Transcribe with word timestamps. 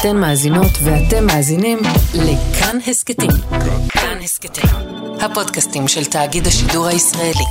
אתן 0.00 0.16
מאזינות 0.16 0.70
ואתם 0.84 1.26
מאזינים 1.26 1.78
לכאן 2.14 2.78
הסכתים. 2.86 3.30
כאן 3.88 4.18
הסכתים, 4.22 4.70
הפודקאסטים 5.20 5.88
של 5.88 6.04
תאגיד 6.04 6.46
השידור 6.46 6.86
הישראלי. 6.86 7.44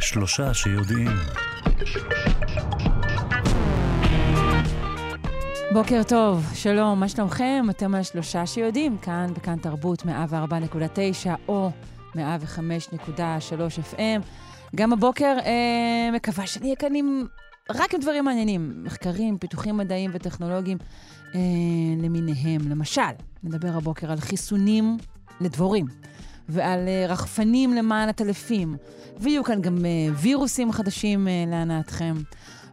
שלושה 0.00 0.54
שיודעים. 0.54 1.10
בוקר 5.72 6.02
טוב, 6.08 6.44
שלום, 6.54 7.00
מה 7.00 7.08
שלומכם? 7.08 7.66
אתם 7.70 7.94
השלושה 7.94 8.46
שיודעים, 8.46 8.98
כאן 8.98 9.26
בכאן 9.34 9.58
תרבות 9.58 10.02
104.9 10.02 10.08
או 11.48 11.70
105.3 12.18 13.94
FM. 13.94 14.22
גם 14.76 14.92
הבוקר 14.92 15.36
אה, 15.44 16.10
מקווה 16.12 16.46
שאני 16.46 16.64
אהיה 16.64 16.76
כאן 16.76 16.94
עם, 16.94 17.26
רק 17.70 17.94
עם 17.94 18.00
דברים 18.00 18.24
מעניינים, 18.24 18.72
מחקרים, 18.84 19.38
פיתוחים 19.38 19.76
מדעיים 19.76 20.10
וטכנולוגיים 20.14 20.78
אה, 21.34 21.40
למיניהם. 22.02 22.68
למשל, 22.68 23.02
נדבר 23.42 23.76
הבוקר 23.76 24.10
על 24.12 24.20
חיסונים 24.20 24.96
לדבורים. 25.40 25.86
ועל 26.48 26.80
uh, 26.86 27.10
רחפנים 27.10 27.74
למען 27.74 28.08
הטלפים. 28.08 28.76
ויהיו 29.20 29.44
כאן 29.44 29.62
גם 29.62 29.76
uh, 29.76 30.14
וירוסים 30.16 30.72
חדשים 30.72 31.26
uh, 31.26 31.50
להנאתכם. 31.50 32.14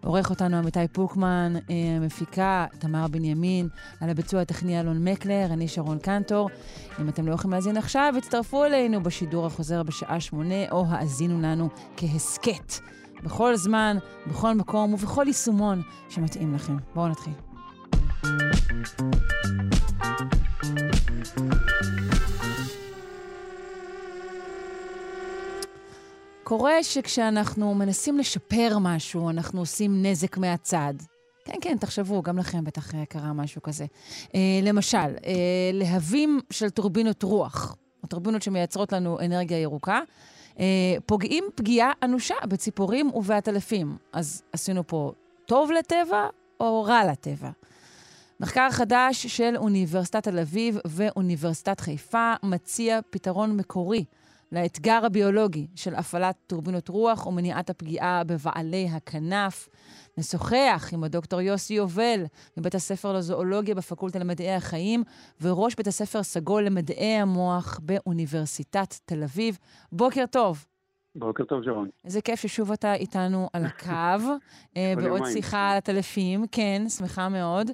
עורך 0.03 0.29
אותנו 0.29 0.57
עמיתי 0.57 0.87
פוקמן, 0.91 1.53
uh, 1.55 1.71
המפיקה 1.97 2.65
תמר 2.79 3.07
בנימין, 3.07 3.69
על 4.01 4.09
הביצוע 4.09 4.41
הטכני 4.41 4.79
אלון 4.79 5.07
מקלר, 5.07 5.45
אני 5.45 5.67
שרון 5.67 5.99
קנטור. 5.99 6.49
אם 7.01 7.09
אתם 7.09 7.27
לא 7.27 7.33
יכולים 7.33 7.51
להאזין 7.51 7.77
עכשיו, 7.77 8.13
הצטרפו 8.17 8.65
אלינו 8.65 9.03
בשידור 9.03 9.45
החוזר 9.45 9.83
בשעה 9.83 10.19
שמונה, 10.19 10.69
או 10.71 10.85
האזינו 10.89 11.41
לנו 11.41 11.69
כהסכת. 11.97 12.73
בכל 13.23 13.55
זמן, 13.55 13.97
בכל 14.27 14.53
מקום 14.53 14.93
ובכל 14.93 15.23
יישומון 15.27 15.81
שמתאים 16.09 16.53
לכם. 16.53 16.77
בואו 16.95 17.07
נתחיל. 17.07 17.33
קורה 26.57 26.83
שכשאנחנו 26.83 27.75
מנסים 27.75 28.17
לשפר 28.17 28.77
משהו, 28.81 29.29
אנחנו 29.29 29.59
עושים 29.59 30.05
נזק 30.05 30.37
מהצד. 30.37 30.93
כן, 31.45 31.53
כן, 31.61 31.77
תחשבו, 31.77 32.21
גם 32.21 32.37
לכם 32.37 32.63
בטח 32.63 32.95
אה, 32.95 33.05
קרה 33.05 33.33
משהו 33.33 33.61
כזה. 33.61 33.85
אה, 34.35 34.39
למשל, 34.63 34.97
אה, 34.97 35.71
להבים 35.73 36.39
של 36.49 36.69
טורבינות 36.69 37.23
רוח, 37.23 37.75
או 38.03 38.07
טורבינות 38.07 38.41
שמייצרות 38.41 38.91
לנו 38.91 39.19
אנרגיה 39.19 39.61
ירוקה, 39.61 39.99
אה, 40.59 40.65
פוגעים 41.05 41.43
פגיעה 41.55 41.91
אנושה 42.03 42.35
בציפורים 42.47 43.09
ובעטלפים. 43.13 43.97
אז 44.11 44.43
עשינו 44.51 44.87
פה 44.87 45.11
טוב 45.45 45.71
לטבע 45.71 46.27
או 46.59 46.83
רע 46.83 47.11
לטבע? 47.11 47.49
מחקר 48.39 48.67
חדש 48.71 49.27
של 49.27 49.53
אוניברסיטת 49.57 50.23
תל 50.23 50.39
אביב 50.39 50.77
ואוניברסיטת 50.85 51.79
חיפה 51.79 52.33
מציע 52.43 52.99
פתרון 53.09 53.57
מקורי 53.57 54.05
לאתגר 54.53 55.01
הביולוגי 55.05 55.67
של 55.75 55.95
הפעלת 55.95 56.35
טורבינות 56.47 56.89
רוח 56.89 57.27
ומניעת 57.27 57.69
הפגיעה 57.69 58.23
בבעלי 58.23 58.87
הכנף. 58.91 59.69
נשוחח 60.17 60.89
עם 60.93 61.03
הדוקטור 61.03 61.41
יוסי 61.41 61.73
יובל 61.73 62.23
מבית 62.57 62.75
הספר 62.75 63.13
לזואולוגיה 63.13 63.75
בפקולטה 63.75 64.19
למדעי 64.19 64.55
החיים 64.55 65.03
וראש 65.41 65.75
בית 65.75 65.87
הספר 65.87 66.23
סגול 66.23 66.63
למדעי 66.63 67.13
המוח 67.13 67.79
באוניברסיטת 67.83 68.93
תל 69.05 69.23
אביב. 69.23 69.57
בוקר 69.91 70.25
טוב. 70.31 70.65
בוקר 71.15 71.43
טוב, 71.43 71.63
שרון. 71.63 71.89
איזה 72.05 72.21
כיף 72.21 72.39
ששוב 72.39 72.71
אתה 72.71 72.93
איתנו 72.93 73.49
על 73.53 73.65
הקו, 73.69 74.29
אה, 74.77 74.93
בעוד 74.97 75.21
שיחה 75.33 75.71
על 75.71 75.77
הטלפים. 75.77 76.45
כן, 76.51 76.89
שמחה 76.89 77.29
מאוד. 77.29 77.71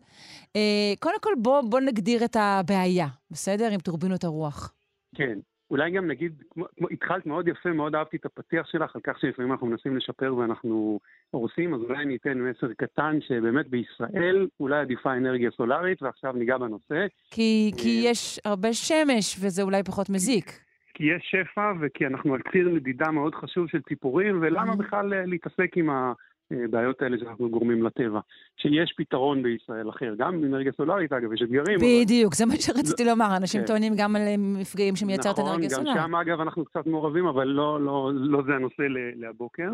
אה, 0.56 0.94
קודם 1.00 1.20
כל, 1.22 1.34
בוא, 1.38 1.62
בוא 1.62 1.80
נגדיר 1.80 2.26
את 2.26 2.36
הבעיה, 2.40 3.08
בסדר? 3.32 3.72
עם 3.72 3.80
טורבינות 3.80 4.24
הרוח. 4.24 4.74
כן. 5.16 5.40
אולי 5.72 5.91
גם 5.91 6.07
נגיד, 6.07 6.44
כמו, 6.50 6.66
כמו, 6.78 6.88
התחלת 6.91 7.25
מאוד 7.25 7.47
יפה, 7.47 7.72
מאוד 7.72 7.96
אהבתי 7.96 8.18
את 8.18 8.25
הפתיח 8.25 8.68
שלך 8.68 8.96
על 8.96 9.02
כך 9.03 9.19
שלפעמים 9.19 9.52
אנחנו 9.52 9.68
מנסים 9.68 9.97
לשפר 9.97 10.35
ואנחנו 10.35 11.00
הורסים, 11.31 11.74
אז 11.74 11.81
אולי 11.81 12.03
אני 12.03 12.16
אתן 12.16 12.38
מסר 12.38 12.74
קטן 12.78 13.18
שבאמת 13.22 13.68
בישראל 13.68 14.47
אולי 14.59 14.79
עדיפה 14.79 15.13
אנרגיה 15.13 15.52
סולארית, 15.52 16.02
ועכשיו 16.02 16.34
ניגע 16.34 16.58
בנושא. 16.58 17.06
כי, 17.31 17.72
כי 17.78 18.02
יש 18.03 18.40
הרבה 18.46 18.74
שמש 18.74 19.38
וזה 19.41 19.62
אולי 19.62 19.84
פחות 19.84 20.09
מזיק. 20.09 20.46
כי 20.94 21.03
יש 21.03 21.31
שפע 21.31 21.72
וכי 21.81 22.06
אנחנו 22.08 22.34
על 22.34 22.41
ציר 22.52 22.69
נדידה 22.69 23.12
מאוד 23.12 23.35
חשוב 23.35 23.68
של 23.68 23.81
ציפורים, 23.81 24.40
ולמה 24.41 24.75
בכלל 24.75 25.25
להתעסק 25.25 25.78
עם 25.78 25.90
ה... 25.90 26.13
הבעיות 26.52 27.02
האלה 27.02 27.18
שאנחנו 27.18 27.50
גורמים 27.50 27.84
לטבע. 27.84 28.20
שיש 28.58 28.94
פתרון 28.98 29.44
בישראל 29.44 29.90
אחר, 29.90 30.14
גם 30.18 30.44
אנרגיה 30.44 30.72
סולארית, 30.72 31.14
אגב, 31.14 31.34
יש 31.34 31.42
אתגרים. 31.42 31.78
בדיוק, 31.80 32.34
אבל... 32.34 32.38
זה 32.38 32.46
מה 32.46 32.56
שרציתי 32.56 33.04
כן. 33.04 33.10
לומר, 33.10 33.38
אנשים 33.38 33.62
כן. 33.62 33.68
טוענים 33.68 33.94
גם 33.98 34.16
על 34.16 34.22
מפגעים 34.38 34.96
שמייצרת 34.96 35.40
נכון, 35.40 35.52
אנרגיה 35.52 35.70
סולארית. 35.70 35.98
נכון, 35.98 36.04
גם 36.04 36.09
שם, 36.09 36.16
אגב, 36.16 36.42
אנחנו 36.42 36.66
קצת 36.66 36.88
מעורבים, 36.88 37.26
אבל 37.26 37.48
לא, 37.48 37.82
לא, 37.82 38.12
לא 38.14 38.42
זה 38.46 38.52
הנושא 38.56 38.84
להבוקר. 39.16 39.70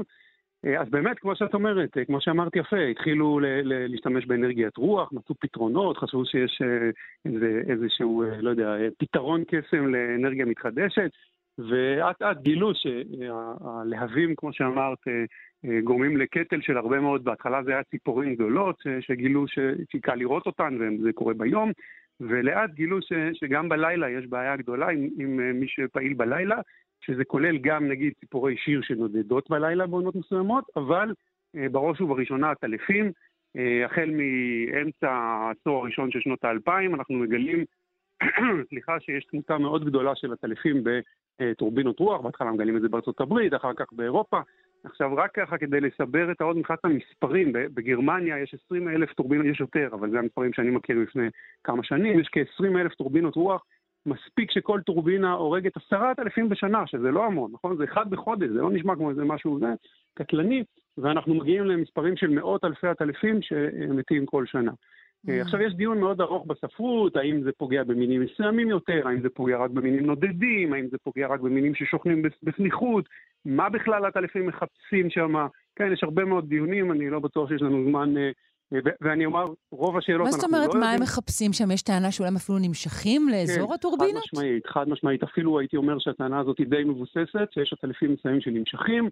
אז 0.79 0.89
באמת, 0.89 1.19
כמו 1.19 1.35
שאת 1.35 1.53
אומרת, 1.53 1.89
כמו 2.07 2.21
שאמרת 2.21 2.55
יפה, 2.55 2.77
התחילו 2.91 3.39
ל- 3.39 3.45
ל- 3.45 3.87
להשתמש 3.87 4.25
באנרגיית 4.25 4.77
רוח, 4.77 5.09
מצאו 5.13 5.35
פתרונות, 5.39 5.97
חשבו 5.97 6.25
שיש 6.25 6.61
איזה, 7.25 7.61
איזשהו, 7.69 8.23
לא 8.39 8.49
יודע, 8.49 8.75
פתרון 8.97 9.43
קסם 9.43 9.87
לאנרגיה 9.87 10.45
מתחדשת, 10.45 11.09
ואט 11.57 12.21
אט 12.21 12.37
גילו 12.41 12.71
שהלהבים, 12.75 14.35
כמו 14.35 14.53
שאמרת, 14.53 14.99
גורמים 15.83 16.17
לקטל 16.17 16.61
של 16.61 16.77
הרבה 16.77 16.99
מאוד, 16.99 17.23
בהתחלה 17.23 17.63
זה 17.63 17.71
היה 17.71 17.83
ציפורים 17.83 18.35
גדולות 18.35 18.83
שגילו 18.99 19.45
שקל 19.91 20.15
לראות 20.15 20.45
אותן 20.45 20.77
וזה 20.81 21.13
קורה 21.13 21.33
ביום, 21.33 21.71
ולאט 22.19 22.69
גילו 22.73 23.01
ש, 23.01 23.13
שגם 23.33 23.69
בלילה 23.69 24.09
יש 24.09 24.27
בעיה 24.27 24.55
גדולה 24.55 24.89
עם, 24.89 25.09
עם 25.19 25.59
מי 25.59 25.67
שפעיל 25.67 26.13
בלילה, 26.13 26.57
שזה 27.01 27.25
כולל 27.25 27.57
גם 27.57 27.87
נגיד 27.87 28.13
ציפורי 28.19 28.57
שיר 28.57 28.81
שנודדות 28.81 29.49
בלילה 29.49 29.87
בעונות 29.87 30.15
מסוימות, 30.15 30.65
אבל 30.75 31.13
בראש 31.71 32.01
ובראשונה 32.01 32.51
הטלפים, 32.51 33.11
החל 33.85 34.11
מאמצע 34.13 35.11
העשור 35.11 35.81
הראשון 35.81 36.11
של 36.11 36.19
שנות 36.19 36.43
האלפיים, 36.43 36.95
אנחנו 36.95 37.15
מגלים, 37.15 37.65
סליחה, 38.69 38.99
שיש 38.99 39.25
תמותה 39.25 39.57
מאוד 39.57 39.85
גדולה 39.85 40.15
של 40.15 40.33
הטלפים 40.33 40.83
בטורבינות 41.41 41.99
רוח, 41.99 42.21
בהתחלה 42.21 42.51
מגלים 42.51 42.77
את 42.77 42.81
זה 42.81 42.89
בארצות 42.89 43.21
הברית, 43.21 43.53
אחר 43.53 43.73
כך 43.73 43.85
באירופה, 43.91 44.39
עכשיו, 44.83 45.15
רק 45.15 45.31
ככה 45.33 45.57
כדי 45.57 45.81
לסבר 45.81 46.31
את 46.31 46.41
העוד 46.41 46.57
מבחינת 46.57 46.79
המספרים, 46.85 47.51
בגרמניה 47.53 48.39
יש 48.39 48.55
20 48.65 48.89
אלף 48.89 49.13
טורבינות, 49.13 49.45
יש 49.45 49.59
יותר, 49.59 49.89
אבל 49.91 50.09
זה 50.09 50.19
המספרים 50.19 50.53
שאני 50.53 50.69
מכיר 50.69 50.97
לפני 50.99 51.27
כמה 51.63 51.83
שנים, 51.83 52.19
יש 52.19 52.27
כ-20 52.31 52.77
אלף 52.79 52.93
טורבינות 52.93 53.35
רוח, 53.35 53.65
מספיק 54.05 54.51
שכל 54.51 54.81
טורבינה 54.81 55.33
הורגת 55.33 55.77
עשרת 55.77 56.19
אלפים 56.19 56.49
בשנה, 56.49 56.87
שזה 56.87 57.11
לא 57.11 57.25
המון, 57.25 57.51
נכון? 57.53 57.77
זה 57.77 57.83
אחד 57.83 58.09
בחודש, 58.09 58.49
זה 58.49 58.61
לא 58.61 58.71
נשמע 58.71 58.95
כמו 58.95 59.09
איזה 59.09 59.23
משהו 59.23 59.59
זה, 59.59 59.73
קטלני, 60.13 60.63
ואנחנו 60.97 61.33
מגיעים 61.33 61.65
למספרים 61.65 62.17
של 62.17 62.29
מאות 62.29 62.65
אלפי 62.65 62.87
עטלפים 62.87 63.41
שמתים 63.41 64.25
כל 64.25 64.45
שנה. 64.45 64.71
עכשיו 65.27 65.61
יש 65.61 65.73
דיון 65.73 65.99
מאוד 65.99 66.21
ארוך 66.21 66.45
בספרות, 66.47 67.15
האם 67.15 67.41
זה 67.43 67.51
פוגע 67.57 67.83
במינים 67.83 68.21
מסוימים 68.21 68.69
יותר, 68.69 69.07
האם 69.07 69.21
זה 69.21 69.29
פוגע 69.29 69.57
רק 69.57 69.71
במינים 69.71 70.05
נודדים, 70.05 70.73
האם 70.73 70.87
זה 70.91 70.97
פוגע 71.03 71.27
רק 71.27 71.39
במינים 71.39 71.75
ששוכנים 71.75 72.21
בסמיכות, 72.43 73.09
מה 73.45 73.69
בכלל 73.69 74.05
הטלפים 74.05 74.45
מחפשים 74.45 75.09
שם, 75.09 75.33
כן, 75.75 75.93
יש 75.93 76.03
הרבה 76.03 76.25
מאוד 76.25 76.49
דיונים, 76.49 76.91
אני 76.91 77.09
לא 77.09 77.19
בטוח 77.19 77.49
שיש 77.49 77.61
לנו 77.61 77.89
זמן, 77.89 78.13
ואני 79.01 79.25
אומר, 79.25 79.45
רוב 79.71 79.97
השאלות 79.97 80.27
אנחנו 80.27 80.37
לא 80.37 80.43
יודעים. 80.43 80.51
מה 80.51 80.65
זאת 80.65 80.73
אומרת, 80.73 80.87
מה 80.87 80.91
הם 80.91 81.01
מחפשים 81.01 81.53
שם? 81.53 81.71
יש 81.71 81.81
טענה 81.81 82.11
שאולי 82.11 82.29
הם 82.29 82.35
אפילו 82.35 82.57
נמשכים 82.59 83.29
לאזור 83.29 83.67
כן, 83.67 83.73
הטורבינות? 83.73 84.23
חד 84.23 84.29
משמעית, 84.33 84.67
חד 84.67 84.89
משמעית, 84.89 85.23
אפילו 85.23 85.59
הייתי 85.59 85.77
אומר 85.77 85.99
שהטענה 85.99 86.39
הזאת 86.39 86.57
היא 86.57 86.67
די 86.67 86.83
מבוססת, 86.83 87.47
שיש 87.51 87.73
עטלפים 87.73 88.13
מסוימים 88.13 88.41
שנמשכים, 88.41 89.09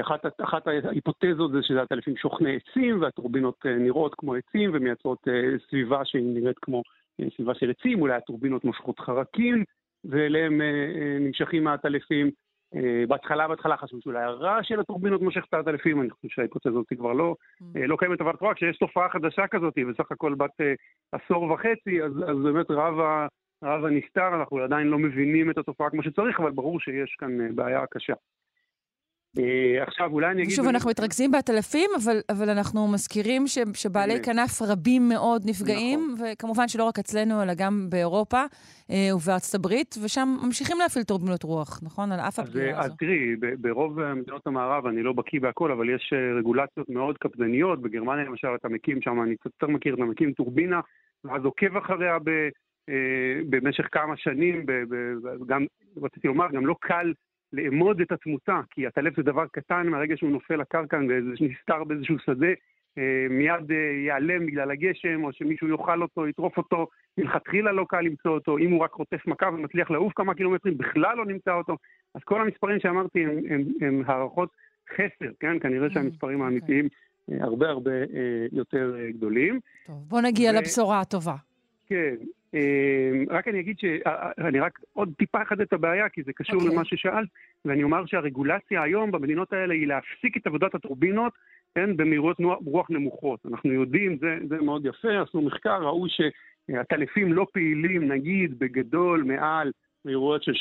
אחת, 0.00 0.20
אחת 0.44 0.66
ההיפותזות 0.66 1.52
זה 1.52 1.58
שזה 1.62 1.82
עטלפים 1.82 2.16
שוכני 2.16 2.56
עצים, 2.56 3.02
והטורבינות 3.02 3.66
נראות 3.66 4.14
כמו 4.18 4.34
עצים 4.34 4.70
ומייצרות 4.74 5.28
סביבה 5.68 6.04
שהיא 6.04 6.22
נראית 6.34 6.58
כמו 6.62 6.82
סביבה 7.36 7.54
של 7.54 7.70
עצים, 7.70 8.00
אולי 8.00 8.14
הטורבינות 8.14 8.64
מושכות 8.64 9.00
חרקים, 9.00 9.64
ואליהם 10.04 10.60
נמשכים 11.20 11.66
העטלפים. 11.66 12.30
בהתחלה, 13.08 13.48
בהתחלה 13.48 13.76
חשבו 13.76 14.00
שאולי 14.00 14.22
הרעש 14.22 14.68
של 14.68 14.80
הטורבינות 14.80 15.22
מושך 15.22 15.44
את 15.48 15.54
העטלפים, 15.54 16.00
אני 16.00 16.10
חושב 16.10 16.28
שההיפותזה 16.28 16.68
הזאת 16.68 16.86
כבר 16.96 17.12
לא, 17.12 17.36
לא 17.74 17.96
קיימת, 17.96 18.20
אבל 18.20 18.36
כבר 18.36 18.54
כשיש 18.54 18.78
תופעה 18.78 19.08
חדשה 19.08 19.46
כזאת, 19.46 19.74
בסך 19.90 20.12
הכל 20.12 20.34
בת 20.34 20.60
עשור 21.12 21.42
וחצי, 21.42 22.02
אז, 22.02 22.12
אז 22.28 22.36
באמת 22.44 22.70
רב, 22.70 23.00
ה, 23.00 23.26
רב 23.64 23.84
הנסתר, 23.84 24.28
אנחנו 24.40 24.58
עדיין 24.58 24.86
לא 24.86 24.98
מבינים 24.98 25.50
את 25.50 25.58
התופעה 25.58 25.90
כמו 25.90 26.02
שצריך, 26.02 26.40
אבל 26.40 26.50
ברור 26.50 26.80
שיש 26.80 27.16
כאן 27.18 27.54
בעיה 27.54 27.86
קשה. 27.90 28.14
אה, 29.38 29.82
עכשיו, 29.82 30.12
אולי 30.12 30.30
אני 30.30 30.42
אגיד... 30.42 30.54
שוב, 30.54 30.68
אנחנו 30.68 30.90
מתרכזים 30.90 31.30
בעטלפים, 31.30 31.90
אבל, 31.96 32.16
אבל 32.30 32.50
אנחנו 32.50 32.88
מזכירים 32.88 33.46
ש, 33.46 33.58
שבעלי. 33.74 34.22
כנף 34.22 34.62
רבים 34.62 35.08
מאוד 35.08 35.42
נפגעים, 35.46 36.10
נכון. 36.14 36.26
וכמובן 36.32 36.68
שלא 36.68 36.84
רק 36.84 36.98
אצלנו, 36.98 37.42
אלא 37.42 37.52
גם 37.56 37.86
באירופה 37.88 38.42
אה, 38.90 39.16
ובארצות 39.16 39.54
הברית, 39.54 39.94
ושם 40.04 40.28
ממשיכים 40.42 40.76
להפעיל 40.78 41.04
טורבינות 41.04 41.42
רוח, 41.42 41.80
נכון? 41.82 42.12
על 42.12 42.20
אף 42.20 42.38
הפגיעה 42.38 42.80
הזו. 42.80 42.92
אז 42.92 42.96
תראי, 42.98 43.36
ברוב 43.60 44.12
מדינות 44.12 44.46
המערב, 44.46 44.86
אני 44.86 45.02
לא 45.02 45.12
בקיא 45.12 45.40
בהכל, 45.40 45.72
אבל 45.72 45.90
יש 45.90 46.12
רגולציות 46.38 46.88
מאוד 46.88 47.18
קפדניות. 47.18 47.82
בגרמניה 47.82 48.24
למשל, 48.24 48.48
אתה 48.54 48.68
מקים 48.68 49.02
שם, 49.02 49.22
אני 49.22 49.36
קצת 49.36 49.50
יותר 49.62 49.66
מכיר, 49.66 49.94
אתה 49.94 50.04
מקים 50.04 50.32
טורבינה, 50.32 50.80
ואז 51.24 51.44
עוקב 51.44 51.76
אחריה 51.76 52.18
ב... 52.24 52.30
במשך 53.48 53.84
כמה 53.92 54.16
שנים, 54.16 54.66
גם, 55.46 55.66
רציתי 56.02 56.28
לומר, 56.28 56.46
גם 56.52 56.66
לא 56.66 56.74
קל 56.80 57.12
לאמוד 57.52 58.00
את 58.00 58.12
התמותה, 58.12 58.60
כי 58.70 58.86
הטלף 58.86 59.16
זה 59.16 59.22
דבר 59.22 59.46
קטן 59.52 59.86
מהרגע 59.86 60.16
שהוא 60.16 60.30
נופל 60.30 60.56
לקרקע 60.56 60.96
ונסתר 60.96 61.84
באיזשהו 61.84 62.18
שדה, 62.18 62.52
אה, 62.98 63.26
מיד 63.30 63.70
אה, 63.72 63.76
ייעלם 63.76 64.46
בגלל 64.46 64.70
הגשם, 64.70 65.24
או 65.24 65.32
שמישהו 65.32 65.68
יאכל 65.68 66.02
אותו, 66.02 66.28
יטרוף 66.28 66.56
אותו, 66.56 66.86
מלכתחילה 67.18 67.72
לא 67.72 67.84
קל 67.88 68.00
למצוא 68.00 68.30
אותו, 68.30 68.58
אם 68.58 68.70
הוא 68.70 68.80
רק 68.80 68.92
חוטף 68.92 69.26
מכה 69.26 69.48
ומצליח 69.48 69.90
לעוף 69.90 70.12
כמה 70.16 70.34
קילומטרים, 70.34 70.78
בכלל 70.78 71.16
לא 71.16 71.26
נמצא 71.26 71.54
אותו. 71.54 71.76
אז 72.14 72.20
כל 72.24 72.40
המספרים 72.40 72.80
שאמרתי 72.80 73.24
הם, 73.24 73.38
הם, 73.50 73.62
הם 73.80 74.02
הערכות 74.06 74.48
חסר, 74.94 75.30
כן? 75.40 75.58
כנראה 75.58 75.90
שהמספרים 75.90 76.40
אוקיי. 76.40 76.54
האמיתיים 76.54 76.84
okay. 76.84 77.44
הרבה 77.44 77.68
הרבה 77.68 77.90
יותר 78.52 78.96
גדולים. 79.08 79.60
טוב, 79.86 80.04
בוא 80.08 80.20
נגיע 80.20 80.50
ו... 80.50 80.54
לבשורה 80.54 81.00
הטובה. 81.00 81.34
כן, 81.86 82.14
רק 83.30 83.48
אני 83.48 83.60
אגיד 83.60 83.76
שאני 83.78 84.60
רק 84.60 84.78
עוד 84.92 85.12
טיפה 85.18 85.42
אחדד 85.42 85.60
את 85.60 85.72
הבעיה, 85.72 86.08
כי 86.08 86.22
זה 86.22 86.32
קשור 86.32 86.54
okay. 86.54 86.62
אוקיי. 86.62 86.74
למה 86.74 86.84
ששאלת, 86.84 87.28
ואני 87.64 87.82
אומר 87.82 88.06
שהרגולציה 88.06 88.82
היום 88.82 89.10
במדינות 89.10 89.52
האלה 89.52 89.74
היא 89.74 89.86
להפסיק 89.86 90.36
את 90.36 90.46
עבודת 90.46 90.74
הטורבינות, 90.74 91.32
כן, 91.74 91.96
במהירויות 91.96 92.36
רוח 92.64 92.90
נמוכות. 92.90 93.40
אנחנו 93.50 93.72
יודעים, 93.72 94.18
זה, 94.20 94.38
זה 94.48 94.56
מאוד 94.56 94.86
יפה, 94.86 95.22
עשו 95.22 95.42
מחקר, 95.42 95.82
ראו 95.82 96.06
שהטלפים 96.08 97.32
לא 97.32 97.46
פעילים, 97.52 98.12
נגיד, 98.12 98.58
בגדול, 98.58 99.22
מעל 99.22 99.72
מהירויות 100.04 100.42
של 100.42 100.52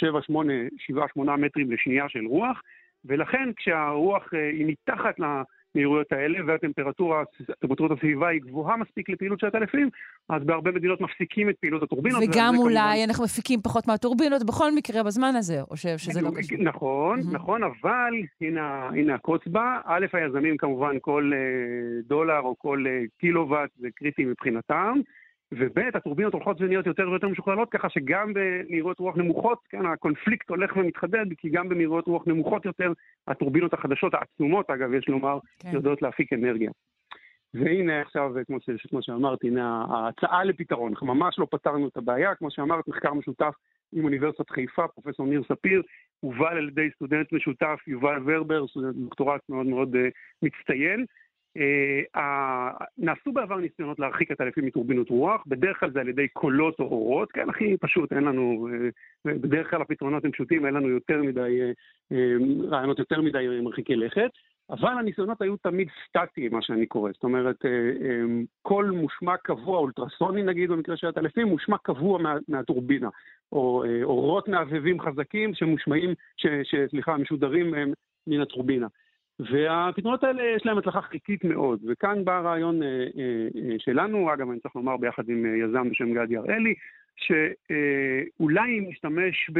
7-8 1.11 1.19
מטרים 1.37 1.71
לשנייה 1.71 2.09
של 2.09 2.25
רוח, 2.25 2.61
ולכן 3.05 3.49
כשהרוח 3.57 4.33
אה, 4.33 4.49
היא 4.49 4.65
מתחת 4.67 5.19
המהירויות 5.75 6.11
האלה, 6.11 6.39
והטמפרטורת 6.47 7.91
הסביבה 7.97 8.27
היא 8.27 8.41
גבוהה 8.41 8.77
מספיק 8.77 9.09
לפעילות 9.09 9.39
של 9.39 9.47
הטלפים, 9.47 9.89
אז 10.29 10.43
בהרבה 10.43 10.71
מדינות 10.71 11.01
מפסיקים 11.01 11.49
את 11.49 11.55
פעילות 11.59 11.83
הטורבינות. 11.83 12.23
וגם 12.23 12.55
אולי 12.57 12.75
כמובן... 12.75 13.03
אנחנו 13.09 13.23
מפיקים 13.23 13.61
פחות 13.61 13.87
מהטורבינות 13.87 14.43
בכל 14.45 14.71
מקרה 14.75 15.03
בזמן 15.03 15.35
הזה, 15.35 15.61
או 15.61 15.77
ש... 15.77 15.87
שזה 15.87 16.21
לא 16.21 16.29
קשור. 16.35 16.57
נכון, 16.59 17.19
mm-hmm. 17.19 17.33
נכון, 17.35 17.63
אבל 17.63 18.13
הנה, 18.41 18.87
הנה 18.87 19.15
הקוצבה. 19.15 19.79
א', 19.85 20.05
היזמים 20.13 20.57
כמובן 20.57 20.95
כל 21.01 21.31
אה, 21.33 22.01
דולר 22.07 22.39
או 22.39 22.55
כל 22.57 22.83
אה, 22.87 23.01
קילוואט 23.19 23.69
זה 23.77 23.87
קריטי 23.95 24.25
מבחינתם. 24.25 24.93
וב', 25.51 25.79
הטורבינות 25.93 26.33
הולכות 26.33 26.61
ונהיות 26.61 26.85
יותר 26.85 27.09
ויותר 27.09 27.27
משוכללות, 27.27 27.69
ככה 27.71 27.89
שגם 27.89 28.33
במהירויות 28.33 28.99
רוח 28.99 29.17
נמוכות, 29.17 29.59
כן, 29.69 29.85
הקונפליקט 29.85 30.49
הולך 30.49 30.77
ומתחדד, 30.77 31.25
כי 31.37 31.49
גם 31.49 31.69
במהירויות 31.69 32.07
רוח 32.07 32.23
נמוכות 32.27 32.65
יותר, 32.65 32.93
הטורבינות 33.27 33.73
החדשות, 33.73 34.13
העצומות 34.13 34.69
אגב, 34.69 34.93
יש 34.93 35.07
לומר, 35.07 35.39
כן. 35.59 35.69
יודעות 35.73 36.01
להפיק 36.01 36.33
אנרגיה. 36.33 36.71
והנה 37.53 38.01
עכשיו, 38.01 38.33
כמו, 38.47 38.57
ש, 38.59 38.87
כמו 38.89 39.03
שאמרתי, 39.03 39.47
הנה 39.47 39.85
ההצעה 39.89 40.43
לפתרון. 40.43 40.91
אנחנו 40.91 41.07
ממש 41.07 41.39
לא 41.39 41.47
פתרנו 41.51 41.87
את 41.87 41.97
הבעיה, 41.97 42.35
כמו 42.35 42.51
שאמרת, 42.51 42.87
מחקר 42.87 43.13
משותף 43.13 43.53
עם 43.93 44.03
אוניברסיטת 44.03 44.49
חיפה, 44.49 44.87
פרופסור 44.87 45.27
ניר 45.27 45.43
ספיר, 45.43 45.81
הובל 46.19 46.57
על 46.57 46.67
ידי 46.67 46.89
סטודנט 46.95 47.33
משותף, 47.33 47.79
יובל 47.87 48.19
ורבר, 48.25 48.67
סטודנט 48.67 48.95
דוקטורט 48.95 49.41
מאוד 49.49 49.65
מאוד 49.65 49.95
uh, 49.95 49.97
מצטיין, 50.41 51.05
נעשו 52.97 53.31
בעבר 53.31 53.57
ניסיונות 53.57 53.99
להרחיק 53.99 54.31
את 54.31 54.41
האלפים 54.41 54.65
מטורבינות 54.65 55.09
רוח, 55.09 55.43
בדרך 55.47 55.79
כלל 55.79 55.91
זה 55.91 55.99
על 55.99 56.09
ידי 56.09 56.27
קולות 56.27 56.79
או 56.79 56.85
אורות, 56.85 57.31
כן, 57.31 57.49
הכי 57.49 57.77
פשוט, 57.77 58.13
אין 58.13 58.23
לנו, 58.23 58.67
אה, 58.71 59.33
בדרך 59.33 59.69
כלל 59.69 59.81
הפתרונות 59.81 60.25
הם 60.25 60.31
פשוטים, 60.31 60.65
אין 60.65 60.73
לנו 60.73 60.89
יותר 60.89 61.23
מדי, 61.23 61.59
אה, 62.11 62.17
רעיונות 62.69 62.99
יותר 62.99 63.21
מדי 63.21 63.47
מרחיקי 63.63 63.95
לכת, 63.95 64.29
אבל 64.69 64.89
הניסיונות 64.99 65.41
היו 65.41 65.57
תמיד 65.57 65.87
סטטיים, 66.07 66.53
מה 66.53 66.61
שאני 66.61 66.85
קורא, 66.85 67.11
זאת 67.11 67.23
אומרת, 67.23 67.65
קול 68.61 68.91
מושמע 68.91 69.37
קבוע, 69.37 69.79
אולטרסוני 69.79 70.43
נגיד, 70.43 70.69
במקרה 70.69 70.97
של 70.97 71.07
הטלפים, 71.07 71.47
מושמע 71.47 71.77
קבוע 71.77 72.19
מה, 72.19 72.35
מהטורבינה, 72.47 73.09
או 73.51 73.83
אורות 74.03 74.47
מעבבים 74.47 75.01
חזקים 75.01 75.53
שמושמעים, 75.53 76.13
סליחה, 76.89 77.17
משודרים 77.17 77.73
מן 78.27 78.41
הטורבינה. 78.41 78.87
והפתרונות 79.39 80.23
האלה 80.23 80.43
יש 80.55 80.65
להם 80.65 80.77
הצלחה 80.77 81.01
חלקית 81.01 81.43
מאוד, 81.43 81.79
וכאן 81.87 82.25
בא 82.25 82.37
הרעיון 82.37 82.83
אה, 82.83 82.87
אה, 82.87 83.47
אה, 83.55 83.75
שלנו, 83.77 84.33
אגב 84.33 84.49
אני 84.49 84.59
צריך 84.59 84.75
לומר 84.75 84.97
ביחד 84.97 85.29
עם 85.29 85.45
אה, 85.45 85.55
יזם 85.55 85.89
בשם 85.89 86.13
גדי 86.13 86.37
הראלי, 86.37 86.73
שאולי 87.15 88.79
אם 88.79 88.85
נשתמש 88.89 89.49
ב... 89.53 89.59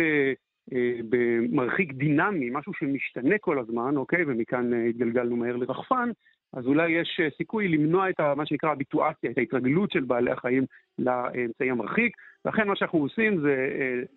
אה, 0.74 0.98
במרחיק 1.10 1.94
דינמי, 1.94 2.50
משהו 2.50 2.74
שמשתנה 2.74 3.38
כל 3.38 3.60
הזמן, 3.60 3.98
אוקיי, 3.98 4.24
ומכאן 4.28 4.74
התגלגלנו 4.90 5.36
מהר 5.36 5.56
לרחפן, 5.56 6.10
אז 6.54 6.68
אולי 6.68 6.92
יש 6.92 7.20
סיכוי 7.38 7.68
למנוע 7.68 8.10
את 8.10 8.20
מה 8.20 8.46
שנקרא 8.46 8.72
הביטואציה, 8.72 9.32
את 9.32 9.38
ההתרגלות 9.38 9.92
של 9.92 10.04
בעלי 10.04 10.32
החיים 10.32 10.66
לאמצעי 11.00 11.70
המרחיק. 11.72 12.18
לכן 12.46 12.68
מה 12.68 12.76
שאנחנו 12.76 13.00
עושים 13.00 13.42
זה 13.42 13.70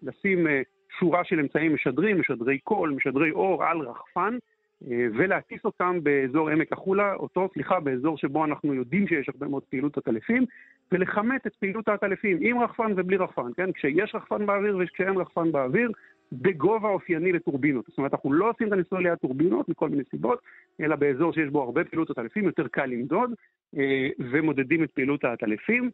לשים 0.03 0.47
שורה 0.99 1.25
של 1.25 1.41
אמצעים 1.41 1.75
משדרים, 1.75 2.21
משדרי 2.21 2.59
קול, 2.59 2.91
משדרי 2.91 3.31
אור 3.31 3.65
על 3.65 3.79
רחפן, 3.79 4.39
ולהטיס 4.87 5.65
אותם 5.65 5.99
באזור 6.03 6.49
עמק 6.49 6.73
החולה, 6.73 7.15
אותו, 7.15 7.49
סליחה, 7.55 7.81
באזור 7.81 8.19
שבו 8.19 8.45
אנחנו 8.45 8.75
יודעים 8.75 9.09
שיש 9.09 9.29
הרבה 9.29 9.49
מאוד 9.49 9.63
פעילות 9.63 9.99
עטלפים, 9.99 10.45
ולכמת 10.93 11.47
את 11.47 11.57
פעילות 11.57 11.89
העטלפים 11.89 12.39
עם 12.41 12.61
רחפן 12.61 12.93
ובלי 12.97 13.17
רחפן, 13.17 13.53
כן? 13.57 13.73
כשיש 13.73 14.15
רחפן 14.15 14.47
באוויר 14.47 14.79
וכשאין 14.81 15.17
רחפן 15.17 15.53
באוויר, 15.53 15.91
בגובה 16.33 16.89
אופייני 16.89 17.33
לטורבינות. 17.33 17.85
זאת 17.89 17.99
אומרת, 17.99 18.15
אנחנו 18.15 18.33
לא 18.33 18.51
עושים 18.51 18.67
את 18.67 18.73
הניסוי 18.73 19.03
ליד 19.03 19.15
טורבינות 19.15 19.69
מכל 19.69 19.89
מיני 19.89 20.03
סיבות, 20.11 20.41
אלא 20.81 20.97
באזור 20.97 21.33
שיש 21.33 21.49
בו 21.49 21.63
הרבה 21.63 21.85
פעילות 21.85 22.11
עטלפים, 22.11 22.45
יותר 22.45 22.69
קל 22.69 22.87
למדוד, 22.87 23.31
אה, 23.79 24.09
ומודדים 24.19 24.83
את 24.83 24.91
פעילות 24.91 25.25
העטלפים. 25.25 25.91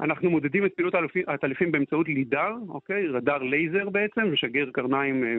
אנחנו 0.00 0.30
מודדים 0.30 0.66
את 0.66 0.74
פעילות 0.74 0.94
העטלפים 1.26 1.72
באמצעות 1.72 2.08
לידר, 2.08 2.52
אוקיי? 2.68 3.08
רדאר 3.08 3.42
לייזר 3.42 3.90
בעצם, 3.90 4.32
משגר 4.32 4.70
קרניים 4.72 5.24
אה, 5.24 5.36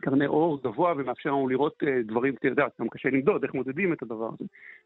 קרני 0.00 0.26
אור 0.26 0.60
גבוה 0.64 0.94
ומאפשר 0.96 1.30
לנו 1.30 1.48
לראות 1.48 1.82
uh, 1.82 1.86
דברים, 2.02 2.34
אתה 2.34 2.48
יודע, 2.48 2.66
גם 2.80 2.88
קשה 2.88 3.08
למדוד 3.10 3.42
איך 3.44 3.54
מודדים 3.54 3.92
את 3.92 4.02
הדבר 4.02 4.28
הזה. 4.34 4.44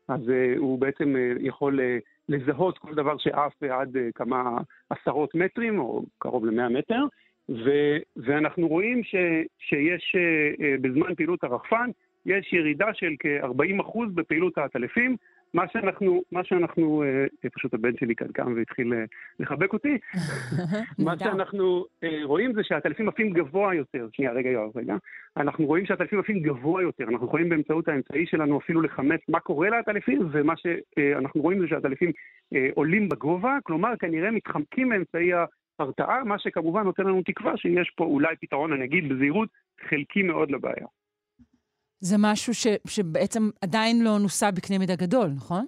אז 0.08 0.20
uh, 0.28 0.58
הוא 0.58 0.78
בעצם 0.78 1.14
uh, 1.16 1.38
יכול 1.40 1.80
לזהות 2.28 2.78
כל 2.78 2.94
דבר 2.94 3.18
שעף 3.18 3.62
עד 3.62 3.96
כמה 4.14 4.58
עשרות 4.90 5.34
מטרים, 5.34 5.78
או 5.78 6.04
קרוב 6.18 6.46
ל-100 6.46 6.68
מטר, 6.68 7.04
ו- 7.48 7.98
ואנחנו 8.16 8.68
רואים 8.68 9.04
ש- 9.04 9.46
שיש 9.58 10.16
בזמן 10.80 11.14
פעילות 11.14 11.44
הרחפן, 11.44 11.90
יש 12.26 12.52
ירידה 12.52 12.94
של 12.94 13.14
כ-40% 13.18 13.98
בפעילות 14.14 14.58
העטלפים, 14.58 15.16
מה 15.54 15.64
שאנחנו, 15.72 16.22
מה 16.32 16.44
שאנחנו, 16.44 17.02
אה, 17.02 17.50
פשוט 17.50 17.74
הבן 17.74 17.96
שלי 17.96 18.14
כאן 18.14 18.26
קם 18.32 18.52
והתחיל 18.56 18.92
אה, 18.92 19.04
לחבק 19.38 19.72
אותי, 19.72 19.98
מה 21.06 21.18
שאנחנו 21.18 21.84
אה, 22.04 22.20
רואים 22.24 22.52
זה 22.52 22.64
שהטלפים 22.64 23.08
עפים 23.08 23.32
גבוה 23.32 23.74
יותר, 23.74 24.08
שנייה, 24.12 24.32
רגע 24.32 24.50
יואב, 24.50 24.70
רגע, 24.76 24.96
אנחנו 25.36 25.66
רואים 25.66 25.86
שהטלפים 25.86 26.18
עפים 26.18 26.40
גבוה 26.40 26.82
יותר, 26.82 27.04
אנחנו 27.04 27.26
יכולים 27.26 27.48
באמצעות 27.48 27.88
האמצעי 27.88 28.26
שלנו 28.26 28.58
אפילו 28.58 28.80
לכמת 28.80 29.20
מה 29.28 29.40
קורה 29.40 29.70
לטלפים, 29.70 30.28
ומה 30.32 30.54
שאנחנו 30.56 31.40
רואים 31.40 31.60
זה 31.60 31.68
שהטלפים 31.68 32.12
עולים 32.74 33.08
בגובה, 33.08 33.58
כלומר 33.62 33.96
כנראה 33.98 34.30
מתחמקים 34.30 34.88
מאמצעי 34.88 35.30
ההרתעה, 35.78 36.24
מה 36.24 36.38
שכמובן 36.38 36.82
נותן 36.82 37.02
לנו 37.02 37.22
תקווה 37.22 37.56
שיש 37.56 37.90
פה 37.96 38.04
אולי 38.04 38.36
פתרון, 38.40 38.72
אני 38.72 38.84
אגיד 38.84 39.08
בזהירות, 39.08 39.48
חלקי 39.88 40.22
מאוד 40.22 40.50
לבעיה. 40.50 40.86
זה 42.00 42.16
משהו 42.18 42.54
ש, 42.54 42.66
שבעצם 42.86 43.42
עדיין 43.62 44.04
לא 44.04 44.18
נוסע 44.18 44.50
בקנה 44.50 44.78
מידה 44.78 44.96
גדול, 44.96 45.28
נכון? 45.36 45.66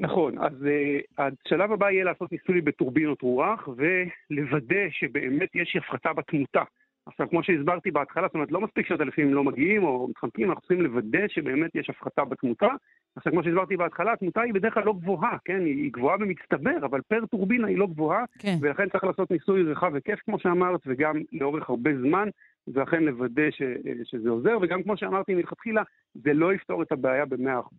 נכון, 0.00 0.38
אז 0.38 0.52
uh, 0.52 1.22
השלב 1.46 1.72
הבא 1.72 1.90
יהיה 1.90 2.04
לעשות 2.04 2.32
ניסוי 2.32 2.60
בטורבינות 2.60 3.22
רוח 3.22 3.68
ולוודא 3.68 4.90
שבאמת 4.90 5.48
יש 5.54 5.76
הפחתה 5.76 6.12
בתמותה. 6.12 6.62
עכשיו, 7.06 7.30
כמו 7.30 7.42
שהסברתי 7.42 7.90
בהתחלה, 7.90 8.26
זאת 8.26 8.34
אומרת, 8.34 8.52
לא 8.52 8.60
מספיק 8.60 8.88
שהטלפים 8.88 9.34
לא 9.34 9.44
מגיעים 9.44 9.84
או 9.84 10.08
מתחמקים, 10.08 10.50
אנחנו 10.50 10.60
צריכים 10.60 10.80
לוודא 10.80 11.28
שבאמת 11.28 11.74
יש 11.74 11.90
הפחתה 11.90 12.24
בתמותה. 12.24 12.68
עכשיו, 13.16 13.32
כמו 13.32 13.44
שהסברתי 13.44 13.76
בהתחלה, 13.76 14.12
התמותה 14.12 14.40
היא 14.40 14.54
בדרך 14.54 14.74
כלל 14.74 14.84
לא 14.84 14.92
גבוהה, 14.92 15.36
כן? 15.44 15.64
היא 15.64 15.92
גבוהה 15.92 16.16
במצטבר, 16.16 16.86
אבל 16.86 17.00
פר 17.08 17.26
טורבינה 17.26 17.68
היא 17.68 17.78
לא 17.78 17.86
גבוהה, 17.86 18.24
כן. 18.38 18.56
ולכן 18.60 18.88
צריך 18.88 19.04
לעשות 19.04 19.30
ניסוי 19.30 19.62
רחב 19.62 19.94
היקף, 19.94 20.18
כמו 20.24 20.38
שאמרת, 20.38 20.80
וגם 20.86 21.16
לאורך 21.32 21.70
הרבה 21.70 21.90
זמן, 22.02 22.28
ואכן 22.74 23.02
לוודא 23.02 23.50
ש, 23.50 23.62
שזה 24.04 24.30
עוזר, 24.30 24.58
וגם 24.62 24.82
כמו 24.82 24.96
שאמרתי 24.96 25.34
מלכתחילה, 25.34 25.82
זה 26.14 26.32
לא 26.32 26.54
יפתור 26.54 26.82
את 26.82 26.92
הבעיה 26.92 27.26
ב-100%. 27.26 27.74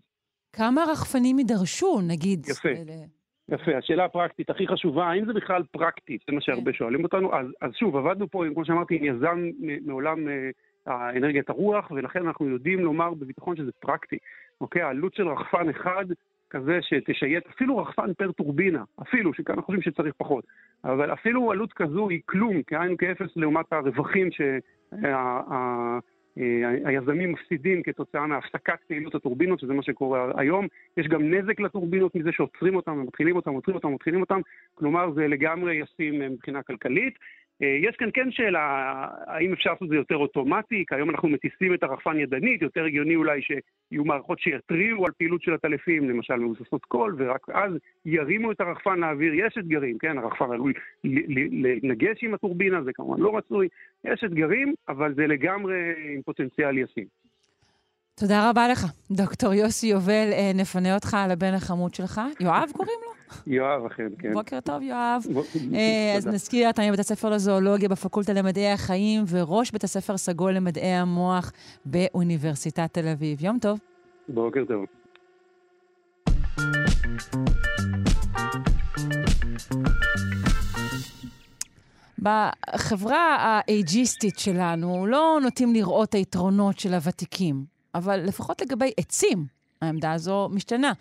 כמה 0.53 0.83
רחפנים 0.91 1.39
יידרשו, 1.39 2.01
נגיד? 2.07 2.47
יפה. 2.49 2.69
אלה... 2.69 3.20
יפה, 3.51 3.77
השאלה 3.77 4.05
הפרקטית 4.05 4.49
הכי 4.49 4.67
חשובה, 4.67 5.07
האם 5.07 5.25
זה 5.25 5.33
בכלל 5.33 5.63
פרקטי? 5.71 6.17
זה 6.27 6.35
מה 6.35 6.41
שהרבה 6.41 6.71
כן. 6.71 6.77
שואלים 6.77 7.03
אותנו. 7.03 7.35
אז, 7.35 7.47
אז 7.61 7.71
שוב, 7.75 7.95
עבדנו 7.95 8.27
פה, 8.27 8.43
כמו 8.53 8.65
שאמרתי, 8.65 8.95
עם 8.95 9.03
יזם 9.03 9.49
מעולם 9.85 10.27
אנרגיית 10.87 11.49
הרוח, 11.49 11.91
ולכן 11.91 12.27
אנחנו 12.27 12.49
יודעים 12.49 12.79
לומר 12.79 13.13
בביטחון 13.13 13.55
שזה 13.55 13.71
פרקטי. 13.79 14.17
אוקיי, 14.61 14.81
העלות 14.81 15.13
של 15.13 15.27
רחפן 15.27 15.69
אחד 15.69 16.05
כזה 16.49 16.79
שתשייט 16.81 17.47
אפילו 17.47 17.77
רחפן 17.77 18.13
פר 18.13 18.31
טורבינה, 18.31 18.83
אפילו, 19.01 19.33
שכאן 19.33 19.55
אנחנו 19.55 19.65
חושבים 19.65 19.81
שצריך 19.81 20.13
פחות, 20.17 20.45
אבל 20.83 21.13
אפילו 21.13 21.51
עלות 21.51 21.73
כזו 21.73 22.09
היא 22.09 22.21
כלום, 22.25 22.63
כאין 22.63 22.97
כאפס 22.97 23.29
לעומת 23.35 23.73
הרווחים 23.73 24.29
שהיזמים 26.35 27.31
מפסידים 27.31 27.83
כתוצאה 27.83 28.27
מהפסקת 28.27 28.79
פעילות 28.87 29.15
הטורבינות, 29.15 29.59
שזה 29.59 29.73
מה 29.73 29.83
שקורה 29.83 30.31
היום. 30.37 30.67
יש 30.97 31.07
גם 31.07 31.33
נזק 31.33 31.59
לטורבינות 31.59 32.15
מזה 32.15 32.31
שעוצרים 32.31 32.75
אותם, 32.75 33.01
מתחילים 33.01 33.35
אותם, 33.35 33.51
עוצרים 33.51 33.75
אותם, 33.75 33.93
מתחילים 33.93 34.21
אותם, 34.21 34.41
כלומר 34.73 35.11
זה 35.11 35.27
לגמרי 35.27 35.75
ישים 35.75 36.19
מבחינה 36.19 36.63
כלכלית. 36.63 37.19
אה, 37.63 37.77
יש 37.81 37.95
כאן 37.95 38.09
כן 38.13 38.31
שאלה, 38.31 38.59
האם 39.27 39.53
אפשר 39.53 39.69
לעשות 39.69 39.83
את 39.83 39.89
זה 39.89 39.95
יותר 39.95 40.15
אוטומטי? 40.15 40.83
כי 40.87 40.95
היום 40.95 41.09
אנחנו 41.09 41.29
מטיסים 41.29 41.73
את 41.73 41.83
הרחפן 41.83 42.19
ידנית, 42.19 42.61
יותר 42.61 42.85
הגיוני 42.85 43.15
אולי 43.15 43.41
שיהיו 43.41 44.05
מערכות 44.05 44.39
שיתריעו 44.39 45.05
על 45.05 45.11
פעילות 45.17 45.41
של 45.41 45.53
הטלפים, 45.53 46.09
למשל 46.09 46.35
מבוססות 46.35 46.85
קול, 46.85 47.15
ורק 47.17 47.49
אז 47.49 47.73
ירימו 48.05 48.51
את 48.51 48.61
הרחפן 48.61 48.99
לאוויר. 48.99 49.33
יש 49.33 49.57
אתגרים, 49.59 49.97
כן, 49.97 50.17
הרחפן 50.17 50.51
עלול 50.51 50.73
לנגש 51.83 52.23
עם 52.23 52.33
הטורבינה, 52.33 52.83
זה 52.83 52.91
כמובן 52.93 53.21
לא 53.21 53.37
רצוי. 53.37 53.67
יש 54.03 54.23
אתגרים, 54.23 54.73
אבל 54.89 55.13
זה 55.15 55.27
לגמרי 55.27 55.75
עם 56.15 56.21
פוטנציאל 56.21 56.77
ישים. 56.77 57.05
תודה 58.15 58.49
רבה 58.49 58.67
לך. 58.67 58.85
דוקטור 59.11 59.53
יוסי 59.53 59.87
יובל, 59.87 60.29
אה, 60.33 60.51
נפנה 60.55 60.95
אותך 60.95 61.13
על 61.13 61.31
הבן 61.31 61.53
החמוד 61.53 61.93
שלך. 61.93 62.21
יואב 62.39 62.69
קוראים 62.73 62.99
לו? 63.05 63.20
יואב, 63.47 63.85
אכן, 63.85 64.07
כן. 64.19 64.33
בוקר 64.33 64.59
טוב, 64.59 64.81
יואב. 64.81 65.23
אה, 65.73 66.13
אז 66.17 66.27
נזכיר, 66.27 66.69
אתה 66.69 66.81
מבית 66.87 66.99
הספר 66.99 67.29
לזואולוגיה 67.29 67.89
בפקולטה 67.89 68.33
למדעי 68.33 68.71
החיים, 68.71 69.23
וראש 69.29 69.71
בית 69.71 69.83
הספר 69.83 70.17
סגול 70.17 70.53
למדעי 70.53 70.93
המוח 70.93 71.51
באוניברסיטת 71.85 72.93
תל 72.93 73.07
אביב. 73.07 73.43
יום 73.43 73.59
טוב. 73.59 73.79
בוקר 74.29 74.63
טוב. 74.67 74.85
בחברה 82.19 83.35
האייג'יסטית 83.39 84.39
שלנו 84.39 85.05
לא 85.07 85.39
נוטים 85.43 85.73
לראות 85.73 86.09
את 86.09 86.13
היתרונות 86.13 86.79
של 86.79 86.93
הוותיקים. 86.93 87.65
אבל 87.95 88.19
לפחות 88.19 88.61
לגבי 88.61 88.91
עצים, 88.97 89.45
העמדה 89.81 90.11
הזו 90.11 90.49
משתנה. 90.51 90.93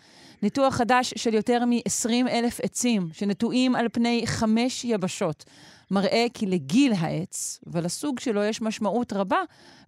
ניתוח 0.42 0.74
חדש 0.74 1.14
של 1.16 1.34
יותר 1.34 1.64
מ-20 1.64 2.28
אלף 2.28 2.60
עצים 2.62 3.08
שנטועים 3.12 3.76
על 3.76 3.86
פני 3.92 4.22
חמש 4.26 4.84
יבשות 4.84 5.44
מראה 5.90 6.26
כי 6.34 6.46
לגיל 6.46 6.92
העץ 6.98 7.60
ולסוג 7.66 8.20
שלו 8.20 8.42
יש 8.42 8.62
משמעות 8.62 9.12
רבה 9.12 9.40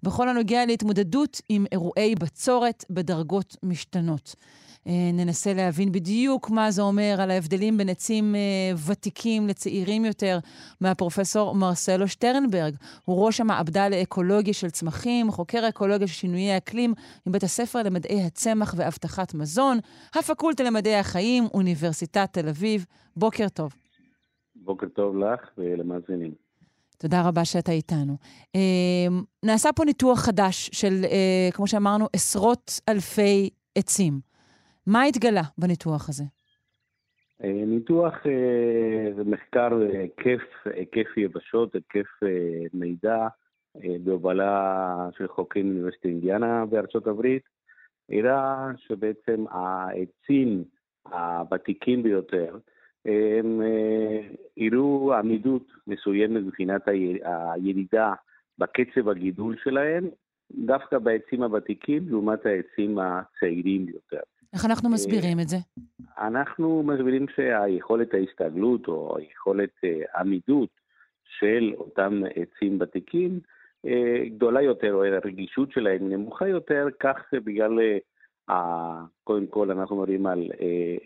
בכל 0.03 0.29
הנוגע 0.29 0.67
להתמודדות 0.67 1.41
עם 1.49 1.67
אירועי 1.73 2.15
בצורת 2.15 2.85
בדרגות 2.91 3.57
משתנות. 3.63 4.35
אה, 4.87 5.11
ננסה 5.13 5.55
להבין 5.55 5.93
בדיוק 5.93 6.51
מה 6.51 6.71
זה 6.71 6.83
אומר 6.83 7.17
על 7.19 7.31
ההבדלים 7.31 7.77
בין 7.77 7.89
עצים 7.89 8.35
אה, 8.35 8.41
ותיקים 8.87 9.49
לצעירים 9.49 10.05
יותר 10.05 10.39
מהפרופסור 10.81 11.55
מרסלו 11.55 12.09
שטרנברג. 12.09 12.75
הוא 13.05 13.27
ראש 13.27 13.41
המעבדה 13.41 13.89
לאקולוגיה 13.89 14.55
של 14.55 14.71
צמחים, 14.71 15.31
חוקר 15.31 15.69
אקולוגיה 15.69 16.07
של 16.07 16.15
שינויי 16.15 16.57
אקלים 16.57 16.95
מבית 17.27 17.43
הספר 17.43 17.83
למדעי 17.83 18.23
הצמח 18.23 18.75
ואבטחת 18.77 19.35
מזון, 19.35 19.79
הפקולטה 20.15 20.65
למדעי 20.65 20.97
החיים, 20.97 21.45
אוניברסיטת 21.55 22.29
תל 22.33 22.49
אביב. 22.49 22.87
בוקר 23.17 23.49
טוב. 23.49 23.73
בוקר 24.57 24.87
טוב 24.89 25.17
לך 25.17 25.41
ולמאזינים. 25.59 26.35
תודה 26.99 27.23
רבה 27.29 27.45
שאתה 27.45 27.73
איתנו. 27.73 28.17
אה, 28.57 28.61
נעשה 29.43 29.73
פה 29.73 29.85
ניתוח 29.85 30.19
חדש 30.19 30.71
של, 30.73 31.05
כמו 31.53 31.67
שאמרנו, 31.67 32.07
עשרות 32.13 32.81
אלפי 32.89 33.51
עצים. 33.75 34.32
מה 34.87 35.03
התגלה 35.03 35.43
בניתוח 35.59 36.09
הזה? 36.09 36.25
אה, 37.45 37.65
ניתוח 37.67 38.15
אה, 38.27 39.15
זה 39.17 39.25
מחקר 39.25 39.69
היקף, 39.93 40.43
היקף 40.65 41.17
יבשות, 41.17 41.75
היקף 41.75 42.23
אה, 42.23 42.67
מידע 42.75 43.29
בהובלה 44.05 45.09
של 45.17 45.29
חוקרים 45.29 45.67
מאוניברסיטת 45.67 46.05
אינדיאנה 46.05 46.67
בארצות 46.67 47.07
הברית, 47.07 47.43
הראה 48.11 48.71
שבעצם 48.77 49.45
העצים 49.51 50.65
הוותיקים 51.09 52.03
ביותר, 52.03 52.59
הם 53.05 53.63
הראו 54.57 55.15
עמידות 55.15 55.67
מסוימת 55.87 56.43
מבחינת 56.43 56.83
הירידה 57.55 58.13
בקצב 58.59 59.09
הגידול 59.09 59.57
שלהם, 59.65 60.09
דווקא 60.53 60.99
בעצים 60.99 61.43
הוותיקים 61.43 62.09
לעומת 62.09 62.47
העצים 62.47 62.99
הצעירים 62.99 63.87
ביותר. 63.87 64.23
איך 64.55 64.65
אנחנו 64.65 64.89
אה, 64.89 64.95
מסבירים 64.95 65.41
את 65.41 65.49
זה? 65.49 65.57
אנחנו 66.19 66.83
מסבירים 66.83 67.27
שהיכולת 67.37 68.15
ההסתגלות 68.15 68.89
או 68.89 69.19
היכולת 69.19 69.71
אה, 69.85 70.21
עמידות 70.21 70.69
של 71.39 71.73
אותם 71.79 72.23
עצים 72.35 72.79
ותיקים 72.81 73.41
אה, 73.87 74.25
גדולה 74.29 74.63
יותר, 74.63 74.95
או 74.95 75.05
הרגישות 75.05 75.73
שלהם 75.73 76.09
נמוכה 76.09 76.49
יותר, 76.49 76.87
כך 77.01 77.19
בגלל, 77.33 77.79
קודם 79.25 79.47
כל 79.47 79.71
אנחנו 79.71 79.97
מדברים 79.97 80.27
על 80.27 80.51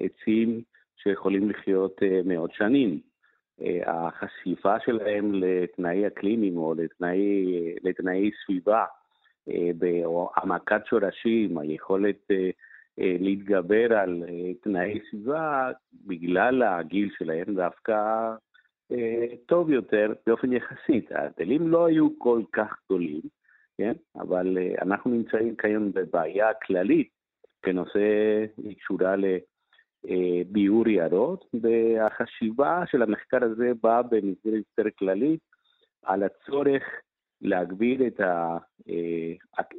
עצים 0.00 0.62
שיכולים 0.96 1.50
לחיות 1.50 2.00
מאות 2.24 2.52
שנים. 2.52 3.00
החשיפה 3.86 4.80
שלהם 4.84 5.34
לתנאי 5.34 6.06
אקלימיים 6.06 6.56
או 6.56 6.74
לתנאי, 6.74 7.46
לתנאי 7.82 8.30
סביבה, 8.44 8.84
או 10.04 10.30
העמקת 10.36 10.86
שורשים, 10.86 11.58
היכולת 11.58 12.30
אה, 12.30 12.50
להתגבר 12.98 13.98
על 13.98 14.22
אה, 14.28 14.54
תנאי 14.54 14.98
סביבה 15.10 15.70
בגלל 16.06 16.62
הגיל 16.62 17.10
שלהם 17.18 17.54
דווקא 17.54 17.94
אה, 18.92 19.26
טוב 19.46 19.70
יותר 19.70 20.12
באופן 20.26 20.52
יחסית. 20.52 21.12
ההבדלים 21.12 21.68
לא 21.68 21.86
היו 21.86 22.18
כל 22.18 22.42
כך 22.52 22.76
גדולים, 22.84 23.20
כן? 23.78 23.92
אבל 24.16 24.58
אנחנו 24.82 25.10
נמצאים 25.10 25.56
כיום 25.56 25.92
בבעיה 25.92 26.54
כללית 26.66 27.08
בנושא 27.66 28.00
קשורה 28.78 29.14
לביאור 30.04 30.88
יערות, 30.88 31.44
והחשיבה 31.62 32.82
של 32.86 33.02
המחקר 33.02 33.44
הזה 33.44 33.72
באה 33.82 34.02
במסגרת 34.02 34.62
יותר 34.78 34.90
כללית 34.98 35.40
על 36.02 36.22
הצורך 36.22 36.82
להגביר 37.42 38.06
את 38.06 38.20
ה... 38.20 38.56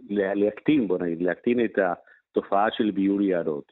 להקטין, 0.10 0.88
בוא 0.88 0.98
נגיד, 0.98 1.22
להקטין 1.22 1.66
את 1.66 1.78
ה... 1.78 1.94
תופעה 2.32 2.68
של 2.72 2.92
ביור 2.92 3.22
יערות. 3.22 3.72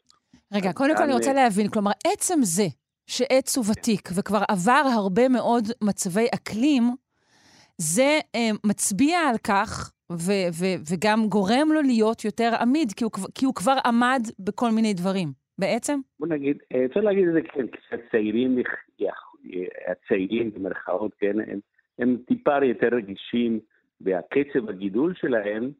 רגע, 0.54 0.74
קודם 0.74 0.96
כל 0.98 1.04
אני 1.04 1.14
רוצה 1.14 1.34
להבין, 1.34 1.68
כלומר, 1.68 1.92
עצם 2.08 2.40
זה 2.42 2.68
שעץ 3.08 3.58
הוא 3.58 3.66
ותיק 3.72 4.10
וכבר 4.18 4.42
עבר 4.50 4.82
הרבה 4.96 5.30
מאוד 5.30 5.64
מצבי 5.84 6.26
אקלים, 6.36 6.84
זה 7.78 8.20
אה, 8.36 8.50
מצביע 8.66 9.20
על 9.20 9.36
כך, 9.48 9.92
ו- 10.12 10.50
ו- 10.60 10.78
וגם 10.90 11.20
גורם 11.30 11.68
לו 11.74 11.82
להיות 11.82 12.26
יותר 12.26 12.52
עמיד, 12.62 12.92
כי 12.98 13.04
הוא, 13.04 13.12
כי 13.36 13.46
הוא 13.46 13.56
כבר 13.56 13.78
עמד 13.86 14.22
בכל 14.40 14.72
מיני 14.72 14.94
דברים, 14.94 15.28
בעצם? 15.60 16.00
בוא 16.20 16.28
נגיד, 16.28 16.58
אה, 16.74 16.86
אפשר 16.86 17.00
להגיד 17.00 17.28
את 17.28 17.34
זה 17.34 17.42
כן, 17.42 17.66
כשהצעירים, 17.68 18.58
הצעירים 19.88 20.52
במרכאות, 20.54 21.12
כן, 21.20 21.40
הם, 21.40 21.60
הם 22.00 22.18
טיפה 22.28 22.66
יותר 22.66 22.88
רגישים, 22.88 23.60
והקצב 24.02 24.70
הגידול 24.70 25.14
שלהם 25.16 25.72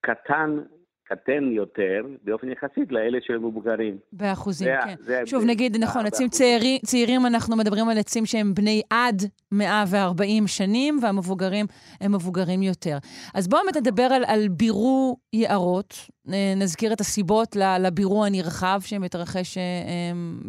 קטן 0.00 0.58
קטן 1.04 1.52
יותר 1.52 2.02
באופן 2.22 2.48
יחסית 2.50 2.92
לאלה 2.92 3.18
שהם 3.22 3.46
מבוגרים. 3.46 3.98
באחוזים, 4.12 4.68
זה, 4.68 4.86
כן. 4.86 4.94
זה 4.98 5.22
שוב, 5.26 5.40
זה, 5.40 5.46
נגיד, 5.46 5.76
נכון, 5.80 6.06
עצים 6.06 6.28
צעירים, 6.28 6.78
צעירים, 6.78 7.26
אנחנו 7.26 7.56
מדברים 7.56 7.88
על 7.88 7.98
עצים 7.98 8.26
שהם 8.26 8.54
בני 8.54 8.82
עד 8.90 9.22
140 9.52 10.46
שנים, 10.46 10.98
והמבוגרים 11.02 11.66
הם 12.00 12.14
מבוגרים 12.14 12.62
יותר. 12.62 12.96
אז 13.34 13.48
בואו 13.48 13.62
באמת 13.62 13.76
נדבר 13.76 14.02
על, 14.02 14.22
על 14.26 14.48
בירור 14.48 15.16
יערות. 15.32 15.94
נזכיר 16.56 16.92
את 16.92 17.00
הסיבות 17.00 17.56
לבירור 17.80 18.24
הנרחב 18.26 18.78
שמתרחש 18.80 19.58
אה, 19.58 19.62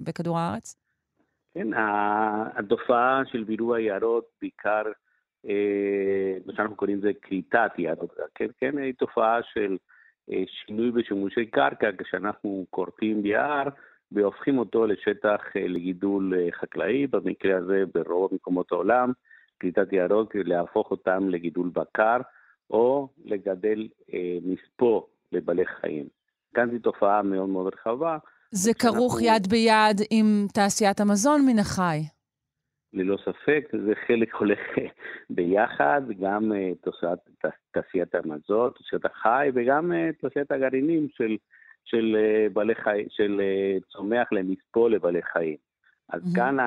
בכדור 0.04 0.40
הארץ. 0.40 0.76
כן, 1.54 1.68
התופעה 2.58 3.22
של 3.32 3.44
בירור 3.44 3.76
היערות, 3.76 4.26
בעיקר, 4.42 4.84
אה, 5.50 6.38
מה 6.46 6.54
שאנחנו 6.56 6.76
קוראים 6.76 6.98
לזה 6.98 7.12
כריתת 7.22 7.72
יערות, 7.78 8.18
כן, 8.36 8.48
כן, 8.60 8.78
היא 8.78 8.94
תופעה 8.94 9.40
של... 9.54 9.78
אה, 10.32 10.44
שינוי 10.48 10.92
בשימושי 10.92 11.46
קרקע 11.46 11.90
כשאנחנו 11.98 12.66
כורתים 12.70 13.24
ביער 13.24 13.68
והופכים 14.12 14.58
אותו 14.58 14.88
לשטח 14.88 15.42
אה, 15.56 15.68
לגידול 15.68 16.34
אה, 16.38 16.48
חקלאי, 16.62 17.08
במקרה 17.08 17.58
הזה 17.58 17.84
ברוב 17.94 18.34
מקומות 18.34 18.72
העולם, 18.72 19.12
קליטת 19.58 19.94
יערות, 19.94 20.32
להפוך 20.36 20.92
אותם 20.92 21.30
לגידול 21.30 21.70
בקר 21.74 22.18
או 22.70 23.10
לגדל 23.26 23.88
אה, 24.14 24.38
מספוא 24.46 25.02
לבעלי 25.32 25.66
חיים. 25.66 26.06
כאן 26.54 26.72
זו 26.72 26.80
תופעה 26.80 27.22
מאוד 27.22 27.50
מאוד 27.50 27.74
רחבה. 27.74 28.18
זה 28.52 28.74
כרוך 28.74 29.22
יד 29.22 29.48
ביד 29.48 30.02
עם 30.12 30.48
תעשיית 30.54 31.00
המזון 31.00 31.46
מן 31.46 31.60
החי. 31.60 32.00
ללא 32.96 33.18
ספק, 33.18 33.68
זה 33.86 33.94
חלק 34.08 34.36
הולך 34.36 34.60
ביחד, 35.36 36.02
גם 36.22 36.52
תעשיית, 36.82 37.20
תעשיית 37.72 38.16
המזון, 38.16 38.72
תעשיית 38.78 39.06
החי 39.06 39.50
וגם 39.54 39.92
תעשיית 40.22 40.52
הגרעינים 40.52 41.08
של, 41.12 41.38
של 41.86 42.18
בעלי 42.54 42.76
חי, 42.76 43.06
של 43.10 43.42
צומח 43.92 44.28
למספוא 44.32 44.90
לבעלי 44.90 45.22
חיים. 45.22 45.58
אז 46.10 46.22
mm-hmm. 46.22 46.36
כאן 46.36 46.58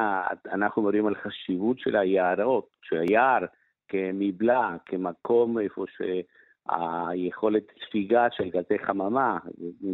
אנחנו 0.52 0.82
מדברים 0.82 1.06
על 1.06 1.14
חשיבות 1.14 1.78
של 1.78 1.96
היערות, 1.96 2.68
שהיער 2.82 3.44
כמבלע, 3.88 4.76
כמקום 4.86 5.58
איפה 5.58 5.84
שהיכולת 5.96 7.64
ספיגה 7.86 8.26
של 8.30 8.50
גזי 8.50 8.78
חממה, 8.78 9.38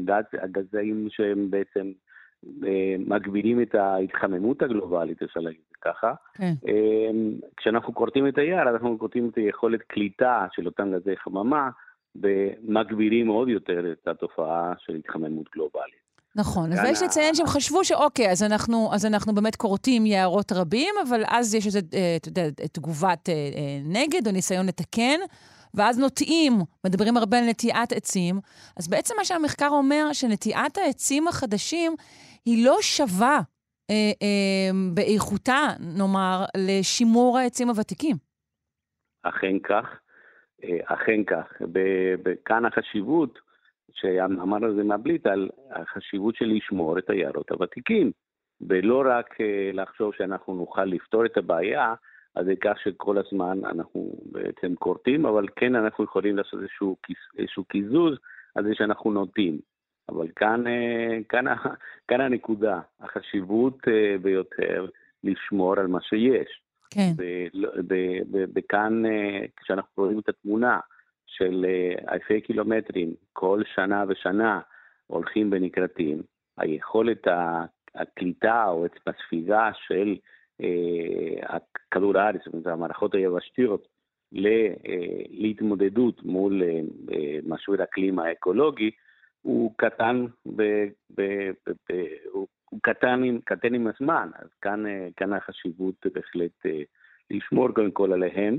גז, 0.05 0.25
הגזים 0.33 1.07
שהם 1.11 1.50
בעצם 1.50 1.93
אה, 2.67 2.97
מגבילים 2.99 3.62
את 3.62 3.75
ההתחממות 3.75 4.62
הגלובלית, 4.62 5.23
אפשר 5.23 5.41
להגיד 5.41 5.61
ככה. 5.85 6.12
כן. 6.35 6.55
אמ, 6.69 7.33
כשאנחנו 7.57 7.95
כורתים 7.95 8.29
את 8.29 8.38
היער, 8.38 8.69
אנחנו 8.71 8.99
כורתים 8.99 9.29
את 9.29 9.37
היכולת 9.37 9.83
קליטה 9.83 10.47
של 10.53 10.67
אותם 10.67 10.93
גזי 10.93 11.17
חממה, 11.17 11.71
ומגבילים 12.17 13.29
עוד 13.29 13.49
יותר 13.49 13.93
את 13.93 14.09
התופעה 14.09 14.73
של 14.79 14.95
התחממות 14.95 15.47
גלובלית. 15.55 16.05
נכון, 16.37 16.73
ויש 16.73 17.03
לציין 17.03 17.35
שהם 17.35 17.47
חשבו 17.47 17.85
שאוקיי, 17.85 18.31
אז 18.31 18.43
אנחנו, 18.43 18.95
אז 18.95 19.07
אנחנו 19.07 19.35
באמת 19.35 19.57
כורתים 19.57 20.07
יערות 20.07 20.53
רבים, 20.53 20.95
אבל 21.09 21.23
אז 21.29 21.55
יש 21.55 21.67
איזו, 21.67 21.79
אה, 21.95 22.17
אתה 22.17 22.29
יודע, 22.29 22.50
תגובת 22.73 23.29
אה, 23.29 23.35
אה, 23.35 23.79
נגד 23.85 24.26
או 24.26 24.33
ניסיון 24.33 24.67
לתקן, 24.67 25.21
ואז 25.75 25.99
נוטעים, 25.99 26.61
מדברים 26.87 27.17
הרבה 27.17 27.38
על 27.38 27.45
נטיעת 27.45 27.93
עצים, 27.93 28.41
אז 28.76 28.88
בעצם 28.88 29.14
מה 29.19 29.25
שהמחקר 29.25 29.69
אומר, 29.69 30.12
שנטיעת 30.12 30.79
העצים 30.79 31.29
החדשים 31.29 31.95
היא 32.45 32.64
לא 32.64 32.76
שווה 32.81 33.41
אה, 33.91 34.12
אה, 34.23 34.71
באיכותה, 34.95 35.61
נאמר, 35.99 36.45
לשימור 36.57 37.38
העצים 37.38 37.69
הוותיקים. 37.69 38.17
אכן 39.23 39.59
כך, 39.59 40.00
אכן 40.85 41.25
כך. 41.25 41.53
כאן 42.45 42.64
החשיבות 42.64 43.38
שהמאמר 43.95 44.64
הזה 44.67 44.85
מבליט 44.85 45.26
על 45.26 45.49
החשיבות 45.71 46.37
של 46.37 46.45
לשמור 46.45 46.99
את 46.99 47.11
היערות 47.11 47.50
הוותיקים, 47.50 48.12
ולא 48.61 49.05
רק 49.07 49.41
אה, 49.41 49.71
לחשוב 49.73 50.14
שאנחנו 50.14 50.55
נוכל 50.55 50.85
לפתור 50.85 51.26
את 51.26 51.37
הבעיה, 51.37 51.95
אז 52.35 52.47
זה 52.47 52.55
כך 52.61 52.81
שכל 52.85 53.19
הזמן 53.19 53.59
אנחנו 53.64 54.12
בעצם 54.33 54.75
כורתים, 54.75 55.26
אבל 55.26 55.47
כן 55.57 55.75
אנחנו 55.75 56.05
יכולים 56.05 56.37
לעשות 56.37 56.61
איזשהו, 56.61 56.97
איזשהו 57.38 57.64
קיזוז 57.64 58.19
על 58.55 58.64
זה 58.64 58.75
שאנחנו 58.75 59.12
נוטים. 59.12 59.59
אבל 60.08 60.28
כאן, 60.37 60.66
אה, 60.66 61.18
כאן, 61.28 61.44
כאן 62.08 62.20
הנקודה, 62.20 62.80
החשיבות 63.00 63.78
אה, 63.88 64.18
ביותר 64.23 64.87
לשמור 65.25 65.80
על 65.80 65.87
מה 65.87 65.99
שיש. 66.02 66.61
כן. 66.90 67.12
וכאן, 68.54 69.02
כשאנחנו 69.56 70.02
רואים 70.02 70.18
את 70.18 70.28
התמונה, 70.28 70.78
של 71.37 71.66
אה, 71.68 72.12
אלפי 72.14 72.40
קילומטרים 72.40 73.14
כל 73.32 73.62
שנה 73.75 74.04
ושנה 74.08 74.61
הולכים 75.06 75.50
ונקרטים, 75.52 76.23
היכולת 76.58 77.26
הקליטה 77.94 78.64
או 78.68 78.87
הספיגה 79.06 79.70
של 79.87 80.16
אה, 80.61 81.58
כדור 81.90 82.18
הארץ, 82.18 82.40
זאת 82.44 82.54
אומרת 82.54 82.66
המערכות 82.66 83.14
היבשתיות, 83.14 83.87
אה, 84.37 84.73
להתמודדות 85.30 86.25
מול 86.25 86.62
משבר 87.46 87.82
אקלים 87.82 88.18
האקולוגי, 88.18 88.90
הוא 89.44 89.72
קטן, 89.76 90.26
ב, 90.46 90.62
ב, 91.16 91.22
ב, 91.66 91.70
ב, 91.70 92.04
הוא 92.30 92.46
קטן, 92.82 93.38
קטן 93.44 93.74
עם 93.74 93.86
הזמן, 93.86 94.30
אז 94.38 94.48
כאן, 94.62 94.84
כאן 95.16 95.32
החשיבות 95.32 96.06
בהחלט 96.14 96.66
לשמור 97.30 97.72
קודם 97.74 97.90
כל 97.90 98.12
עליהם. 98.12 98.58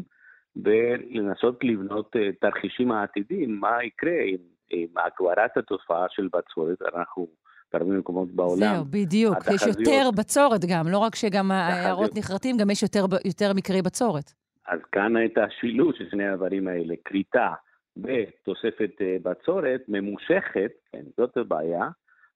ולנסות 0.64 1.64
לבנות 1.64 2.16
אה, 2.16 2.30
תרחישים 2.42 2.92
העתידיים, 2.92 3.60
מה 3.60 3.84
יקרה 3.84 4.22
עם, 4.26 4.38
עם 4.70 4.88
הגברת 4.98 5.58
התופעה 5.58 6.06
של 6.10 6.28
בצורת, 6.34 6.82
אנחנו 6.96 7.28
בהרבה 7.74 7.92
מקומות 7.92 8.32
בעולם. 8.32 8.76
זהו, 8.76 8.86
בדיוק. 8.86 9.38
יש 9.56 9.62
יותר 9.68 10.10
בצורת 10.18 10.62
גם, 10.70 10.88
לא 10.88 10.98
רק 10.98 11.16
שגם 11.16 11.52
העיירות 11.52 12.12
נחרטים, 12.18 12.58
גם 12.58 12.70
יש 12.70 12.84
יותר, 12.84 13.06
יותר 13.26 13.54
מקרי 13.56 13.82
בצורת. 13.82 14.34
אז 14.68 14.80
כאן 14.92 15.26
את 15.26 15.38
השילוב 15.38 15.92
של 15.98 16.10
שני 16.10 16.28
הדברים 16.28 16.68
האלה, 16.68 16.94
כריתה 17.06 17.54
ותוספת 17.98 19.02
אה, 19.02 19.18
בצורת 19.24 19.82
ממושכת, 19.88 20.72
כן, 20.92 21.04
זאת 21.18 21.38
הבעיה, 21.38 21.90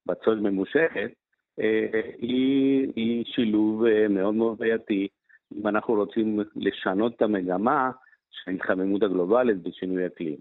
בצורת 0.06 0.38
ממושכת, 0.38 1.12
אה, 1.60 2.02
היא, 2.18 2.92
היא 2.96 3.26
שילוב 3.26 3.84
מאוד 4.10 4.36
מאוד 4.36 4.58
בעייתי. 4.58 5.08
אם 5.56 5.68
אנחנו 5.68 5.94
רוצים 5.94 6.40
לשנות 6.56 7.16
את 7.16 7.22
המגמה, 7.22 7.92
של 8.32 8.52
ההתחממות 8.52 9.04
הגלובלית 9.04 9.58
ושינוי 9.66 10.06
אקלים. 10.06 10.38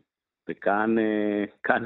וכאן 0.49 0.99
אה, 0.99 1.45
כאן, 1.63 1.83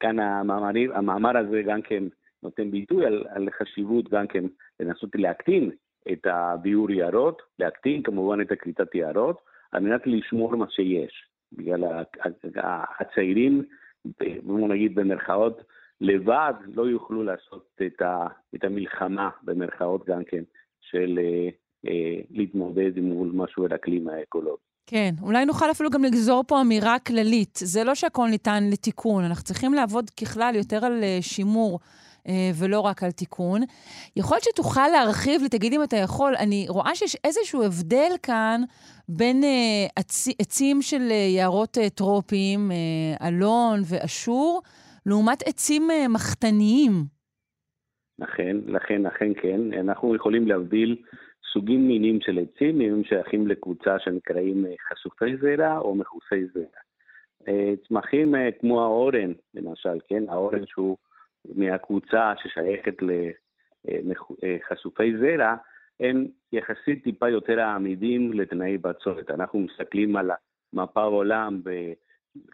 כאן 0.00 0.18
המאמרים, 0.18 0.92
המאמר 0.92 1.36
הזה 1.36 1.62
גם 1.62 1.82
כן 1.82 2.04
נותן 2.42 2.70
ביטוי 2.70 3.06
על, 3.06 3.24
על 3.28 3.48
חשיבות 3.50 4.08
גם 4.08 4.26
כן 4.26 4.44
לנסות 4.80 5.10
להקטין 5.14 5.70
את 6.12 6.26
הביאור 6.26 6.90
יערות, 6.90 7.42
להקטין 7.58 8.02
כמובן 8.02 8.40
את 8.40 8.52
הכריתת 8.52 8.94
יערות, 8.94 9.40
על 9.72 9.82
מנת 9.82 10.06
לשמור 10.06 10.56
מה 10.56 10.66
שיש. 10.70 11.31
בגלל 11.52 11.84
הצעירים, 13.00 13.62
בואו 14.42 14.68
נגיד 14.68 14.94
במרכאות, 14.94 15.62
לבד 16.00 16.54
לא 16.74 16.82
יוכלו 16.82 17.22
לעשות 17.22 17.66
את, 17.86 18.02
ה, 18.02 18.26
את 18.54 18.64
המלחמה, 18.64 19.30
במרכאות 19.42 20.06
גם 20.06 20.24
כן, 20.24 20.42
של 20.80 21.18
אה, 21.22 21.48
אה, 21.90 22.20
להתמודד 22.30 23.00
מול 23.00 23.30
משהו 23.34 23.64
על 23.64 23.74
אקלים 23.74 24.08
האקולוגי. 24.08 24.62
כן, 24.86 25.10
אולי 25.22 25.44
נוכל 25.44 25.70
אפילו 25.70 25.90
גם 25.90 26.04
לגזור 26.04 26.44
פה 26.48 26.60
אמירה 26.60 26.98
כללית. 26.98 27.58
זה 27.62 27.84
לא 27.84 27.94
שהכל 27.94 28.26
ניתן 28.30 28.62
לתיקון, 28.72 29.24
אנחנו 29.24 29.44
צריכים 29.44 29.74
לעבוד 29.74 30.10
ככלל 30.10 30.54
יותר 30.54 30.84
על 30.84 31.00
uh, 31.00 31.22
שימור. 31.22 31.78
Uh, 32.28 32.30
ולא 32.58 32.80
רק 32.80 33.02
על 33.02 33.10
תיקון. 33.10 33.60
יכול 34.16 34.34
להיות 34.34 34.44
שתוכל 34.44 34.88
להרחיב 34.88 35.42
לי, 35.42 35.48
תגיד 35.48 35.72
אם 35.72 35.82
אתה 35.82 35.96
יכול, 35.96 36.34
אני 36.38 36.66
רואה 36.68 36.94
שיש 36.94 37.16
איזשהו 37.24 37.62
הבדל 37.62 38.12
כאן 38.22 38.60
בין 39.08 39.42
uh, 39.42 39.92
עצ... 39.96 40.28
עצים 40.38 40.82
של 40.82 41.08
uh, 41.08 41.12
יערות 41.12 41.78
טרופיים, 41.94 42.70
אלון 43.22 43.80
ואשור, 43.88 44.62
לעומת 45.06 45.42
עצים 45.48 45.88
מחתניים. 46.08 46.92
לכן, 48.18 48.56
לכן, 48.66 49.02
לכן 49.02 49.32
כן. 49.42 49.60
אנחנו 49.80 50.16
יכולים 50.16 50.48
להבדיל 50.48 50.96
סוגים 51.52 51.88
מינים 51.88 52.20
של 52.20 52.38
עצים, 52.38 52.80
הם 52.80 53.04
שייכים 53.04 53.46
לקבוצה 53.46 53.98
שנקראים 53.98 54.66
אה, 54.66 54.74
חשופי 54.90 55.36
זרע 55.36 55.78
או 55.78 55.94
מכוסי 55.94 56.46
זרע. 56.54 56.80
אה, 57.48 57.72
צמחים 57.88 58.34
אה, 58.34 58.48
כמו 58.60 58.82
האורן, 58.82 59.32
למשל, 59.54 59.98
כן, 60.08 60.28
האורן 60.28 60.66
שהוא 60.66 60.96
מהקבוצה 61.54 62.32
ששייכת 62.42 62.94
לחשופי 64.42 65.12
זרע, 65.18 65.54
הם 66.00 66.26
יחסית 66.52 67.04
טיפה 67.04 67.28
יותר 67.28 67.60
עמידים 67.60 68.32
לתנאי 68.32 68.78
בצורת. 68.78 69.30
אנחנו 69.30 69.58
מסתכלים 69.58 70.16
על 70.16 70.30
מפה 70.72 71.02
העולם 71.02 71.60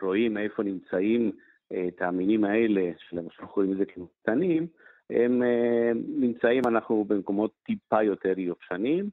ורואים 0.01 0.38
איפה 0.38 0.62
נמצאים 0.62 1.33
את 1.72 2.03
המינים 2.03 2.44
האלה, 2.44 2.90
שלמשל 2.98 3.46
קוראים 3.46 3.74
לזה 3.74 3.85
כמותנים, 3.85 4.66
הם 5.11 5.42
אה, 5.42 5.92
נמצאים, 6.09 6.62
אנחנו 6.66 7.05
במקומות 7.05 7.53
טיפה 7.62 8.03
יותר 8.03 8.38
יופשנים, 8.38 9.11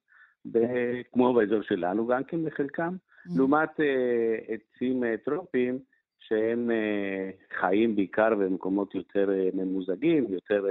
כמו 1.13 1.33
באזור 1.33 1.61
שלנו 1.61 2.07
גם 2.07 2.23
כן 2.23 2.45
בחלקם, 2.45 2.93
mm. 2.93 3.29
לעומת 3.37 3.79
אה, 3.79 4.35
עצים 4.47 5.03
אה, 5.03 5.15
טרופיים 5.25 5.79
שהם 6.27 6.71
חיים 7.59 7.95
בעיקר 7.95 8.35
במקומות 8.35 8.95
יותר 8.95 9.29
ממוזגים, 9.53 10.25
יותר 10.29 10.65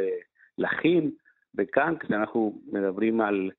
לחים, 0.59 1.11
וכאן 1.55 1.95
כשאנחנו 2.01 2.59
מדברים 2.73 3.21
על 3.21 3.51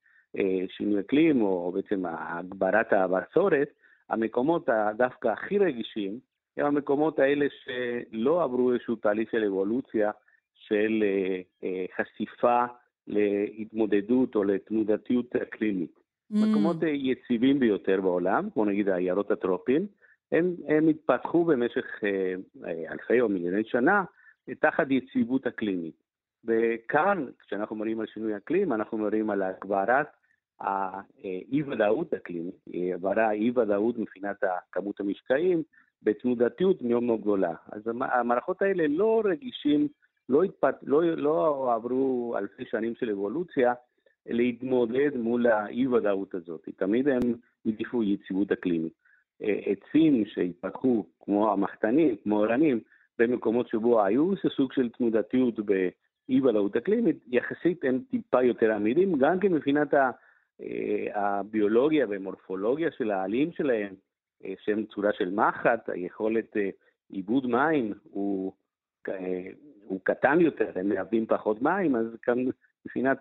שינוי 0.67 0.99
אקלים, 0.99 1.41
או 1.41 1.71
בעצם 1.71 2.03
הגברת 2.05 2.93
הבצורת, 2.93 3.67
המקומות 4.10 4.69
דווקא 4.97 5.27
הכי 5.27 5.58
רגישים 5.58 6.19
הם 6.58 6.65
המקומות 6.65 7.19
האלה 7.19 7.45
שלא 7.63 8.43
עברו 8.43 8.73
איזשהו 8.73 8.95
תהליך 8.95 9.31
של 9.31 9.43
אבולוציה 9.43 10.12
של 10.53 11.03
אה, 11.03 11.41
אה, 11.63 11.86
חשיפה 11.97 12.65
להתמודדות 13.08 14.36
או 14.36 14.43
לתנודתיות 14.43 15.36
אקלימית. 15.36 15.99
Mm. 15.99 16.36
מקומות 16.38 16.84
אה, 16.84 16.89
יציבים 16.89 17.60
ביותר 17.60 18.01
בעולם, 18.01 18.49
כמו 18.53 18.65
נגיד 18.65 18.89
העיירות 18.89 19.31
הטרופיים, 19.31 19.88
הם, 20.31 20.55
הם 20.67 20.88
התפתחו 20.88 21.45
במשך 21.45 21.85
אלפי 22.65 23.21
או 23.21 23.29
מיליוני 23.29 23.63
שנה 23.63 24.03
תחת 24.59 24.88
יציבות 24.89 25.47
אקלימית. 25.47 26.03
וכאן, 26.45 27.25
כשאנחנו 27.39 27.75
מדברים 27.75 27.99
על 27.99 28.05
שינוי 28.07 28.38
אקלים, 28.38 28.73
אנחנו 28.73 28.97
מדברים 28.97 29.29
על 29.29 29.41
הגברת 29.41 30.07
האי-ודאות 30.59 32.13
אקלימית, 32.13 32.55
הגברת 32.73 33.17
האי-ודאות 33.17 33.97
מבחינת 33.97 34.43
כמות 34.71 34.99
המשקעים, 34.99 35.63
בתנודתיות 36.03 36.81
מאוד 36.81 37.03
מאוד 37.03 37.21
גדולה. 37.21 37.53
אז 37.71 37.81
המערכות 37.88 38.61
האלה 38.61 38.83
לא 38.88 39.21
רגישים 39.25 39.88
לא, 40.29 40.43
התפת... 40.43 40.75
לא, 40.83 41.03
לא 41.03 41.73
עברו 41.73 42.35
אלפי 42.38 42.65
שנים 42.65 42.95
של 42.95 43.09
אבולוציה 43.09 43.73
להתמודד 44.25 45.17
מול 45.17 45.47
האי-ודאות 45.47 46.35
הזאת. 46.35 46.69
תמיד 46.75 47.07
הם 47.07 47.19
העדיפו 47.65 48.03
יציבות 48.03 48.51
אקלימית. 48.51 48.93
עצים 49.41 50.25
שהתפתחו 50.25 51.05
כמו 51.19 51.51
המחתנים, 51.51 52.15
כמו 52.23 52.37
אורנים, 52.37 52.79
במקומות 53.19 53.67
שבו 53.67 54.03
היו 54.03 54.35
זה 54.43 54.49
סוג 54.49 54.73
של 54.73 54.89
תנודתיות 54.89 55.59
באי-ודאות 55.59 56.75
אקלימית, 56.75 57.17
יחסית 57.27 57.83
הם 57.83 57.99
טיפה 58.11 58.43
יותר 58.43 58.71
עמידים, 58.71 59.17
גם 59.17 59.39
כן 59.39 59.53
מבחינת 59.53 59.93
הביולוגיה 61.13 62.05
ומורפולוגיה 62.09 62.91
של 62.91 63.11
העלים 63.11 63.51
שלהם, 63.51 63.93
שהם 64.57 64.85
צורה 64.85 65.13
של 65.13 65.31
מחט, 65.31 65.89
היכולת 65.89 66.57
עיבוד 67.09 67.47
מים 67.47 67.93
הוא, 68.03 68.53
הוא 69.83 69.99
קטן 70.03 70.41
יותר, 70.41 70.71
הם 70.75 70.89
מאבדים 70.89 71.25
פחות 71.25 71.61
מים, 71.61 71.95
אז 71.95 72.05
כאן 72.21 72.45
מבחינת 72.85 73.17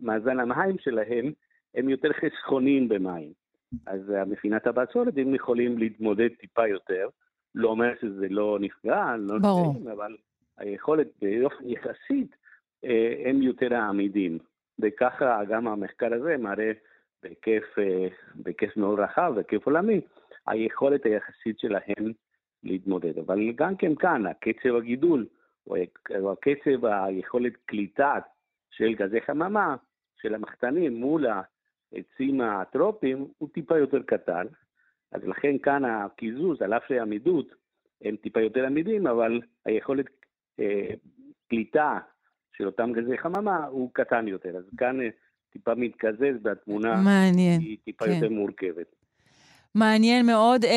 מאזן 0.00 0.40
המים 0.40 0.78
שלהם, 0.78 1.32
הם 1.74 1.88
יותר 1.88 2.10
חסכונים 2.12 2.88
במים. 2.88 3.39
אז 3.86 4.12
מבחינת 4.26 4.66
הבצורת 4.66 5.14
הם 5.16 5.34
יכולים 5.34 5.78
להתמודד 5.78 6.28
טיפה 6.28 6.68
יותר. 6.68 7.08
לא 7.54 7.68
אומר 7.68 7.92
שזה 8.00 8.26
לא 8.30 8.58
נפגע, 8.60 9.16
לא. 9.18 9.36
נפגעים, 9.36 9.88
אבל 9.88 10.16
היכולת 10.58 11.06
באופן 11.22 11.64
יחסית, 11.68 12.36
הם 13.24 13.42
יותר 13.42 13.74
העמידים. 13.74 14.38
וככה 14.82 15.44
גם 15.48 15.68
המחקר 15.68 16.14
הזה 16.14 16.36
מראה 16.36 16.72
בהיקף, 17.22 17.64
בהיקף 18.34 18.76
מאוד 18.76 18.98
רחב, 18.98 19.32
בהיקף 19.34 19.66
עולמי, 19.66 20.00
היכולת 20.46 21.06
היחסית 21.06 21.58
שלהם 21.58 22.12
להתמודד. 22.62 23.18
אבל 23.18 23.52
גם 23.52 23.76
כן 23.76 23.94
כאן, 23.94 24.26
הקצב 24.26 24.76
הגידול, 24.76 25.26
או 25.66 26.32
הקצב 26.32 26.84
היכולת 26.84 27.52
קליטה 27.66 28.18
של 28.70 28.94
גזי 28.94 29.20
חממה, 29.20 29.76
של 30.22 30.34
המחתנים 30.34 30.94
מול 30.94 31.26
העצים 31.92 32.40
הטרופיים, 32.40 33.26
הוא 33.38 33.48
טיפה 33.48 33.78
יותר 33.78 34.02
קטן. 34.02 34.46
אז 35.12 35.20
לכן 35.24 35.58
כאן 35.58 35.84
הקיזוז, 35.84 36.62
על 36.62 36.74
אף 36.74 36.82
שהעמידות 36.88 37.54
הם 38.02 38.16
טיפה 38.16 38.40
יותר 38.40 38.66
עמידים, 38.66 39.06
אבל 39.06 39.40
היכולת 39.64 40.06
אה, 40.60 40.90
קליטה 41.48 41.98
של 42.52 42.66
אותם 42.66 42.92
גזי 42.92 43.18
חממה 43.18 43.66
הוא 43.66 43.90
קטן 43.92 44.28
יותר. 44.28 44.56
אז 44.56 44.64
כאן 44.76 45.00
אה, 45.00 45.08
טיפה 45.50 45.74
מתקזז 45.74 46.36
והתמונה 46.42 47.02
מעניין, 47.04 47.60
היא 47.60 47.78
טיפה 47.84 48.04
כן. 48.04 48.10
יותר 48.10 48.28
מורכבת. 48.28 48.99
מעניין 49.74 50.26
מאוד. 50.26 50.64
אה, 50.64 50.70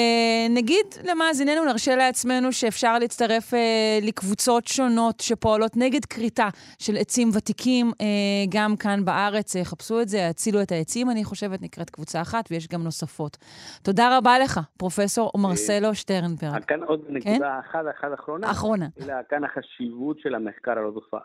נגיד 0.50 0.86
למאזיננו, 1.10 1.66
נרשה 1.66 1.96
לעצמנו 1.96 2.52
שאפשר 2.52 3.00
להצטרף 3.00 3.54
אה, 3.54 3.60
לקבוצות 4.02 4.68
שונות 4.68 5.20
שפועלות 5.20 5.72
נגד 5.78 6.06
כריתה 6.06 6.50
של 6.80 6.98
עצים 6.98 7.30
ותיקים, 7.34 7.92
אה, 8.02 8.06
גם 8.50 8.76
כאן 8.76 9.06
בארץ. 9.06 9.56
אה, 9.56 9.66
חפשו 9.66 10.02
את 10.02 10.08
זה, 10.10 10.28
הצילו 10.30 10.62
את 10.62 10.72
העצים, 10.72 11.10
אני 11.10 11.24
חושבת, 11.24 11.62
נקראת 11.62 11.90
קבוצה 11.90 12.22
אחת, 12.22 12.46
ויש 12.52 12.68
גם 12.68 12.84
נוספות. 12.84 13.38
תודה 13.84 14.18
רבה 14.18 14.40
לך, 14.40 14.60
פרופ' 14.78 15.00
מרסלו 15.38 15.96
שטרנברג. 15.96 16.64
כאן 16.64 16.84
עוד 16.84 17.02
נקודה 17.10 17.60
אחת, 17.60 17.80
אחת 18.00 18.08
אחרונה. 18.20 18.52
אחרונה. 18.52 18.88
אלא 19.04 19.14
כאן 19.30 19.44
החשיבות 19.44 20.20
של 20.20 20.36
המחקר 20.36 20.74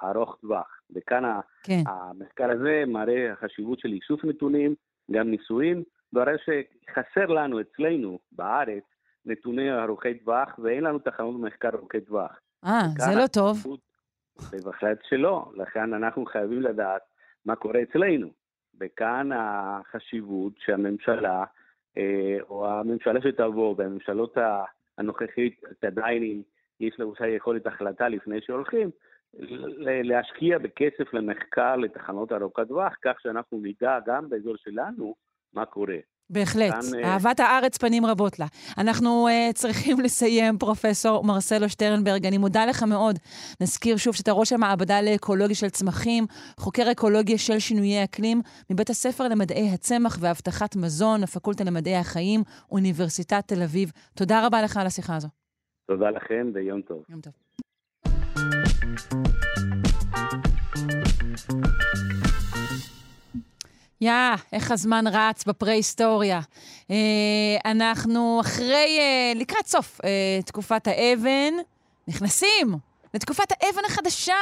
ארוך- 0.03 0.37
טווח. 0.41 0.67
וכאן 0.97 1.23
כן. 1.63 1.83
המחקר 1.87 2.51
הזה 2.51 2.83
מראה 2.87 3.33
החשיבות 3.33 3.81
של 3.81 3.89
איסוף 3.93 4.25
נתונים, 4.25 4.75
גם 5.13 5.31
ניסויים, 5.31 5.83
והרי 6.13 6.37
שחסר 6.39 7.27
לנו 7.27 7.61
אצלנו 7.61 8.19
בארץ 8.33 8.85
נתוני 9.27 9.73
ארוכי 9.83 10.15
טווח, 10.19 10.59
ואין 10.59 10.85
לנו 10.85 10.99
תחנות 10.99 11.41
מחקר 11.41 11.69
ארוכי 11.75 12.01
טווח. 12.01 12.41
אה, 12.65 12.81
זה 12.99 13.11
לא 13.21 13.27
טוב. 13.27 13.57
בהחלט 14.65 14.99
שלא, 15.09 15.53
לכן 15.57 15.95
אנחנו 15.95 16.27
חייבים 16.27 16.63
לדעת 16.63 17.03
מה 17.47 17.57
קורה 17.57 17.83
אצלנו. 17.83 18.29
וכאן 18.81 19.31
החשיבות 19.35 20.53
שהממשלה, 20.59 21.45
אה, 21.99 22.37
או 22.49 22.69
הממשלה 22.71 23.21
שתבוא, 23.23 23.75
והממשלות 23.79 24.37
הנוכחית, 24.99 25.61
שעדיין 25.81 26.23
היא- 26.23 26.43
יש 26.81 26.95
לה 26.99 27.05
אולי 27.05 27.29
יכולת 27.29 27.67
החלטה 27.67 28.09
לפני 28.09 28.41
שהולכים, 28.41 28.91
להשקיע 30.05 30.59
בכסף 30.59 31.15
למחקר 31.15 31.77
לתחנות 31.77 32.33
ארוכת 32.33 32.69
טווח, 32.69 32.95
כך 33.05 33.21
שאנחנו 33.21 33.61
נדע 33.63 33.99
גם 34.07 34.29
באזור 34.29 34.57
שלנו 34.57 35.15
מה 35.55 35.67
קורה. 35.67 35.97
בהחלט. 36.31 36.73
כאן, 36.73 37.05
אה, 37.05 37.13
אהבת 37.13 37.41
הארץ 37.41 37.79
פנים 37.79 38.07
רבות 38.07 38.39
לה. 38.39 38.47
אנחנו 38.79 39.29
uh, 39.29 39.53
צריכים 39.53 40.01
לסיים, 40.05 40.59
פרופסור 40.59 41.25
מרסלו 41.25 41.69
שטרנברג. 41.69 42.27
אני 42.27 42.39
מודה 42.39 42.67
לך 42.67 42.83
מאוד. 42.83 43.19
נזכיר 43.61 43.97
שוב 43.97 44.15
שאתה 44.15 44.33
ראש 44.33 44.53
המעבדה 44.53 45.03
לאקולוגיה 45.03 45.57
של 45.57 45.69
צמחים, 45.69 46.27
חוקר 46.57 46.93
אקולוגיה 46.93 47.39
של 47.39 47.59
שינויי 47.59 48.05
אקלים, 48.05 48.41
מבית 48.71 48.91
הספר 48.91 49.29
למדעי 49.29 49.71
הצמח 49.75 50.19
והבטחת 50.21 50.77
מזון, 50.77 51.23
הפקולטה 51.23 51.65
למדעי 51.65 51.97
החיים, 51.97 52.41
אוניברסיטת 52.71 53.43
תל 53.47 53.63
אביב. 53.63 53.93
תודה 54.15 54.47
רבה 54.47 54.63
לך 54.63 54.77
על 54.77 54.87
השיחה 54.87 55.17
הזו. 55.17 55.29
תודה 55.87 56.11
לכם 56.11 56.51
ויום 56.55 56.83
טוב. 56.83 57.05
יום 57.09 57.21
טוב. 57.21 57.33
יא, 64.01 64.13
איך 64.53 64.71
הזמן 64.71 65.05
רץ 65.07 65.45
בפרה-היסטוריה. 65.45 66.41
אה, 66.91 67.71
אנחנו 67.71 68.41
אחרי, 68.41 68.99
אה, 68.99 69.33
לקראת 69.37 69.67
סוף 69.67 70.01
אה, 70.05 70.41
תקופת 70.45 70.87
האבן, 70.87 71.55
נכנסים 72.09 72.75
לתקופת 73.15 73.53
האבן 73.53 73.85
החדשה, 73.87 74.35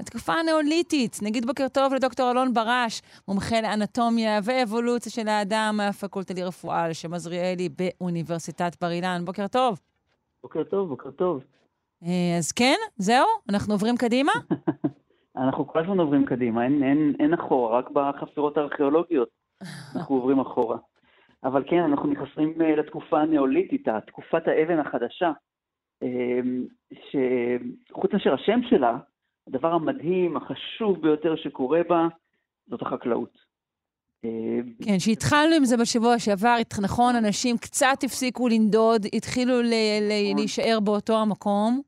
לתקופה 0.00 0.32
הנאוליתית. 0.32 1.18
נגיד 1.22 1.46
בוקר 1.46 1.68
טוב 1.68 1.94
לדוקטור 1.94 2.30
אלון 2.30 2.54
ברש, 2.54 3.02
מומחה 3.28 3.60
לאנטומיה 3.60 4.40
ואבולוציה 4.44 5.12
של 5.12 5.28
האדם 5.28 5.74
מהפקולטה 5.76 6.34
לרפואה 6.34 6.82
על 6.82 6.92
שם 6.92 7.14
עזריאלי 7.14 7.68
באוניברסיטת 7.68 8.76
בר 8.80 8.90
אילן. 8.90 9.22
בוקר 9.24 9.48
טוב. 9.48 9.80
בוקר 10.42 10.64
טוב, 10.64 10.88
בוקר 10.88 11.10
טוב. 11.10 11.44
אה, 12.04 12.36
אז 12.38 12.52
כן, 12.52 12.76
זהו? 12.96 13.26
אנחנו 13.48 13.74
עוברים 13.74 13.96
קדימה? 13.96 14.32
אנחנו 15.36 15.66
כל 15.66 15.78
הזמן 15.78 16.00
עוברים 16.00 16.26
קדימה, 16.26 16.64
אין, 16.64 16.82
אין, 16.82 17.14
אין 17.20 17.34
אחורה, 17.34 17.78
רק 17.78 17.90
בחפירות 17.90 18.56
הארכיאולוגיות 18.56 19.28
אנחנו 19.96 20.14
עוברים 20.14 20.40
אחורה. 20.40 20.76
אבל 21.44 21.64
כן, 21.70 21.82
אנחנו 21.82 22.08
נכנסים 22.08 22.62
אה, 22.62 22.76
לתקופה 22.76 23.20
הנאוליתית, 23.20 23.88
תקופת 24.06 24.48
האבן 24.48 24.78
החדשה, 24.78 25.32
אה, 26.02 26.40
שחוץ 26.92 28.12
מאשר 28.12 28.34
השם 28.34 28.60
שלה, 28.70 28.98
הדבר 29.48 29.72
המדהים, 29.72 30.36
החשוב 30.36 31.02
ביותר 31.02 31.36
שקורה 31.36 31.80
בה, 31.88 32.08
זאת 32.66 32.82
החקלאות. 32.82 33.38
אה, 34.24 34.58
כן, 34.84 34.98
שהתחלנו 34.98 35.54
עם 35.56 35.64
זה 35.64 35.76
בשבוע 35.76 36.18
שעבר, 36.18 36.56
נכון, 36.82 37.16
אנשים 37.16 37.56
קצת 37.58 37.96
הפסיקו 38.04 38.48
לנדוד, 38.48 39.06
התחילו 39.14 39.62
ל- 39.62 39.64
ל- 39.64 40.24
נכון. 40.24 40.36
להישאר 40.38 40.80
באותו 40.80 41.18
המקום. 41.22 41.80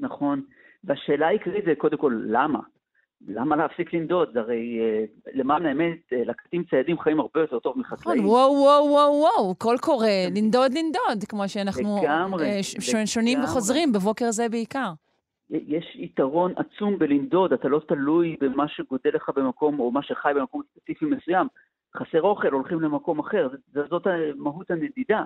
נכון. 0.00 0.42
והשאלה 0.84 1.26
העיקרית 1.26 1.64
זה 1.64 1.74
קודם 1.78 1.96
כל, 1.96 2.22
למה? 2.26 2.60
למה 3.28 3.56
להפסיק 3.56 3.94
לנדוד? 3.94 4.38
הרי 4.38 4.78
אה, 4.80 5.04
למען 5.34 5.66
האמת, 5.66 5.98
אה, 6.12 6.24
לקטים 6.24 6.64
ציידים 6.70 6.98
חיים 6.98 7.20
הרבה 7.20 7.40
יותר 7.40 7.58
טוב 7.58 7.78
נכון, 7.78 7.96
מחקלאים. 7.98 8.26
וואו, 8.26 8.52
וואו, 8.52 8.84
וואו, 8.90 9.12
וואו, 9.12 9.54
קול 9.54 9.78
קורא, 9.78 10.06
לנדוד, 10.36 10.72
לנדוד, 10.72 11.24
כמו 11.28 11.48
שאנחנו 11.48 12.00
לגמרי, 12.02 12.46
אה, 12.46 13.06
שונים 13.06 13.38
לגמרי. 13.38 13.50
וחוזרים, 13.50 13.92
בבוקר 13.92 14.30
זה 14.30 14.48
בעיקר. 14.48 14.92
יש 15.50 15.96
יתרון 15.96 16.52
עצום 16.56 16.98
בלנדוד, 16.98 17.52
אתה 17.52 17.68
לא 17.68 17.80
תלוי 17.88 18.36
במה 18.40 18.68
שגודל 18.68 19.10
לך 19.14 19.30
במקום, 19.36 19.80
או 19.80 19.90
מה 19.90 20.02
שחי 20.02 20.32
במקום 20.36 20.62
ספציפי 20.72 21.04
מסוים. 21.04 21.46
חסר 21.96 22.22
אוכל, 22.22 22.48
הולכים 22.48 22.80
למקום 22.80 23.18
אחר, 23.18 23.48
זאת 23.90 24.06
מהות 24.36 24.70
הנדידה. 24.70 25.22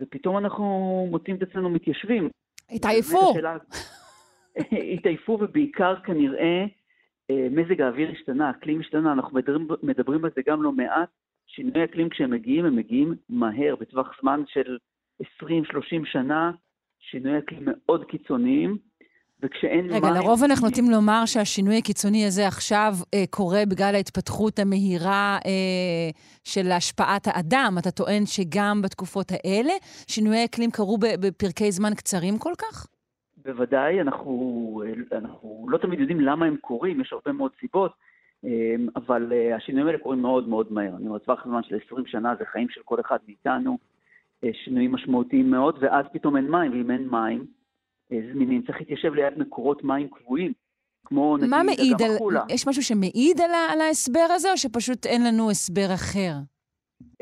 ופתאום 0.00 0.38
אנחנו 0.38 1.06
מוצאים 1.10 1.36
את 1.36 1.42
עצמנו 1.42 1.70
מתיישבים. 1.70 2.28
התעייפו. 2.70 3.34
התעייפו, 4.94 5.32
ובעיקר 5.32 5.94
כנראה 6.04 6.64
אה, 7.30 7.48
מזג 7.50 7.80
האוויר 7.80 8.10
השתנה, 8.10 8.46
האקלים 8.46 8.80
השתנה, 8.80 9.12
אנחנו 9.12 9.38
מדברים, 9.38 9.68
מדברים 9.82 10.24
על 10.24 10.30
זה 10.36 10.42
גם 10.46 10.62
לא 10.62 10.72
מעט. 10.72 11.08
שינויי 11.46 11.84
אקלים 11.84 12.08
כשהם 12.08 12.30
מגיעים, 12.30 12.64
הם 12.64 12.76
מגיעים 12.76 13.14
מהר, 13.28 13.74
בטווח 13.80 14.10
זמן 14.20 14.42
של 14.46 14.78
20-30 15.22 15.46
שנה, 16.04 16.52
שינויי 17.00 17.38
אקלים 17.38 17.62
מאוד 17.66 18.04
קיצוניים, 18.04 18.78
וכשאין 19.42 19.90
רגע, 19.90 20.00
מים... 20.00 20.14
לרוב 20.14 20.42
אנחנו 20.44 20.66
נוטים 20.68 20.90
לומר 20.90 21.22
שהשינוי 21.26 21.78
הקיצוני 21.78 22.26
הזה 22.26 22.46
עכשיו 22.46 22.94
אה, 23.14 23.24
קורה 23.30 23.62
בגלל 23.68 23.94
ההתפתחות 23.94 24.58
המהירה 24.58 25.38
אה, 25.46 26.10
של 26.44 26.70
השפעת 26.72 27.26
האדם. 27.26 27.74
אתה 27.78 27.90
טוען 27.90 28.26
שגם 28.26 28.82
בתקופות 28.82 29.32
האלה 29.32 29.72
שינויי 30.08 30.44
אקלים 30.44 30.70
קרו 30.70 30.98
בפרקי 31.00 31.72
זמן 31.72 31.94
קצרים 31.94 32.38
כל 32.38 32.52
כך? 32.58 32.86
בוודאי, 33.44 34.00
אנחנו, 34.00 34.82
אנחנו 35.12 35.66
לא 35.68 35.78
תמיד 35.78 36.00
יודעים 36.00 36.20
למה 36.20 36.46
הם 36.46 36.56
קורים, 36.56 37.00
יש 37.00 37.12
הרבה 37.12 37.32
מאוד 37.32 37.52
סיבות, 37.60 37.92
אמ, 38.44 38.88
אבל 38.96 39.32
אה, 39.32 39.56
השינויים 39.56 39.86
האלה 39.86 39.98
קורים 39.98 40.22
מאוד 40.22 40.48
מאוד 40.48 40.72
מהר. 40.72 40.96
אני 40.96 41.06
אומר, 41.06 41.18
טווח 41.18 41.44
זמן 41.44 41.62
של 41.62 41.78
20 41.86 42.06
שנה 42.06 42.34
זה 42.38 42.44
חיים 42.44 42.68
של 42.68 42.80
כל 42.84 43.00
אחד 43.00 43.18
מאיתנו, 43.26 43.78
אה, 44.44 44.50
שינויים 44.64 44.92
משמעותיים 44.92 45.50
מאוד, 45.50 45.78
ואז 45.80 46.04
פתאום 46.12 46.36
אין 46.36 46.50
מים, 46.50 46.72
ואם 46.72 46.90
אין 46.90 47.08
מים 47.08 47.46
אה, 48.12 48.18
זמינים, 48.32 48.62
צריך 48.62 48.78
להתיישב 48.80 49.14
ליד 49.14 49.38
מקורות 49.38 49.84
מים 49.84 50.08
קבועים. 50.08 50.52
כמו 51.06 51.36
נגיד 51.36 51.50
מה 51.50 51.62
מעיד 51.62 51.94
אגם 51.96 52.10
על... 52.10 52.16
החולה. 52.16 52.42
יש 52.48 52.68
משהו 52.68 52.82
שמעיד 52.82 53.40
על, 53.40 53.50
על 53.72 53.80
ההסבר 53.80 54.26
הזה, 54.30 54.52
או 54.52 54.56
שפשוט 54.56 55.06
אין 55.06 55.24
לנו 55.26 55.50
הסבר 55.50 55.94
אחר? 55.94 56.32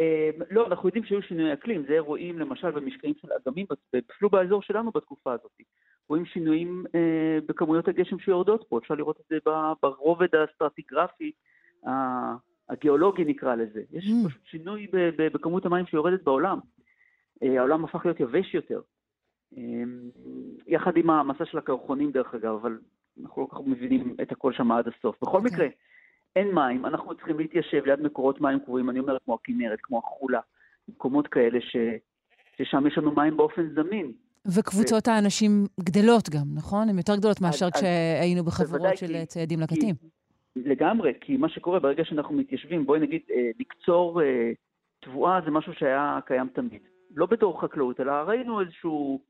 אה, 0.00 0.30
לא, 0.50 0.66
אנחנו 0.66 0.88
יודעים 0.88 1.04
שהיו 1.04 1.22
שינויי 1.22 1.52
אקלים, 1.52 1.85
זה 1.88 1.98
רואים 1.98 2.38
למשל 2.38 2.70
במשקעים 2.70 3.14
של 3.20 3.28
אגמים, 3.32 3.66
אפילו 4.11 4.30
באזור 4.30 4.62
שלנו 4.62 4.90
בתקופה 4.90 5.32
הזאת. 5.32 5.52
רואים 6.08 6.24
שינויים 6.24 6.84
אה, 6.94 7.38
בכמויות 7.46 7.88
הגשם 7.88 8.18
שיורדות 8.18 8.64
פה, 8.68 8.78
אפשר 8.78 8.94
לראות 8.94 9.20
את 9.20 9.24
זה 9.30 9.38
ברובד 9.82 10.28
הסטרטיגרפי, 10.34 11.32
ה- 11.86 12.34
הגיאולוגי 12.68 13.24
נקרא 13.24 13.54
לזה. 13.54 13.82
יש 13.92 14.04
Mm. 14.04 14.28
פשוט 14.28 14.42
שינוי 14.44 14.86
בכמות 15.16 15.66
המים 15.66 15.86
שיורדת 15.86 16.22
בעולם. 16.22 16.58
אה, 17.42 17.58
העולם 17.58 17.84
הפך 17.84 18.04
להיות 18.06 18.20
יבש 18.20 18.54
יותר. 18.54 18.80
אה, 19.56 19.62
יחד 20.66 20.96
עם 20.96 21.10
המסע 21.10 21.44
של 21.44 21.58
הקרחונים 21.58 22.10
דרך 22.12 22.34
אגב, 22.34 22.54
אבל 22.54 22.78
אנחנו 23.22 23.42
לא 23.42 23.46
כל 23.46 23.56
כך 23.56 23.66
מבינים 23.66 24.16
את 24.22 24.32
הכל 24.32 24.52
שם 24.52 24.72
עד 24.72 24.88
הסוף. 24.88 25.16
בכל 25.22 25.36
אוקיי. 25.38 25.50
מקרה, 25.52 25.66
אין 26.36 26.54
מים, 26.54 26.86
אנחנו 26.86 27.14
צריכים 27.14 27.38
להתיישב 27.38 27.82
ליד 27.86 28.00
מקורות 28.00 28.40
מים 28.40 28.60
קבועים, 28.60 28.90
אני 28.90 29.00
אומר 29.00 29.16
כמו 29.24 29.34
הכנרת, 29.34 29.78
כמו 29.82 29.98
החולה, 29.98 30.40
מקומות 30.88 31.28
כאלה 31.28 31.60
ש... 31.60 31.76
ששם 32.56 32.86
יש 32.86 32.98
לנו 32.98 33.10
מים 33.14 33.36
באופן 33.36 33.68
זמין. 33.74 34.12
וקבוצות 34.46 35.09
האנשים 35.09 35.50
גדלות 35.81 36.28
גם, 36.31 36.44
נכון? 36.55 36.88
הן 36.88 36.96
יותר 36.98 37.16
גדולות 37.16 37.40
מאשר 37.40 37.66
אז- 37.66 37.72
כשהיינו 37.72 38.44
בחבורות 38.44 38.70
בוודאי, 38.81 38.96
של 38.96 39.07
כי- 39.07 39.26
ציידים 39.26 39.59
כי- 39.59 39.64
לקטים. 39.64 39.94
לגמרי, 40.57 41.12
כי 41.20 41.37
מה 41.37 41.48
שקורה 41.48 41.81
ברגע 41.81 42.05
שאנחנו 42.05 42.35
מתיישבים, 42.35 42.87
בואי 42.87 43.00
נגיד, 43.00 43.20
אה, 43.31 43.50
לקצור 43.61 44.22
אה, 44.22 44.50
תבואה 45.00 45.40
זה 45.44 45.50
משהו 45.50 45.72
שהיה 45.74 46.18
קיים 46.26 46.48
תמיד. 46.48 46.83
לא 47.16 47.26
בתור 47.26 47.61
חקלאות, 47.61 48.00
אלא 48.00 48.12
ראינו 48.12 48.61
איזשהו 48.61 49.20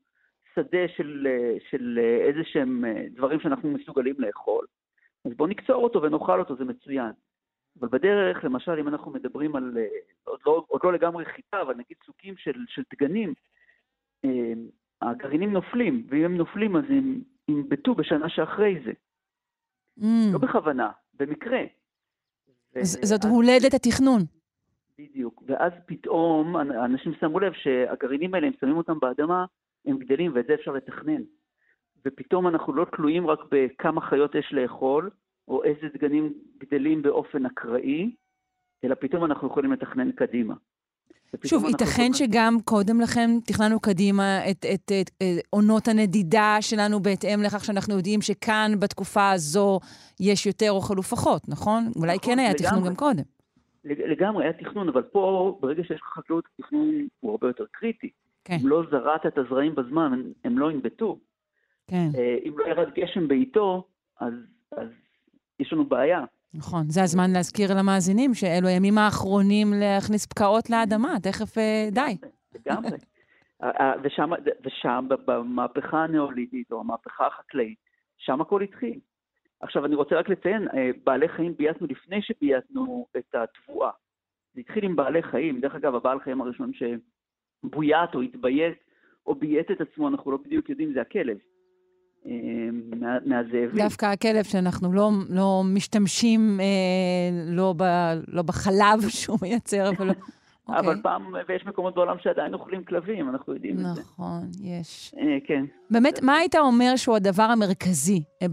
שדה 0.55 0.87
של, 0.97 1.27
אה, 1.29 1.57
של 1.69 1.99
אה, 2.01 2.27
איזה 2.27 2.39
שהם 2.43 2.85
אה, 2.85 3.05
דברים 3.15 3.39
שאנחנו 3.39 3.69
מסוגלים 3.71 4.15
לאכול. 4.19 4.65
אז 5.25 5.31
בואו 5.37 5.49
נקצור 5.49 5.83
אותו 5.83 6.01
ונאכל 6.01 6.39
אותו, 6.39 6.55
זה 6.55 6.65
מצוין. 6.65 7.11
אבל 7.79 7.87
בדרך, 7.89 8.43
למשל, 8.43 8.79
אם 8.79 8.87
אנחנו 8.87 9.11
מדברים 9.11 9.55
על, 9.55 9.73
אה, 9.77 9.85
עוד 10.23 10.39
לא, 10.45 10.63
עוד 10.67 10.81
לא 10.83 10.93
לגמרי 10.93 11.25
חיטה, 11.25 11.61
אבל 11.61 11.73
נגיד 11.73 11.97
סוגים 12.05 12.37
של, 12.37 12.55
של 12.67 12.81
דגנים, 12.93 13.33
אה, 14.25 14.53
הגרעינים 15.09 15.53
נופלים, 15.53 16.07
ואם 16.09 16.23
הם 16.23 16.37
נופלים 16.37 16.75
אז 16.75 16.83
הם 16.89 17.21
ינבטו 17.49 17.95
בשנה 17.95 18.29
שאחרי 18.29 18.75
זה. 18.85 18.91
Mm. 19.99 20.33
לא 20.33 20.39
בכוונה, 20.39 20.91
במקרה. 21.19 21.59
ז- 22.81 23.05
זאת 23.09 23.23
הולדת 23.23 23.73
התכנון. 23.73 24.21
בדיוק. 24.97 25.43
ואז 25.47 25.71
פתאום 25.85 26.57
אנ- 26.57 26.71
אנשים 26.71 27.13
שמו 27.19 27.39
לב 27.39 27.53
שהגרעינים 27.53 28.33
האלה, 28.33 28.47
הם 28.47 28.53
שמים 28.59 28.77
אותם 28.77 28.99
באדמה, 28.99 29.45
הם 29.85 29.97
גדלים, 29.97 30.31
ואת 30.35 30.45
זה 30.47 30.53
אפשר 30.53 30.71
לתכנן. 30.71 31.21
ופתאום 32.05 32.47
אנחנו 32.47 32.73
לא 32.73 32.85
תלויים 32.95 33.27
רק 33.27 33.39
בכמה 33.51 34.01
חיות 34.01 34.35
יש 34.35 34.53
לאכול, 34.53 35.09
או 35.47 35.63
איזה 35.63 35.87
דגנים 35.93 36.33
גדלים 36.57 37.01
באופן 37.01 37.45
אקראי, 37.45 38.15
אלא 38.83 38.95
פתאום 38.95 39.25
אנחנו 39.25 39.47
יכולים 39.47 39.71
לתכנן 39.73 40.11
קדימה. 40.11 40.53
שוב, 41.45 41.65
ייתכן 41.65 42.13
שגם 42.13 42.57
קודם 42.65 43.01
לכן 43.01 43.29
תכננו 43.45 43.79
קדימה 43.79 44.49
את, 44.51 44.65
את, 44.73 44.91
את, 45.01 45.09
את 45.17 45.43
עונות 45.49 45.87
הנדידה 45.87 46.57
שלנו 46.61 46.99
בהתאם 46.99 47.41
לכך 47.43 47.65
שאנחנו 47.65 47.95
יודעים 47.95 48.21
שכאן 48.21 48.71
בתקופה 48.79 49.31
הזו 49.31 49.79
יש 50.19 50.45
יותר 50.45 50.71
אוכל 50.71 50.99
ופחות, 50.99 51.41
נכון? 51.49 51.91
אולי 51.95 52.15
נכון, 52.15 52.33
כן 52.33 52.39
היה 52.39 52.53
תכנון. 52.53 52.87
גם 52.87 52.95
קודם. 52.95 53.23
לג- 53.85 54.01
לגמרי, 54.01 54.43
היה 54.43 54.53
תכנון, 54.53 54.89
אבל 54.89 55.01
פה, 55.01 55.57
ברגע 55.61 55.83
שיש 55.83 56.01
לך 56.01 56.07
חקלאות, 56.17 56.43
התכנון 56.59 56.89
הוא 57.19 57.31
הרבה 57.31 57.47
יותר 57.47 57.63
קריטי. 57.71 58.09
כן, 58.45 58.57
אם 58.61 58.67
לא 58.67 58.83
זרעת 58.91 59.25
את 59.25 59.37
הזרעים 59.37 59.75
בזמן, 59.75 60.13
הם- 60.13 60.31
הם 60.45 60.57
לא 60.57 60.71
ינבטו. 60.71 61.19
כן, 61.87 62.07
אה, 62.15 62.35
אם 62.45 62.59
לא 62.59 62.65
ירד 62.65 62.87
גשם 62.95 63.27
בעיתו, 63.27 63.87
אז, 64.19 64.33
אז 64.71 64.87
יש 65.59 65.73
לנו 65.73 65.85
בעיה. 65.85 66.19
נכון. 66.53 66.83
זה 66.87 67.03
הזמן 67.03 67.31
להזכיר 67.33 67.69
למאזינים 67.77 68.33
שאלו 68.33 68.67
הימים 68.67 68.97
האחרונים 68.97 69.67
להכניס 69.73 70.25
פקעות 70.25 70.69
לאדמה, 70.69 71.19
תכף 71.23 71.57
אה, 71.57 71.87
די. 71.91 72.27
לגמרי. 72.55 72.97
אה, 73.63 73.69
אה, 73.79 73.93
ושם, 74.03 74.29
ושם, 74.65 75.07
במהפכה 75.25 76.03
הנאוליתית, 76.03 76.71
או 76.71 76.79
המהפכה 76.79 77.27
החקלאית, 77.27 77.77
שם 78.17 78.41
הכל 78.41 78.61
התחיל. 78.61 78.99
עכשיו, 79.61 79.85
אני 79.85 79.95
רוצה 79.95 80.15
רק 80.15 80.29
לציין, 80.29 80.67
בעלי 81.03 81.27
חיים 81.29 81.53
בייתנו 81.57 81.87
לפני 81.87 82.21
שבייתנו 82.21 83.07
את 83.17 83.35
התבואה. 83.35 83.91
זה 84.53 84.61
התחיל 84.61 84.83
עם 84.83 84.95
בעלי 84.95 85.23
חיים. 85.23 85.59
דרך 85.61 85.75
אגב, 85.75 85.95
הבעל 85.95 86.19
חיים 86.19 86.41
הראשון 86.41 86.71
שבוית 86.73 88.15
או 88.15 88.21
התביית 88.21 88.77
או 89.25 89.35
ביית 89.35 89.71
את 89.71 89.81
עצמו, 89.81 90.07
אנחנו 90.07 90.31
לא 90.31 90.37
בדיוק 90.37 90.69
יודעים, 90.69 90.93
זה 90.93 91.01
הכלב. 91.01 91.37
מה- 93.01 93.17
מהזאבים. 93.25 93.69
דווקא 93.75 94.05
הכלב 94.05 94.43
שאנחנו 94.43 94.93
לא, 94.93 95.09
לא 95.29 95.61
משתמשים 95.65 96.59
אה, 96.59 96.65
לא, 97.55 97.73
ב, 97.77 97.83
לא 98.27 98.41
בחלב 98.41 99.09
שהוא 99.19 99.37
מייצר, 99.41 99.89
אבל... 99.89 100.09
אוקיי. 100.67 100.79
אבל 100.79 101.01
פעם, 101.01 101.35
ויש 101.47 101.65
מקומות 101.65 101.95
בעולם 101.95 102.17
שעדיין 102.19 102.53
אוכלים 102.53 102.83
כלבים, 102.83 103.29
אנחנו 103.29 103.53
יודעים 103.53 103.75
את 103.79 103.95
זה. 103.95 104.01
נכון, 104.01 104.41
יש. 104.61 105.13
אה, 105.17 105.37
כן. 105.47 105.65
באמת, 105.89 106.19
מה 106.21 106.35
היית 106.35 106.55
אומר 106.55 106.95
שהוא 106.95 107.15
הדבר 107.15 107.43
המרכזי 107.43 108.23
אה, 108.41 108.47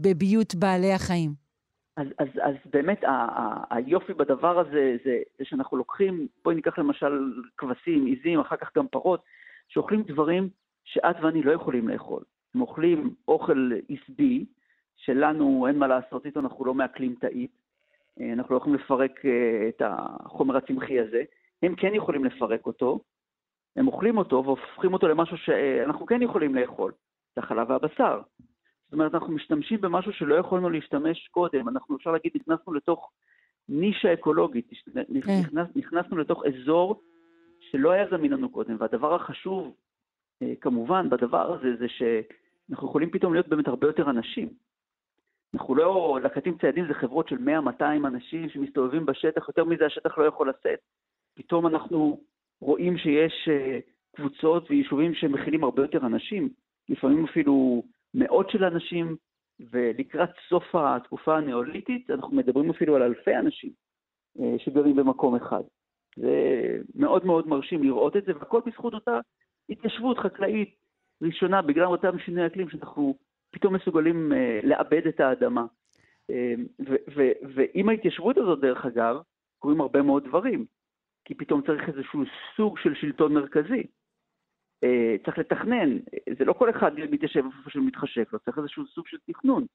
בביות 0.00 0.54
בעלי 0.54 0.92
החיים? 0.92 1.44
אז, 1.96 2.06
אז, 2.18 2.28
אז 2.42 2.54
באמת 2.72 3.04
ה, 3.04 3.08
ה, 3.10 3.64
היופי 3.76 4.14
בדבר 4.14 4.58
הזה 4.58 4.96
זה, 5.04 5.18
זה 5.38 5.44
שאנחנו 5.44 5.76
לוקחים, 5.76 6.26
בואי 6.44 6.56
ניקח 6.56 6.78
למשל 6.78 7.32
כבשים, 7.58 8.06
עיזים, 8.06 8.40
אחר 8.40 8.56
כך 8.56 8.70
גם 8.76 8.86
פרות, 8.88 9.22
שאוכלים 9.68 10.02
דברים 10.02 10.48
שאת 10.84 11.16
ואני 11.22 11.42
לא 11.42 11.52
יכולים 11.52 11.88
לאכול. 11.88 12.22
הם 12.54 12.60
אוכלים 12.60 13.14
אוכל 13.28 13.70
עשבי, 13.88 14.44
שלנו 14.96 15.66
אין 15.68 15.78
מה 15.78 15.86
לעשות 15.86 16.26
איתו, 16.26 16.40
אנחנו 16.40 16.64
לא 16.64 16.74
מעכלים 16.74 17.14
תאית, 17.20 17.50
אה, 18.20 18.32
אנחנו 18.32 18.54
לא 18.54 18.60
יכולים 18.60 18.74
לפרק 18.74 19.24
אה, 19.24 19.68
את 19.68 19.82
החומר 19.84 20.56
הצמחי 20.56 21.00
הזה, 21.00 21.22
הם 21.62 21.74
כן 21.74 21.94
יכולים 21.94 22.24
לפרק 22.24 22.66
אותו, 22.66 23.00
הם 23.76 23.86
אוכלים 23.86 24.18
אותו 24.18 24.44
והופכים 24.44 24.92
אותו 24.92 25.08
למשהו 25.08 25.36
שאנחנו 25.36 26.06
כן 26.06 26.22
יכולים 26.22 26.54
לאכול, 26.54 26.92
זה 27.36 27.42
החלב 27.42 27.70
והבשר. 27.70 28.20
זאת 28.84 28.92
אומרת, 28.92 29.14
אנחנו 29.14 29.32
משתמשים 29.32 29.80
במשהו 29.80 30.12
שלא 30.12 30.34
יכולנו 30.34 30.70
להשתמש 30.70 31.28
קודם. 31.28 31.68
אנחנו, 31.68 31.96
אפשר 31.96 32.10
להגיד, 32.10 32.32
נכנסנו 32.34 32.72
לתוך 32.74 33.12
נישה 33.68 34.12
אקולוגית, 34.12 34.70
נכנס, 35.08 35.68
נכנסנו 35.76 36.16
לתוך 36.16 36.42
אזור 36.46 37.02
שלא 37.60 37.90
היה 37.90 38.06
זמין 38.10 38.32
לנו 38.32 38.48
קודם. 38.48 38.76
והדבר 38.78 39.14
החשוב, 39.14 39.74
אה, 40.42 40.52
כמובן, 40.60 41.10
בדבר 41.10 41.54
הזה, 41.54 41.76
זה 41.78 41.86
שאנחנו 42.68 42.88
יכולים 42.88 43.10
פתאום 43.10 43.32
להיות 43.32 43.48
באמת 43.48 43.68
הרבה 43.68 43.86
יותר 43.86 44.10
אנשים. 44.10 44.48
אנחנו 45.54 45.74
לא, 45.74 46.18
לקטים 46.22 46.58
ציידים 46.58 46.86
זה 46.88 46.94
חברות 46.94 47.28
של 47.28 47.36
100-200 47.80 47.82
אנשים 48.06 48.48
שמסתובבים 48.48 49.06
בשטח, 49.06 49.48
יותר 49.48 49.64
מזה 49.64 49.86
השטח 49.86 50.18
לא 50.18 50.24
יכול 50.24 50.50
לשאת. 50.50 50.78
פתאום 51.34 51.66
אנחנו 51.66 52.20
רואים 52.60 52.98
שיש 52.98 53.48
אה, 53.48 53.78
קבוצות 54.16 54.70
ויישובים 54.70 55.14
שמכילים 55.14 55.64
הרבה 55.64 55.82
יותר 55.82 56.06
אנשים, 56.06 56.48
לפעמים 56.88 57.24
אפילו 57.24 57.82
מאות 58.14 58.50
של 58.50 58.64
אנשים, 58.64 59.16
ולקראת 59.60 60.30
סוף 60.48 60.74
התקופה 60.74 61.36
הנאוליתית 61.36 62.10
אנחנו 62.10 62.36
מדברים 62.36 62.70
אפילו 62.70 62.96
על 62.96 63.02
אלפי 63.02 63.36
אנשים 63.36 63.70
אה, 64.40 64.54
שגרים 64.58 64.96
במקום 64.96 65.36
אחד. 65.36 65.62
זה 66.16 66.32
מאוד 66.94 67.26
מאוד 67.26 67.48
מרשים 67.48 67.82
לראות 67.82 68.16
את 68.16 68.24
זה, 68.24 68.32
והכל 68.34 68.60
בזכות 68.66 68.94
אותה 68.94 69.20
התיישבות 69.70 70.18
חקלאית 70.18 70.74
ראשונה, 71.24 71.62
בגלל 71.62 71.86
אותם 71.86 72.18
שינוי 72.18 72.46
אקלים 72.46 72.70
שאנחנו 72.70 73.14
פתאום 73.50 73.74
מסוגלים 73.74 74.32
אה, 74.32 74.60
לאבד 74.62 75.06
את 75.06 75.20
האדמה. 75.20 75.66
אה, 76.30 76.54
ועם 77.54 77.88
ההתיישבות 77.88 78.36
הזאת, 78.38 78.60
דרך 78.60 78.86
אגב, 78.86 79.16
קורים 79.58 79.80
הרבה 79.80 80.02
מאוד 80.02 80.24
דברים, 80.24 80.64
כי 81.24 81.34
פתאום 81.34 81.62
צריך 81.66 81.88
איזשהו 81.88 82.22
סוג 82.56 82.78
של 82.78 82.94
שלטון 82.94 83.34
מרכזי. 83.34 83.82
צריך 85.24 85.38
לתכנן, 85.38 85.98
זה 86.38 86.44
לא 86.44 86.52
כל 86.52 86.70
אחד 86.70 86.94
מתיישב 86.94 87.42
איפה 87.58 87.70
שמתחשק 87.70 88.32
לו, 88.32 88.38
צריך 88.38 88.58
איזשהו 88.58 88.86
סוג 88.86 89.06
של 89.08 89.16
תכנון. 89.26 89.66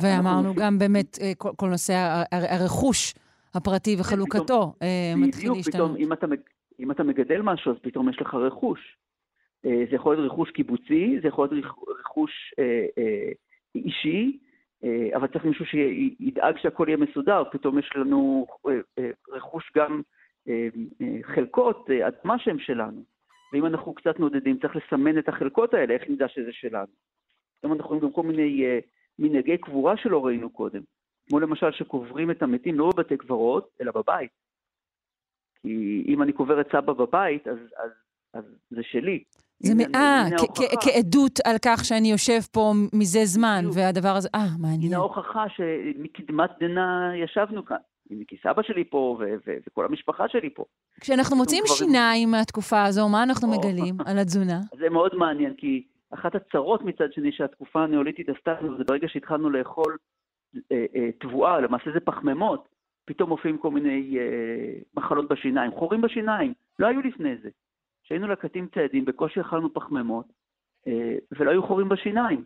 ואמרנו 0.00 0.54
גם 0.54 0.78
באמת 0.78 1.18
כל, 1.38 1.50
כל 1.56 1.68
נושא 1.68 2.24
הרכוש 2.32 3.14
הפרטי 3.54 3.96
וחלוקתו 4.00 4.74
מתחיל 5.16 5.52
להשתנות. 5.52 5.74
פתאום, 5.74 5.96
אם 5.96 6.12
אתה, 6.12 6.26
אם 6.80 6.90
אתה 6.90 7.02
מגדל 7.02 7.42
משהו, 7.42 7.72
אז 7.72 7.78
פתאום 7.82 8.08
יש 8.08 8.20
לך 8.20 8.34
רכוש. 8.34 8.96
זה 9.62 9.96
יכול 9.96 10.16
להיות 10.16 10.32
רכוש 10.32 10.50
קיבוצי, 10.50 11.20
זה 11.22 11.28
יכול 11.28 11.48
להיות 11.50 11.64
רכוש 12.00 12.54
אישי, 13.74 14.38
אבל 15.16 15.26
צריך 15.26 15.44
מישהו 15.44 15.64
שידאג 15.66 16.58
שהכל 16.58 16.84
יהיה 16.88 16.96
מסודר. 16.96 17.42
פתאום 17.52 17.78
יש 17.78 17.90
לנו 17.96 18.46
רכוש 19.28 19.72
גם 19.76 20.02
חלקות, 21.22 21.90
אדמה 21.90 22.38
שהם 22.38 22.58
שלנו. 22.58 23.02
ואם 23.52 23.66
אנחנו 23.66 23.94
קצת 23.94 24.20
נודדים, 24.20 24.58
צריך 24.58 24.76
לסמן 24.76 25.18
את 25.18 25.28
החלקות 25.28 25.74
האלה, 25.74 25.94
איך 25.94 26.02
נדע 26.08 26.28
שזה 26.28 26.52
שלנו. 26.52 26.92
היום 27.62 27.72
אנחנו 27.72 27.88
רואים 27.88 28.02
גם 28.02 28.12
כל 28.12 28.22
מיני 28.22 28.64
uh, 28.64 28.84
מנהגי 29.18 29.58
קבורה 29.58 29.96
שלא 29.96 30.26
ראינו 30.26 30.50
קודם. 30.50 30.82
כמו 31.28 31.40
למשל 31.40 31.72
שקוברים 31.72 32.30
את 32.30 32.42
המתים 32.42 32.78
לא 32.78 32.90
בבתי 32.94 33.16
קברות, 33.16 33.68
אלא 33.80 33.92
בבית. 33.92 34.30
כי 35.62 36.04
אם 36.08 36.22
אני 36.22 36.32
קובר 36.32 36.60
את 36.60 36.66
סבא 36.72 36.92
בבית, 36.92 37.48
אז, 37.48 37.58
אז, 37.76 37.90
אז 38.34 38.44
זה 38.70 38.82
שלי. 38.82 39.24
זה 39.60 39.72
אה, 39.94 40.24
כעדות 40.80 41.38
על 41.44 41.56
כך 41.64 41.84
שאני 41.84 42.10
יושב 42.10 42.40
פה 42.52 42.72
מזה 42.92 43.24
זמן, 43.24 43.64
והדבר 43.74 44.08
הזה, 44.16 44.28
אה, 44.34 44.46
מעניין. 44.58 44.92
הנה 44.92 44.96
ההוכחה 44.96 45.44
שמקדמת 45.48 46.50
דנא 46.60 47.14
ישבנו 47.24 47.64
כאן. 47.64 47.76
כי 48.28 48.36
סבא 48.42 48.62
שלי 48.62 48.84
פה, 48.84 49.18
וכל 49.66 49.84
המשפחה 49.84 50.28
שלי 50.28 50.50
פה. 50.54 50.64
כשאנחנו 51.00 51.36
מוצאים 51.36 51.64
שיניים 51.66 52.30
מהתקופה 52.30 52.84
הזו, 52.84 53.08
מה 53.08 53.22
אנחנו 53.22 53.48
מגלים 53.48 53.94
על 54.06 54.18
התזונה? 54.18 54.60
זה 54.80 54.90
מאוד 54.90 55.14
מעניין, 55.14 55.54
כי 55.56 55.82
אחת 56.10 56.34
הצרות 56.34 56.82
מצד 56.82 57.12
שני 57.12 57.32
שהתקופה 57.32 57.82
הניאוליתית 57.82 58.28
עשתה 58.28 58.52
לנו, 58.60 58.78
זה 58.78 58.84
ברגע 58.84 59.08
שהתחלנו 59.08 59.50
לאכול 59.50 59.96
אה, 60.72 60.86
אה, 60.96 61.08
תבואה, 61.20 61.60
למעשה 61.60 61.90
זה 61.94 62.00
פחמימות, 62.00 62.68
פתאום 63.04 63.28
מופיעים 63.28 63.58
כל 63.58 63.70
מיני 63.70 64.18
אה, 64.18 64.80
מחלות 64.94 65.28
בשיניים, 65.28 65.70
חורים 65.70 66.00
בשיניים, 66.00 66.52
לא 66.78 66.86
היו 66.86 67.00
לפני 67.00 67.36
זה. 67.42 67.48
כשהיינו 68.08 68.28
לקטים 68.28 68.68
צעדים, 68.74 69.04
בקושי 69.04 69.40
אכלנו 69.40 69.74
פחמימות, 69.74 70.26
ולא 71.38 71.50
היו 71.50 71.66
חורים 71.66 71.88
בשיניים. 71.88 72.44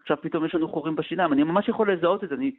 עכשיו 0.00 0.16
פתאום 0.22 0.46
יש 0.46 0.54
לנו 0.54 0.68
חורים 0.68 0.96
בשיניים. 0.96 1.32
אני 1.32 1.42
ממש 1.42 1.68
יכול 1.68 1.92
לזהות 1.92 2.24
את 2.24 2.28
זה, 2.28 2.34
אני, 2.34 2.50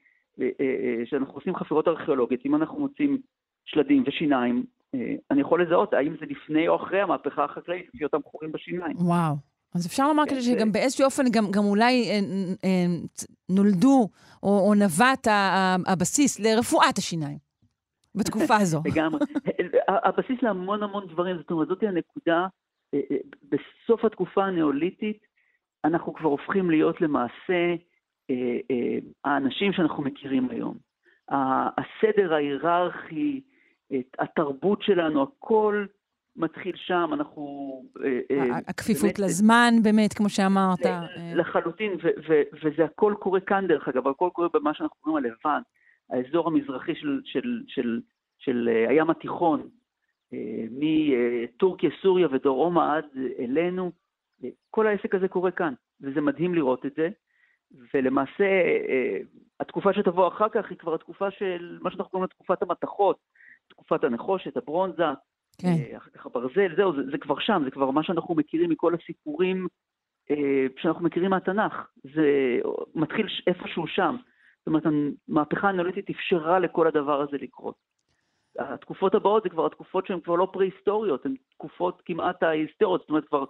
כשאנחנו 1.05 1.33
עושים 1.33 1.55
חפירות 1.55 1.87
ארכיאולוגיות, 1.87 2.45
אם 2.45 2.55
אנחנו 2.55 2.79
מוצאים 2.79 3.17
שלדים 3.65 4.03
ושיניים, 4.07 4.65
אני 5.31 5.41
יכול 5.41 5.63
לזהות 5.63 5.93
האם 5.93 6.15
זה 6.19 6.25
לפני 6.25 6.67
או 6.67 6.75
אחרי 6.75 7.01
המהפכה 7.01 7.43
החקלאית, 7.43 7.89
לפי 7.93 8.03
אותם 8.03 8.19
חורים 8.25 8.51
בשיניים. 8.51 8.97
וואו. 8.97 9.35
אז 9.75 9.87
אפשר 9.87 10.07
לומר 10.07 10.23
כזה 10.29 10.41
שגם 10.41 10.71
באיזשהו 10.71 11.05
אופן, 11.05 11.23
גם, 11.31 11.51
גם 11.51 11.63
אולי 11.63 12.09
אה, 12.09 12.19
אה, 12.63 12.85
נולדו, 13.49 14.09
או, 14.43 14.67
או 14.67 14.73
נבט 14.73 15.27
הבסיס 15.87 16.39
לרפואת 16.39 16.97
השיניים 16.97 17.37
בתקופה 18.15 18.55
הזו. 18.55 18.81
לגמרי. 18.85 19.19
הבסיס 19.87 20.41
להמון 20.41 20.83
המון 20.83 21.07
דברים, 21.07 21.37
זאת 21.37 21.51
אומרת, 21.51 21.67
זאתי 21.67 21.87
הנקודה, 21.87 22.47
אה, 22.93 22.99
אה, 23.11 23.17
בסוף 23.49 24.05
התקופה 24.05 24.45
הניאוליתית, 24.45 25.25
אנחנו 25.85 26.13
כבר 26.13 26.29
הופכים 26.29 26.69
להיות 26.69 27.01
למעשה 27.01 27.75
אה, 28.29 28.97
האנשים 29.25 29.73
שאנחנו 29.73 30.03
מכירים 30.03 30.49
היום. 30.49 30.77
הסדר 31.77 32.33
ההיררכי, 32.33 33.41
התרבות 34.19 34.81
שלנו, 34.81 35.23
הכל 35.23 35.85
מתחיל 36.35 36.75
שם, 36.75 37.09
אנחנו... 37.13 37.83
הכפיפות 38.67 39.19
לזמן, 39.19 39.73
באמת, 39.83 40.13
כמו 40.13 40.29
שאמרת. 40.29 40.85
לחלוטין, 41.35 41.91
וזה 42.63 42.85
הכל 42.85 43.13
קורה 43.19 43.39
כאן, 43.39 43.67
דרך 43.67 43.87
אגב, 43.87 44.07
הכל 44.07 44.29
קורה 44.33 44.47
במה 44.53 44.73
שאנחנו 44.73 44.97
קוראים 45.01 45.25
הלבן, 45.25 45.61
האזור 46.09 46.47
המזרחי 46.47 46.93
של 48.37 48.69
אה, 48.69 48.89
הים 48.89 49.09
התיכון, 49.09 49.69
מטורקיה, 50.71 51.89
סוריה 52.01 52.27
ודרומה 52.31 52.95
עד 52.95 53.05
אלינו, 53.39 53.91
כל 54.69 54.87
העסק 54.87 55.15
הזה 55.15 55.27
קורה 55.27 55.51
כאן, 55.51 55.73
וזה 56.01 56.21
מדהים 56.21 56.55
לראות 56.55 56.85
את 56.85 56.93
זה. 56.95 57.09
ולמעשה, 57.93 58.61
התקופה 59.59 59.93
שתבוא 59.93 60.27
אחר 60.27 60.49
כך 60.49 60.69
היא 60.69 60.77
כבר 60.77 60.95
התקופה 60.95 61.31
של 61.31 61.77
מה 61.81 61.91
שאנחנו 61.91 62.09
קוראים 62.09 62.23
לה 62.23 62.27
תקופת 62.27 62.61
המתכות, 62.61 63.17
תקופת 63.69 64.03
הנחושת, 64.03 64.57
הברונזה, 64.57 65.03
כן. 65.61 65.67
אה, 65.67 65.97
אחר 65.97 66.09
כך 66.09 66.25
הברזל, 66.25 66.75
זהו, 66.75 66.95
זה, 66.95 67.01
זה 67.11 67.17
כבר 67.17 67.39
שם, 67.39 67.61
זה 67.65 67.71
כבר 67.71 67.91
מה 67.91 68.03
שאנחנו 68.03 68.35
מכירים 68.35 68.69
מכל 68.69 68.93
הסיפורים 68.95 69.67
אה, 70.31 70.65
שאנחנו 70.77 71.05
מכירים 71.05 71.29
מהתנ"ך. 71.29 71.87
זה 72.03 72.59
מתחיל 72.95 73.27
איפשהו 73.47 73.87
שם. 73.87 74.15
זאת 74.63 74.67
אומרת, 74.67 74.83
המהפכה 75.27 75.69
הנאוליתית 75.69 76.09
אפשרה 76.09 76.59
לכל 76.59 76.87
הדבר 76.87 77.21
הזה 77.21 77.37
לקרות. 77.41 77.75
התקופות 78.59 79.15
הבאות 79.15 79.43
זה 79.43 79.49
כבר 79.49 79.65
התקופות 79.65 80.07
שהן 80.07 80.19
כבר 80.19 80.35
לא 80.35 80.47
פרה-היסטוריות, 80.53 81.25
הן 81.25 81.35
תקופות 81.49 82.01
כמעט 82.05 82.43
ההיסטוריות, 82.43 83.01
זאת 83.01 83.09
אומרת, 83.09 83.27
כבר 83.27 83.45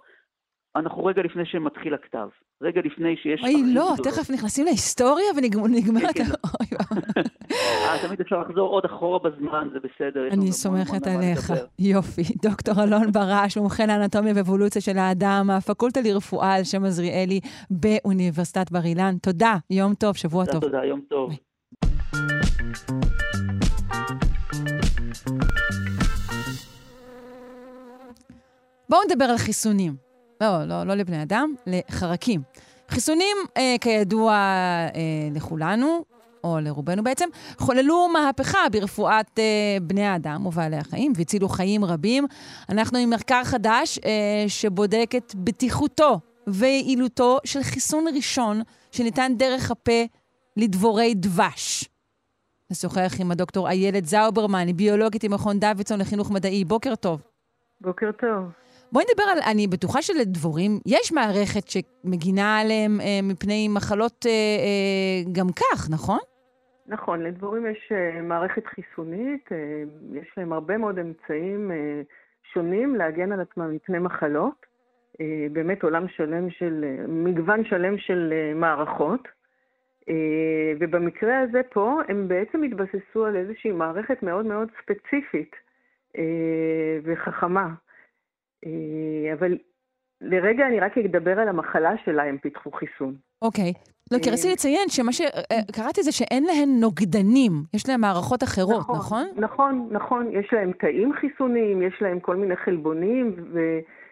אנחנו 0.76 1.04
רגע 1.04 1.22
לפני 1.22 1.46
שמתחיל 1.46 1.94
הכתב. 1.94 2.28
רגע 2.62 2.80
לפני 2.84 3.16
שיש... 3.16 3.40
אוי, 3.42 3.74
לא, 3.74 3.94
תכף 4.02 4.30
נכנסים 4.30 4.64
להיסטוריה 4.64 5.26
ונגמרת... 5.36 6.14
כן, 6.14 6.24
כן. 6.24 7.22
אה, 7.52 8.06
תמיד 8.06 8.20
אפשר 8.20 8.40
לחזור 8.40 8.68
עוד 8.68 8.84
אחורה 8.84 9.18
בזמן, 9.18 9.68
זה 9.72 9.78
בסדר. 9.78 10.28
אני 10.30 10.52
סומכת 10.52 11.06
עליך. 11.06 11.52
יופי. 11.78 12.22
דוקטור 12.42 12.74
אלון 12.82 13.12
ברש, 13.12 13.58
מומחה 13.58 13.86
לאנטומיה 13.86 14.32
ואבולוציה 14.36 14.82
של 14.82 14.98
האדם, 14.98 15.50
הפקולטה 15.52 16.00
לרפואה 16.04 16.54
על 16.54 16.64
שם 16.64 16.84
עזריאלי 16.84 17.40
באוניברסיטת 17.70 18.70
בר 18.70 18.84
אילן. 18.84 19.14
תודה, 19.22 19.56
יום 19.70 19.94
טוב, 19.94 20.16
שבוע 20.16 20.44
טוב. 20.46 20.60
תודה, 20.60 20.84
יום 20.84 21.00
טוב. 21.08 21.30
בואו 28.88 29.00
נדבר 29.10 29.24
על 29.24 29.38
חיסונים. 29.38 30.03
לא, 30.40 30.64
לא, 30.64 30.84
לא 30.84 30.94
לבני 30.94 31.22
אדם, 31.22 31.54
לחרקים. 31.66 32.42
חיסונים, 32.88 33.36
אה, 33.56 33.76
כידוע 33.80 34.32
אה, 34.32 34.90
לכולנו, 35.34 36.04
או 36.44 36.58
לרובנו 36.60 37.04
בעצם, 37.04 37.28
חוללו 37.58 38.08
מהפכה 38.08 38.58
ברפואת 38.72 39.38
אה, 39.38 39.76
בני 39.82 40.04
האדם 40.04 40.46
ובעלי 40.46 40.76
החיים 40.76 41.12
והצילו 41.16 41.48
חיים 41.48 41.84
רבים. 41.84 42.26
אנחנו 42.68 42.98
עם 42.98 43.10
מחקר 43.10 43.44
חדש 43.44 43.98
אה, 44.04 44.44
שבודק 44.48 45.10
את 45.16 45.34
בטיחותו 45.34 46.20
ויעילותו 46.46 47.38
של 47.44 47.62
חיסון 47.62 48.04
ראשון 48.16 48.60
שניתן 48.92 49.32
דרך 49.36 49.70
הפה 49.70 50.04
לדבורי 50.56 51.14
דבש. 51.14 51.88
נשוחח 52.70 53.14
עם 53.20 53.30
הדוקטור 53.30 53.68
איילת 53.68 54.04
זאוברמן, 54.04 54.66
היא 54.66 54.74
ביולוגית 54.74 55.24
עם 55.24 55.32
מכון 55.32 55.58
דוידסון 55.58 56.00
לחינוך 56.00 56.30
מדעי. 56.30 56.64
בוקר 56.64 56.94
טוב. 56.94 57.22
בוקר 57.80 58.10
טוב. 58.12 58.63
בואי 58.94 59.04
נדבר 59.10 59.24
על, 59.32 59.38
אני 59.52 59.66
בטוחה 59.66 60.02
שלדבורים 60.02 60.70
יש 60.86 61.12
מערכת 61.12 61.64
שמגינה 61.68 62.58
עליהם 62.58 63.00
אה, 63.00 63.20
מפני 63.22 63.68
מחלות 63.68 64.26
אה, 64.26 64.30
אה, 64.30 65.32
גם 65.32 65.46
כך, 65.60 65.90
נכון? 65.90 66.18
נכון, 66.86 67.22
לדבורים 67.22 67.66
יש 67.66 67.92
אה, 67.92 68.22
מערכת 68.22 68.66
חיסונית, 68.66 69.52
אה, 69.52 69.82
יש 70.12 70.28
להם 70.36 70.52
הרבה 70.52 70.78
מאוד 70.78 70.98
אמצעים 70.98 71.70
אה, 71.70 72.02
שונים 72.52 72.94
להגן 72.94 73.32
על 73.32 73.40
עצמם 73.40 73.74
מפני 73.74 73.98
מחלות. 73.98 74.66
אה, 75.20 75.46
באמת 75.52 75.82
עולם 75.82 76.08
שלם 76.08 76.50
של, 76.50 76.84
אה, 76.84 77.06
מגוון 77.08 77.64
שלם 77.64 77.98
של 77.98 78.32
אה, 78.32 78.54
מערכות. 78.54 79.28
אה, 80.08 80.72
ובמקרה 80.80 81.40
הזה 81.40 81.60
פה 81.72 82.00
הם 82.08 82.28
בעצם 82.28 82.62
התבססו 82.62 83.24
על 83.24 83.36
איזושהי 83.36 83.72
מערכת 83.72 84.22
מאוד 84.22 84.46
מאוד 84.46 84.68
ספציפית 84.82 85.56
אה, 86.18 86.98
וחכמה. 87.04 87.68
אה, 88.66 89.32
אבל 89.32 89.58
לרגע 90.20 90.66
אני 90.66 90.80
רק 90.80 90.98
אדבר 90.98 91.40
על 91.40 91.48
המחלה 91.48 91.92
שלה, 92.04 92.22
הם 92.22 92.38
פיתחו 92.38 92.70
חיסון. 92.72 93.14
אוקיי. 93.42 93.72
לא, 94.12 94.18
כי 94.18 94.30
רציתי 94.30 94.52
לציין 94.52 94.88
שמה 94.88 95.12
שקראתי 95.12 96.02
זה 96.02 96.12
שאין 96.12 96.44
להן 96.44 96.68
נוגדנים, 96.80 97.52
יש 97.74 97.88
להן 97.88 98.00
מערכות 98.00 98.42
אחרות, 98.42 98.80
נכון? 98.80 99.26
נכון, 99.36 99.36
נכון. 99.36 99.88
נכון. 99.90 100.28
יש 100.32 100.52
להם 100.52 100.72
תאים 100.72 101.12
חיסוניים, 101.12 101.82
יש 101.82 101.94
להם 102.00 102.20
כל 102.20 102.36
מיני 102.36 102.56
חלבונים 102.56 103.36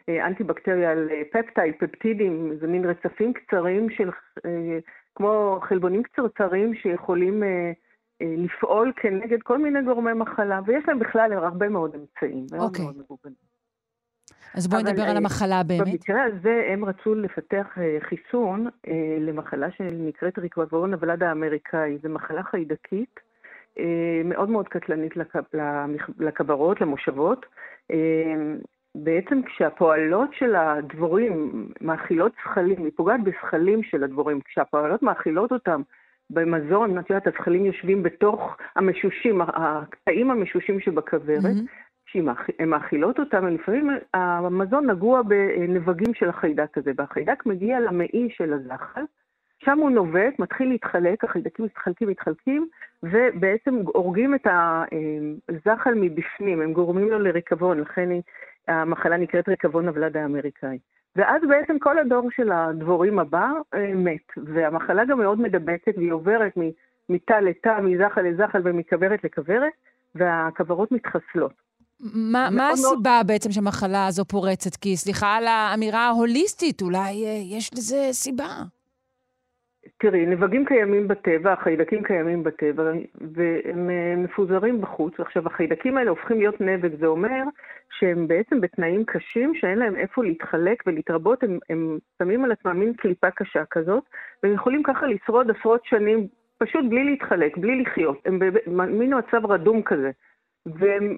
ואנטי-בקטריאל 0.08 1.08
פפטייד, 1.32 1.74
פפטידים, 1.78 2.52
זה 2.60 2.66
מין 2.66 2.84
רצפים 2.84 3.32
קצרים 3.32 3.90
של, 3.90 4.10
אה, 4.46 4.78
כמו 5.14 5.60
חלבונים 5.68 6.02
קצרצרים 6.02 6.74
שיכולים 6.74 7.42
אה, 7.42 7.72
לפעול 8.20 8.92
כנגד 8.96 9.42
כל 9.42 9.58
מיני 9.58 9.82
גורמי 9.82 10.12
מחלה, 10.12 10.60
ויש 10.66 10.84
להם 10.88 10.98
בכלל 10.98 11.32
הרבה 11.32 11.68
מאוד 11.68 11.94
אמצעים, 11.94 12.46
מאוד 12.52 12.68
אוקיי. 12.68 12.84
מאוד 12.84 12.96
מגוונים. 12.98 13.51
אז 14.54 14.68
בואי 14.68 14.82
נדבר 14.82 15.02
על 15.02 15.10
אה, 15.10 15.16
המחלה 15.16 15.62
באמת. 15.62 15.88
במקרה 15.88 16.22
הזה 16.24 16.66
הם 16.72 16.84
רצו 16.84 17.14
לפתח 17.14 17.66
אה, 17.78 17.98
חיסון 18.00 18.66
אה, 18.88 19.16
למחלה 19.20 19.70
שנקראת 19.70 20.38
ריקבורון 20.38 20.94
הוולד 20.94 21.22
האמריקאי. 21.22 21.98
זו 22.02 22.08
מחלה 22.08 22.42
חיידקית 22.42 23.20
מאוד 24.24 24.50
מאוד 24.50 24.68
קטלנית 24.68 25.12
לכברות, 26.18 26.80
למושבות. 26.80 27.46
בעצם 28.94 29.42
כשהפועלות 29.42 30.30
של 30.38 30.56
הדבורים 30.56 31.68
מאכילות 31.80 32.32
זכלים, 32.44 32.84
היא 32.84 32.92
פוגעת 32.96 33.20
בזכלים 33.24 33.82
של 33.82 34.04
הדבורים, 34.04 34.40
כשהפועלות 34.40 35.02
מאכילות 35.02 35.52
אותם 35.52 35.82
במזון, 36.30 36.98
את 36.98 37.10
יודעת, 37.10 37.26
הזכלים 37.26 37.66
יושבים 37.66 38.02
בתוך 38.02 38.56
המשושים, 38.76 39.40
הקטעים 39.42 40.30
המשושים 40.30 40.80
שבכוורת, 40.80 41.42
mm-hmm. 41.42 41.91
כשהן 42.12 42.68
מאכילות 42.68 43.18
אותם, 43.18 43.46
לפעמים 43.46 43.90
המזון 44.14 44.90
נגוע 44.90 45.22
בנבגים 45.22 46.14
של 46.14 46.28
החיידק 46.28 46.78
הזה, 46.78 46.92
והחיידק 46.96 47.46
מגיע 47.46 47.80
למעי 47.80 48.28
של 48.30 48.52
הזחל, 48.52 49.02
שם 49.64 49.78
הוא 49.78 49.90
נובט, 49.90 50.38
מתחיל 50.38 50.68
להתחלק, 50.68 51.24
החיידקים 51.24 51.64
מתחלקים, 51.64 52.08
מתחלקים, 52.08 52.68
ובעצם 53.02 53.82
הורגים 53.84 54.34
את 54.34 54.46
הזחל 55.48 55.94
מבפנים, 55.94 56.60
הם 56.60 56.72
גורמים 56.72 57.10
לו 57.10 57.18
לריקבון, 57.18 57.80
לכן 57.80 58.08
המחלה 58.68 59.16
נקראת 59.16 59.48
ריקבון 59.48 59.88
הוולד 59.88 60.16
האמריקאי. 60.16 60.78
ואז 61.16 61.42
בעצם 61.48 61.78
כל 61.78 61.98
הדור 61.98 62.30
של 62.30 62.52
הדבורים 62.52 63.18
הבא 63.18 63.50
אה, 63.74 63.94
מת, 63.94 64.32
והמחלה 64.36 65.04
גם 65.04 65.18
מאוד 65.18 65.40
מדבקת, 65.40 65.92
והיא 65.96 66.12
עוברת 66.12 66.52
מתא 67.08 67.32
לתא, 67.32 67.80
מזחל 67.80 68.22
לזחל 68.22 68.60
ומכוורת 68.64 69.24
לכוורת, 69.24 69.72
והכוורות 70.14 70.92
מתחסלות. 70.92 71.61
מה, 72.02 72.48
מה 72.50 72.70
הסיבה 72.70 72.88
מאוד... 73.02 73.26
בעצם 73.26 73.50
שהמחלה 73.50 74.06
הזו 74.06 74.24
פורצת? 74.24 74.76
כי 74.76 74.96
סליחה 74.96 75.36
על 75.36 75.46
האמירה 75.46 76.06
ההוליסטית, 76.06 76.82
אולי 76.82 77.26
אה, 77.26 77.58
יש 77.58 77.70
לזה 77.74 78.08
סיבה. 78.12 78.48
תראי, 79.98 80.26
נבגים 80.26 80.64
קיימים 80.64 81.08
בטבע, 81.08 81.52
החיידקים 81.52 82.02
קיימים 82.02 82.42
בטבע, 82.42 82.82
והם 83.34 83.90
אה, 83.90 84.14
מפוזרים 84.16 84.80
בחוץ. 84.80 85.20
עכשיו, 85.20 85.46
החיידקים 85.46 85.96
האלה 85.96 86.10
הופכים 86.10 86.38
להיות 86.38 86.60
נבג, 86.60 87.00
זה 87.00 87.06
אומר 87.06 87.42
שהם 87.98 88.28
בעצם 88.28 88.60
בתנאים 88.60 89.04
קשים, 89.04 89.54
שאין 89.54 89.78
להם 89.78 89.96
איפה 89.96 90.24
להתחלק 90.24 90.82
ולהתרבות, 90.86 91.42
הם, 91.42 91.58
הם 91.70 91.98
שמים 92.18 92.44
על 92.44 92.52
עצמם 92.52 92.80
מין 92.80 92.92
קליפה 92.94 93.30
קשה 93.30 93.64
כזאת, 93.70 94.04
והם 94.42 94.54
יכולים 94.54 94.82
ככה 94.82 95.06
לשרוד 95.06 95.50
עשרות 95.50 95.84
שנים, 95.84 96.26
פשוט 96.58 96.84
בלי 96.90 97.04
להתחלק, 97.04 97.56
בלי 97.56 97.82
לחיות. 97.82 98.18
הם 98.24 98.38
במין 98.66 99.14
מצב 99.18 99.46
רדום 99.46 99.82
כזה. 99.82 100.10
והם 100.66 101.16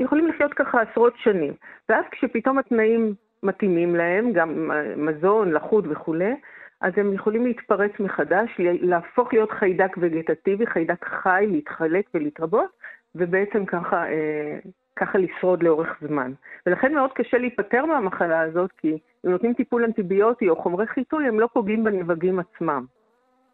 יכולים 0.00 0.28
לחיות 0.28 0.54
ככה 0.54 0.82
עשרות 0.82 1.14
שנים. 1.16 1.52
ואז 1.88 2.04
כשפתאום 2.10 2.58
התנאים 2.58 3.14
מתאימים 3.42 3.96
להם, 3.96 4.32
גם 4.32 4.70
מזון, 4.96 5.52
לחות 5.52 5.84
וכולי, 5.88 6.34
אז 6.80 6.92
הם 6.96 7.12
יכולים 7.12 7.46
להתפרץ 7.46 7.90
מחדש, 8.00 8.50
להפוך 8.58 9.32
להיות 9.32 9.50
חיידק 9.50 9.96
וגטטיבי, 10.00 10.66
חיידק 10.66 11.04
חי, 11.04 11.46
להתחלק 11.48 12.04
ולהתרבות, 12.14 12.70
ובעצם 13.14 13.66
ככה, 13.66 14.08
אה, 14.08 14.58
ככה 14.96 15.18
לשרוד 15.18 15.62
לאורך 15.62 15.98
זמן. 16.08 16.32
ולכן 16.66 16.94
מאוד 16.94 17.12
קשה 17.12 17.38
להיפטר 17.38 17.84
מהמחלה 17.84 18.40
הזאת, 18.40 18.72
כי 18.72 18.98
אם 19.26 19.30
נותנים 19.30 19.54
טיפול 19.54 19.84
אנטיביוטי 19.84 20.48
או 20.48 20.56
חומרי 20.56 20.86
חיטוי, 20.86 21.28
הם 21.28 21.40
לא 21.40 21.48
פוגעים 21.52 21.84
בנבגים 21.84 22.38
עצמם. 22.38 22.84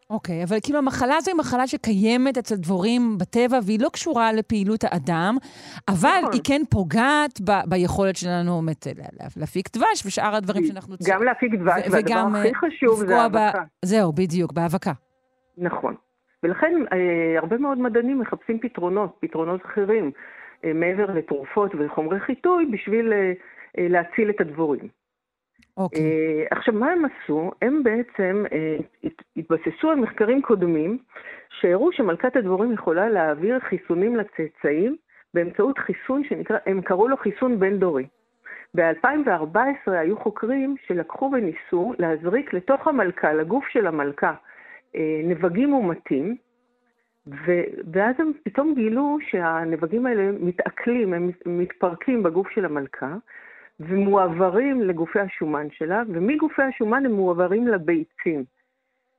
אוקיי, 0.09 0.41
okay, 0.41 0.45
אבל 0.47 0.57
כאילו 0.63 0.77
המחלה 0.77 1.15
הזו 1.17 1.31
היא 1.31 1.37
מחלה 1.37 1.67
שקיימת 1.67 2.37
אצל 2.37 2.55
דבורים 2.55 3.17
בטבע, 3.17 3.59
והיא 3.65 3.79
לא 3.81 3.89
קשורה 3.89 4.33
לפעילות 4.33 4.83
האדם, 4.83 5.35
אבל 5.87 6.19
נכון. 6.19 6.33
היא 6.33 6.41
כן 6.43 6.61
פוגעת 6.69 7.41
ב- 7.41 7.69
ביכולת 7.69 8.15
שלנו 8.15 8.61
באמת, 8.61 8.87
להפיק 9.37 9.65
דבש 9.75 10.05
ושאר 10.05 10.35
הדברים 10.35 10.65
שאנחנו 10.65 10.97
צריכים. 10.97 11.15
גם 11.15 11.23
להפיק 11.23 11.53
דבש, 11.53 11.83
והדבר 11.91 12.39
הכי 12.39 12.55
חשוב 12.55 13.05
זה 13.05 13.21
האבקה. 13.21 13.51
ב... 13.61 13.85
זהו, 13.85 14.13
בדיוק, 14.13 14.53
בהאבקה. 14.53 14.91
נכון. 15.57 15.95
ולכן 16.43 16.73
אה, 16.93 17.39
הרבה 17.39 17.57
מאוד 17.57 17.77
מדענים 17.77 18.19
מחפשים 18.19 18.59
פתרונות, 18.59 19.17
פתרונות 19.19 19.61
אחרים, 19.65 20.11
אה, 20.65 20.73
מעבר 20.73 21.05
לתרופות 21.13 21.71
וחומרי 21.79 22.19
חיטוי, 22.19 22.65
בשביל 22.65 23.13
אה, 23.13 23.31
אה, 23.77 23.87
להציל 23.89 24.29
את 24.29 24.41
הדבורים. 24.41 24.87
אוקיי. 25.77 25.99
Okay. 25.99 26.57
עכשיו, 26.57 26.73
מה 26.73 26.91
הם 26.91 27.03
עשו? 27.05 27.51
הם 27.61 27.83
בעצם 27.83 28.43
uh, 28.45 29.09
התבססו 29.37 29.89
על 29.91 29.99
מחקרים 29.99 30.41
קודמים 30.41 30.97
שהראו 31.59 31.91
שמלכת 31.91 32.35
הדבורים 32.35 32.73
יכולה 32.73 33.09
להעביר 33.09 33.59
חיסונים 33.59 34.15
לצאצאים 34.15 34.95
באמצעות 35.33 35.77
חיסון 35.77 36.23
שנקרא, 36.23 36.57
הם 36.65 36.81
קראו 36.81 37.07
לו 37.07 37.17
חיסון 37.17 37.59
בין-דורי. 37.59 38.07
ב-2014 38.75 39.91
היו 39.91 40.17
חוקרים 40.17 40.75
שלקחו 40.87 41.31
וניסו 41.33 41.93
להזריק 41.99 42.53
לתוך 42.53 42.87
המלכה, 42.87 43.33
לגוף 43.33 43.65
של 43.67 43.87
המלכה, 43.87 44.33
uh, 44.93 44.97
נבגים 45.23 45.69
מומתים, 45.69 46.35
ואז 47.93 48.15
הם 48.19 48.31
פתאום 48.43 48.73
גילו 48.75 49.17
שהנבגים 49.29 50.05
האלה 50.05 50.31
מתעכלים, 50.39 51.13
הם 51.13 51.31
מתפרקים 51.45 52.23
בגוף 52.23 52.49
של 52.49 52.65
המלכה, 52.65 53.15
ומועברים 53.79 54.81
לגופי 54.81 55.19
השומן 55.19 55.67
שלה, 55.71 56.03
ומגופי 56.07 56.61
השומן 56.61 57.05
הם 57.05 57.11
מועברים 57.11 57.67
לביצים. 57.67 58.43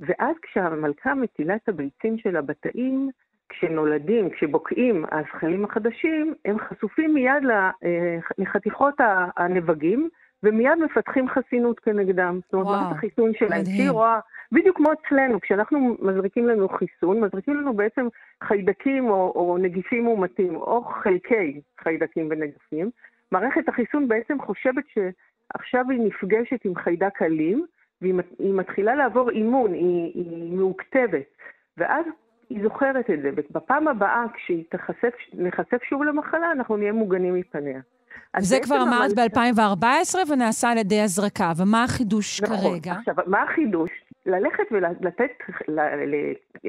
ואז 0.01 0.37
כשהמלכה 0.43 1.15
מטילה 1.15 1.57
את 1.57 1.69
הביצים 1.69 2.19
שלה 2.19 2.43
בתאים, 2.43 3.11
כשנולדים, 3.49 4.31
כשבוקעים 4.31 5.05
הזכלים 5.13 5.65
החדשים, 5.65 6.35
הם 6.45 6.57
חשופים 6.59 7.15
מיד 7.15 7.43
אה, 7.51 8.19
לחתיכות 8.39 8.95
הנבגים, 9.37 10.09
ומיד 10.43 10.79
מפתחים 10.85 11.29
חסינות 11.29 11.81
כנגדם. 11.81 12.41
זאת 12.45 12.55
אומרת, 12.55 12.67
מערכת 12.67 12.97
החיסון 12.97 13.33
שלהם, 13.39 13.65
שהיא 13.65 13.91
רואה, 13.91 14.21
בדיוק 14.53 14.77
כמו 14.77 14.89
אצלנו, 14.93 15.41
כשאנחנו 15.41 15.97
מזריקים 16.01 16.49
לנו 16.49 16.69
חיסון, 16.69 17.21
מזריקים 17.21 17.57
לנו 17.57 17.75
בעצם 17.75 18.09
חיידקים 18.45 19.11
או, 19.11 19.33
או 19.35 19.59
נגיפים 19.59 20.05
מאומתים, 20.05 20.57
או 20.57 20.85
חלקי 20.85 21.61
חיידקים 21.83 22.29
ונגיפים, 22.31 22.91
מערכת 23.33 23.69
החיסון 23.69 24.09
בעצם 24.09 24.37
חושבת 24.41 24.85
שעכשיו 24.89 25.91
היא 25.91 26.01
נפגשת 26.01 26.65
עם 26.65 26.75
חיידק 26.75 27.23
אלים, 27.23 27.67
והיא 28.03 28.15
מתחילה 28.39 28.95
לעבור 28.95 29.31
אימון, 29.31 29.73
היא, 29.73 30.13
היא 30.15 30.53
מאוכתבת, 30.53 31.27
ואז 31.77 32.05
היא 32.51 32.63
זוכרת 32.63 33.11
את 33.11 33.23
זה, 33.23 33.31
ובפעם 33.37 33.89
הבאה 33.89 34.25
כשנחשף 34.35 35.83
שוב 35.89 36.03
למחלה, 36.03 36.53
אנחנו 36.53 36.77
נהיה 36.77 36.93
מוגנים 36.93 37.35
מפניה. 37.35 37.81
זה 38.39 38.59
כבר 38.63 38.83
אמרת 38.83 39.11
ב-2014 39.15 40.33
ונעשה 40.33 40.71
על 40.71 40.79
ידי 40.79 41.01
הזרקה, 41.01 41.53
ומה 41.57 41.85
החידוש 41.85 42.43
נכון. 42.43 42.57
כרגע? 42.57 42.93
עכשיו, 42.93 43.15
מה 43.27 43.43
החידוש? 43.43 43.91
ללכת 44.29 44.65
ולתת 44.71 45.31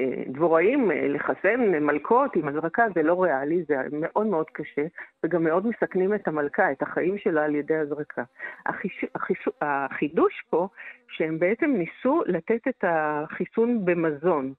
לדבוראים 0.00 0.90
לחסן 0.90 1.60
מלכות 1.80 2.36
עם 2.36 2.48
הזרקה 2.48 2.86
זה 2.94 3.02
לא 3.02 3.22
ריאלי, 3.22 3.64
זה 3.68 3.76
מאוד 3.92 4.26
מאוד 4.26 4.46
קשה, 4.52 4.86
וגם 5.24 5.44
מאוד 5.44 5.66
מסכנים 5.66 6.14
את 6.14 6.28
המלכה, 6.28 6.72
את 6.72 6.82
החיים 6.82 7.18
שלה 7.18 7.44
על 7.44 7.54
ידי 7.54 7.76
הזרקה. 7.76 8.22
החיש... 8.66 9.04
החיש... 9.14 9.48
החידוש 9.60 10.42
פה, 10.50 10.68
שהם 11.08 11.38
בעצם 11.38 11.70
ניסו 11.70 12.22
לתת 12.26 12.68
את 12.68 12.84
החיסון 12.88 13.84
במזון. 13.84 14.52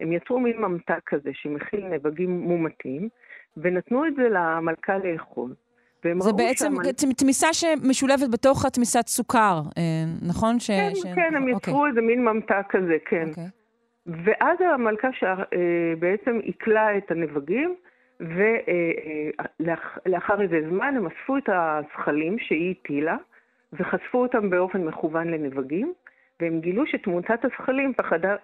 הם 0.00 0.12
יצרו 0.12 0.40
מין 0.40 0.58
ממתק 0.58 1.00
כזה 1.06 1.30
שמכיל 1.32 1.86
נבגים 1.86 2.30
מומתים, 2.30 3.08
ונתנו 3.56 4.06
את 4.06 4.14
זה 4.16 4.28
למלכה 4.28 4.98
לאכול. 4.98 5.54
זה 6.18 6.32
בעצם 6.32 6.74
שהמנ... 6.82 7.12
תמיסה 7.12 7.52
שמשולבת 7.52 8.30
בתוך 8.32 8.64
התמיסת 8.64 9.06
סוכר, 9.06 9.60
אה, 9.78 9.82
נכון? 10.28 10.60
ש... 10.60 10.70
כן, 10.70 10.90
ש... 10.94 11.02
כן, 11.14 11.36
הם 11.36 11.48
יצרו 11.48 11.74
אוקיי. 11.74 11.90
איזה 11.90 12.00
מין 12.00 12.24
ממתק 12.24 12.66
כזה, 12.68 12.96
כן. 13.04 13.28
אוקיי. 13.28 13.44
ואז 14.06 14.58
המלכה 14.74 15.08
שבעצם 15.12 16.36
אה, 16.36 16.40
עיכלה 16.42 16.98
את 16.98 17.10
הנבגים, 17.10 17.74
ולאחר 18.20 20.34
אה, 20.38 20.42
איזה 20.42 20.60
זמן 20.70 20.94
הם 20.96 21.06
אספו 21.06 21.36
את 21.36 21.48
הזכלים 21.48 22.38
שהיא 22.38 22.74
הטילה, 22.80 23.16
וחשפו 23.72 24.22
אותם 24.22 24.50
באופן 24.50 24.84
מכוון 24.84 25.28
לנבגים, 25.28 25.92
והם 26.40 26.60
גילו 26.60 26.86
שתמותת 26.86 27.44
הזכלים 27.44 27.92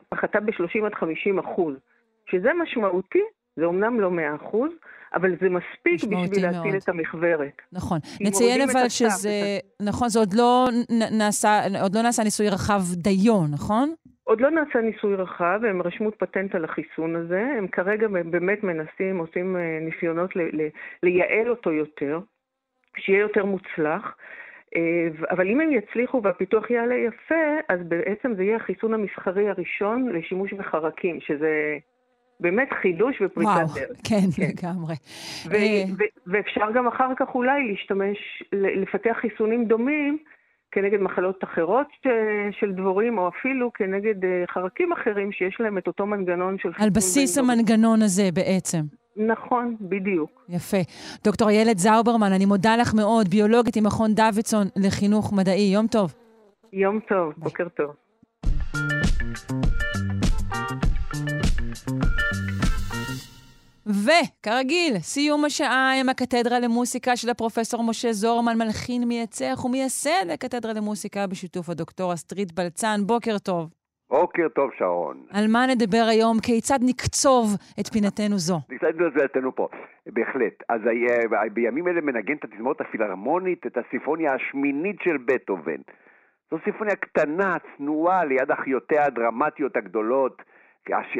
פחתה 0.09 0.41
ב-30 0.41 0.87
עד 0.87 0.95
50 0.95 1.39
אחוז, 1.39 1.75
שזה 2.27 2.51
משמעותי, 2.63 3.23
זה 3.57 3.65
אומנם 3.65 4.01
לא 4.01 4.11
100 4.11 4.35
אחוז, 4.35 4.71
אבל 5.15 5.31
זה 5.41 5.49
מספיק 5.49 6.05
בשביל 6.05 6.43
להציל 6.43 6.77
את 6.77 6.89
המכוורת. 6.89 7.63
נכון. 7.73 7.99
נציין 8.21 8.71
אבל 8.71 8.89
שזה, 8.89 9.59
נכון, 9.83 10.09
זה 10.09 10.19
עוד 10.19 10.35
לא 10.35 10.69
נעשה, 11.19 11.61
עוד 11.83 11.95
לא 11.95 12.03
נעשה 12.03 12.23
ניסוי 12.23 12.49
רחב 12.49 12.81
דיו, 12.93 13.41
נכון? 13.53 13.95
עוד 14.25 14.41
לא 14.41 14.51
נעשה 14.51 14.81
ניסוי 14.81 15.15
רחב, 15.15 15.61
הם 15.69 15.83
רשמו 15.83 16.11
פטנט 16.11 16.55
על 16.55 16.65
החיסון 16.65 17.17
הזה, 17.17 17.47
הם 17.59 17.69
כרגע 17.69 18.09
באמת 18.09 18.63
מנסים, 18.65 19.19
עושים 19.19 19.57
אה, 19.57 19.79
ניסיונות 19.81 20.37
ל- 20.37 20.63
ל- 20.63 20.69
לייעל 21.03 21.51
אותו 21.51 21.73
יותר, 21.73 22.21
שיהיה 22.99 23.21
יותר 23.21 23.45
מוצלח. 23.45 24.17
אה, 24.77 25.09
אבל 25.31 25.49
אם 25.49 25.61
הם 25.61 25.73
יצליחו 25.73 26.21
והפיתוח 26.25 26.71
יעלה 26.71 26.95
יפה, 26.95 27.35
אז 27.69 27.81
בעצם 27.89 28.35
זה 28.37 28.43
יהיה 28.43 28.57
החיסון 28.57 28.95
המסחרי 28.95 29.49
הראשון 29.49 30.09
לשימוש 30.09 30.53
בחרקים, 30.53 31.21
שזה 31.21 31.79
באמת 32.41 32.69
חידוש 32.83 33.17
ופריצת 33.23 33.51
דרך. 33.57 33.77
וואו, 33.77 33.87
כן, 34.05 34.19
כן, 34.37 34.43
לגמרי. 34.43 34.95
ו- 35.47 35.55
אה, 35.55 35.85
ו- 35.99 36.31
ואפשר 36.33 36.71
גם 36.75 36.87
אחר 36.87 37.09
כך 37.17 37.35
אולי 37.35 37.69
להשתמש, 37.71 38.19
לפתח 38.53 39.17
חיסונים 39.21 39.65
דומים 39.65 40.19
כנגד 40.73 41.01
מחלות 41.01 41.45
אחרות 41.45 41.87
של 42.61 42.73
דבורים, 42.73 43.19
או 43.19 43.29
אפילו 43.29 43.73
כנגד 43.73 44.25
אה, 44.25 44.45
חרקים 44.55 44.93
אחרים 44.93 45.33
שיש 45.33 45.57
להם 45.61 45.79
את 45.79 45.87
אותו 45.87 46.07
מנגנון 46.07 46.57
של 46.59 46.73
חיסון. 46.73 46.85
על 46.85 46.91
בסיס 46.91 47.39
המנגנון 47.39 48.03
הזה 48.03 48.29
בעצם. 48.35 48.81
נכון, 49.17 49.77
בדיוק. 49.81 50.45
יפה. 50.49 50.77
דוקטור 51.25 51.49
איילת 51.49 51.79
זאוברמן, 51.79 52.33
אני 52.33 52.47
מודה 52.47 52.77
לך 52.77 52.95
מאוד, 52.95 53.29
ביולוגית 53.29 53.77
עם 53.77 53.85
מכון 53.87 54.15
דוידסון 54.15 54.67
לחינוך 54.77 55.33
מדעי. 55.33 55.71
יום 55.75 55.87
טוב. 55.87 56.15
יום 56.73 57.01
טוב, 57.09 57.33
ביי. 57.37 57.45
בוקר 57.45 57.69
טוב. 57.69 57.91
וכרגיל, 63.87 64.99
סיום 64.99 65.45
השעה 65.45 66.01
עם 66.01 66.09
הקתדרה 66.09 66.59
למוסיקה 66.61 67.17
של 67.17 67.31
הפרופסור 67.31 67.85
משה 67.89 68.13
זורמן, 68.13 68.59
מלחין 68.59 69.09
מייצח 69.09 69.65
ומייסד 69.65 70.31
הקתדרה 70.35 70.73
למוסיקה 70.73 71.27
בשיתוף 71.27 71.69
הדוקטור 71.69 72.15
אסטרית 72.15 72.53
בלצן. 72.53 72.97
בוקר 73.07 73.39
טוב. 73.39 73.71
בוקר 74.11 74.49
טוב, 74.49 74.71
שרון. 74.79 75.17
על 75.33 75.45
מה 75.49 75.67
נדבר 75.67 76.05
היום? 76.11 76.37
כיצד 76.41 76.79
נקצוב 76.83 77.47
את 77.81 77.87
פינתנו 77.93 78.39
זו? 78.39 78.59
נקצוב 78.71 78.89
את 78.91 79.13
פינתנו 79.15 79.55
פה? 79.55 79.69
בהחלט. 80.07 80.63
אז 80.69 80.81
אה, 80.87 81.49
בימים 81.53 81.89
אלה 81.89 82.01
מנגן 82.01 82.35
את 82.35 82.45
התזמורת 82.45 82.81
הפילהרמונית, 82.81 83.67
את 83.67 83.77
הסימפוניה 83.79 84.35
השמינית 84.35 84.97
של 85.05 85.17
בטהובן. 85.25 85.81
זו 86.51 86.57
סימפוניה 86.65 86.97
קטנה, 86.97 87.57
צנועה, 87.77 88.25
ליד 88.25 88.51
אחיותיה 88.51 89.05
הדרמטיות 89.05 89.77
הגדולות. 89.77 90.43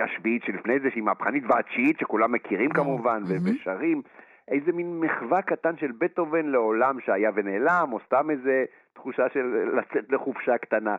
השביעית 0.05 0.45
שלפני 0.45 0.81
זה, 0.81 0.91
שהיא 0.91 1.03
מהפכנית, 1.03 1.45
והתשיעית, 1.49 1.99
שכולם 1.99 2.33
מכירים 2.33 2.71
כמובן, 2.71 3.23
ושרים. 3.45 4.03
איזה 4.49 4.73
מין 4.73 5.01
מחווה 5.01 5.43
קטן 5.43 5.77
של 5.77 5.93
בטהובן 5.99 6.47
לעולם 6.47 7.01
שהיה 7.01 7.31
ונעלם, 7.35 7.89
או 7.93 7.99
סתם 8.07 8.31
איזה 8.31 8.65
תחושה 8.93 9.29
של 9.35 9.69
לצאת 9.79 10.13
לחופשה 10.13 10.59
קטנה. 10.59 10.97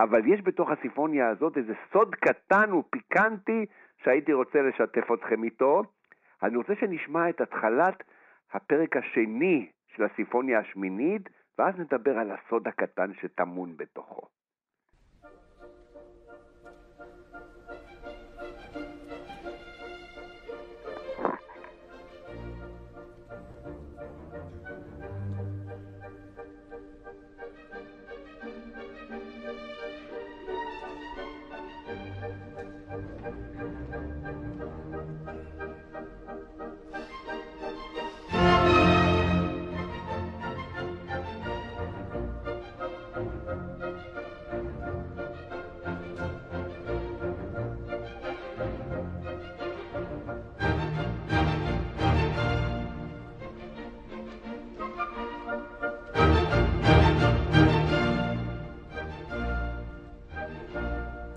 אבל 0.00 0.26
יש 0.26 0.42
בתוך 0.42 0.70
הסימפוניה 0.70 1.28
הזאת 1.28 1.56
איזה 1.56 1.72
סוד 1.92 2.14
קטן 2.14 2.72
ופיקנטי 2.72 3.66
שהייתי 4.04 4.32
רוצה 4.32 4.62
לשתף 4.62 5.12
אתכם 5.12 5.44
איתו. 5.44 5.82
אני 6.42 6.56
רוצה 6.56 6.72
שנשמע 6.80 7.28
את 7.28 7.40
התחלת 7.40 8.04
הפרק 8.52 8.96
השני 8.96 9.68
של 9.96 10.04
הסימפוניה 10.04 10.58
השמינית, 10.58 11.28
ואז 11.58 11.74
נדבר 11.78 12.18
על 12.18 12.30
הסוד 12.30 12.68
הקטן 12.68 13.10
שטמון 13.20 13.76
בתוכו. 13.76 14.26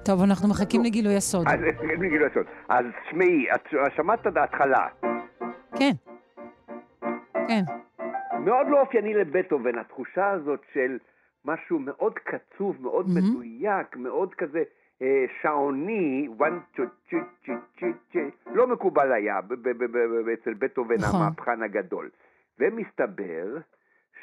טוב, 0.08 0.22
אנחנו 0.24 0.49
מחכים 0.49 0.84
לגילוי 0.84 1.16
הסוד. 1.16 1.47
אז 1.47 1.60
לגילוי 1.84 2.28
הסוד. 2.32 2.45
אז 2.70 2.86
תשמעי, 3.05 3.47
את 3.55 3.62
שמעת 3.95 4.28
את 4.28 4.38
ההתחלה. 4.38 4.88
כן. 5.80 5.91
כן. 7.47 7.62
מאוד 8.39 8.68
לא 8.70 8.82
אופייני 8.82 9.14
לבטהובן, 9.14 9.78
התחושה 9.78 10.30
הזאת 10.30 10.62
של 10.74 10.97
משהו 11.45 11.80
מאוד 11.80 12.14
קצוב, 12.14 12.82
מאוד 12.82 13.05
מהמם. 13.10 13.30
מדויק, 13.30 13.95
מאוד 13.95 14.34
כזה 14.34 14.64
אה, 15.01 15.26
שעוני, 15.41 16.28
one, 16.39 16.78
two, 16.78 17.12
two, 17.12 17.16
two, 17.45 17.80
two, 17.80 18.16
two, 18.16 18.53
לא 18.53 18.68
מקובל 18.68 19.12
היה 19.12 19.39
אצל 20.34 20.53
בטהובן 20.53 20.95
נכון. 20.95 21.22
המהפכן 21.22 21.64
הגדול. 21.64 22.10
ומסתבר 22.60 23.58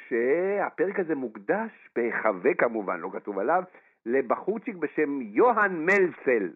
שהפרק 0.09 1.01
הזה 1.01 1.15
מוקדש 1.15 1.71
בהיחווה 1.97 2.55
כמובן, 2.55 3.01
לא 3.01 3.11
כתוב 3.13 3.39
עליו, 3.39 3.63
לבחורצ'יק 4.07 4.77
בשם 4.77 5.21
יוהאן 5.23 5.87
מלצל, 5.87 6.49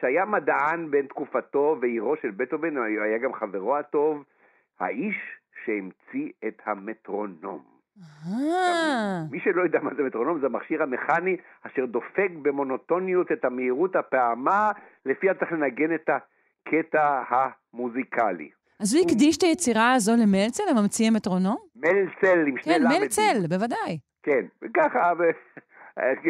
שהיה 0.00 0.24
מדען 0.24 0.90
בין 0.90 1.06
תקופתו 1.06 1.76
ועירו 1.80 2.16
של 2.22 2.30
בטהובן, 2.30 2.76
היה 2.76 3.18
גם 3.18 3.32
חברו 3.32 3.76
הטוב, 3.76 4.24
האיש 4.80 5.16
שהמציא 5.64 6.30
את 6.48 6.62
המטרונום. 6.64 7.76
מי 9.30 9.40
שלא 9.40 9.62
יודע 9.62 9.80
מה 9.82 9.90
זה 9.96 10.02
מטרונום, 10.02 10.40
זה 10.40 10.46
המכשיר 10.46 10.82
המכני 10.82 11.36
אשר 11.62 11.86
דופק 11.86 12.30
במונוטוניות 12.42 13.32
את 13.32 13.44
המהירות 13.44 13.96
הפעמה, 13.96 14.72
לפיה 15.06 15.34
צריך 15.34 15.52
לנגן 15.52 15.94
את 15.94 16.10
הקטע 16.10 17.22
המוזיקלי. 17.28 18.50
אז 18.80 18.94
הוא 18.94 19.04
הקדיש 19.04 19.38
את 19.38 19.42
היצירה 19.42 19.92
הזו 19.92 20.12
למלצל, 20.22 20.62
לממציא 20.70 21.06
המטרונום? 21.06 21.56
מלצל 21.76 22.46
עם 22.46 22.58
שני 22.58 22.74
כן, 22.74 22.82
למדים. 22.82 23.00
מלצל, 23.00 23.46
בוודאי. 23.48 23.98
כן, 24.22 24.44
וככה. 24.62 25.12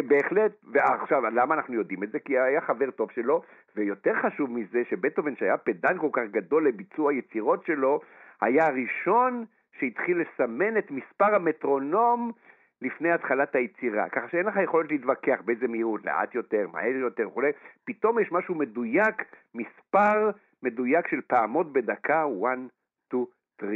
בהחלט, 0.09 0.53
ועכשיו, 0.73 1.23
למה 1.23 1.55
אנחנו 1.55 1.75
יודעים 1.75 2.03
את 2.03 2.13
זה? 2.13 2.19
כי 2.19 2.39
היה 2.39 2.61
חבר 2.61 2.91
טוב 2.91 3.11
שלו, 3.11 3.43
ויותר 3.77 4.15
חשוב 4.23 4.51
מזה, 4.51 4.83
שבטהובן, 4.91 5.37
שהיה 5.37 5.57
פדן 5.57 5.99
כל 5.99 6.09
כך 6.13 6.23
גדול 6.31 6.69
לביצוע 6.69 7.15
יצירות 7.15 7.65
שלו, 7.65 8.01
היה 8.41 8.67
הראשון 8.67 9.45
שהתחיל 9.79 10.21
לסמן 10.21 10.79
את 10.79 10.91
מספר 10.91 11.35
המטרונום 11.35 12.33
לפני 12.83 13.13
התחלת 13.13 13.55
היצירה, 13.55 14.09
ככה 14.09 14.29
שאין 14.29 14.47
לך 14.47 14.57
יכולת 14.65 14.91
להתווכח 14.91 15.41
באיזה 15.45 15.69
מהירות, 15.69 16.05
לאט 16.05 16.35
יותר, 16.35 16.69
מהר 16.73 16.97
יותר 16.97 17.29
וכולי, 17.29 17.51
פתאום 17.85 18.19
יש 18.19 18.33
משהו 18.33 18.55
מדויק, 18.55 19.23
מספר 19.55 20.31
מדויק 20.63 21.09
של 21.09 21.21
פעימות 21.27 21.73
בדקה, 21.73 22.25
1, 22.25 22.59
2, 23.07 23.19
3, 23.61 23.73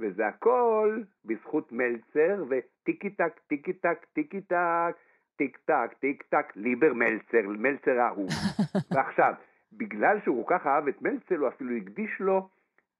וזה 0.00 0.26
הכל 0.26 1.00
בזכות 1.24 1.72
מלצר 1.72 2.44
וטיקי 2.48 3.10
טק, 3.10 3.40
טיקי 3.48 3.72
טק, 3.72 4.06
טיקי 4.12 4.40
טק, 4.40 4.96
טיק 5.42 5.58
טק, 5.64 5.92
טיק 6.00 6.22
טק, 6.22 6.52
lieber 6.56 6.92
מלצל, 6.92 7.48
מלצל 7.48 8.00
האהוב. 8.00 8.28
ועכשיו, 8.94 9.34
בגלל 9.72 10.20
שהוא 10.24 10.46
כל 10.46 10.58
כך 10.58 10.66
אהב 10.66 10.88
את 10.88 11.02
מלצל, 11.02 11.36
הוא 11.36 11.48
אפילו 11.48 11.76
הקדיש 11.76 12.20
לו 12.20 12.48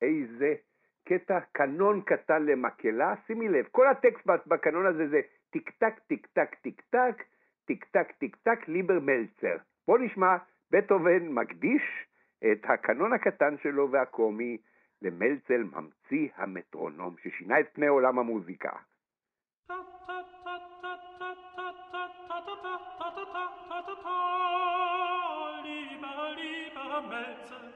איזה 0.02 0.54
קטע 1.04 1.38
קנון 1.52 2.00
קטן 2.00 2.42
למקהלה. 2.42 3.14
שימי 3.26 3.48
לב, 3.48 3.64
כל 3.70 3.86
הטקסט 3.88 4.26
בקנון 4.46 4.86
הזה 4.86 5.08
זה 5.08 5.20
טיק 5.50 5.70
טק, 5.70 5.98
טיק 6.06 6.26
טק, 6.26 6.54
טיק 6.62 6.82
טק, 6.90 7.22
טיק 7.66 7.84
טק, 7.84 8.12
טיק 8.18 8.36
טק, 8.36 8.68
lieber 8.68 9.00
מלצל. 9.00 9.56
בואו 9.86 9.98
נשמע, 9.98 10.36
בטהובן 10.70 11.28
מקדיש 11.28 11.82
את 12.52 12.64
הקנון 12.64 13.12
הקטן 13.12 13.54
שלו 13.62 13.90
והקומי 13.90 14.58
למלצל 15.02 15.62
ממציא 15.62 16.28
המטרונום, 16.36 17.14
ששינה 17.22 17.60
את 17.60 17.66
פני 17.72 17.86
עולם 17.86 18.18
המוזיקה. 18.18 18.72
mezzo 27.00 27.71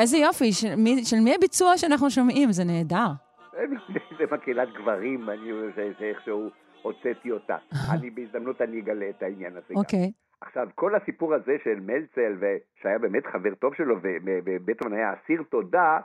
איזה 0.00 0.16
יופי, 0.16 0.52
של 0.52 0.74
מי, 0.76 1.04
של 1.04 1.16
מי 1.24 1.34
הביצוע 1.34 1.76
שאנחנו 1.76 2.10
שומעים? 2.10 2.52
זה 2.52 2.64
נהדר. 2.64 3.10
זה 4.18 4.24
מקהלת 4.30 4.68
גברים, 4.72 5.30
אני 5.30 5.52
זה, 5.76 5.90
זה 5.98 6.04
איכשהו 6.04 6.50
הוצאתי 6.82 7.30
אותה. 7.30 7.56
אני 7.94 8.10
בהזדמנות 8.10 8.62
אני 8.62 8.80
אגלה 8.80 9.08
את 9.08 9.22
העניין 9.22 9.52
הזה 9.52 9.74
גם. 9.74 9.76
אוקיי. 9.76 10.10
עכשיו, 10.40 10.68
כל 10.74 10.94
הסיפור 10.94 11.34
הזה 11.34 11.56
של 11.64 11.80
מלצל, 11.80 12.36
שהיה 12.82 12.98
באמת 12.98 13.26
חבר 13.26 13.54
טוב 13.54 13.74
שלו, 13.74 13.96
ובטהובן 14.44 14.96
היה 14.96 15.14
אסיר 15.14 15.42
תודה, 15.50 15.98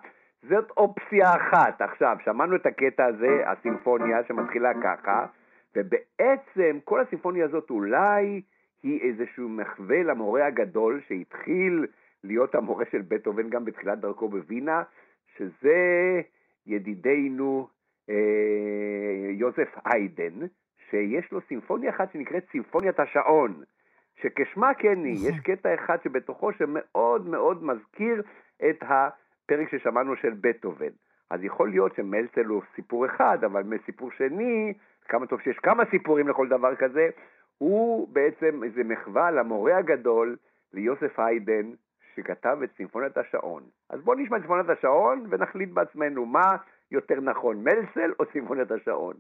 זאת 0.50 0.72
אופציה 0.78 1.36
אחת. 1.36 1.82
עכשיו, 1.82 2.18
שמענו 2.26 2.56
את 2.56 2.66
הקטע 2.66 3.06
הזה, 3.06 3.42
הסימפוניה 3.46 4.18
שמתחילה 4.28 4.72
ככה, 4.84 5.26
ובעצם 5.76 6.80
כל 6.84 7.02
הסימפוניה 7.02 7.46
הזאת 7.46 7.70
אולי 7.70 8.42
היא 8.84 9.02
איזשהו 9.02 9.50
מחווה 9.50 10.04
למורה 10.04 10.46
הגדול 10.46 11.02
שהתחיל 11.08 11.86
להיות 12.24 12.56
המורה 12.56 12.86
של 12.92 13.02
בטהובן 13.02 13.50
גם 13.50 13.66
בתחילת 13.66 14.00
דרכו 14.00 14.30
בווינה, 14.30 14.84
שזה 15.38 16.22
ידידנו 16.66 17.68
אה, 18.10 19.30
יוזף 19.30 19.70
היידן, 19.86 20.48
שיש 20.90 21.32
לו 21.32 21.40
סימפוניה 21.48 21.90
אחת 21.90 22.12
שנקראת 22.14 22.44
סימפוניית 22.52 23.00
השעון, 23.00 23.64
שכשמה 24.22 24.74
כן 24.74 25.04
היא, 25.04 25.30
יש 25.30 25.40
קטע 25.44 25.74
אחד 25.74 25.98
שבתוכו 26.04 26.54
שמאוד 26.54 27.28
מאוד 27.28 27.64
מזכיר 27.64 28.24
את 28.70 28.82
הפרק 28.82 29.70
ששמענו 29.72 30.16
של 30.16 30.34
בטהובן. 30.42 30.92
אז 31.30 31.44
יכול 31.44 31.70
להיות 31.70 31.96
שמלצל 31.96 32.46
הוא 32.46 32.62
סיפור 32.76 33.06
אחד, 33.06 33.44
אבל 33.44 33.64
מסיפור 33.64 34.12
שני, 34.12 34.74
כמה 35.08 35.28
טוב 35.28 35.42
שיש 35.42 35.58
כמה 35.58 35.84
סיפורים 35.92 36.28
לכל 36.28 36.48
דבר 36.48 36.76
כזה, 36.76 37.10
הוא 37.58 38.08
בעצם 38.14 38.64
איזה 38.64 38.84
מחווה 38.84 39.32
למורה 39.32 39.78
הגדול, 39.78 40.38
ליוסף 40.74 41.20
היידן, 41.20 41.72
שכתב 42.16 42.58
את 42.64 42.70
סימפוניית 42.78 43.18
השעון. 43.18 43.64
אז 43.90 44.02
בואו 44.02 44.18
נשמע 44.18 44.38
את 44.38 44.42
סימפוניית 44.42 44.70
השעון 44.70 45.26
ונחליט 45.30 45.70
בעצמנו 45.70 46.26
מה 46.26 46.56
יותר 46.92 47.20
נכון, 47.22 47.64
מלסל 47.64 48.14
או 48.20 48.26
סימפוניית 48.32 48.72
השעון? 48.72 49.16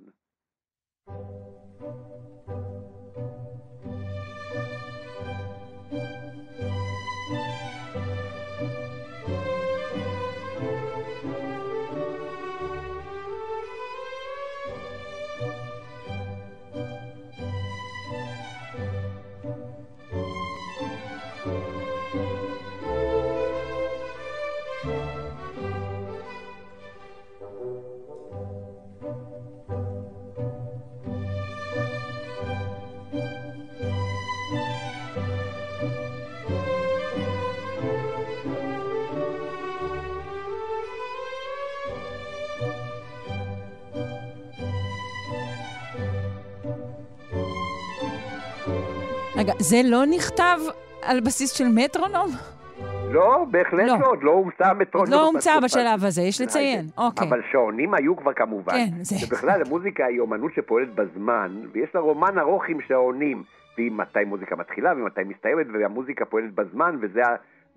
רגע, 49.41 49.53
זה 49.59 49.77
לא 49.85 50.05
נכתב 50.05 50.57
על 51.01 51.19
בסיס 51.19 51.51
של 51.51 51.63
מטרונום? 51.75 52.27
לא, 53.11 53.45
בהחלט 53.51 53.87
לא. 53.87 53.99
לא, 53.99 54.07
עוד 54.07 54.23
לא 54.23 54.31
הומצא 54.31 54.67
המטרונום. 54.67 55.13
עוד 55.13 55.21
לא 55.21 55.25
הומצא 55.27 55.59
בשלב 55.59 56.05
הזה, 56.05 56.21
יש 56.21 56.41
לציין. 56.41 56.85
אוקיי. 56.97 57.27
אבל 57.27 57.41
שעונים 57.51 57.93
היו 57.93 58.17
כבר 58.17 58.33
כמובן. 58.33 58.73
כן, 58.73 59.03
זה- 59.03 59.15
ובכלל, 59.27 59.61
המוזיקה 59.65 60.05
היא 60.05 60.19
אומנות 60.19 60.51
שפועלת 60.55 60.95
בזמן, 60.95 61.51
ויש 61.71 61.89
לה 61.95 62.01
רומן 62.01 62.37
ארוך 62.39 62.63
עם 62.69 62.77
שעונים. 62.87 63.43
והיא 63.77 63.91
מתי 63.91 64.23
מוזיקה 64.25 64.55
מתחילה 64.55 64.93
ומתי 64.97 65.21
מסתיימת, 65.27 65.65
והמוזיקה 65.73 66.25
פועלת 66.25 66.53
בזמן, 66.55 66.97
וזה 67.01 67.21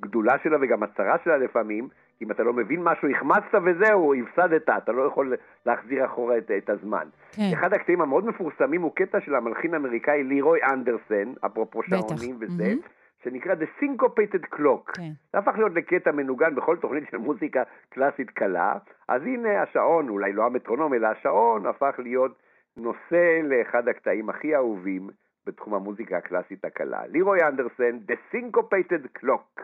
הגדולה 0.02 0.34
שלה 0.42 0.56
וגם 0.60 0.82
הצרה 0.82 1.16
שלה 1.24 1.36
לפעמים. 1.36 1.88
אם 2.22 2.30
אתה 2.30 2.42
לא 2.42 2.52
מבין 2.52 2.82
משהו, 2.82 3.08
החמצת 3.10 3.58
וזהו, 3.64 4.14
הפסדת, 4.14 4.68
אתה 4.68 4.92
לא 4.92 5.02
יכול 5.02 5.34
להחזיר 5.66 6.04
אחורה 6.04 6.38
את, 6.38 6.50
את 6.58 6.70
הזמן. 6.70 7.08
כן. 7.36 7.50
אחד 7.52 7.72
הקטעים 7.74 8.00
המאוד 8.00 8.26
מפורסמים 8.26 8.82
הוא 8.82 8.92
קטע 8.94 9.20
של 9.20 9.34
המלחין 9.34 9.74
האמריקאי 9.74 10.22
לירוי 10.22 10.60
אנדרסן, 10.62 11.32
אפרופו. 11.46 11.82
שעונים 11.82 12.36
וזה, 12.40 12.64
מהמם. 12.64 12.80
שנקרא 13.24 13.54
The 13.54 13.82
Syncopated 13.82 14.56
Clock. 14.56 14.92
כן. 14.94 15.10
זה 15.32 15.38
הפך 15.38 15.52
להיות 15.56 15.72
לקטע 15.74 16.12
מנוגן 16.12 16.54
בכל 16.54 16.76
תוכנית 16.76 17.04
של 17.10 17.16
מוזיקה 17.16 17.62
קלאסית 17.88 18.30
קלה, 18.30 18.74
אז 19.08 19.22
הנה 19.22 19.62
השעון, 19.62 20.08
אולי 20.08 20.32
לא 20.32 20.46
המטרונום, 20.46 20.94
אלא 20.94 21.06
השעון, 21.06 21.66
הפך 21.66 21.94
להיות 21.98 22.38
נושא 22.76 23.40
לאחד 23.42 23.88
הקטעים 23.88 24.30
הכי 24.30 24.56
אהובים 24.56 25.10
בתחום 25.46 25.74
המוזיקה 25.74 26.16
הקלאסית 26.16 26.64
הקלה. 26.64 27.06
לירוי 27.06 27.42
אנדרסן, 27.42 27.98
The 28.08 28.34
Syncopated 28.34 29.20
Clock. 29.22 29.62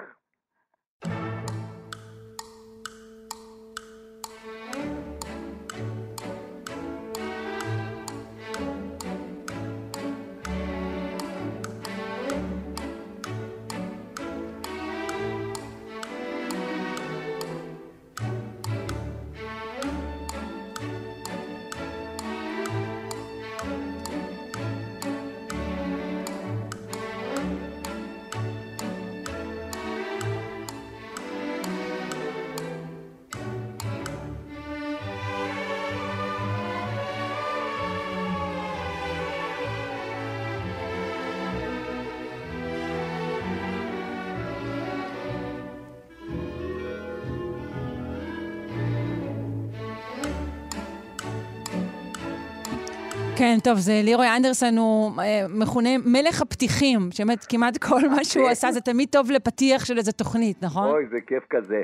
טוב, 53.65 53.79
זה 53.79 53.93
לירוי 54.05 54.27
אנדרסון, 54.37 54.79
הוא 54.79 55.11
אה, 55.19 55.47
מכונה 55.49 55.91
מלך 56.07 56.43
הפתיחים, 56.43 56.99
שבאמת 57.11 57.45
כמעט 57.49 57.77
כל 57.79 58.09
מה 58.11 58.25
שהוא 58.25 58.47
כן. 58.47 58.53
עשה 58.53 58.73
זה 58.73 58.81
תמיד 58.81 59.09
טוב 59.13 59.31
לפתיח 59.31 59.85
של 59.85 59.99
איזה 59.99 60.13
תוכנית, 60.13 60.57
נכון? 60.63 60.91
אוי, 60.91 61.07
זה 61.11 61.21
כיף 61.27 61.45
כזה. 61.51 61.83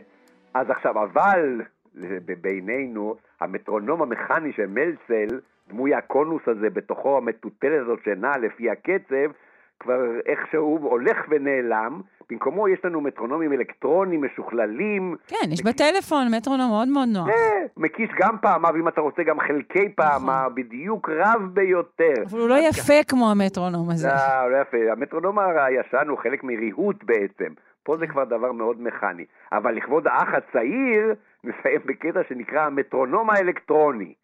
אז 0.54 0.70
עכשיו, 0.70 1.02
אבל 1.02 1.60
בינינו, 2.40 3.14
המטרונום 3.40 4.02
המכני 4.02 4.52
של 4.52 4.66
מלצל, 4.66 5.40
דמוי 5.68 5.94
הקונוס 5.94 6.42
הזה 6.46 6.70
בתוכו 6.70 7.16
המטוטלת 7.16 7.82
הזאת 7.82 7.98
שנעה 8.04 8.38
לפי 8.38 8.70
הקצב, 8.70 9.30
כבר 9.80 10.00
איכשהו 10.26 10.78
הולך 10.82 11.16
ונעלם. 11.30 12.00
במקומו 12.30 12.68
יש 12.68 12.78
לנו 12.84 13.00
מטרונומים 13.00 13.52
אלקטרונים 13.52 14.24
משוכללים, 14.24 15.16
כן, 15.26 15.52
יש 15.52 15.62
בטלפון 15.62 16.34
מטרונום 16.34 16.68
מאוד 16.70 16.88
מאוד 16.88 17.08
נוח. 17.08 17.28
אה, 17.28 17.66
מקיש 17.76 18.10
גם 18.20 18.36
פעמה, 18.42 18.68
ואם 18.74 18.88
אתה 18.88 19.00
רוצה 19.00 19.22
גם 19.22 19.40
חלקי 19.40 19.88
פעמה, 19.94 20.48
בדיוק 20.54 21.08
רב 21.10 21.42
ביותר. 21.52 22.22
אבל 22.30 22.38
הוא 22.40 22.48
לא 22.48 22.54
יפה 22.54 23.04
כמו 23.08 23.30
המטרונום 23.30 23.90
הזה. 23.90 24.08
לא, 24.08 24.50
לא 24.50 24.56
יפה. 24.56 24.92
המטרונום 24.92 25.38
הישן 25.38 26.08
הוא 26.08 26.18
חלק 26.18 26.44
מריהוט 26.44 27.04
בעצם. 27.04 27.52
פה 27.82 27.96
זה 27.96 28.06
כבר 28.06 28.24
דבר 28.24 28.52
מאוד 28.52 28.82
מכני. 28.82 29.24
אבל 29.52 29.74
לכבוד 29.74 30.06
האח 30.06 30.28
הצעיר, 30.34 31.14
נסיים 31.44 31.80
בקטע 31.86 32.20
שנקרא 32.28 32.60
המטרונום 32.60 33.30
האלקטרוני. 33.30 34.14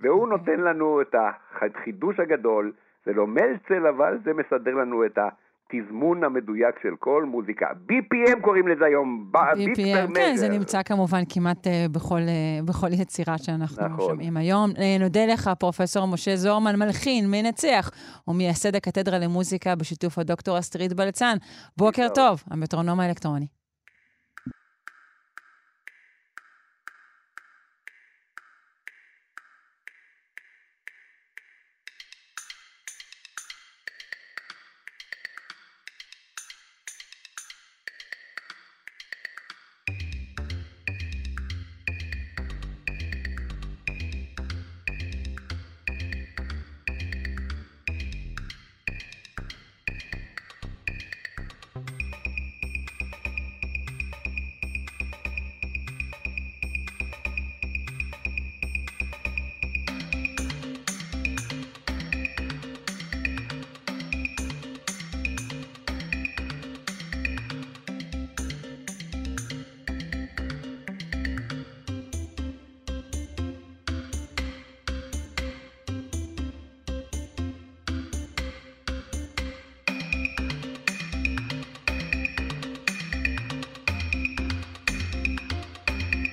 והוא 0.00 0.28
נותן 0.28 0.60
לנו 0.60 1.00
את 1.00 1.14
החידוש 1.14 2.20
הגדול, 2.20 2.72
זה 3.06 3.12
לא 3.12 3.26
מלצל, 3.26 3.86
אבל 3.86 4.18
זה 4.24 4.30
מסדר 4.34 4.74
לנו 4.74 5.04
את 5.06 5.18
התזמון 5.18 6.24
המדויק 6.24 6.74
של 6.82 6.96
כל 6.98 7.24
מוזיקה. 7.24 7.66
BPM 7.90 8.40
קוראים 8.40 8.68
לזה 8.68 8.84
היום, 8.84 9.30
BPM, 9.34 10.14
כן, 10.14 10.36
זה. 10.36 10.48
נמצא 10.48 10.82
כמובן 10.82 11.22
כמעט 11.28 11.66
אה, 11.66 11.86
בכל, 11.92 12.20
אה, 12.28 12.60
בכל 12.64 12.88
יצירה 12.92 13.38
שאנחנו 13.38 13.88
נכון. 13.88 14.08
שומעים 14.10 14.36
היום. 14.36 14.70
אה, 14.78 14.96
נודה 15.00 15.26
לך, 15.26 15.50
פרופסור 15.58 16.06
משה 16.06 16.36
זורמן, 16.36 16.76
מלחין, 16.78 17.30
מנצח, 17.30 17.90
ומייסד 18.28 18.76
הקתדרה 18.76 19.18
למוזיקה 19.18 19.76
בשיתוף 19.76 20.18
הדוקטור 20.18 20.58
אסטרית 20.58 20.92
בלצן. 20.92 21.36
בוקר. 21.76 22.08
טוב, 22.14 22.42
המטרונום 22.50 23.00
האלקטרוני. 23.00 23.59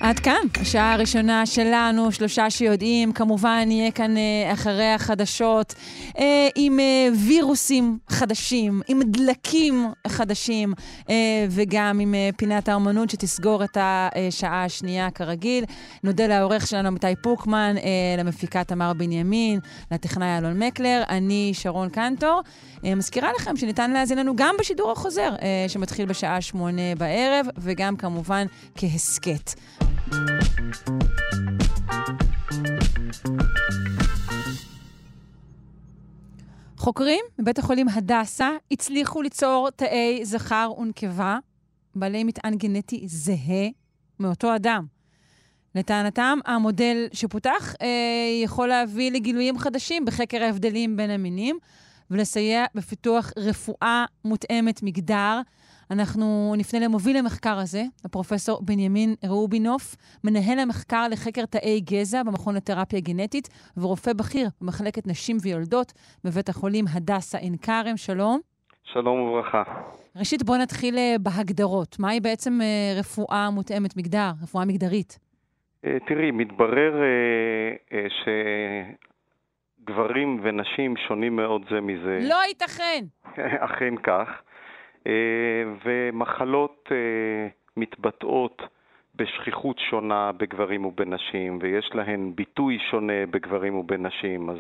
עד 0.08 0.20
כאן, 0.20 0.62
השעה 0.62 0.94
הראשונה 0.94 1.46
שלנו, 1.46 2.12
שלושה 2.12 2.50
שיודעים. 2.50 3.12
כמובן, 3.12 3.64
נהיה 3.66 3.92
כאן 3.92 4.18
אה, 4.18 4.54
אחרי 4.54 4.92
החדשות 4.92 5.74
אה, 6.20 6.48
עם 6.56 6.80
אה, 6.80 7.10
וירוסים 7.28 7.98
חדשים, 8.10 8.82
עם 8.88 9.00
דלקים 9.04 9.92
חדשים, 10.08 10.74
וגם 11.50 12.00
עם 12.00 12.16
פינת 12.38 12.70
האומנות 12.70 13.10
שתסגור 13.10 13.64
את 13.64 13.78
השעה 13.82 14.64
השנייה 14.64 15.12
כרגיל. 15.12 15.64
נודה 16.04 16.28
לעורך 16.28 16.68
שלנו 16.68 16.88
עמיתי 16.88 17.16
פוקמן, 17.24 17.76
למפיקה 18.18 18.64
תמר 18.64 18.94
בנימין, 18.94 19.60
לטכנאי 19.92 20.38
אלון 20.38 20.64
מקלר, 20.64 21.04
אני 21.10 21.52
שרון 21.54 21.90
קנטור. 21.90 22.42
מזכירה 22.84 23.30
לכם 23.40 23.58
שניתן 23.58 23.92
להאזין 23.92 24.18
לנו 24.18 24.36
גם 24.36 24.56
בשידור 24.60 24.92
החוזר, 24.92 25.30
שמתחיל 25.68 26.06
בשעה 26.06 26.42
שמונה 26.42 26.96
בערב, 26.98 27.46
וגם 27.58 27.96
כמובן 27.96 28.46
כהסכת. 28.76 29.54
חוקרים 36.78 37.26
מבית 37.40 37.60
החולים 37.60 37.88
הדסה 37.90 38.50
הצליחו 38.72 39.22
ליצור 39.22 39.70
תאי 39.76 40.26
זכר 40.26 40.72
ונקבה 40.80 41.38
בעלי 41.96 42.24
מטען 42.24 42.56
גנטי 42.56 43.04
זהה 43.08 43.68
מאותו 44.20 44.56
אדם. 44.56 44.86
לטענתם, 45.76 46.40
המודל 46.46 47.08
שפותח 47.14 47.76
אה, 47.82 47.88
יכול 48.44 48.68
להביא 48.68 49.12
לגילויים 49.12 49.58
חדשים 49.58 50.06
בחקר 50.06 50.44
ההבדלים 50.44 50.98
בין 50.98 51.10
המינים 51.10 51.58
ולסייע 52.12 52.66
בפיתוח 52.76 53.32
רפואה 53.38 54.06
מותאמת 54.26 54.84
מגדר 54.84 55.42
אנחנו 55.92 56.54
נפנה 56.58 56.80
למוביל 56.80 57.18
המחקר 57.18 57.58
הזה, 57.58 57.84
הפרופסור 58.06 58.62
בנימין 58.66 59.16
רובינוף, 59.28 59.96
מנהל 60.24 60.60
המחקר 60.60 61.08
לחקר 61.12 61.46
תאי 61.46 61.80
גזע 61.80 62.24
במכון 62.24 62.56
לתרפיה 62.56 63.00
גנטית 63.00 63.50
ורופא 63.78 64.14
בכיר 64.14 64.48
במחלקת 64.62 65.08
נשים 65.08 65.38
ויולדות 65.42 65.94
בבית 66.24 66.50
החולים 66.50 66.86
הדסה 66.94 67.38
עין 67.38 67.58
כרם. 67.58 67.98
שלום. 67.98 68.40
שלום 68.84 69.20
וברכה. 69.20 69.64
ראשית, 70.16 70.44
בואו 70.44 70.58
נתחיל 70.58 70.98
אה, 70.98 71.16
בהגדרות. 71.20 72.00
מהי 72.00 72.20
בעצם 72.20 72.62
אה, 72.62 73.00
רפואה 73.00 73.50
מותאמת 73.50 73.98
מגדר, 73.98 74.30
רפואה 74.44 74.66
מגדרית? 74.66 75.20
אה, 75.86 75.98
תראי, 76.08 76.32
מתברר 76.32 76.94
שגברים 79.84 80.40
ונשים 80.44 80.98
שונים 81.08 81.36
מאוד 81.36 81.62
זה 81.70 81.82
מזה. 81.82 82.20
לא 82.22 82.38
ייתכן. 82.48 83.06
אכן 83.66 83.96
כך. 84.04 84.28
אה, 85.08 85.64
ומחלות 85.86 86.90
אה, 86.92 87.48
מתבטאות 87.78 88.62
בשכיחות 89.16 89.80
שונה 89.80 90.32
בגברים 90.32 90.86
ובנשים, 90.86 91.60
ויש 91.62 91.90
להן 91.94 92.32
ביטוי 92.36 92.80
שונה 92.92 93.26
בגברים 93.30 93.76
ובנשים. 93.76 94.50
אז 94.50 94.58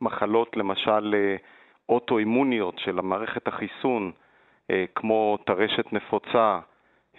מחלות 0.00 0.56
למשל 0.56 1.14
אה, 1.14 1.36
אוטואימוניות 1.88 2.78
של 2.78 2.98
המערכת 2.98 3.48
החיסון, 3.48 4.12
כמו 4.94 5.38
טרשת 5.44 5.92
נפוצה, 5.92 6.58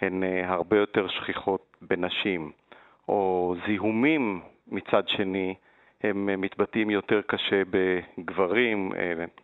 הן 0.00 0.22
הרבה 0.44 0.76
יותר 0.78 1.08
שכיחות 1.08 1.76
בנשים. 1.82 2.52
או 3.08 3.54
זיהומים 3.66 4.40
מצד 4.66 5.08
שני, 5.08 5.54
הם 6.02 6.40
מתבטאים 6.40 6.90
יותר 6.90 7.20
קשה 7.26 7.62
בגברים, 7.70 8.92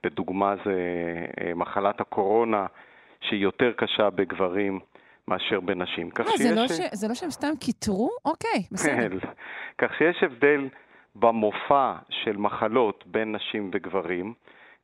לדוגמה 0.04 0.54
זה 0.64 0.74
מחלת 1.54 2.00
הקורונה, 2.00 2.66
שהיא 3.28 3.42
יותר 3.42 3.72
קשה 3.72 4.10
בגברים 4.10 4.80
מאשר 5.28 5.60
בנשים. 5.60 6.10
כך 6.10 6.28
שיש... 6.28 6.40
זה, 6.40 6.54
לא 6.54 6.68
ש... 6.68 6.80
זה 6.92 7.08
לא 7.08 7.14
שהם 7.14 7.30
סתם 7.30 7.52
קיטרו? 7.60 8.10
אוקיי, 8.24 8.62
בסדר. 8.72 9.18
כך 9.78 9.94
שיש 9.98 10.22
הבדל 10.22 10.68
במופע 11.14 11.94
של 12.10 12.36
מחלות 12.36 13.04
בין 13.06 13.32
נשים 13.32 13.70
וגברים, 13.72 14.34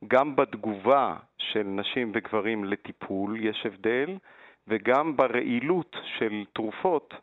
גם 0.07 0.35
בתגובה 0.35 1.15
של 1.37 1.63
נשים 1.63 2.11
וגברים 2.13 2.63
לטיפול 2.63 3.37
יש 3.39 3.65
הבדל, 3.65 4.17
וגם 4.67 5.17
ברעילות 5.17 5.95
של 6.17 6.43
תרופות, 6.53 7.13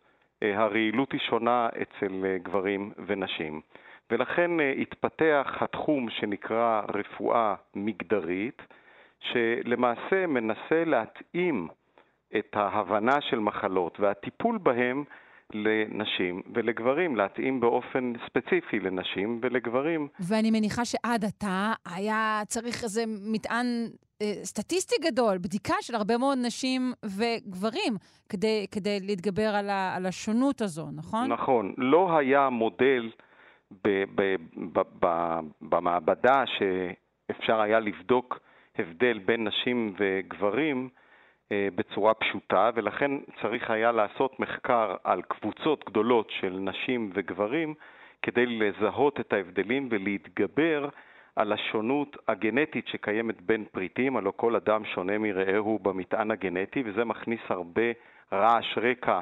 אה, 0.42 0.58
הרעילות 0.58 1.12
היא 1.12 1.20
שונה 1.20 1.68
אצל 1.82 2.24
אה, 2.24 2.38
גברים 2.38 2.92
ונשים. 3.06 3.60
ולכן 4.10 4.60
אה, 4.60 4.72
התפתח 4.72 5.56
התחום 5.60 6.10
שנקרא 6.10 6.82
רפואה 6.94 7.54
מגדרית, 7.74 8.62
שלמעשה 9.20 10.26
מנסה 10.26 10.84
להתאים 10.86 11.68
את 12.38 12.56
ההבנה 12.56 13.20
של 13.20 13.38
מחלות 13.38 14.00
והטיפול 14.00 14.58
בהם 14.58 15.04
לנשים 15.54 16.42
ולגברים, 16.54 17.16
להתאים 17.16 17.60
באופן 17.60 18.12
ספציפי 18.26 18.80
לנשים 18.80 19.40
ולגברים. 19.42 20.08
ואני 20.28 20.50
מניחה 20.50 20.84
שעד 20.84 21.24
עתה 21.24 21.72
היה 21.94 22.42
צריך 22.46 22.84
איזה 22.84 23.04
מטען 23.32 23.66
אה, 24.22 24.32
סטטיסטי 24.44 24.94
גדול, 25.10 25.38
בדיקה 25.38 25.74
של 25.80 25.94
הרבה 25.94 26.18
מאוד 26.18 26.38
נשים 26.42 26.92
וגברים, 27.04 27.94
כדי, 28.28 28.66
כדי 28.70 29.00
להתגבר 29.00 29.48
על, 29.54 29.70
ה, 29.70 29.96
על 29.96 30.06
השונות 30.06 30.60
הזו, 30.60 30.86
נכון? 30.92 31.32
נכון. 31.32 31.74
לא 31.78 32.18
היה 32.18 32.48
מודל 32.50 33.10
ב, 33.84 34.04
ב, 34.14 34.34
ב, 34.72 34.80
ב, 35.00 35.38
במעבדה 35.62 36.44
שאפשר 36.46 37.60
היה 37.60 37.80
לבדוק 37.80 38.38
הבדל 38.78 39.18
בין 39.18 39.44
נשים 39.44 39.94
וגברים 39.98 40.88
אה, 41.52 41.68
בצורה 41.74 42.14
פשוטה, 42.14 42.70
ולכן 42.74 43.10
צריך 43.42 43.70
היה 43.70 43.92
לעשות 43.92 44.40
מחקר 44.40 44.96
על 45.04 45.22
קבוצות 45.22 45.84
גדולות 45.86 46.30
של 46.40 46.58
נשים 46.60 47.10
וגברים 47.14 47.74
כדי 48.22 48.46
לזהות 48.46 49.20
את 49.20 49.32
ההבדלים 49.32 49.88
ולהתגבר 49.90 50.88
על 51.36 51.52
השונות 51.52 52.16
הגנטית 52.28 52.88
שקיימת 52.88 53.40
בין 53.40 53.64
פריטים, 53.72 54.16
הלוא 54.16 54.32
כל 54.36 54.56
אדם 54.56 54.84
שונה 54.94 55.18
מרעהו 55.18 55.78
במטען 55.78 56.30
הגנטי, 56.30 56.82
וזה 56.86 57.04
מכניס 57.04 57.40
הרבה 57.48 57.82
רעש 58.32 58.78
רקע 58.78 59.20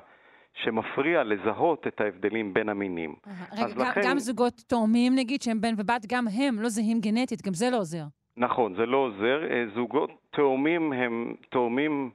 שמפריע 0.55 1.25
לזהות 1.25 1.87
את 1.87 2.01
ההבדלים 2.01 2.55
בין 2.55 2.69
המינים. 2.69 3.15
רגע, 3.53 3.75
גם, 3.75 3.81
לכן... 3.81 4.01
גם 4.05 4.19
זוגות 4.19 4.63
תאומים, 4.67 5.13
נגיד, 5.17 5.43
שהם 5.43 5.61
בן 5.61 5.75
ובת, 5.79 6.07
גם 6.09 6.25
הם 6.29 6.61
לא 6.61 6.69
זהים 6.69 7.01
גנטית, 7.01 7.43
גם 7.43 7.55
זה 7.55 7.71
לא 7.71 7.77
עוזר. 7.77 8.05
נכון, 8.37 8.75
זה 8.75 8.87
לא 8.87 8.97
עוזר. 8.97 9.45
אה, 9.51 9.65
זוגות 9.75 10.11
תאומים 10.31 10.93
הם, 10.93 11.35
תאומים 11.49 12.11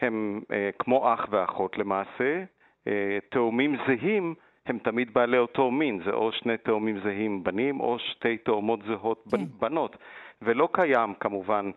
הם 0.00 0.40
אה, 0.52 0.70
כמו 0.78 1.14
אח 1.14 1.26
ואחות 1.30 1.78
למעשה. 1.78 2.44
אה, 2.86 3.18
תאומים 3.30 3.76
זהים 3.86 4.34
הם 4.66 4.78
תמיד 4.78 5.14
בעלי 5.14 5.38
אותו 5.38 5.70
מין, 5.70 6.00
זה 6.04 6.10
או 6.10 6.32
שני 6.32 6.56
תאומים 6.56 7.00
זהים 7.00 7.44
בנים 7.44 7.80
או 7.80 7.98
שתי 7.98 8.36
תאומות 8.38 8.80
זהות 8.86 9.24
כן. 9.30 9.44
בנות. 9.58 9.96
ולא 10.42 10.68
קיים 10.72 11.14
כמובן, 11.20 11.70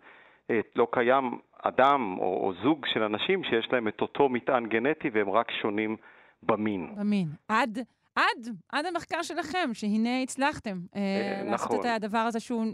אה, 0.50 0.60
לא 0.76 0.88
קיים 0.92 1.38
אדם 1.62 2.16
או, 2.20 2.48
או 2.48 2.54
זוג 2.64 2.86
של 2.86 3.04
אנשים 3.04 3.44
שיש 3.44 3.68
להם 3.72 3.88
את 3.88 4.02
אותו 4.02 4.30
מטען 4.30 4.66
גנטי 4.66 5.10
והם 5.14 5.30
רק 5.30 5.52
שונים 5.52 5.96
במין. 6.44 6.88
במין. 6.98 7.28
עד 7.48 7.80
עד, 8.20 8.56
עד 8.72 8.86
המחקר 8.86 9.22
שלכם, 9.22 9.70
שהנה 9.74 10.22
הצלחתם 10.24 10.78
אה, 10.96 11.02
אה, 11.02 11.52
לעשות 11.52 11.72
נכון. 11.72 11.80
את 11.80 12.04
הדבר 12.04 12.18
הזה 12.18 12.40
שהוא 12.40 12.66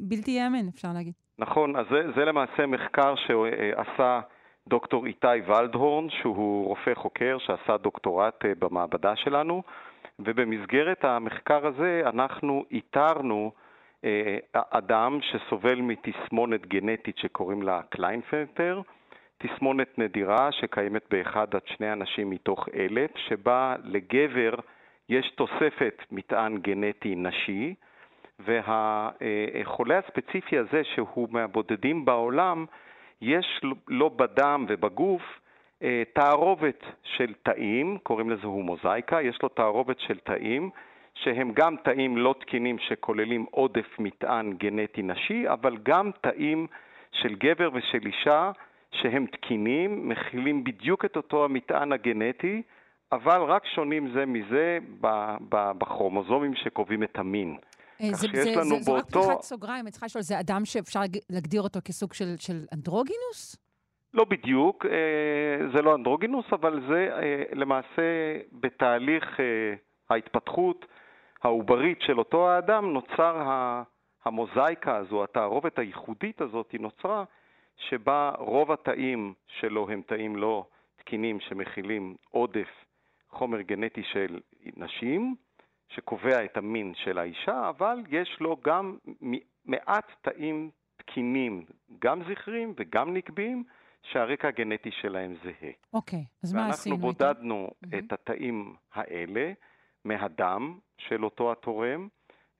בלתי 0.00 0.30
ייאמן, 0.30 0.68
אפשר 0.68 0.88
להגיד. 0.94 1.12
נכון, 1.38 1.76
אז 1.76 1.86
זה, 1.90 2.12
זה 2.16 2.24
למעשה 2.24 2.66
מחקר 2.66 3.14
שעשה 3.16 4.20
דוקטור 4.68 5.06
איתי 5.06 5.26
ולדהורן, 5.46 6.10
שהוא 6.10 6.66
רופא 6.66 6.94
חוקר 6.94 7.36
שעשה 7.38 7.76
דוקטורט 7.76 8.44
אה, 8.44 8.52
במעבדה 8.58 9.16
שלנו, 9.16 9.62
ובמסגרת 10.18 11.04
המחקר 11.04 11.66
הזה 11.66 12.02
אנחנו 12.06 12.64
איתרנו 12.70 13.50
אדם 14.52 15.18
שסובל 15.22 15.80
מתסמונת 15.80 16.66
גנטית 16.66 17.18
שקוראים 17.18 17.62
לה 17.62 17.80
קליינפלטר, 17.90 18.80
תסמונת 19.38 19.98
נדירה 19.98 20.52
שקיימת 20.52 21.02
באחד 21.10 21.54
עד 21.54 21.66
שני 21.66 21.92
אנשים 21.92 22.30
מתוך 22.30 22.68
אלף, 22.74 23.10
שבה 23.16 23.76
לגבר 23.84 24.54
יש 25.08 25.30
תוספת 25.30 26.02
מטען 26.12 26.58
גנטי 26.58 27.14
נשי, 27.16 27.74
והחולה 28.38 29.98
הספציפי 29.98 30.58
הזה, 30.58 30.84
שהוא 30.84 31.28
מהבודדים 31.30 32.04
בעולם, 32.04 32.66
יש 33.20 33.60
לו 33.88 34.10
בדם 34.10 34.66
ובגוף 34.68 35.22
אה, 35.82 36.02
תערובת 36.12 36.84
של 37.02 37.34
תאים, 37.42 37.98
קוראים 38.02 38.30
לזה 38.30 38.46
הומוזאיקה, 38.46 39.22
יש 39.22 39.38
לו 39.42 39.48
תערובת 39.48 40.00
של 40.00 40.18
תאים 40.18 40.70
שהם 41.14 41.52
גם 41.52 41.76
תאים 41.76 42.16
לא 42.16 42.34
תקינים 42.40 42.78
שכוללים 42.78 43.46
עודף 43.50 43.98
מטען 43.98 44.52
גנטי 44.52 45.02
נשי, 45.02 45.48
אבל 45.48 45.76
גם 45.82 46.10
תאים 46.20 46.66
של 47.12 47.34
גבר 47.34 47.70
ושל 47.72 48.06
אישה 48.06 48.50
שהם 49.02 49.26
תקינים, 49.26 50.08
מכילים 50.08 50.64
בדיוק 50.64 51.04
את 51.04 51.16
אותו 51.16 51.44
המטען 51.44 51.92
הגנטי, 51.92 52.62
אבל 53.12 53.42
רק 53.42 53.66
שונים 53.74 54.12
זה 54.14 54.26
מזה 54.26 54.78
בכרומוזומים 55.78 56.54
שקובעים 56.54 57.02
את 57.02 57.18
המין. 57.18 57.56
אה, 58.00 58.08
זה, 58.12 58.28
זה, 58.34 58.42
זה, 58.42 58.62
זו 58.62 58.92
באותו... 58.92 59.20
רק 59.20 59.26
פתיחת 59.26 59.42
סוגריים, 59.42 59.84
אני 59.84 59.90
צריכה 59.90 60.06
לשאול, 60.06 60.22
זה 60.22 60.40
אדם 60.40 60.64
שאפשר 60.64 61.00
להגדיר 61.30 61.62
אותו 61.62 61.80
כסוג 61.84 62.12
של, 62.12 62.36
של 62.36 62.64
אנדרוגינוס? 62.72 63.56
לא 64.14 64.24
בדיוק, 64.24 64.86
אה, 64.86 65.68
זה 65.74 65.82
לא 65.82 65.94
אנדרוגינוס, 65.94 66.46
אבל 66.52 66.80
זה 66.88 67.08
אה, 67.12 67.42
למעשה 67.52 68.38
בתהליך 68.52 69.40
ההתפתחות 70.10 70.86
העוברית 71.42 71.98
של 72.00 72.18
אותו 72.18 72.50
האדם 72.50 72.92
נוצר 72.92 73.42
המוזאיקה 74.24 74.96
הזו, 74.96 75.24
התערובת 75.24 75.78
הייחודית 75.78 76.40
הזאת, 76.40 76.72
היא 76.72 76.80
נוצרה 76.80 77.24
שבה 77.76 78.32
רוב 78.38 78.72
התאים 78.72 79.34
שלו 79.46 79.90
הם 79.90 80.02
תאים 80.06 80.36
לא 80.36 80.66
תקינים 80.96 81.40
שמכילים 81.40 82.16
עודף 82.30 82.68
חומר 83.30 83.60
גנטי 83.60 84.02
של 84.02 84.40
נשים, 84.76 85.36
שקובע 85.88 86.44
את 86.44 86.56
המין 86.56 86.92
של 86.94 87.18
האישה, 87.18 87.68
אבל 87.68 88.02
יש 88.08 88.36
לו 88.40 88.56
גם 88.64 88.98
מעט 89.64 90.12
תאים 90.22 90.70
תקינים, 90.96 91.64
גם 91.98 92.22
זכריים 92.30 92.74
וגם 92.76 93.14
נקביים, 93.14 93.64
שהרקע 94.02 94.48
הגנטי 94.48 94.90
שלהם 94.90 95.34
זהה. 95.44 95.70
אוקיי, 95.92 96.18
okay, 96.18 96.22
אז 96.44 96.52
מה 96.52 96.68
עשינו 96.68 96.96
איתו? 96.96 97.06
ואנחנו 97.06 97.34
בודדנו 97.36 97.70
את 97.98 98.12
התאים 98.12 98.74
האלה 98.94 99.52
מהדם 100.04 100.78
של 100.98 101.24
אותו 101.24 101.52
התורם, 101.52 102.08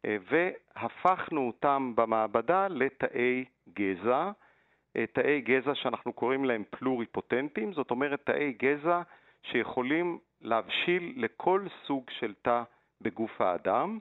אה, 0.05 0.17
והפכנו 0.31 1.47
אותם 1.47 1.93
במעבדה 1.97 2.69
לתאי 2.69 3.45
גזע, 3.69 4.31
תאי 5.13 5.41
גזע 5.41 5.75
שאנחנו 5.75 6.13
קוראים 6.13 6.45
להם 6.45 6.63
פלוריפוטנטים, 6.71 7.73
זאת 7.73 7.91
אומרת 7.91 8.21
תאי 8.25 8.53
גזע 8.63 9.03
שיכולים 9.43 10.19
להבשיל 10.41 11.13
לכל 11.17 11.67
סוג 11.87 12.05
של 12.19 12.35
תא 12.43 12.63
בגוף 13.01 13.41
האדם, 13.41 13.99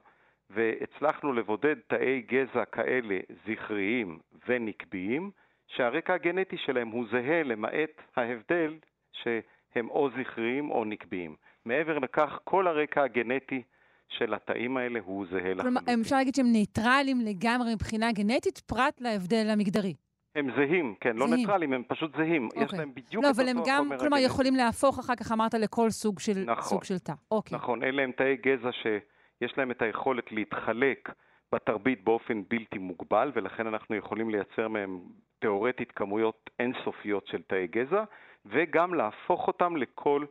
והצלחנו 0.49 1.33
לבודד 1.33 1.75
תאי 1.87 2.21
גזע 2.21 2.65
כאלה 2.65 3.19
זכריים 3.47 4.19
ונקביים, 4.47 5.31
שהרקע 5.67 6.13
הגנטי 6.13 6.57
שלהם 6.57 6.87
הוא 6.87 7.05
זהה 7.11 7.43
למעט 7.43 8.01
ההבדל 8.15 8.77
שהם 9.11 9.89
או 9.89 10.09
זכריים 10.09 10.71
או 10.71 10.85
נקביים. 10.85 11.35
מעבר 11.65 11.99
לכך, 11.99 12.39
כל 12.43 12.67
הרקע 12.67 13.03
הגנטי 13.03 13.61
של 14.09 14.33
התאים 14.33 14.77
האלה 14.77 14.99
הוא 15.05 15.25
זהה 15.31 15.53
לחלוטין. 15.53 15.83
כלומר, 15.85 16.01
אפשר 16.01 16.15
להגיד 16.15 16.35
שהם 16.35 16.51
ניטרלים 16.51 17.21
לגמרי 17.21 17.73
מבחינה 17.75 18.11
גנטית, 18.11 18.59
פרט 18.59 19.01
להבדל 19.01 19.47
המגדרי. 19.49 19.93
הם 20.35 20.47
זהים, 20.55 20.95
כן, 20.99 21.15
לא 21.15 21.27
זהים. 21.27 21.31
לא 21.31 21.37
ניטרלים, 21.37 21.73
הם 21.73 21.83
פשוט 21.87 22.15
זהים. 22.17 22.45
אוקיי. 22.45 22.63
יש 22.63 22.73
להם 22.73 22.91
בדיוק 22.93 23.23
לא, 23.23 23.29
את 23.29 23.33
אותו 23.39 23.41
חומר 23.41 23.51
הגנטי. 23.51 23.69
לא, 23.69 23.75
אבל 23.75 23.79
הם 23.79 23.89
גם, 23.91 23.99
כלומר, 23.99 24.17
יכולים 24.17 24.55
להפוך 24.55 24.99
אחר 24.99 25.15
כך, 25.15 25.31
אמרת, 25.31 25.53
לכל 25.53 25.89
סוג 25.89 26.19
של, 26.19 26.43
נכון, 26.45 26.63
סוג 26.63 26.83
של 26.83 26.99
תא. 26.99 27.13
אוקיי. 27.31 27.57
נכון, 27.57 27.83
אלה 27.83 28.01
הם 28.01 28.11
תאי 28.11 28.35
גזע 28.35 28.69
שיש 28.71 29.57
להם 29.57 29.71
את 29.71 29.81
היכולת 29.81 30.31
להתחלק 30.31 31.09
בתרבית 31.51 32.03
באופן 32.03 32.41
בלתי 32.47 32.77
מוגבל, 32.77 33.31
ולכן 33.35 33.67
אנחנו 33.67 33.95
יכולים 33.95 34.29
לייצר 34.29 34.67
מהם 34.67 34.99
תאורטית 35.39 35.91
כמויות 35.91 36.49
אינסופיות 36.59 37.27
של 37.27 37.41
תאי 37.41 37.67
גזע, 37.67 38.03
וגם 38.45 38.93
להפוך 38.93 39.47
אותם 39.47 39.77
לכל 39.77 40.25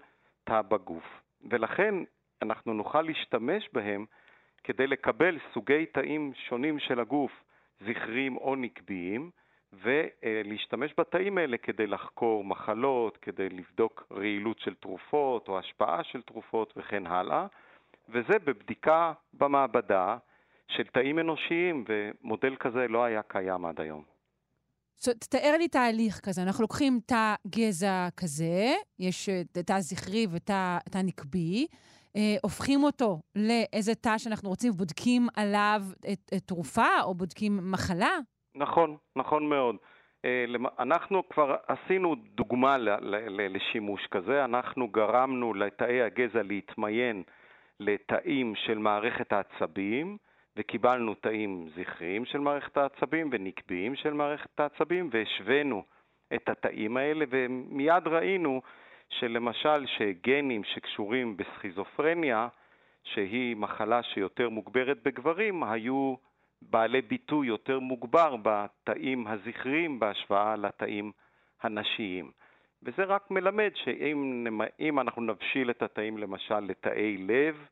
תא 0.45 0.63
בגוף. 0.63 1.05
ולכן 1.51 1.95
אנחנו 2.43 2.75
נוכל 2.75 3.03
להשתמש 3.03 3.69
בהם 3.73 4.05
כדי 4.65 4.87
לקבל 4.87 5.39
סוגי 5.55 5.87
תאים 5.87 6.33
שונים 6.49 6.79
של 6.79 7.01
הגוף, 7.01 7.33
זכריים 7.81 8.37
או 8.37 8.57
נקביים, 8.57 9.31
ולהשתמש 9.83 10.95
בתאים 10.99 11.39
האלה 11.39 11.57
כדי 11.57 11.87
לחקור 11.87 12.45
מחלות, 12.45 13.16
כדי 13.16 13.49
לבדוק 13.49 14.07
רעילות 14.12 14.59
של 14.59 14.75
תרופות 14.75 15.49
או 15.49 15.59
השפעה 15.59 16.05
של 16.05 16.22
תרופות 16.22 16.75
וכן 16.77 17.07
הלאה, 17.07 17.47
וזה 18.09 18.39
בבדיקה 18.45 19.12
במעבדה 19.33 20.16
של 20.68 20.85
תאים 20.85 21.18
אנושיים, 21.18 21.85
ומודל 21.89 22.57
כזה 22.57 22.89
לא 22.89 23.05
היה 23.05 23.22
קיים 23.22 23.64
עד 23.64 23.81
היום. 23.81 24.03
So, 25.01 25.14
תתאר 25.18 25.55
לי 25.59 25.68
תהליך 25.68 26.20
כזה. 26.20 26.43
אנחנו 26.43 26.62
לוקחים 26.62 27.01
תא 27.07 27.35
גזע 27.47 28.09
כזה, 28.16 28.75
יש 28.99 29.29
אה, 29.29 29.43
תא 29.66 29.81
זכרי 29.81 30.27
ותא 30.31 30.79
נקבי, 31.05 31.66
אה, 32.16 32.37
הופכים 32.43 32.83
אותו 32.83 33.20
לאיזה 33.37 33.95
תא 33.95 34.18
שאנחנו 34.18 34.49
רוצים, 34.49 34.72
בודקים 34.72 35.29
עליו 35.37 35.83
את, 36.12 36.31
את 36.37 36.43
תרופה 36.47 37.03
או 37.03 37.14
בודקים 37.14 37.70
מחלה? 37.70 38.18
נכון, 38.55 38.97
נכון 39.17 39.49
מאוד. 39.49 39.77
אה, 40.25 40.45
אנחנו 40.79 41.29
כבר 41.29 41.57
עשינו 41.67 42.15
דוגמה 42.15 42.77
לשימוש 43.29 44.07
כזה, 44.07 44.45
אנחנו 44.45 44.89
גרמנו 44.89 45.55
לתאי 45.55 46.03
הגזע 46.03 46.43
להתמיין 46.43 47.23
לתאים 47.81 48.55
של 48.55 48.79
מערכת 48.79 49.33
העצבים, 49.33 50.17
וקיבלנו 50.57 51.15
תאים 51.15 51.69
זכריים 51.77 52.25
של 52.25 52.39
מערכת 52.39 52.77
העצבים 52.77 53.29
ונקביים 53.33 53.95
של 53.95 54.13
מערכת 54.13 54.61
העצבים, 54.61 55.11
והשווינו 55.13 55.83
את 56.35 56.49
התאים 56.49 56.97
האלה, 56.97 57.25
ומיד 57.31 58.07
ראינו 58.07 58.63
שלמשל 59.09 59.87
שגנים 59.87 60.65
שקשורים 60.65 61.37
בסכיזופרניה, 61.37 62.49
שהיא 63.05 63.57
מחלה 63.57 64.03
שיותר 64.03 64.49
מוגברת 64.49 65.03
בגברים, 65.03 65.65
היו 65.65 66.15
בעלי 66.63 67.03
ביטוי 67.03 67.47
יותר 67.47 67.81
מוגבר 67.81 68.37
בתאים 68.43 69.27
הזכריים 69.27 70.01
בהשוואה 70.01 70.57
לתאים 70.57 71.13
הנשיים. 71.63 72.31
וזה 72.83 73.05
רק 73.05 73.31
מלמד 73.31 73.71
שאם 73.75 75.01
אנחנו 75.01 75.23
נבשיל 75.23 75.71
את 75.71 75.83
התאים 75.83 76.19
למשל 76.19 76.61
לתאי 76.61 77.17
לב, 77.17 77.67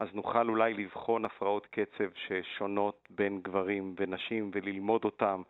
אז 0.00 0.08
נוכל 0.14 0.48
אולי 0.48 0.74
לבחון 0.74 1.24
הפרעות 1.24 1.66
קצב 1.66 2.08
ששונות 2.14 3.08
בין 3.10 3.40
גברים 3.42 3.94
ונשים 3.98 4.50
וללמוד 4.54 5.04
אותם 5.04 5.42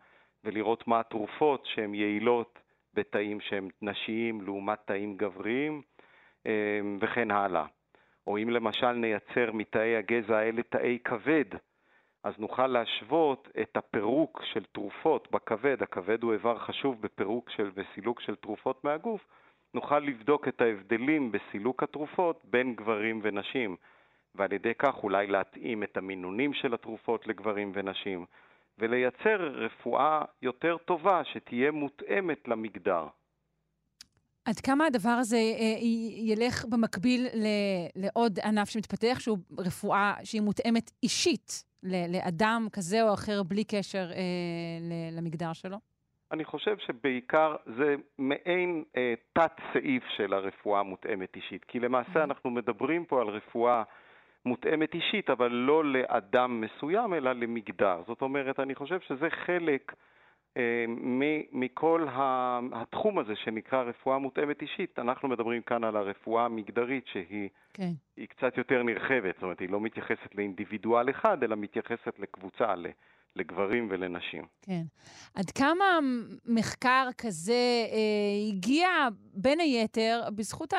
ולראות 0.43 0.87
מה 0.87 0.99
התרופות 0.99 1.65
שהן 1.65 1.93
יעילות 1.93 2.59
בתאים 2.93 3.41
שהם 3.41 3.67
נשיים 3.81 4.41
לעומת 4.41 4.79
תאים 4.85 5.17
גבריים 5.17 5.81
אה, 6.47 6.79
וכן 6.99 7.31
הלאה. 7.31 7.65
או 8.27 8.37
אם 8.37 8.49
למשל 8.49 8.91
נייצר 8.91 9.51
מתאי 9.53 9.95
הגזע 9.95 10.37
האלה 10.37 10.63
תאי 10.63 10.97
כבד, 11.03 11.45
אז 12.23 12.33
נוכל 12.37 12.67
להשוות 12.67 13.47
את 13.61 13.77
הפירוק 13.77 14.41
של 14.53 14.63
תרופות 14.71 15.31
בכבד, 15.31 15.83
הכבד 15.83 16.23
הוא 16.23 16.33
איבר 16.33 16.59
חשוב 16.59 17.01
בפירוק 17.01 17.49
של 17.49 17.71
וסילוק 17.73 18.21
של 18.21 18.35
תרופות 18.35 18.83
מהגוף, 18.83 19.21
נוכל 19.73 19.99
לבדוק 19.99 20.47
את 20.47 20.61
ההבדלים 20.61 21.31
בסילוק 21.31 21.83
התרופות 21.83 22.41
בין 22.43 22.75
גברים 22.75 23.19
ונשים, 23.23 23.75
ועל 24.35 24.53
ידי 24.53 24.73
כך 24.79 25.03
אולי 25.03 25.27
להתאים 25.27 25.83
את 25.83 25.97
המינונים 25.97 26.53
של 26.53 26.73
התרופות 26.73 27.27
לגברים 27.27 27.71
ונשים, 27.75 28.25
ולייצר 28.77 29.37
רפואה 29.37 30.21
יותר 30.41 30.77
טובה 30.77 31.21
שתהיה 31.23 31.71
מותאמת 31.71 32.47
למגדר. 32.47 33.07
עד 34.45 34.59
כמה 34.59 34.85
הדבר 34.85 35.09
הזה 35.09 35.37
אה, 35.37 35.77
ילך 36.17 36.65
במקביל 36.65 37.27
לעוד 37.95 38.39
ענף 38.39 38.69
שמתפתח, 38.69 39.19
שהוא 39.19 39.37
רפואה 39.57 40.13
שהיא 40.23 40.41
מותאמת 40.41 40.91
אישית 41.03 41.68
לאדם 41.83 42.67
כזה 42.73 43.01
או 43.01 43.13
אחר 43.13 43.43
בלי 43.43 43.63
קשר 43.63 44.11
אה, 44.11 45.17
למגדר 45.17 45.53
שלו? 45.53 45.77
אני 46.31 46.45
חושב 46.45 46.77
שבעיקר 46.77 47.55
זה 47.77 47.95
מעין 48.17 48.83
אה, 48.97 49.13
תת-סעיף 49.33 50.03
של 50.17 50.33
הרפואה 50.33 50.79
המותאמת 50.79 51.35
אישית, 51.35 51.65
כי 51.65 51.79
למעשה. 51.79 52.23
אנחנו 52.23 52.49
מדברים 52.49 53.05
פה 53.05 53.21
על 53.21 53.27
רפואה 53.27 53.83
מותאמת 54.45 54.93
אישית, 54.93 55.29
אבל 55.29 55.51
לא 55.51 55.85
לאדם 55.85 56.61
מסוים, 56.61 57.13
אלא 57.13 57.33
למגדר. 57.33 58.01
זאת 58.07 58.21
אומרת, 58.21 58.59
אני 58.59 58.75
חושב 58.75 58.99
שזה 58.99 59.29
חלק 59.45 59.93
מכל 61.51 62.07
התחום 62.73 63.19
הזה 63.19 63.35
שנקרא 63.35 63.83
רפואה 63.83 64.17
מותאמת 64.17 64.61
אישית. 64.61 64.99
אנחנו 64.99 65.27
מדברים 65.27 65.61
כאן 65.61 65.83
על 65.83 65.95
הרפואה 65.95 66.45
המגדרית 66.45 67.07
שהיא 67.07 67.49
כן. 67.73 67.91
קצת 68.29 68.57
יותר 68.57 68.83
נרחבת, 68.83 69.35
זאת 69.35 69.43
אומרת, 69.43 69.59
היא 69.59 69.69
לא 69.69 69.81
מתייחסת 69.81 70.35
לאינדיבידואל 70.35 71.09
אחד, 71.09 71.43
אלא 71.43 71.55
מתייחסת 71.55 72.19
לקבוצה, 72.19 72.73
לגברים 73.35 73.87
ולנשים. 73.91 74.43
כן. 74.61 74.81
עד 75.35 75.49
כמה 75.51 75.99
מחקר 76.45 77.07
כזה 77.17 77.53
אה, 77.91 78.49
הגיע, 78.49 78.87
בין 79.33 79.59
היתר, 79.59 80.21
בזכות 80.35 80.73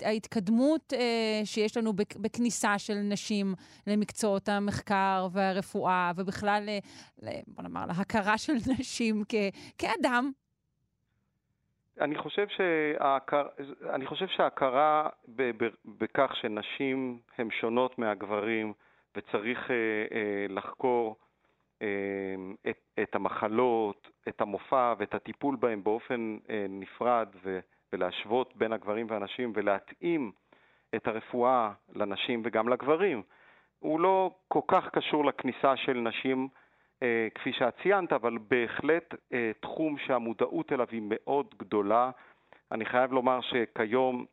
ההתקדמות 0.00 0.92
אה, 0.92 1.40
שיש 1.44 1.76
לנו 1.76 1.92
בכניסה 1.92 2.78
של 2.78 2.94
נשים 2.94 3.54
למקצועות 3.86 4.48
המחקר 4.48 5.26
והרפואה, 5.32 6.12
ובכלל, 6.16 6.68
אה, 7.22 7.30
בוא 7.46 7.62
נאמר, 7.62 7.86
להכרה 7.86 8.38
של 8.38 8.52
נשים 8.78 9.22
כ, 9.28 9.34
כאדם? 9.78 10.30
אני 12.00 12.18
חושב, 12.18 12.46
שההכר, 12.48 13.46
אני 13.94 14.06
חושב 14.06 14.26
שההכרה 14.28 15.08
בכך 15.84 16.36
שנשים 16.40 17.18
הן 17.38 17.48
שונות 17.60 17.98
מהגברים 17.98 18.72
וצריך 19.16 19.70
אה, 19.70 19.74
אה, 20.16 20.46
לחקור 20.48 21.16
את, 22.68 22.78
את 23.02 23.14
המחלות, 23.14 24.10
את 24.28 24.40
המופע 24.40 24.94
ואת 24.98 25.14
הטיפול 25.14 25.56
בהם 25.56 25.84
באופן 25.84 26.38
אה, 26.50 26.66
נפרד 26.68 27.28
ו, 27.44 27.58
ולהשוות 27.92 28.56
בין 28.56 28.72
הגברים 28.72 29.06
והנשים 29.10 29.52
ולהתאים 29.54 30.32
את 30.94 31.06
הרפואה 31.06 31.72
לנשים 31.94 32.42
וגם 32.44 32.68
לגברים. 32.68 33.22
הוא 33.78 34.00
לא 34.00 34.30
כל 34.48 34.60
כך 34.68 34.88
קשור 34.88 35.24
לכניסה 35.24 35.76
של 35.76 35.92
נשים 35.92 36.48
אה, 37.02 37.28
כפי 37.34 37.52
שאת 37.52 37.74
ציינת, 37.82 38.12
אבל 38.12 38.38
בהחלט 38.38 39.14
אה, 39.32 39.50
תחום 39.60 39.98
שהמודעות 39.98 40.72
אליו 40.72 40.86
היא 40.90 41.02
מאוד 41.04 41.54
גדולה. 41.58 42.10
אני 42.72 42.84
חייב 42.84 43.12
לומר 43.12 43.40
שכיום 43.40 44.24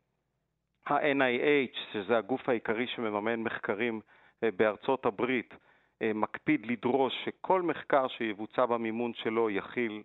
ה-NIH, 0.88 1.78
שזה 1.94 2.18
הגוף 2.18 2.50
העיקרי 2.50 2.88
שמממן 2.88 3.40
מחקרים 3.40 4.02
בארצות 4.42 5.06
הברית, 5.06 5.54
מקפיד 6.02 6.66
לדרוש 6.66 7.14
שכל 7.26 7.62
מחקר 7.62 8.08
שיבוצע 8.08 8.66
במימון 8.66 9.14
שלו 9.14 9.50
יכיל 9.50 10.04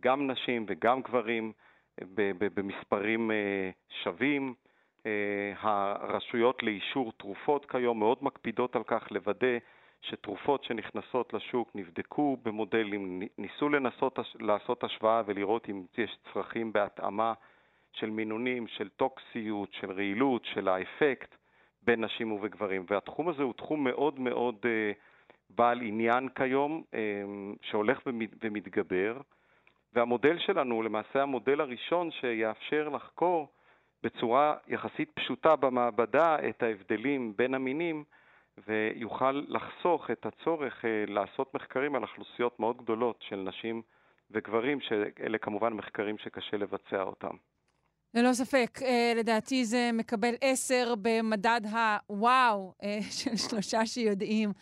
גם 0.00 0.30
נשים 0.30 0.66
וגם 0.68 1.02
גברים 1.02 1.52
במספרים 2.38 3.30
שווים. 4.02 4.54
הרשויות 5.58 6.62
לאישור 6.62 7.12
תרופות 7.12 7.70
כיום 7.70 7.98
מאוד 7.98 8.18
מקפידות 8.22 8.76
על 8.76 8.82
כך 8.86 9.06
לוודא 9.10 9.58
שתרופות 10.02 10.64
שנכנסות 10.64 11.34
לשוק 11.34 11.70
נבדקו 11.74 12.36
במודלים, 12.42 13.22
ניסו 13.38 13.68
לנסות 13.68 14.18
לעשות 14.40 14.84
השוואה 14.84 15.22
ולראות 15.26 15.68
אם 15.68 15.82
יש 15.98 16.18
צרכים 16.32 16.72
בהתאמה 16.72 17.32
של 17.92 18.10
מינונים, 18.10 18.66
של 18.66 18.88
טוקסיות, 18.88 19.72
של 19.72 19.92
רעילות, 19.92 20.44
של 20.44 20.68
האפקט 20.68 21.34
בין 21.82 22.04
נשים 22.04 22.32
ובגברים. 22.32 22.84
והתחום 22.90 23.28
הזה 23.28 23.42
הוא 23.42 23.52
תחום 23.52 23.84
מאוד 23.84 24.20
מאוד 24.20 24.56
uh, 24.62 24.94
בעל 25.50 25.80
עניין 25.80 26.28
כיום, 26.28 26.82
um, 26.92 26.96
שהולך 27.62 28.00
ומתגבר, 28.42 29.20
והמודל 29.92 30.38
שלנו 30.38 30.74
הוא 30.74 30.84
למעשה 30.84 31.22
המודל 31.22 31.60
הראשון 31.60 32.10
שיאפשר 32.10 32.88
לחקור 32.88 33.48
בצורה 34.02 34.56
יחסית 34.68 35.10
פשוטה 35.14 35.56
במעבדה 35.56 36.36
את 36.48 36.62
ההבדלים 36.62 37.32
בין 37.36 37.54
המינים 37.54 38.04
ויוכל 38.66 39.42
לחסוך 39.48 40.10
את 40.10 40.26
הצורך 40.26 40.84
אה, 40.84 41.04
לעשות 41.08 41.54
מחקרים 41.54 41.94
על 41.94 42.02
אוכלוסיות 42.02 42.60
מאוד 42.60 42.76
גדולות 42.76 43.22
של 43.28 43.36
נשים 43.36 43.82
וגברים, 44.30 44.80
שאלה 44.80 45.38
כמובן 45.38 45.72
מחקרים 45.72 46.18
שקשה 46.18 46.56
לבצע 46.56 47.02
אותם. 47.02 47.36
ללא 48.14 48.32
ספק. 48.32 48.80
אה, 48.82 49.12
לדעתי 49.16 49.64
זה 49.64 49.90
מקבל 49.92 50.34
עשר 50.40 50.94
במדד 51.02 51.60
הוואו 51.70 52.74
אה, 52.82 52.98
של 53.10 53.36
שלושה 53.36 53.86
שיודעים. 53.86 54.52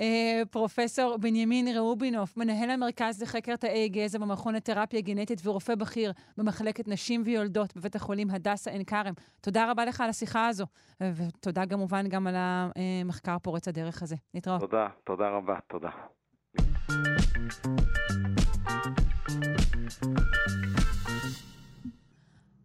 אה, 0.00 0.42
פרופסור 0.50 1.16
בנימין 1.16 1.68
ראובינוף, 1.68 2.36
מנהל 2.36 2.70
המרכז 2.70 3.22
לחקר 3.22 3.56
תאי 3.56 3.88
גזע 3.88 4.18
במכון 4.18 4.54
לתרפיה 4.54 5.00
גנטית 5.00 5.40
ורופא 5.44 5.74
בכיר 5.74 6.12
במחלקת 6.36 6.88
נשים 6.88 7.22
ויולדות 7.24 7.76
בבית 7.76 7.96
החולים 7.96 8.30
הדסה 8.30 8.70
עין 8.70 8.84
כרם. 8.84 9.14
תודה 9.40 9.70
רבה 9.70 9.84
לך 9.84 10.00
על 10.00 10.10
השיחה 10.10 10.46
הזו, 10.46 10.66
ותודה 11.00 11.66
כמובן 11.66 12.08
גם 12.08 12.26
על 12.26 12.34
המחקר 12.38 13.38
פורץ 13.38 13.68
הדרך 13.68 14.02
הזה. 14.02 14.16
נתראות. 14.34 14.60
תודה, 14.60 14.88
תודה 15.04 15.28
רבה, 15.28 15.58
תודה. 15.68 15.90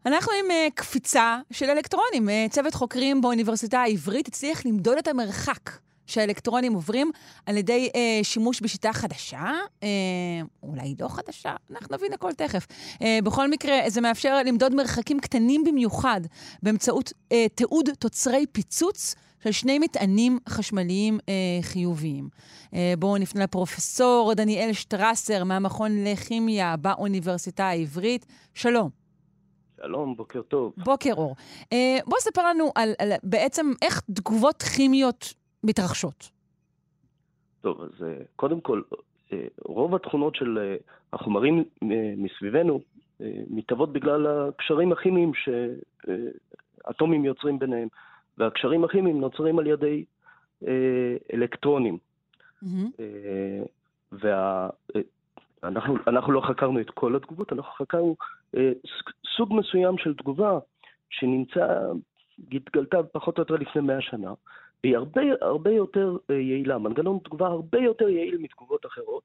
אנחנו 0.06 0.32
עם 0.32 0.52
uh, 0.52 0.72
קפיצה 0.76 1.40
של 1.52 1.70
אלקטרונים. 1.70 2.30
Uh, 2.30 2.52
צוות 2.52 2.74
חוקרים 2.74 3.22
באוניברסיטה 3.22 3.80
העברית 3.80 4.28
הצליח 4.28 4.66
למדוד 4.66 4.98
את 4.98 5.08
המרחק 5.08 5.70
שהאלקטרונים 6.08 6.74
עוברים 6.74 7.12
על 7.46 7.58
ידי 7.58 7.90
uh, 7.94 7.98
שימוש 8.24 8.62
בשיטה 8.62 8.94
חדשה, 8.94 9.52
uh, 9.80 9.84
אולי 10.64 10.96
לא 11.00 11.08
חדשה, 11.08 11.56
אנחנו 11.72 11.96
נבין 11.96 12.14
הכל 12.14 12.34
תכף. 12.34 12.68
Uh, 12.94 13.04
בכל 13.24 13.50
מקרה, 13.50 13.80
זה 13.88 14.02
מאפשר 14.02 14.44
למדוד 14.46 14.76
מרחקים 14.76 15.20
קטנים 15.20 15.64
במיוחד 15.64 16.22
באמצעות 16.64 17.10
uh, 17.10 17.36
תיעוד 17.56 17.90
תוצרי 18.00 18.46
פיצוץ. 18.52 19.16
של 19.44 19.52
שני 19.52 19.80
מטענים 19.80 20.40
חשמליים 20.50 21.20
אה, 21.30 21.34
חיוביים. 21.62 22.30
אה, 22.74 22.94
בואו 23.00 23.18
נפנה 23.18 23.44
לפרופסור 23.44 24.34
דניאל 24.34 24.74
שטרסר 24.74 25.44
מהמכון 25.44 26.04
לכימיה 26.04 26.76
באוניברסיטה 26.78 27.66
העברית. 27.66 28.26
שלום. 28.54 29.01
שלום, 29.84 30.16
בוקר 30.16 30.42
טוב. 30.42 30.74
בוקר 30.78 31.14
אור. 31.14 31.36
אה, 31.74 31.98
בוא 32.06 32.18
ספר 32.20 32.42
לנו 32.50 32.72
על, 32.76 32.90
על 33.00 33.12
בעצם 33.24 33.66
איך 33.82 34.02
תגובות 34.14 34.62
כימיות 34.62 35.34
מתרחשות. 35.64 36.30
טוב, 37.62 37.82
אז 37.82 38.04
אה, 38.04 38.24
קודם 38.36 38.62
כל, 38.62 38.82
אה, 39.34 39.38
רוב 39.66 39.96
התכונות 39.96 40.36
של 40.36 40.58
אה, 40.58 40.76
החומרים 41.14 41.64
מסביבנו 42.18 42.82
מתהוות 43.50 43.94
בגלל 43.94 44.28
הקשרים 44.28 44.92
הכימיים 44.92 45.32
שאטומים 45.34 47.26
יוצרים 47.26 47.60
ביניהם, 47.60 47.88
והקשרים 48.38 48.84
הכימיים 48.84 49.22
נוצרים 49.22 49.60
על 49.60 49.68
ידי 49.68 50.06
אלקטרונים. 51.34 51.98
Mm-hmm. 52.64 53.02
וה... 54.12 54.70
אנחנו, 55.64 55.96
אנחנו 56.08 56.32
לא 56.32 56.42
חקרנו 56.42 56.80
את 56.80 56.90
כל 56.90 57.16
התגובות, 57.16 57.54
אנחנו 57.54 57.72
חקרנו 57.72 58.16
אה, 58.58 58.72
סוג 59.38 59.54
מסוים 59.54 59.98
של 59.98 60.14
תגובה 60.16 60.60
שנמצא, 61.10 61.92
התגלתה 62.52 63.04
פחות 63.04 63.38
או 63.38 63.42
יותר 63.42 63.56
לפני 63.56 63.82
מאה 63.82 64.02
שנה, 64.02 64.34
והיא 64.84 64.98
הרבה, 64.98 65.22
הרבה 65.42 65.72
יותר 65.72 66.18
אה, 66.30 66.36
יעילה, 66.36 66.78
מנגנון 66.78 67.20
תגובה 67.24 67.48
הרבה 67.48 67.80
יותר 67.80 68.10
יעיל 68.10 68.38
מתגובות 68.38 68.86
אחרות, 68.86 69.24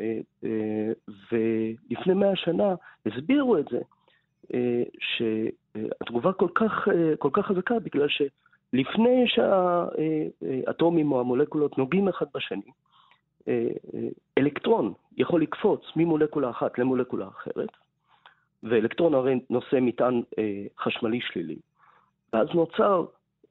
אה, 0.00 0.20
אה, 0.44 0.92
ולפני 1.32 2.14
מאה 2.14 2.36
שנה 2.36 2.74
הסבירו 3.06 3.58
את 3.58 3.64
זה, 3.70 3.80
אה, 4.54 4.82
שהתגובה 5.00 6.32
כל 6.32 6.48
כך, 6.54 6.88
אה, 6.88 7.16
כל 7.16 7.30
כך 7.32 7.46
חזקה 7.46 7.74
בגלל 7.78 8.08
שלפני 8.08 9.24
שהאטומים 9.26 11.12
או 11.12 11.20
המולקולות 11.20 11.78
נוגעים 11.78 12.08
אחד 12.08 12.26
בשני, 12.34 12.70
אלקטרון 14.38 14.92
יכול 15.16 15.42
לקפוץ 15.42 15.80
ממולקולה 15.96 16.50
אחת 16.50 16.78
למולקולה 16.78 17.28
אחרת, 17.28 17.68
ואלקטרון 18.62 19.14
הרי 19.14 19.40
נושא 19.50 19.76
מטען 19.82 20.22
אה, 20.38 20.64
חשמלי 20.78 21.20
שלילי. 21.20 21.56
ואז 22.32 22.48
נוצר 22.54 23.04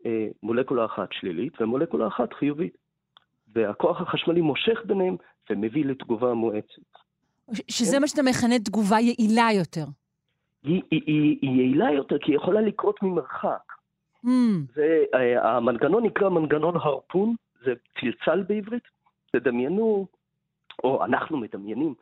אה, 0.06 0.28
מולקולה 0.43 0.86
אחת 0.86 1.08
שלילית 1.12 1.62
ומולקולה 1.62 2.08
אחת 2.08 2.34
חיובית. 2.34 2.78
והכוח 3.56 4.02
החשמלי 4.02 4.41
מושך 4.41 4.80
ביניהם 4.86 5.16
ומביא 5.50 5.86
לתגובה 5.86 6.34
מואצת. 6.34 6.82
שזה 7.68 7.95
כן? 7.95 8.02
מה 8.02 8.08
שאתה 8.08 8.22
מכנה 8.22 8.60
תגובה 8.60 9.00
יעילה 9.00 9.48
יותר. 9.60 9.86
היא, 10.64 10.82
היא, 10.91 11.02
היא, 11.06 11.38
היא 11.41 11.58
יעילה 11.58 11.91
יותר 11.91 12.18
כי 12.20 12.32
היא 12.32 12.36
יכולה 12.36 12.62
לקרות 12.62 13.04
ממרחק. 13.04 13.74
Mm. 14.26 14.30
זה, 14.76 15.04
אה, 15.14 15.58
המנגנון 15.58 16.06
נקרא 16.06 16.30
מנגנון 16.30 16.76
הרפון, 16.76 17.36
זה 17.66 17.74
צלצל 18.00 18.43
בעברית. 18.43 18.97
תדמיינו, 19.40 20.08
או 20.84 21.06
אנחנו 21.06 21.38
מדמיינים, 21.38 21.94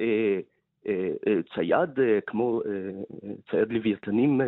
אה, 0.00 0.40
אה, 0.88 1.10
אה, 1.26 1.34
צייד 1.54 1.90
כמו 2.26 2.60
צייד 3.50 3.72
לוויתנים 3.72 4.40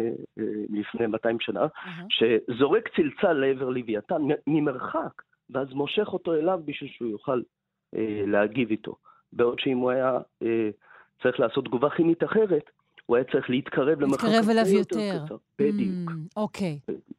לפני 0.70 1.06
200 1.06 1.40
שנה, 1.40 1.64
uh-huh. 1.64 2.04
שזורק 2.08 2.88
צלצל 2.96 3.32
לעבר 3.32 3.68
לוויתן 3.68 4.22
ממרחק, 4.46 5.22
ואז 5.50 5.72
מושך 5.72 6.08
אותו 6.12 6.34
אליו 6.34 6.60
בשביל 6.64 6.90
שהוא 6.90 7.10
יוכל 7.10 7.40
להגיב 8.26 8.70
איתו. 8.70 8.96
בעוד 9.32 9.58
שאם 9.58 9.76
הוא 9.76 9.90
היה 9.90 10.18
צריך 11.22 11.40
לעשות 11.40 11.64
תגובה 11.64 11.90
כימית 11.90 12.24
אחרת, 12.24 12.70
הוא 13.06 13.16
היה 13.16 13.24
צריך 13.32 13.50
להתקרב 13.50 14.00
למרחק 14.00 14.24
להתקרב 14.24 14.50
אליו 14.50 14.66
יותר. 14.66 14.98
יותר 14.98 15.36
בדיוק. 15.58 16.10
אוקיי, 16.36 16.78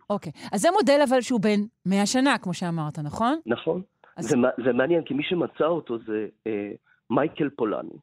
אוקיי. 0.10 0.32
אז 0.54 0.62
זה 0.62 0.68
מודל 0.72 1.00
אבל 1.10 1.22
שהוא 1.22 1.42
בן 1.42 1.60
100 1.86 2.06
שנה, 2.06 2.38
כמו 2.38 2.54
שאמרת, 2.54 3.00
נכון? 3.00 3.40
נכון. 3.46 3.82
אז... 4.18 4.26
זה, 4.26 4.36
זה 4.66 4.74
מעניין, 4.74 5.04
כי 5.04 5.14
מי 5.14 5.24
שמצא 5.24 5.66
אותו 5.66 5.98
זה 5.98 6.28
אה, 6.48 6.72
מייקל 7.10 7.50
פולני. 7.50 7.98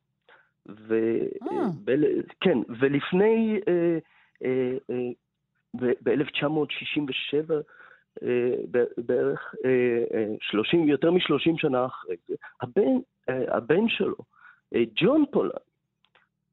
ו... 0.68 0.94
אה. 1.42 1.66
ב... 1.84 1.92
כן, 2.40 2.59
ולפני, 2.80 3.61
אה, 3.68 3.98
אה, 4.44 4.76
אה, 4.90 5.11
ב-1967, 5.74 7.52
אה, 8.22 8.54
בערך 8.96 9.54
אה, 9.64 9.70
אה, 10.18 10.34
30, 10.40 10.88
יותר 10.88 11.11
מ-30 11.11 11.52
שנה 11.56 11.86
אחרי 11.86 12.16
זה, 12.28 12.34
הבן, 12.61 12.96
אה, 13.28 13.56
הבן 13.56 13.88
שלו, 13.88 14.16
אה, 14.74 14.82
ג'ון 14.94 15.24
פולני, 15.30 15.52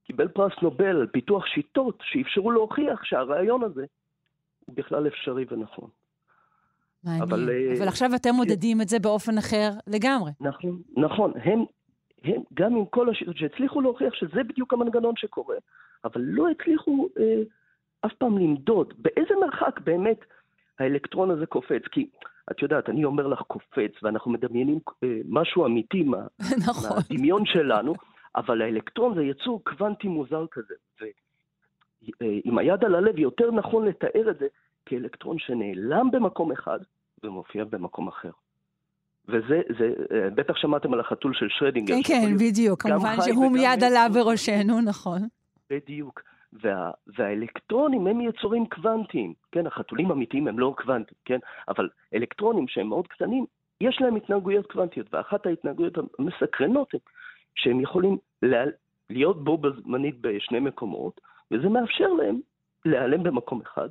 קיבל 0.03 0.27
פרס 0.27 0.53
נובל 0.61 0.85
על 0.85 1.07
פיתוח 1.07 1.45
שיטות 1.45 1.97
שאפשרו 2.03 2.51
להוכיח 2.51 3.03
שהרעיון 3.03 3.63
הזה 3.63 3.85
הוא 4.65 4.75
בכלל 4.75 5.07
אפשרי 5.07 5.45
ונכון. 5.49 5.89
מעניין. 7.05 7.23
אבל, 7.23 7.49
אה, 7.49 7.77
אבל 7.77 7.87
עכשיו 7.87 8.09
אתם 8.15 8.29
מודדים 8.33 8.81
את 8.81 8.89
זה 8.89 8.99
באופן 8.99 9.37
אחר 9.37 9.69
לגמרי. 9.87 10.31
נכון, 10.41 10.81
נכון. 10.97 11.31
הם, 11.43 11.65
הם, 12.23 12.41
גם 12.53 12.75
עם 12.75 12.85
כל 12.85 13.09
השיטות 13.09 13.37
שהצליחו 13.37 13.81
להוכיח 13.81 14.13
שזה 14.13 14.43
בדיוק 14.43 14.73
המנגנון 14.73 15.13
שקורה, 15.17 15.55
אבל 16.05 16.21
לא 16.21 16.49
הצליחו 16.49 17.07
אה, 17.19 17.41
אף 18.05 18.13
פעם 18.13 18.37
למדוד 18.37 18.93
באיזה 18.97 19.33
מרחק 19.41 19.79
באמת 19.79 20.19
האלקטרון 20.79 21.31
הזה 21.31 21.45
קופץ. 21.45 21.81
כי 21.91 22.09
את 22.51 22.61
יודעת, 22.61 22.89
אני 22.89 23.05
אומר 23.05 23.27
לך 23.27 23.41
קופץ, 23.41 23.91
ואנחנו 24.03 24.31
מדמיינים 24.31 24.79
אה, 25.03 25.19
משהו 25.29 25.65
אמיתי 25.65 26.03
מה, 26.03 26.21
נכון. 26.67 26.89
מהדמיון 26.89 27.45
שלנו, 27.45 27.93
אבל 28.35 28.61
האלקטרון 28.61 29.15
זה 29.15 29.23
יצור 29.23 29.63
קוונטי 29.63 30.07
מוזר 30.07 30.45
כזה. 30.51 30.73
ועם 31.01 32.59
אה, 32.59 32.63
היד 32.63 32.85
על 32.85 32.95
הלב 32.95 33.19
יותר 33.19 33.51
נכון 33.51 33.85
לתאר 33.85 34.29
את 34.31 34.39
זה 34.39 34.47
כאלקטרון 34.85 35.39
שנעלם 35.39 36.11
במקום 36.11 36.51
אחד 36.51 36.79
ומופיע 37.23 37.63
במקום 37.63 38.07
אחר. 38.07 38.31
וזה, 39.27 39.61
זה, 39.79 39.93
אה, 40.11 40.29
בטח 40.29 40.55
שמעתם 40.57 40.93
על 40.93 40.99
החתול 40.99 41.33
של 41.33 41.47
שרדינגר. 41.49 41.95
כן, 42.03 42.13
כן, 42.13 42.35
בדיוק. 42.35 42.81
כמובן 42.81 43.15
שהוא 43.25 43.51
מיד 43.51 43.83
עלה 43.83 44.07
בראשנו, 44.13 44.81
נכון. 44.81 45.21
בדיוק. 45.69 46.21
וה, 46.61 46.91
והאלקטרונים 47.07 48.07
הם 48.07 48.21
יצורים 48.21 48.65
קוונטיים, 48.65 49.33
כן? 49.51 49.67
החתולים 49.67 50.11
אמיתיים 50.11 50.47
הם 50.47 50.59
לא 50.59 50.73
קוונטיים, 50.77 51.17
כן? 51.25 51.39
אבל 51.67 51.89
אלקטרונים 52.13 52.67
שהם 52.67 52.87
מאוד 52.87 53.07
קטנים, 53.07 53.45
יש 53.81 53.97
להם 54.01 54.15
התנהגויות 54.15 54.71
קוונטיות, 54.71 55.13
ואחת 55.13 55.45
ההתנהגויות 55.45 55.93
המסקרנות 56.19 56.93
הן 56.93 56.99
שהם 57.55 57.79
יכולים 57.79 58.17
לה, 58.41 58.63
להיות 59.09 59.43
בו 59.43 59.57
בזמנית 59.57 60.15
בשני 60.21 60.59
מקומות, 60.59 61.21
וזה 61.51 61.69
מאפשר 61.69 62.07
להם 62.07 62.39
להיעלם 62.85 63.23
במקום 63.23 63.61
אחד 63.61 63.89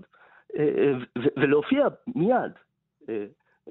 ולהופיע 1.37 1.87
מיד. 2.15 2.53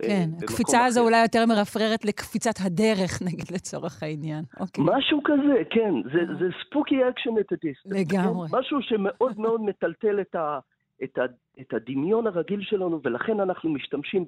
כן, 0.01 0.29
הקפיצה 0.43 0.85
הזו 0.85 1.01
אולי 1.01 1.21
יותר 1.21 1.45
מרפררת 1.45 2.05
לקפיצת 2.05 2.53
הדרך, 2.65 3.11
נגיד, 3.27 3.51
לצורך 3.51 4.03
העניין. 4.03 4.43
אוקיי. 4.59 4.83
משהו 4.87 5.21
כזה, 5.23 5.63
כן. 5.69 5.93
זה, 6.13 6.33
זה 6.39 6.45
spooky 6.65 7.09
action 7.09 7.39
at 7.39 7.51
a 7.51 7.57
dist. 7.57 7.85
לגמרי. 7.85 8.49
כן? 8.49 8.57
משהו 8.57 8.81
שמאוד 8.81 9.39
מאוד 9.39 9.61
מטלטל 9.61 10.21
את, 10.21 10.35
ה, 10.35 10.59
את, 11.03 11.17
ה, 11.17 11.21
את 11.61 11.73
הדמיון 11.73 12.27
הרגיל 12.27 12.61
שלנו, 12.61 12.99
ולכן 13.03 13.39
אנחנו 13.39 13.69
משתמשים 13.69 14.25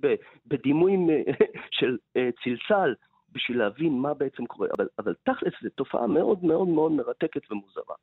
בדימויים 0.48 1.10
של 1.78 1.98
צלצל 2.14 2.94
בשביל 3.32 3.60
להבין 3.60 4.00
מה 4.00 4.14
בעצם 4.14 4.46
קורה. 4.46 4.68
אבל, 4.78 4.88
אבל 5.00 5.14
תכלס, 5.24 5.54
זו 5.62 5.70
תופעה 5.70 6.08
מאוד 6.08 6.46
מאוד 6.46 6.68
מאוד 6.68 6.92
מרתקת 6.92 7.52
ומוזרה. 7.52 7.96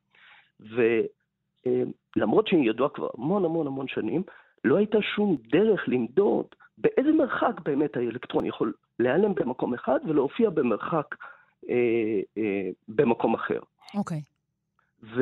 ולמרות 1.65 2.47
שהיא 2.47 2.69
ידועה 2.69 2.89
כבר 2.89 3.07
המון 3.17 3.45
המון 3.45 3.67
המון 3.67 3.87
שנים, 3.87 4.23
לא 4.63 4.77
הייתה 4.77 4.97
שום 5.01 5.37
דרך 5.51 5.83
למדוד 5.87 6.45
באיזה 6.77 7.11
מרחק 7.11 7.59
באמת 7.63 7.97
האלקטרון 7.97 8.45
יכול 8.45 8.73
להיעלם 8.99 9.35
במקום 9.35 9.73
אחד 9.73 9.99
ולהופיע 10.07 10.49
במרחק 10.49 11.15
אה, 11.69 12.21
אה, 12.37 12.69
במקום 12.87 13.33
אחר. 13.33 13.59
אוקיי. 13.95 14.21
Okay. 14.21 15.13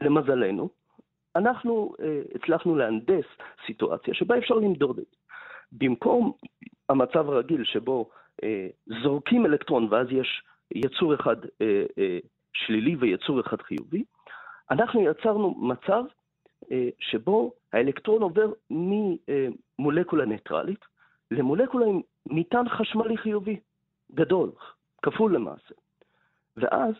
ולמזלנו, 0.00 0.68
אנחנו 1.36 1.94
אה, 2.00 2.22
הצלחנו 2.34 2.76
להנדס 2.76 3.24
סיטואציה 3.66 4.14
שבה 4.14 4.38
אפשר 4.38 4.54
למדוד 4.54 4.98
את 4.98 5.04
זה. 5.10 5.16
במקום 5.72 6.32
המצב 6.88 7.30
הרגיל 7.30 7.64
שבו 7.64 8.10
אה, 8.42 8.66
זורקים 9.02 9.46
אלקטרון 9.46 9.88
ואז 9.90 10.06
יש 10.10 10.42
יצור 10.74 11.14
אחד 11.14 11.36
אה, 11.60 11.84
אה, 11.98 12.18
שלילי 12.52 12.96
ויצור 12.96 13.40
אחד 13.40 13.62
חיובי, 13.62 14.04
אנחנו 14.70 15.02
יצרנו 15.02 15.54
מצב 15.58 16.04
אה, 16.04 16.17
שבו 16.98 17.52
האלקטרון 17.72 18.22
עובר 18.22 18.52
ממולקולה 18.70 20.24
ניטרלית 20.24 20.84
למולקולה 21.30 21.86
עם 21.86 22.00
מטען 22.26 22.68
חשמלי 22.68 23.16
חיובי, 23.16 23.60
גדול, 24.14 24.50
כפול 25.02 25.34
למעשה. 25.34 25.74
ואז 26.56 26.94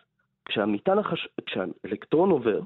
כשהמטען 0.45 0.99
החש... 0.99 1.29
כשהאלקטרון 1.47 2.31
עובר, 2.31 2.61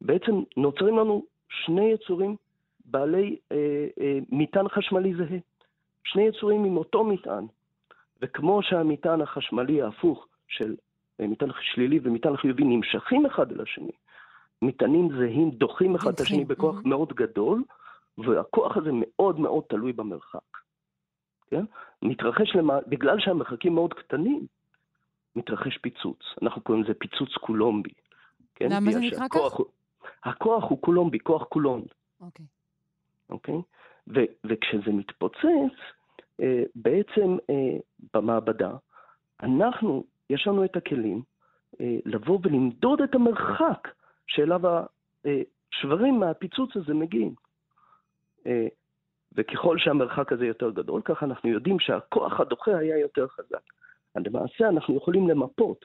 בעצם 0.00 0.32
נוצרים 0.56 0.98
לנו 0.98 1.24
שני 1.48 1.92
יצורים 1.92 2.36
בעלי 2.84 3.36
אה, 3.52 3.86
אה, 4.00 4.18
מטען 4.28 4.68
חשמלי 4.68 5.14
זהה. 5.14 5.38
שני 6.04 6.22
יצורים 6.22 6.64
עם 6.64 6.76
אותו 6.76 7.04
מטען. 7.04 7.46
וכמו 8.22 8.62
שהמטען 8.62 9.20
החשמלי 9.20 9.82
ההפוך 9.82 10.26
של 10.48 10.74
אה, 11.20 11.26
מטען 11.26 11.48
שלילי 11.60 12.00
ומטען 12.02 12.36
חיובי 12.36 12.64
נמשכים 12.64 13.26
אחד 13.26 13.52
אל 13.52 13.60
השני, 13.60 13.92
מטענים 14.62 15.08
זהים 15.18 15.50
דוחים 15.50 15.94
אחד 15.94 16.12
את 16.12 16.20
השני 16.20 16.44
בכוח 16.44 16.78
mm-hmm. 16.78 16.88
מאוד 16.88 17.12
גדול, 17.12 17.64
והכוח 18.18 18.76
הזה 18.76 18.90
מאוד 18.92 19.40
מאוד 19.40 19.64
תלוי 19.68 19.92
במרחק. 19.92 20.56
כן? 21.50 21.64
מתרחש, 22.02 22.56
למה, 22.56 22.78
בגלל 22.86 23.20
שהמרחקים 23.20 23.74
מאוד 23.74 23.94
קטנים, 23.94 24.46
מתרחש 25.36 25.78
פיצוץ. 25.78 26.18
אנחנו 26.42 26.62
קוראים 26.62 26.84
לזה 26.84 26.94
פיצוץ 26.94 27.34
קולומבי. 27.40 27.90
כן? 28.54 28.66
למה 28.70 28.92
זה 28.92 29.00
נקרא 29.00 29.28
כך? 29.28 29.52
הוא, 29.52 29.66
הכוח 30.24 30.64
הוא 30.70 30.78
קולומבי, 30.80 31.18
כוח 31.18 31.44
קולון. 31.44 31.82
אוקיי. 32.20 32.46
אוקיי? 33.30 33.54
ו, 34.08 34.20
וכשזה 34.44 34.92
מתפוצץ, 34.92 35.76
אה, 36.40 36.62
בעצם 36.74 37.36
אה, 37.50 37.76
במעבדה, 38.14 38.70
אנחנו, 39.42 40.04
יש 40.30 40.46
לנו 40.46 40.64
את 40.64 40.76
הכלים 40.76 41.22
אה, 41.80 41.96
לבוא 42.04 42.38
ולמדוד 42.42 43.00
את 43.00 43.14
המרחק 43.14 43.88
שאליו 44.30 44.60
השברים 45.24 46.20
מהפיצוץ 46.20 46.76
הזה 46.76 46.94
מגיעים. 46.94 47.34
אה, 48.46 48.66
וככל 49.32 49.78
שהמרחק 49.78 50.32
הזה 50.32 50.46
יותר 50.46 50.70
גדול, 50.70 51.02
ככה 51.04 51.26
אנחנו 51.26 51.48
יודעים 51.48 51.80
שהכוח 51.80 52.40
הדוחה 52.40 52.78
היה 52.78 52.98
יותר 52.98 53.28
חזק. 53.28 53.62
למעשה 54.16 54.68
אנחנו 54.68 54.96
יכולים 54.96 55.28
למפות 55.28 55.84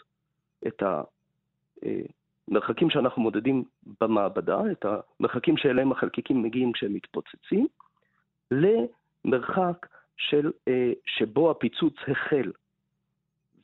את 0.68 0.84
המרחקים 2.48 2.90
שאנחנו 2.90 3.22
מודדים 3.22 3.64
במעבדה, 4.02 4.60
את 4.72 4.86
המרחקים 4.86 5.58
שאליהם 5.58 5.92
החלקיקים 5.92 6.44
מגיעים 6.44 6.72
כשהם 6.72 6.94
מתפוצצים, 6.94 7.68
למרחק 8.52 9.88
של, 10.18 10.52
אה, 10.68 10.92
שבו 11.06 11.52
הפיצוץ 11.52 11.94
החל. 12.08 12.52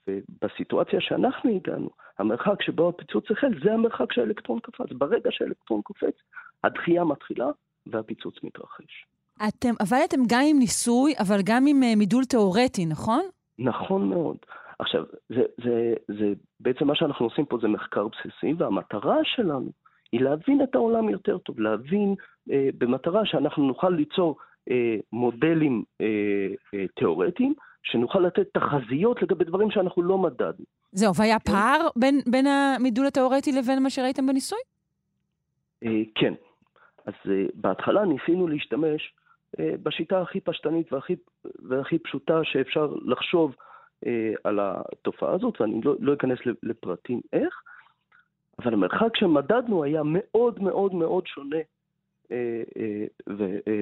ובסיטואציה 0.07 1.01
שאנחנו 1.01 1.55
הגענו, 1.55 1.89
המרחק 2.19 2.61
שבו 2.61 2.89
הפיצוץ 2.89 3.31
החל, 3.31 3.51
זה 3.63 3.73
המרחק 3.73 4.13
שהאלקטרון 4.13 4.59
קפץ. 4.59 4.91
ברגע 4.91 5.29
שהאלקטרון 5.31 5.81
קופץ, 5.81 6.15
הדחייה 6.63 7.03
מתחילה 7.03 7.47
והפיצוץ 7.87 8.35
מתרחש. 8.43 9.05
אתם 9.47 9.73
עבדתם 9.79 10.21
גם 10.29 10.41
עם 10.49 10.59
ניסוי, 10.59 11.13
אבל 11.19 11.37
גם 11.45 11.63
עם 11.67 11.83
אה, 11.83 11.95
מידול 11.95 12.23
תיאורטי, 12.25 12.85
נכון? 12.85 13.21
נכון 13.59 14.09
מאוד. 14.09 14.37
עכשיו, 14.79 15.03
זה, 15.29 15.41
זה, 15.63 15.93
זה, 16.07 16.33
בעצם 16.59 16.87
מה 16.87 16.95
שאנחנו 16.95 17.25
עושים 17.25 17.45
פה 17.45 17.57
זה 17.61 17.67
מחקר 17.67 18.07
בסיסי, 18.07 18.53
והמטרה 18.57 19.17
שלנו 19.23 19.71
היא 20.11 20.21
להבין 20.21 20.63
את 20.63 20.75
העולם 20.75 21.09
יותר 21.09 21.37
טוב, 21.37 21.59
להבין 21.59 22.15
אה, 22.51 22.69
במטרה 22.77 23.25
שאנחנו 23.25 23.67
נוכל 23.67 23.89
ליצור 23.89 24.37
אה, 24.71 24.95
מודלים 25.13 25.83
אה, 26.01 26.47
אה, 26.73 26.85
תיאורטיים, 26.95 27.53
שנוכל 27.83 28.19
לתת 28.19 28.47
תחזיות 28.53 29.21
לגבי 29.21 29.45
דברים 29.45 29.71
שאנחנו 29.71 30.01
לא 30.01 30.17
מדדנו. 30.17 30.65
זהו, 30.91 31.15
והיה 31.15 31.39
כן. 31.39 31.51
פער 31.51 31.87
בין, 31.95 32.19
בין 32.31 32.47
המידול 32.47 33.07
התיאורטי 33.07 33.51
לבין 33.51 33.83
מה 33.83 33.89
שראיתם 33.89 34.27
בניסוי? 34.27 34.59
אה, 35.83 36.01
כן. 36.15 36.33
אז 37.05 37.13
אה, 37.29 37.45
בהתחלה 37.53 38.05
ניסינו 38.05 38.47
להשתמש 38.47 39.13
אה, 39.59 39.73
בשיטה 39.83 40.21
הכי 40.21 40.39
פשטנית 40.39 40.93
והכי, 40.93 41.15
והכי 41.69 41.99
פשוטה 41.99 42.39
שאפשר 42.43 42.93
לחשוב 43.05 43.55
על 44.43 44.59
התופעה 44.61 45.33
הזאת, 45.33 45.61
ואני 45.61 45.81
לא, 45.83 45.95
לא 45.99 46.13
אכנס 46.13 46.39
לפרטים 46.63 47.21
איך, 47.33 47.61
אבל 48.59 48.73
המרחק 48.73 49.15
שמדדנו 49.15 49.83
היה 49.83 50.01
מאוד 50.05 50.61
מאוד 50.61 50.93
מאוד 50.93 51.27
שונה 51.27 51.57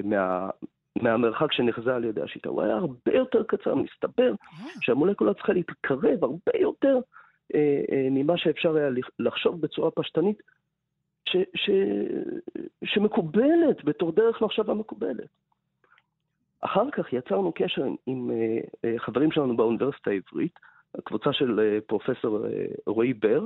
מה, 0.04 0.50
מהמרחק 0.96 1.52
שנחזה 1.52 1.94
על 1.94 2.04
ידי 2.04 2.22
השיטה. 2.22 2.48
הוא 2.48 2.62
היה 2.62 2.76
הרבה 2.76 3.14
יותר 3.14 3.42
קצר, 3.42 3.74
מסתבר 3.74 4.30
אה. 4.30 4.66
שהמולקולה 4.80 5.34
צריכה 5.34 5.52
להתקרב 5.52 6.24
הרבה 6.24 6.52
יותר 6.60 6.98
אה, 7.54 7.80
אה, 7.92 8.08
ממה 8.10 8.38
שאפשר 8.38 8.76
היה 8.76 8.88
לחשוב 9.18 9.60
בצורה 9.60 9.90
פשטנית, 9.90 10.42
ש, 11.28 11.36
ש, 11.54 11.70
שמקובלת 12.84 13.84
בתור 13.84 14.12
דרך 14.12 14.42
מחשבה 14.42 14.74
מקובלת. 14.74 15.28
אחר 16.60 16.90
כך 16.90 17.12
יצרנו 17.12 17.52
קשר 17.54 17.84
עם, 17.84 17.96
עם 18.06 18.30
אה, 18.84 18.98
חברים 18.98 19.32
שלנו 19.32 19.56
באוניברסיטה 19.56 20.10
העברית, 20.10 20.58
הקבוצה 20.94 21.32
של 21.32 21.60
אה, 21.60 21.78
פרופסור 21.86 22.46
אה, 22.46 22.66
רועי 22.86 23.12
בר, 23.12 23.44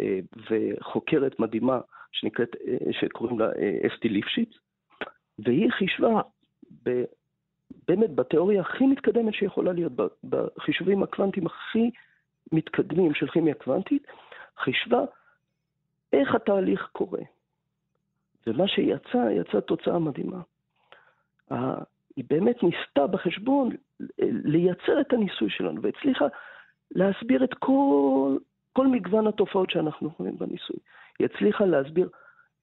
אה, 0.00 0.18
וחוקרת 0.50 1.40
מדהימה 1.40 1.80
שנקראת, 2.12 2.56
אה, 2.68 2.92
שקוראים 2.92 3.38
לה 3.38 3.46
אה, 3.46 3.78
אסתי 3.86 4.08
ליפשיץ, 4.08 4.50
והיא 5.38 5.70
חישבה 5.70 6.20
ב, 6.84 7.04
באמת 7.88 8.14
בתיאוריה 8.14 8.60
הכי 8.60 8.86
מתקדמת 8.86 9.34
שיכולה 9.34 9.72
להיות, 9.72 9.92
בחישובים 10.24 11.02
הקוונטיים 11.02 11.46
הכי 11.46 11.90
מתקדמים 12.52 13.14
של 13.14 13.28
כימיה 13.28 13.54
קוונטית, 13.54 14.06
חישבה 14.58 15.04
איך 16.12 16.34
התהליך 16.34 16.88
קורה. 16.92 17.20
ומה 18.46 18.68
שיצא, 18.68 19.28
יצאה 19.30 19.60
תוצאה 19.60 19.98
מדהימה. 19.98 20.40
היא 22.16 22.24
באמת 22.30 22.62
ניסתה 22.62 23.06
בחשבון 23.06 23.70
לייצר 24.18 25.00
את 25.00 25.12
הניסוי 25.12 25.50
שלנו, 25.50 25.82
והצליחה 25.82 26.26
להסביר 26.90 27.44
את 27.44 27.54
כל, 27.54 28.36
כל 28.72 28.86
מגוון 28.86 29.26
התופעות 29.26 29.70
שאנחנו 29.70 30.10
רואים 30.18 30.38
בניסוי. 30.38 30.76
היא 31.18 31.24
הצליחה 31.24 31.64
להסביר 31.64 32.08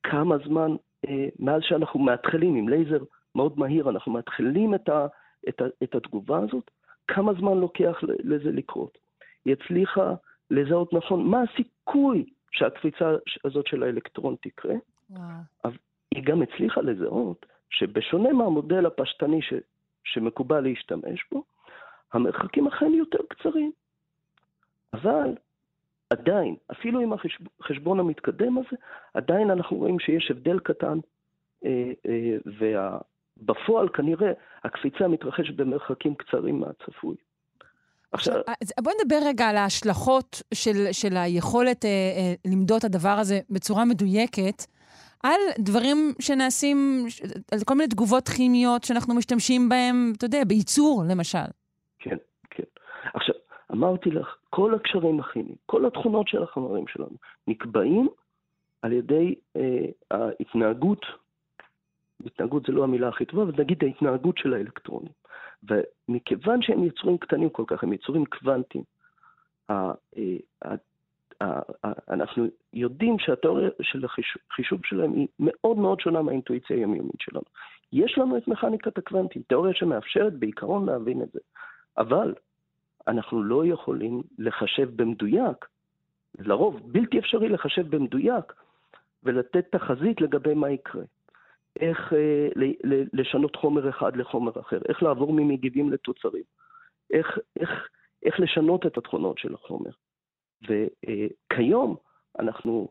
כמה 0.03 0.35
זמן 0.45 0.75
אה, 1.07 1.27
מאז 1.39 1.61
שאנחנו 1.63 1.99
מתחילים 1.99 2.55
עם 2.55 2.69
לייזר 2.69 3.03
מאוד 3.35 3.59
מהיר, 3.59 3.89
אנחנו 3.89 4.11
מתחילים 4.11 4.75
את, 4.75 4.89
ה, 4.89 5.07
את, 5.49 5.61
ה, 5.61 5.65
את 5.83 5.95
התגובה 5.95 6.39
הזאת, 6.39 6.71
כמה 7.07 7.33
זמן 7.33 7.57
לוקח 7.57 7.97
לזה 8.03 8.51
לקרות. 8.51 8.97
היא 9.45 9.53
הצליחה 9.53 10.13
לזהות 10.51 10.93
נכון 10.93 11.27
מה 11.27 11.41
הסיכוי 11.41 12.25
שהקפיצה 12.51 13.15
הזאת 13.45 13.67
של 13.67 13.83
האלקטרון 13.83 14.35
תקרה, 14.41 14.75
וואו. 15.09 15.21
אבל 15.65 15.77
היא 16.11 16.23
גם 16.23 16.41
הצליחה 16.41 16.81
לזהות 16.81 17.45
שבשונה 17.69 18.33
מהמודל 18.33 18.85
הפשטני 18.85 19.41
ש, 19.41 19.53
שמקובל 20.03 20.59
להשתמש 20.59 21.25
בו, 21.31 21.43
המרחקים 22.13 22.67
אכן 22.67 22.91
יותר 22.93 23.19
קצרים. 23.29 23.71
אבל 24.93 25.35
עדיין, 26.09 26.55
אפילו 26.71 26.99
עם 26.99 27.13
החשבון 27.59 27.99
המתקדם 27.99 28.57
הזה, 28.57 28.77
עדיין 29.13 29.49
אנחנו 29.49 29.77
רואים 29.77 29.99
שיש 29.99 30.31
הבדל 30.31 30.59
קטן, 30.59 30.99
אה, 31.65 31.91
אה, 32.05 32.37
וה... 32.59 32.97
בפועל 33.37 33.89
כנראה 33.89 34.31
הקפיצה 34.63 35.07
מתרחשת 35.07 35.55
במרחקים 35.55 36.15
קצרים 36.15 36.59
מהצפוי. 36.59 37.15
עכשיו, 38.11 38.33
בואי 38.83 38.95
נדבר 39.03 39.19
רגע 39.25 39.49
על 39.49 39.57
ההשלכות 39.57 40.41
של, 40.53 40.91
של 40.91 41.17
היכולת 41.17 41.85
אה, 41.85 41.89
אה, 41.89 42.51
למדוד 42.51 42.77
את 42.77 42.83
הדבר 42.83 43.15
הזה 43.19 43.39
בצורה 43.49 43.85
מדויקת, 43.85 44.65
על 45.23 45.41
דברים 45.59 45.97
שנעשים, 46.21 47.05
על 47.51 47.59
כל 47.65 47.73
מיני 47.73 47.87
תגובות 47.87 48.29
כימיות 48.29 48.83
שאנחנו 48.83 49.15
משתמשים 49.15 49.69
בהן, 49.69 50.13
אתה 50.17 50.25
יודע, 50.25 50.43
בייצור 50.47 51.03
למשל. 51.09 51.47
כן, 51.99 52.17
כן. 52.49 52.63
עכשיו, 53.13 53.35
אמרתי 53.71 54.09
לך, 54.11 54.35
כל 54.49 54.75
הקשרים 54.75 55.19
הכימיים, 55.19 55.55
כל 55.65 55.85
התכונות 55.85 56.27
של 56.27 56.43
החומרים 56.43 56.87
שלנו, 56.87 57.15
נקבעים 57.47 58.07
על 58.81 58.91
ידי 58.91 59.35
אה, 59.55 59.85
ההתנהגות, 60.11 61.05
התנהגות 62.25 62.65
זה 62.65 62.71
לא 62.71 62.83
המילה 62.83 63.07
הכי 63.07 63.25
טובה, 63.25 63.43
אבל 63.43 63.53
נגיד 63.57 63.83
ההתנהגות 63.83 64.37
של 64.37 64.53
האלקטרונים. 64.53 65.11
ומכיוון 65.63 66.61
שהם 66.61 66.83
יצורים 66.83 67.17
קטנים 67.17 67.49
כל 67.49 67.63
כך, 67.67 67.83
הם 67.83 67.93
יצורים 67.93 68.25
קוונטיים, 68.25 68.83
אה, 69.69 69.91
אנחנו 72.09 72.45
יודעים 72.73 73.19
שהתיאוריה 73.19 73.69
של 73.81 74.05
החישוב 74.05 74.81
שלהם 74.85 75.13
היא 75.13 75.27
מאוד 75.39 75.77
מאוד 75.77 75.99
שונה 75.99 76.21
מהאינטואיציה 76.21 76.75
היומיומית 76.75 77.19
שלנו. 77.19 77.43
יש 77.93 78.17
לנו 78.17 78.37
את 78.37 78.47
מכניקת 78.47 78.97
הקוונטים, 78.97 79.41
תיאוריה 79.47 79.73
שמאפשרת 79.73 80.33
בעיקרון 80.33 80.85
להבין 80.85 81.21
את 81.21 81.31
זה, 81.31 81.39
אבל 81.97 82.33
אנחנו 83.07 83.43
לא 83.43 83.65
יכולים 83.65 84.21
לחשב 84.37 84.89
במדויק, 84.95 85.65
לרוב 86.39 86.81
בלתי 86.91 87.19
אפשרי 87.19 87.49
לחשב 87.49 87.95
במדויק 87.95 88.53
ולתת 89.23 89.65
תחזית 89.71 90.21
לגבי 90.21 90.53
מה 90.53 90.69
יקרה. 90.69 91.03
איך 91.79 92.13
אה, 92.13 92.47
לשנות 93.13 93.55
חומר 93.55 93.89
אחד 93.89 94.17
לחומר 94.17 94.51
אחר, 94.59 94.79
איך 94.89 95.03
לעבור 95.03 95.33
ממגיבים 95.33 95.91
לתוצרים, 95.91 96.43
איך, 97.11 97.39
איך, 97.59 97.69
איך 98.23 98.39
לשנות 98.39 98.85
את 98.85 98.97
התכונות 98.97 99.37
של 99.37 99.53
החומר. 99.53 99.91
וכיום 100.61 101.95
אנחנו 102.39 102.87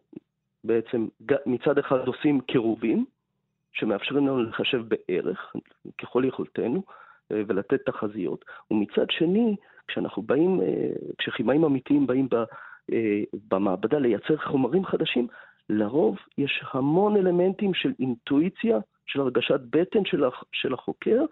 בעצם 0.65 1.07
מצד 1.47 1.79
אחד 1.79 2.09
עושים 2.09 2.41
קירובים, 2.41 3.05
שמאפשרים 3.73 4.27
לנו 4.27 4.43
לחשב 4.43 4.83
בערך, 4.89 5.53
ככל 5.99 6.25
יכולתנו, 6.25 6.83
אה, 7.33 7.43
ולתת 7.47 7.87
תחזיות, 7.87 8.45
ומצד 8.71 9.11
שני, 9.11 9.57
כשאנחנו 9.89 10.23
באים, 10.23 10.61
אה, 10.61 10.91
כשכימאים 11.19 11.65
אמיתיים 11.65 12.07
באים 12.07 12.29
אה, 12.93 13.23
במעבדה 13.49 13.99
לייצר 13.99 14.37
חומרים 14.37 14.85
חדשים, 14.85 15.27
לרוב 15.71 16.17
יש 16.39 16.65
המון 16.73 17.17
אלמנטים 17.17 17.75
של 17.75 17.93
אינטואיציה, 18.01 18.79
של 19.07 19.21
הרגשת 19.21 19.61
בטן 19.71 19.99
של 20.53 20.75
החוקר 20.75 21.25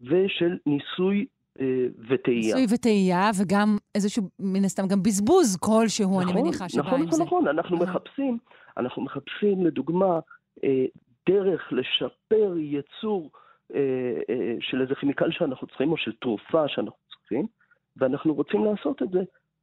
ושל 0.00 0.58
ניסוי 0.66 1.26
אה, 1.60 1.86
וטעייה. 2.08 2.56
ניסוי 2.56 2.66
וטעייה, 2.74 3.30
וגם 3.42 3.76
איזשהו, 3.94 4.28
מן 4.38 4.64
הסתם, 4.64 4.86
גם 4.88 5.02
בזבוז 5.02 5.56
כלשהו, 5.56 6.10
נכון, 6.10 6.22
אני 6.22 6.42
מניחה 6.42 6.68
שבא 6.68 6.80
נכון, 6.80 7.00
עם 7.00 7.06
נכון, 7.06 7.18
זה. 7.18 7.24
נכון, 7.24 7.44
נכון, 7.44 7.58
אנחנו 7.58 7.76
מחפשים, 7.76 8.38
אנחנו 8.76 9.02
מחפשים, 9.02 9.66
לדוגמה, 9.66 10.20
אה, 10.64 10.84
דרך 11.28 11.72
לשפר 11.72 12.54
יצור 12.58 13.30
אה, 13.74 13.80
אה, 14.30 14.54
של 14.60 14.82
איזה 14.82 14.94
כימיקל 14.94 15.30
שאנחנו 15.30 15.66
צריכים, 15.66 15.92
או 15.92 15.96
של 15.96 16.12
תרופה 16.20 16.68
שאנחנו 16.68 16.98
צריכים, 17.10 17.46
ואנחנו 17.96 18.34
רוצים 18.34 18.64
לעשות 18.64 19.02
את 19.02 19.10
זה 19.10 19.20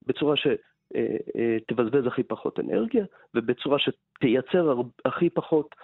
בצורה 0.07 0.35
שתבזבז 0.37 0.68
אה, 0.95 2.07
הכי 2.07 2.23
פחות 2.23 2.59
אנרגיה, 2.59 3.05
ובצורה 3.35 3.77
שתייצר 3.79 4.81
הכי 5.05 5.29
פחות 5.29 5.75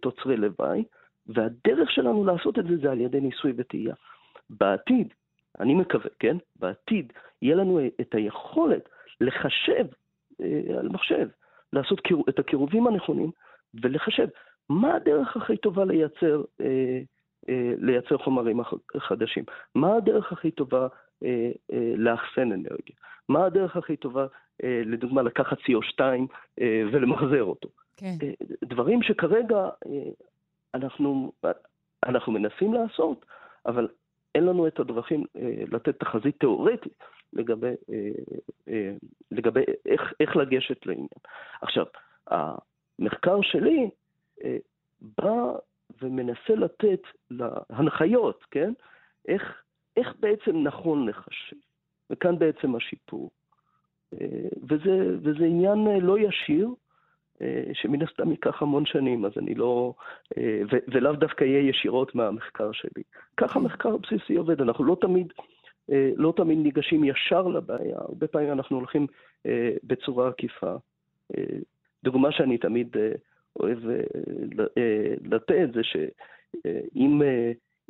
תוצרי 0.00 0.36
לוואי, 0.36 0.84
והדרך 1.26 1.90
שלנו 1.90 2.24
לעשות 2.24 2.58
את 2.58 2.64
זה 2.64 2.76
זה 2.76 2.90
על 2.90 3.00
ידי 3.00 3.20
ניסוי 3.20 3.52
וטעייה. 3.56 3.94
בעתיד, 4.50 5.14
אני 5.60 5.74
מקווה, 5.74 6.10
כן? 6.18 6.36
בעתיד 6.56 7.12
יהיה 7.42 7.56
לנו 7.56 7.80
את 8.00 8.14
היכולת 8.14 8.88
לחשב 9.20 9.86
אה, 10.40 10.78
על 10.78 10.88
מחשב, 10.88 11.28
לעשות 11.72 12.00
את 12.28 12.38
הקירובים 12.38 12.86
הנכונים 12.86 13.30
ולחשב 13.82 14.26
מה 14.68 14.94
הדרך 14.94 15.36
הכי 15.36 15.56
טובה 15.56 15.84
לייצר, 15.84 16.42
אה, 16.60 17.00
אה, 17.48 17.72
לייצר 17.78 18.18
חומרים 18.18 18.60
חדשים, 18.98 19.44
מה 19.74 19.96
הדרך 19.96 20.32
הכי 20.32 20.50
טובה 20.50 20.82
אה, 20.82 20.86
אה, 20.86 20.90
לאחסן 21.96 22.52
אנרגיה, 22.52 22.96
מה 23.28 23.44
הדרך 23.46 23.76
הכי 23.76 23.96
טובה, 23.96 24.26
אה, 24.64 24.82
לדוגמה, 24.84 25.22
לקחת 25.22 25.58
CO2 25.58 26.00
אה, 26.60 26.82
ולמחזר 26.92 27.42
אותו. 27.42 27.68
כן. 27.96 28.14
אה, 28.22 28.32
דברים 28.64 29.02
שכרגע 29.02 29.56
אה, 29.56 30.10
אנחנו, 30.74 31.32
אנחנו 32.06 32.32
מנסים 32.32 32.74
לעשות, 32.74 33.26
אבל 33.66 33.88
אין 34.34 34.46
לנו 34.46 34.66
את 34.66 34.80
הדרכים 34.80 35.24
אה, 35.36 35.62
לתת 35.72 36.00
תחזית 36.00 36.40
תיאורטית 36.40 37.02
לגבי, 37.32 37.74
אה, 37.90 38.10
אה, 38.68 38.92
לגבי 39.30 39.64
איך, 39.86 40.12
איך 40.20 40.36
לגשת 40.36 40.86
לעניין. 40.86 41.08
עכשיו, 41.62 41.86
המחקר 42.26 43.38
שלי 43.42 43.90
אה, 44.44 44.56
בא 45.00 45.52
ומנסה 46.02 46.54
לתת 46.56 47.00
להנחיות, 47.30 48.44
כן? 48.50 48.72
איך, 49.28 49.62
איך 49.96 50.14
בעצם 50.20 50.62
נכון 50.62 51.08
לחשב. 51.08 51.56
וכאן 52.10 52.38
בעצם 52.38 52.76
השיפור. 52.76 53.30
אה, 54.14 54.48
וזה, 54.68 55.16
וזה 55.22 55.44
עניין 55.44 55.86
אה, 55.88 55.98
לא 56.00 56.18
ישיר, 56.18 56.68
אה, 57.42 57.64
שמן 57.72 58.02
הסתם 58.02 58.30
ייקח 58.30 58.62
המון 58.62 58.86
שנים, 58.86 59.24
אז 59.24 59.32
אני 59.36 59.54
לא... 59.54 59.94
ולאו 60.88 61.12
דווקא 61.12 61.44
יהיה 61.44 61.68
ישירות 61.68 62.14
מהמחקר 62.14 62.72
שלי. 62.72 63.02
ככה 63.36 63.58
מחקר 63.58 63.88
הבסיסי 63.88 64.36
עובד, 64.36 64.60
אנחנו 64.60 64.84
לא 64.84 64.96
תמיד, 65.00 65.32
לא 66.16 66.32
תמיד 66.36 66.58
ניגשים 66.58 67.04
ישר 67.04 67.42
לבעיה, 67.42 67.98
הרבה 67.98 68.26
פעמים 68.26 68.52
אנחנו 68.52 68.76
הולכים 68.76 69.06
בצורה 69.84 70.28
עקיפה. 70.28 70.74
דוגמה 72.04 72.32
שאני 72.32 72.58
תמיד 72.58 72.96
אוהב 73.60 73.78
לתת 75.24 75.68
זה 75.74 75.80
שאם 75.82 77.22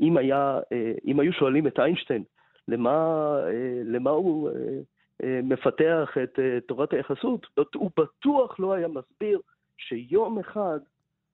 אם 0.01 0.17
היה, 0.17 0.59
אם 1.07 1.21
היו 1.21 1.33
שואלים 1.33 1.67
את 1.67 1.79
איינשטיין 1.79 2.25
למה, 2.69 3.37
למה 3.85 4.11
הוא 4.11 4.51
אה, 5.23 5.41
מפתח 5.43 6.11
את 6.23 6.39
אה, 6.39 6.59
תורת 6.69 6.93
היחסות, 6.93 7.47
הוא 7.75 7.91
בטוח 7.99 8.61
לא 8.61 8.73
היה 8.73 8.89
מסביר 8.89 9.41
שיום 9.79 10.39
אחד 10.39 10.79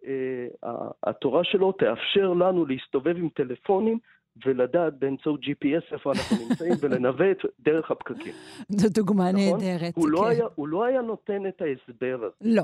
אה, 0.06 0.68
התורה 1.02 1.44
שלו 1.44 1.72
תאפשר 1.72 2.32
לנו 2.32 2.66
להסתובב 2.66 3.16
עם 3.16 3.28
טלפונים 3.28 3.98
ולדעת 4.46 4.98
באמצעות 4.98 5.40
GPS 5.40 5.94
איפה 5.94 6.12
אנחנו 6.12 6.36
נמצאים 6.48 6.72
ולנווט 6.80 7.38
דרך 7.60 7.90
הפקקים. 7.90 8.32
זו 8.68 8.88
דוגמה 8.94 9.32
נכון? 9.32 9.60
נהדרת. 9.60 9.96
הוא, 9.96 10.08
לא 10.08 10.18
כן. 10.18 10.24
לא 10.24 10.28
היה, 10.28 10.46
הוא 10.54 10.68
לא 10.68 10.84
היה 10.84 11.02
נותן 11.02 11.46
את 11.46 11.62
ההסבר 11.62 12.20
הזה. 12.22 12.54
לא. 12.54 12.62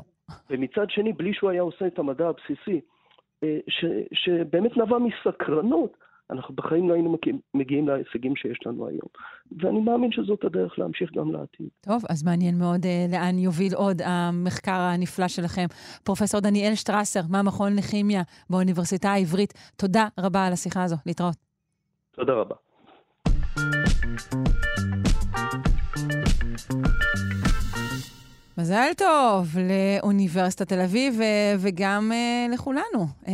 ומצד 0.50 0.90
שני, 0.90 1.12
בלי 1.12 1.34
שהוא 1.34 1.50
היה 1.50 1.62
עושה 1.62 1.86
את 1.86 1.98
המדע 1.98 2.28
הבסיסי, 2.28 2.80
ש, 3.69 3.85
שבאמת 4.12 4.77
נבע 4.77 4.97
מסקרנות, 4.98 5.97
אנחנו 6.31 6.55
בחיים 6.55 6.89
לא 6.89 6.94
היינו 6.94 7.16
מגיעים 7.55 7.89
להישגים 7.89 8.36
שיש 8.36 8.59
לנו 8.66 8.89
היום. 8.89 9.09
ואני 9.59 9.81
מאמין 9.81 10.12
שזאת 10.12 10.44
הדרך 10.44 10.78
להמשיך 10.78 11.10
גם 11.16 11.32
לעתיד. 11.32 11.69
טוב, 11.81 12.02
אז 12.09 12.24
מעניין 12.24 12.59
מאוד 12.59 12.85
uh, 12.85 13.12
לאן 13.12 13.39
יוביל 13.39 13.74
עוד 13.74 14.02
המחקר 14.05 14.81
הנפלא 14.81 15.28
שלכם. 15.28 15.66
פרופ' 16.05 16.35
דניאל 16.43 16.74
שטרסר, 16.74 17.20
מהמכון 17.31 17.77
לכימיה 17.77 18.23
באוניברסיטה 18.51 19.09
העברית, 19.09 19.52
תודה 19.77 20.06
רבה 20.20 20.47
על 20.47 20.52
השיחה 20.52 20.85
הזו. 20.85 20.97
להתראות. 21.06 21.36
תודה 22.10 22.32
רבה. 22.32 22.55
מזל 28.59 28.90
טוב 28.97 29.47
לאוניברסיטת 29.59 30.68
תל 30.68 30.80
אביב 30.80 31.20
וגם 31.59 32.12
uh, 32.12 32.55
לכולנו. 32.55 33.06
Uh, 33.24 33.28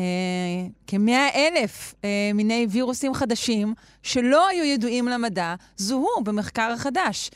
כמאה 0.87 1.29
אלף 1.35 1.95
מיני 2.35 2.67
וירוסים 2.71 3.15
חדשים 3.15 3.75
שלא 4.03 4.49
היו 4.49 4.65
ידועים 4.65 5.09
למדע 5.09 5.55
זוהו 5.77 6.25
במחקר 6.25 6.73
החדש. 6.75 7.31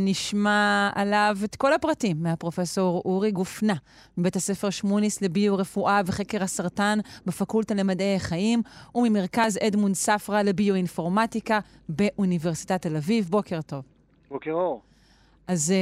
נשמע 0.00 0.90
עליו 0.94 1.36
את 1.44 1.56
כל 1.56 1.72
הפרטים 1.72 2.22
מהפרופסור 2.22 3.02
אורי 3.04 3.30
גופנה, 3.30 3.74
מבית 4.18 4.36
הספר 4.36 4.70
שמוניס 4.70 5.22
לביו-רפואה 5.22 6.00
וחקר 6.06 6.42
הסרטן 6.42 6.98
בפקולטה 7.26 7.74
למדעי 7.74 8.16
החיים, 8.16 8.62
וממרכז 8.94 9.58
אדמונד 9.66 9.94
ספרא 9.94 10.42
לביו-אינפורמטיקה 10.42 11.60
באוניברסיטת 11.88 12.82
תל 12.82 12.96
אביב. 12.96 13.28
בוקר 13.30 13.62
טוב. 13.62 13.82
בוקר 14.30 14.50
אור. 14.50 14.82
אז 15.46 15.74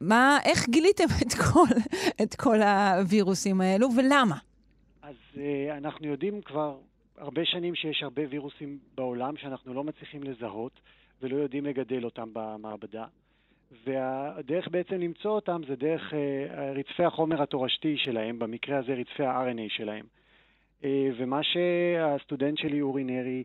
מה, 0.00 0.38
איך 0.44 0.68
גיליתם 0.68 1.04
את 1.04 1.32
כל, 1.32 1.74
את 2.22 2.34
כל 2.34 2.62
הווירוסים 2.62 3.60
האלו 3.60 3.88
ולמה? 3.96 4.36
אז 5.02 5.14
uh, 5.34 5.38
אנחנו 5.76 6.08
יודעים 6.08 6.42
כבר 6.42 6.76
הרבה 7.18 7.44
שנים 7.44 7.74
שיש 7.74 8.02
הרבה 8.02 8.22
וירוסים 8.30 8.78
בעולם 8.94 9.36
שאנחנו 9.36 9.74
לא 9.74 9.84
מצליחים 9.84 10.22
לזהות 10.22 10.80
ולא 11.22 11.36
יודעים 11.36 11.66
לגדל 11.66 12.04
אותם 12.04 12.28
במעבדה. 12.32 13.04
והדרך 13.86 14.68
בעצם 14.68 14.94
למצוא 14.94 15.30
אותם 15.30 15.60
זה 15.68 15.76
דרך 15.76 16.12
uh, 16.12 16.16
רצפי 16.78 17.04
החומר 17.04 17.42
התורשתי 17.42 17.96
שלהם, 17.98 18.38
במקרה 18.38 18.78
הזה 18.78 18.92
רצפי 18.92 19.24
ה-RNA 19.24 19.76
שלהם. 19.76 20.06
ומה 21.18 21.40
שהסטודנט 21.42 22.58
שלי, 22.58 22.80
אורי 22.80 23.04
נרי, 23.04 23.44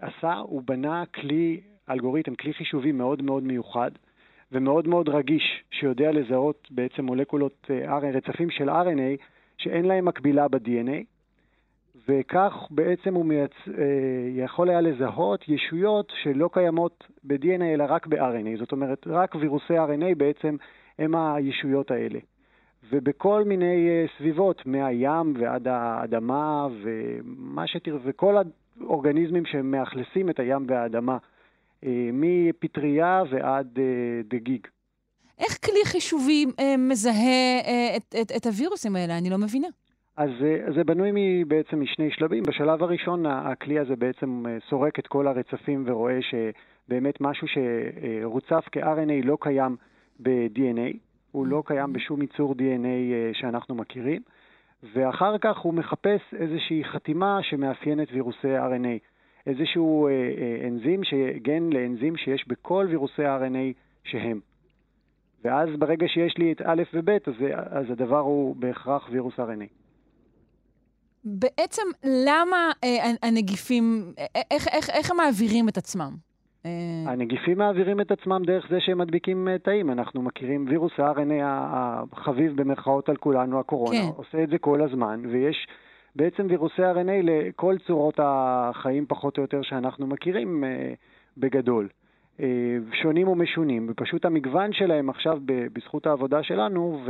עשה, 0.00 0.34
הוא 0.34 0.62
בנה 0.64 1.04
כלי, 1.06 1.60
אלגוריתם, 1.90 2.34
כלי 2.34 2.54
חישובי 2.54 2.92
מאוד 2.92 3.22
מאוד 3.22 3.42
מיוחד 3.42 3.90
ומאוד 4.52 4.88
מאוד 4.88 5.08
רגיש, 5.08 5.64
שיודע 5.70 6.12
לזהות 6.12 6.68
בעצם 6.70 7.04
מולקולות 7.04 7.70
רצפים 8.14 8.50
של 8.50 8.70
RNA 8.70 9.22
שאין 9.58 9.84
להם 9.84 10.04
מקבילה 10.04 10.48
ב-DNA, 10.48 11.02
וכך 12.08 12.52
בעצם 12.70 13.14
הוא 13.14 13.24
מייצ... 13.24 13.52
יכול 14.36 14.70
היה 14.70 14.80
לזהות 14.80 15.48
ישויות 15.48 16.12
שלא 16.22 16.50
קיימות 16.52 17.06
ב-DNA 17.24 17.64
אלא 17.64 17.84
רק 17.88 18.06
ב-RNA, 18.06 18.58
זאת 18.58 18.72
אומרת 18.72 19.06
רק 19.06 19.34
וירוסי 19.34 19.78
RNA 19.78 20.14
בעצם 20.16 20.56
הם 20.98 21.14
הישויות 21.14 21.90
האלה. 21.90 22.18
ובכל 22.92 23.44
מיני 23.44 24.06
סביבות, 24.18 24.66
מהים 24.66 25.34
ועד 25.38 25.68
האדמה 25.68 26.68
ומה 26.82 27.66
שתראה, 27.66 27.98
וכל 28.04 28.36
האורגניזמים 28.80 29.46
שמאכלסים 29.46 30.30
את 30.30 30.40
הים 30.40 30.66
והאדמה, 30.68 31.18
מפטריה 32.12 33.22
ועד 33.30 33.78
דגיג. 34.28 34.66
איך 35.38 35.58
כלי 35.64 35.84
חישובי 35.84 36.46
מזהה 36.78 37.60
את, 37.96 38.14
את, 38.22 38.32
את 38.36 38.46
הווירוסים 38.46 38.96
האלה? 38.96 39.18
אני 39.18 39.30
לא 39.30 39.38
מבינה. 39.38 39.68
אז 40.16 40.30
זה 40.76 40.84
בנוי 40.84 41.44
בעצם 41.44 41.80
משני 41.80 42.10
שלבים. 42.10 42.42
בשלב 42.42 42.82
הראשון 42.82 43.26
הכלי 43.26 43.78
הזה 43.78 43.96
בעצם 43.96 44.44
סורק 44.68 44.98
את 44.98 45.06
כל 45.06 45.26
הרצפים 45.26 45.84
ורואה 45.86 46.18
שבאמת 46.22 47.20
משהו 47.20 47.46
שרוצף 47.48 48.64
כ-RNA 48.72 49.24
לא 49.24 49.38
קיים 49.40 49.76
ב-DNA, 50.20 50.96
הוא 51.32 51.46
לא 51.46 51.62
קיים 51.66 51.92
בשום 51.92 52.22
ייצור 52.22 52.54
DNA 52.58 53.34
שאנחנו 53.40 53.74
מכירים, 53.74 54.22
ואחר 54.94 55.38
כך 55.38 55.58
הוא 55.58 55.74
מחפש 55.74 56.20
איזושהי 56.38 56.84
חתימה 56.84 57.38
שמאפיינת 57.42 58.08
וירוסי 58.12 58.58
RNA, 58.58 58.98
איזשהו 59.46 60.08
אנזים, 60.68 61.00
גן 61.42 61.70
לאנזים 61.72 62.16
שיש 62.16 62.48
בכל 62.48 62.86
וירוסי 62.90 63.22
RNA 63.22 63.78
שהם. 64.04 64.40
ואז 65.44 65.68
ברגע 65.78 66.06
שיש 66.08 66.38
לי 66.38 66.52
את 66.52 66.62
א' 66.64 66.82
וב', 66.94 67.10
אז, 67.10 67.34
אז 67.70 67.90
הדבר 67.90 68.18
הוא 68.18 68.56
בהכרח 68.56 69.08
וירוס 69.10 69.34
RNA. 69.34 69.68
בעצם 71.24 71.82
למה 72.04 72.72
אה, 72.84 73.10
הנגיפים, 73.22 74.12
איך, 74.50 74.68
איך, 74.68 74.90
איך 74.90 75.10
הם 75.10 75.16
מעבירים 75.16 75.68
את 75.68 75.76
עצמם? 75.76 76.26
הנגיפים 77.06 77.58
מעבירים 77.58 78.00
את 78.00 78.10
עצמם 78.10 78.42
דרך 78.46 78.66
זה 78.70 78.80
שהם 78.80 78.98
מדביקים 78.98 79.48
תאים. 79.62 79.90
אנחנו 79.90 80.22
מכירים 80.22 80.66
וירוס 80.68 80.92
ה-RNA 80.98 81.42
החביב 81.42 82.56
במרכאות 82.56 83.08
על 83.08 83.16
כולנו, 83.16 83.60
הקורונה, 83.60 83.98
כן. 83.98 84.08
עושה 84.16 84.42
את 84.42 84.48
זה 84.48 84.58
כל 84.58 84.82
הזמן, 84.82 85.22
ויש 85.32 85.66
בעצם 86.16 86.46
וירוסי 86.50 86.82
RNA 86.82 87.22
לכל 87.22 87.76
צורות 87.86 88.14
החיים 88.22 89.06
פחות 89.08 89.38
או 89.38 89.42
יותר 89.42 89.62
שאנחנו 89.62 90.06
מכירים 90.06 90.64
בגדול. 91.36 91.88
שונים 93.02 93.28
ומשונים, 93.28 93.86
ופשוט 93.90 94.24
המגוון 94.24 94.72
שלהם 94.72 95.10
עכשיו 95.10 95.38
בזכות 95.46 96.06
העבודה 96.06 96.42
שלנו, 96.42 97.00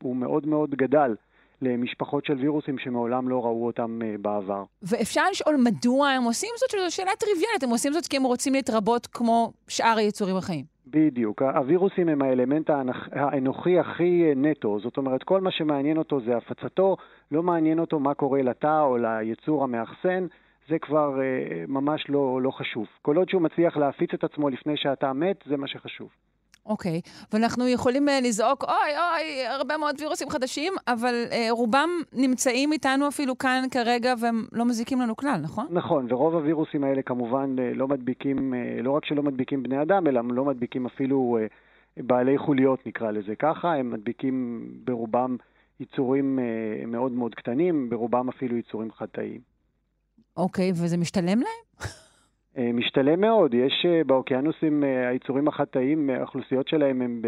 והוא 0.00 0.16
מאוד 0.16 0.46
מאוד 0.46 0.70
גדל. 0.70 1.14
למשפחות 1.62 2.24
של 2.24 2.34
וירוסים 2.34 2.78
שמעולם 2.78 3.28
לא 3.28 3.44
ראו 3.44 3.66
אותם 3.66 3.98
בעבר. 4.20 4.64
ואפשר 4.82 5.22
לשאול 5.30 5.56
מדוע 5.64 6.08
הם 6.08 6.22
עושים 6.22 6.50
זאת? 6.56 6.70
שזו 6.70 6.96
שאלה 6.96 7.10
טריוויאלית, 7.18 7.62
הם 7.62 7.70
עושים 7.70 7.92
זאת 7.92 8.06
כי 8.06 8.16
הם 8.16 8.22
רוצים 8.22 8.52
להתרבות 8.52 9.06
כמו 9.06 9.52
שאר 9.68 9.94
היצורים 9.96 10.36
החיים. 10.36 10.73
בדיוק. 10.86 11.42
הווירוסים 11.42 12.08
הם 12.08 12.22
האלמנט 12.22 12.70
האנוכי 13.12 13.78
הכי 13.78 14.32
נטו, 14.36 14.80
זאת 14.80 14.96
אומרת, 14.96 15.22
כל 15.22 15.40
מה 15.40 15.50
שמעניין 15.50 15.96
אותו 15.96 16.20
זה 16.20 16.36
הפצתו, 16.36 16.96
לא 17.30 17.42
מעניין 17.42 17.78
אותו 17.78 18.00
מה 18.00 18.14
קורה 18.14 18.42
לתא 18.42 18.80
או 18.80 18.96
ליצור 18.96 19.64
המאחסן, 19.64 20.26
זה 20.68 20.78
כבר 20.78 21.20
אה, 21.20 21.64
ממש 21.68 22.04
לא, 22.08 22.42
לא 22.42 22.50
חשוב. 22.50 22.86
כל 23.02 23.16
עוד 23.16 23.28
שהוא 23.28 23.42
מצליח 23.42 23.76
להפיץ 23.76 24.14
את 24.14 24.24
עצמו 24.24 24.48
לפני 24.48 24.76
שהתא 24.76 25.12
מת, 25.12 25.44
זה 25.46 25.56
מה 25.56 25.66
שחשוב. 25.66 26.08
אוקיי, 26.66 27.00
okay. 27.04 27.26
ואנחנו 27.32 27.68
יכולים 27.68 28.08
uh, 28.08 28.12
לזעוק, 28.24 28.64
אוי, 28.64 28.74
אוי, 28.74 29.46
הרבה 29.46 29.76
מאוד 29.76 29.94
וירוסים 30.00 30.30
חדשים, 30.30 30.72
אבל 30.88 31.24
uh, 31.30 31.34
רובם 31.50 31.88
נמצאים 32.12 32.72
איתנו 32.72 33.08
אפילו 33.08 33.38
כאן 33.38 33.64
כרגע, 33.70 34.14
והם 34.20 34.44
לא 34.52 34.64
מזיקים 34.64 35.00
לנו 35.00 35.16
כלל, 35.16 35.40
נכון? 35.42 35.66
נכון, 35.70 36.12
ורוב 36.12 36.34
הווירוסים 36.34 36.84
האלה 36.84 37.02
כמובן 37.02 37.56
uh, 37.58 37.76
לא 37.76 37.88
מדביקים, 37.88 38.54
uh, 38.54 38.82
לא 38.82 38.90
רק 38.90 39.04
שלא 39.04 39.22
מדביקים 39.22 39.62
בני 39.62 39.82
אדם, 39.82 40.06
אלא 40.06 40.20
לא 40.30 40.44
מדביקים 40.44 40.86
אפילו 40.86 41.38
uh, 41.40 42.02
בעלי 42.02 42.38
חוליות, 42.38 42.86
נקרא 42.86 43.10
לזה 43.10 43.34
ככה, 43.38 43.74
הם 43.74 43.90
מדביקים 43.90 44.66
ברובם 44.84 45.36
יצורים 45.80 46.38
uh, 46.38 46.86
מאוד 46.86 47.12
מאוד 47.12 47.34
קטנים, 47.34 47.90
ברובם 47.90 48.28
אפילו 48.28 48.56
יצורים 48.56 48.92
חד-תאיים. 48.92 49.40
אוקיי, 50.36 50.70
okay, 50.70 50.72
וזה 50.72 50.96
משתלם 50.96 51.38
להם? 51.38 51.88
משתלם 52.58 53.20
מאוד. 53.20 53.54
יש 53.54 53.86
באוקיינוסים, 54.06 54.84
היצורים 55.10 55.48
החד-תאיים, 55.48 56.10
האוכלוסיות 56.10 56.68
שלהם 56.68 57.02
הם 57.02 57.22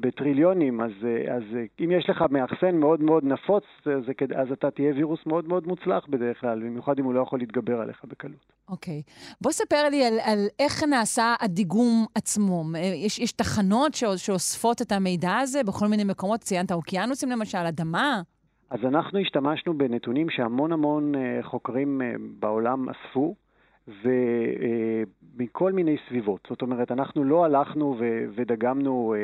בטריליונים, 0.00 0.80
אז, 0.80 0.90
אז 1.36 1.42
אם 1.80 1.90
יש 1.90 2.10
לך 2.10 2.24
מאחסן 2.30 2.76
מאוד 2.76 3.00
מאוד 3.02 3.24
נפוץ, 3.24 3.64
זה, 3.84 3.92
אז 4.36 4.52
אתה 4.52 4.70
תהיה 4.70 4.94
וירוס 4.94 5.20
מאוד 5.26 5.48
מאוד 5.48 5.66
מוצלח 5.66 6.06
בדרך 6.08 6.40
כלל, 6.40 6.60
במיוחד 6.60 6.98
אם 6.98 7.04
הוא 7.04 7.14
לא 7.14 7.20
יכול 7.20 7.38
להתגבר 7.38 7.80
עליך 7.80 8.04
בקלות. 8.04 8.52
אוקיי. 8.68 9.02
Okay. 9.06 9.36
בוא 9.40 9.52
ספר 9.52 9.88
לי 9.90 10.04
על, 10.04 10.14
על 10.24 10.38
איך 10.58 10.82
נעשה 10.90 11.34
הדיגום 11.40 12.06
עצמו. 12.14 12.64
יש, 13.04 13.18
יש 13.18 13.32
תחנות 13.32 13.94
שאוספות 13.94 14.82
את 14.82 14.92
המידע 14.92 15.36
הזה 15.36 15.64
בכל 15.64 15.86
מיני 15.86 16.04
מקומות? 16.04 16.40
ציינת 16.40 16.72
אוקיינוסים 16.72 17.30
למשל, 17.30 17.58
אדמה? 17.58 18.22
אז 18.70 18.78
אנחנו 18.84 19.18
השתמשנו 19.18 19.78
בנתונים 19.78 20.30
שהמון 20.30 20.72
המון 20.72 21.12
חוקרים 21.42 22.00
בעולם 22.38 22.86
אספו. 22.88 23.34
ומכל 24.02 25.72
מיני 25.72 25.96
סביבות. 26.08 26.46
זאת 26.50 26.62
אומרת, 26.62 26.92
אנחנו 26.92 27.24
לא 27.24 27.44
הלכנו 27.44 27.96
ו- 27.98 28.24
ודגמנו 28.34 29.14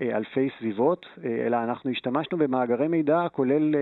אלפי 0.00 0.48
סביבות, 0.58 1.06
אלא 1.24 1.56
אנחנו 1.56 1.90
השתמשנו 1.90 2.38
במאגרי 2.38 2.88
מידע, 2.88 3.26
כולל 3.32 3.74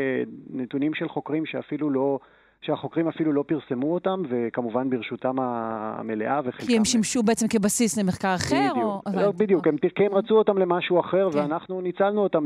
נתונים 0.51 0.95
של 0.95 1.09
חוקרים 1.09 1.47
שאפילו 1.47 1.91
לא... 1.91 2.19
שהחוקרים 2.63 3.09
אפילו 3.09 3.33
לא 3.33 3.45
פרסמו 3.47 3.95
אותם, 3.95 4.23
וכמובן 4.29 4.91
ברשותם 4.91 5.41
המלאה 5.41 6.41
וחלקם... 6.45 6.67
כי 6.67 6.77
הם 6.77 6.85
שימשו 6.85 7.23
בעצם 7.23 7.47
כבסיס 7.49 7.99
למחקר 7.99 8.35
אחר? 8.35 8.71
בדיוק, 8.71 8.77
או... 8.87 9.01
לא, 9.15 9.33
בדיוק, 9.33 9.67
הם, 9.67 9.77
כי 9.77 10.07
הם 10.07 10.15
רצו 10.15 10.39
אותם 10.39 10.59
למשהו 10.59 11.01
אחר, 11.01 11.31
כן. 11.31 11.39
ואנחנו 11.39 11.81
ניצלנו 11.81 12.21
אותם 12.21 12.45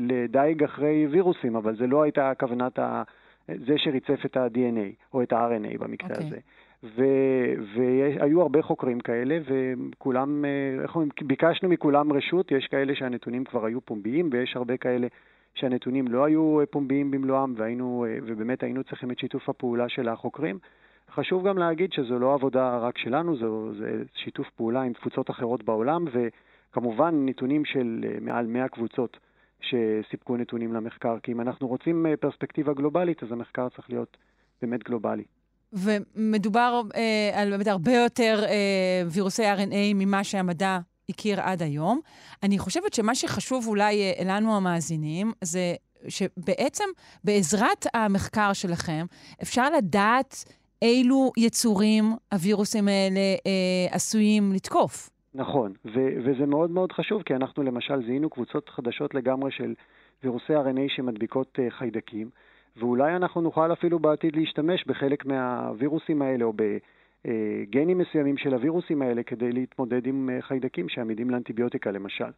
לדייג 0.00 0.64
אחרי 0.64 1.06
וירוסים, 1.10 1.56
אבל 1.56 1.76
זה 1.76 1.86
לא 1.86 2.02
הייתה 2.02 2.32
כוונת 2.40 2.78
ה... 2.78 3.02
זה 3.48 3.74
שריצף 3.76 4.26
את 4.26 4.36
ה-DNA, 4.36 5.14
או 5.14 5.22
את 5.22 5.32
ה-RNA 5.32 5.78
במקרה 5.78 6.16
okay. 6.16 6.26
הזה. 6.26 6.36
והיו 6.82 8.42
הרבה 8.42 8.62
חוקרים 8.62 9.00
כאלה, 9.00 9.38
וכולם, 9.44 10.44
איך 10.82 10.94
אומרים, 10.94 11.10
ביקשנו 11.22 11.68
מכולם 11.68 12.12
רשות, 12.12 12.52
יש 12.52 12.66
כאלה 12.66 12.94
שהנתונים 12.94 13.44
כבר 13.44 13.64
היו 13.64 13.80
פומביים, 13.80 14.28
ויש 14.32 14.56
הרבה 14.56 14.76
כאלה 14.76 15.06
שהנתונים 15.54 16.08
לא 16.08 16.24
היו 16.24 16.58
פומביים 16.70 17.10
במלואם, 17.10 17.54
והיינו, 17.56 18.06
ובאמת 18.26 18.62
היינו 18.62 18.84
צריכים 18.84 19.10
את 19.10 19.18
שיתוף 19.18 19.48
הפעולה 19.48 19.88
של 19.88 20.08
החוקרים. 20.08 20.58
חשוב 21.10 21.48
גם 21.48 21.58
להגיד 21.58 21.92
שזו 21.92 22.18
לא 22.18 22.34
עבודה 22.34 22.78
רק 22.78 22.98
שלנו, 22.98 23.36
זו, 23.36 23.74
זה 23.74 24.02
שיתוף 24.14 24.50
פעולה 24.50 24.82
עם 24.82 24.92
קבוצות 24.92 25.30
אחרות 25.30 25.62
בעולם, 25.62 26.04
וכמובן 26.12 27.26
נתונים 27.26 27.64
של 27.64 28.04
מעל 28.20 28.46
100 28.46 28.68
קבוצות 28.68 29.18
שסיפקו 29.60 30.36
נתונים 30.36 30.72
למחקר, 30.72 31.18
כי 31.22 31.32
אם 31.32 31.40
אנחנו 31.40 31.68
רוצים 31.68 32.06
פרספקטיבה 32.20 32.72
גלובלית, 32.72 33.22
אז 33.22 33.32
המחקר 33.32 33.68
צריך 33.68 33.90
להיות 33.90 34.16
באמת 34.62 34.84
גלובלי. 34.84 35.24
ומדובר 35.72 36.82
אה, 36.94 37.40
על 37.40 37.50
באמת 37.50 37.66
הרבה 37.66 37.92
יותר 37.92 38.44
אה, 38.44 39.02
וירוסי 39.10 39.42
RNA 39.42 39.94
ממה 39.94 40.24
שהמדע 40.24 40.78
הכיר 41.08 41.40
עד 41.40 41.62
היום. 41.62 42.00
אני 42.42 42.58
חושבת 42.58 42.92
שמה 42.92 43.14
שחשוב 43.14 43.66
אולי 43.66 44.02
אה, 44.02 44.24
לנו 44.24 44.56
המאזינים, 44.56 45.32
זה 45.40 45.74
שבעצם 46.08 46.84
בעזרת 47.24 47.86
המחקר 47.94 48.52
שלכם, 48.52 49.06
אפשר 49.42 49.70
לדעת 49.70 50.44
אילו 50.82 51.32
יצורים 51.36 52.04
הווירוסים 52.32 52.88
האלה 52.88 53.20
אה, 53.46 53.94
עשויים 53.96 54.52
לתקוף. 54.52 55.10
נכון, 55.34 55.72
ו- 55.84 56.14
וזה 56.24 56.46
מאוד 56.46 56.70
מאוד 56.70 56.92
חשוב, 56.92 57.22
כי 57.22 57.34
אנחנו 57.34 57.62
למשל 57.62 58.06
זיהינו 58.06 58.30
קבוצות 58.30 58.68
חדשות 58.68 59.14
לגמרי 59.14 59.50
של 59.52 59.74
וירוסי 60.22 60.52
RNA 60.52 60.96
שמדביקות 60.96 61.58
uh, 61.58 61.70
חיידקים. 61.78 62.30
ואולי 62.76 63.16
אנחנו 63.16 63.40
נוכל 63.40 63.72
אפילו 63.72 63.98
בעתיד 63.98 64.36
להשתמש 64.36 64.84
בחלק 64.86 65.26
מהווירוסים 65.26 66.22
האלה 66.22 66.44
או 66.44 66.52
בגנים 66.52 67.98
מסוימים 67.98 68.36
של 68.36 68.54
הווירוסים 68.54 69.02
האלה 69.02 69.22
כדי 69.22 69.52
להתמודד 69.52 70.06
עם 70.06 70.30
חיידקים 70.40 70.88
שעמידים 70.88 71.30
לאנטיביוטיקה 71.30 71.90
למשל. 71.90 72.30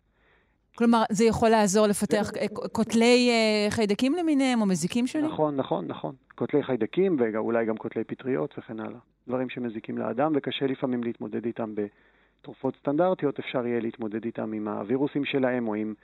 כלומר, 0.77 1.03
זה 1.11 1.25
יכול 1.25 1.49
לעזור 1.49 1.87
לפתח 1.87 2.31
קוטלי 2.73 3.31
חיידקים 3.71 4.15
למיניהם 4.15 4.61
או 4.61 4.67
מזיקים 4.67 5.07
שונים? 5.07 5.31
נכון, 5.31 5.57
נכון, 5.57 5.87
נכון. 5.87 6.15
קוטלי 6.35 6.63
חיידקים 6.63 7.17
ואולי 7.19 7.67
גם 7.67 7.77
קוטלי 7.77 8.05
פטריות 8.05 8.55
וכן 8.59 8.81
הלאה. 8.81 8.99
דברים 9.29 9.49
שמזיקים 9.49 9.99
לאדם 9.99 10.33
וקשה 10.37 10.67
לפעמים 10.67 11.05
להתמודד 11.05 11.45
איתם 11.47 11.75
בתרופות 11.75 12.77
סטנדרטיות, 12.77 13.39
אפשר 13.39 13.67
יהיה 13.67 13.81
להתמודד 13.81 14.25
איתם 14.25 14.53
עם 14.53 14.69
הווירוסים 14.69 15.25
שלהם 15.25 15.69
או 15.69 15.75
עם 15.75 15.95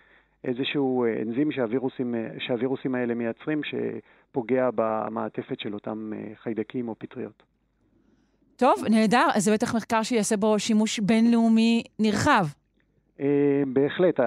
איזשהו 0.45 1.05
אנזים 1.23 1.53
שהווירוסים, 1.53 2.15
שהווירוסים 2.39 2.95
האלה 2.95 3.15
מייצרים, 3.15 3.61
פוגע 4.33 4.69
במעטפת 4.75 5.61
של 5.61 5.75
אותם 5.75 6.13
אה, 6.17 6.33
חיידקים 6.43 6.89
או 6.89 6.95
פטריות. 6.99 7.43
טוב, 8.57 8.75
נהדר. 8.91 9.27
אז 9.35 9.45
זה 9.45 9.53
בטח 9.53 9.75
מחקר 9.75 10.03
שיעשה 10.03 10.37
בו 10.37 10.59
שימוש 10.59 11.01
בינלאומי 11.01 11.83
נרחב. 11.99 12.47
אה, 13.21 13.63
בהחלט, 13.73 14.21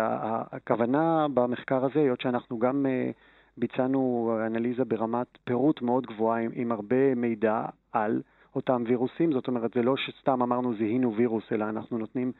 הכוונה 0.51 1.27
במחקר 1.33 1.85
הזה, 1.85 1.99
היות 1.99 2.21
שאנחנו 2.21 2.59
גם 2.59 2.85
אה, 2.85 3.11
ביצענו 3.57 4.31
אנליזה 4.47 4.85
ברמת 4.85 5.27
פירוט 5.43 5.81
מאוד 5.81 6.05
גבוהה 6.05 6.41
עם, 6.41 6.51
עם 6.53 6.71
הרבה 6.71 7.15
מידע 7.15 7.65
על 7.91 8.21
אותם 8.55 8.83
וירוסים, 8.87 9.31
זאת 9.33 9.47
אומרת, 9.47 9.71
זה 9.75 9.81
לא 9.81 9.97
שסתם 9.97 10.41
אמרנו 10.41 10.73
זיהינו 10.77 11.15
וירוס, 11.15 11.43
אלא 11.51 11.69
אנחנו 11.69 11.97
נותנים 11.97 12.31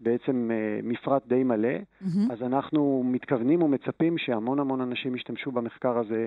בעצם 0.00 0.50
מפרט 0.82 1.22
די 1.26 1.44
מלא, 1.44 1.68
mm-hmm. 1.68 2.32
אז 2.32 2.42
אנחנו 2.42 3.02
מתכוונים 3.06 3.62
ומצפים 3.62 4.18
שהמון 4.18 4.60
המון 4.60 4.80
אנשים 4.80 5.14
ישתמשו 5.14 5.50
במחקר 5.50 5.98
הזה 5.98 6.26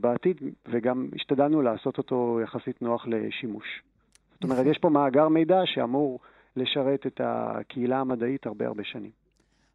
בעתיד, 0.00 0.36
וגם 0.68 1.08
השתדלנו 1.16 1.62
לעשות 1.62 1.98
אותו 1.98 2.38
יחסית 2.44 2.82
נוח 2.82 3.06
לשימוש. 3.06 3.82
זאת 4.34 4.44
אומרת, 4.44 4.66
יש 4.66 4.78
פה 4.78 4.88
מאגר 4.88 5.28
מידע 5.28 5.60
שאמור 5.64 6.18
לשרת 6.56 7.06
את 7.06 7.20
הקהילה 7.24 8.00
המדעית 8.00 8.46
הרבה 8.46 8.66
הרבה 8.66 8.84
שנים. 8.84 9.10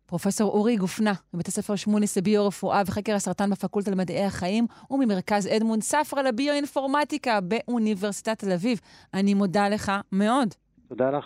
פרופסור 0.05 0.51
אורי 0.51 0.75
גופנה, 0.75 1.13
מבית 1.33 1.47
הספר 1.47 1.75
שמוניס 1.75 2.17
לביו-רפואה 2.17 2.81
וחקר 2.87 3.15
הסרטן 3.15 3.49
בפקולטה 3.49 3.91
למדעי 3.91 4.25
החיים, 4.25 4.65
וממרכז 4.91 5.47
אדמונד 5.47 5.81
ספרא 5.81 6.21
לביו-אינפורמטיקה 6.21 7.39
באוניברסיטת 7.41 8.39
תל 8.39 8.51
אביב. 8.51 8.79
אני 9.13 9.33
מודה 9.33 9.69
לך 9.69 9.91
מאוד. 10.11 10.47
תודה 10.87 11.11
לך. 11.11 11.25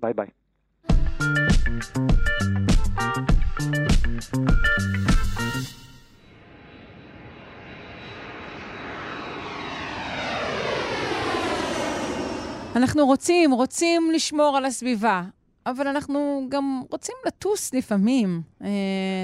ביי 0.00 0.12
ביי. 0.14 0.26
אנחנו 12.76 13.06
רוצים, 13.06 13.52
רוצים 13.52 14.10
לשמור 14.14 14.56
על 14.56 14.64
הסביבה, 14.64 15.22
אבל 15.66 15.86
אנחנו 15.86 16.46
גם 16.48 16.82
רוצים 16.90 17.14
לטוס 17.26 17.74
לפעמים, 17.74 18.42
אה, 18.64 18.68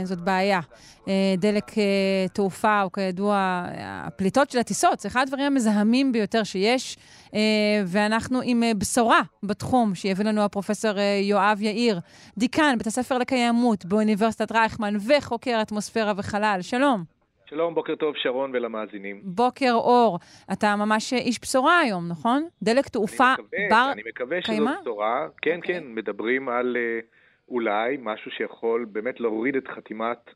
זאת 0.05 0.21
בעיה. 0.21 0.61
אה, 1.09 1.35
דלק 1.39 1.79
אה, 1.79 2.29
תעופה, 2.33 2.81
הוא 2.81 2.93
כידוע, 2.93 3.65
הפליטות 3.79 4.51
של 4.51 4.59
הטיסות, 4.59 5.01
זה 5.01 5.09
אחד 5.09 5.23
הדברים 5.23 5.45
המזהמים 5.47 6.13
ביותר 6.13 6.43
שיש, 6.45 6.97
אה, 7.35 7.41
ואנחנו 7.87 8.41
עם 8.45 8.63
אה, 8.63 8.75
בשורה 8.75 9.21
בתחום 9.43 9.95
שיביא 9.95 10.25
לנו 10.25 10.43
הפרופסור 10.43 10.99
אה, 10.99 11.21
יואב 11.23 11.59
יאיר, 11.61 12.01
דיקן 12.39 12.75
בית 12.79 12.87
הספר 12.87 13.19
לקיימות 13.19 13.85
באוניברסיטת 13.85 14.53
רייכמן 14.53 14.95
וחוקר 15.01 15.59
אטמוספירה 15.63 16.13
וחלל. 16.17 16.59
שלום. 16.63 17.22
שלום, 17.55 17.75
בוקר 17.75 17.95
טוב 17.95 18.17
שרון 18.17 18.51
ולמאזינים. 18.55 19.21
בוקר 19.25 19.73
אור. 19.73 20.19
אתה 20.53 20.77
ממש 20.77 21.13
איש 21.13 21.39
בשורה 21.43 21.81
היום, 21.81 22.09
נכון? 22.09 22.49
דלק 22.63 22.89
תעופה 22.89 23.35
אני 23.39 23.43
מקווה, 23.43 23.69
בר 23.71 23.93
אני 23.93 24.03
מקווה 24.09 24.43
שזו 24.43 24.67
בשורה. 24.81 25.29
כן, 25.43 25.61
okay. 25.63 25.67
כן, 25.67 25.85
מדברים 25.87 26.49
על 26.49 26.77
uh, 26.77 27.05
אולי 27.49 27.97
משהו 28.01 28.31
שיכול 28.31 28.87
באמת 28.93 29.21
להוריד 29.21 29.57
את 29.57 29.69
חתימת 29.69 30.31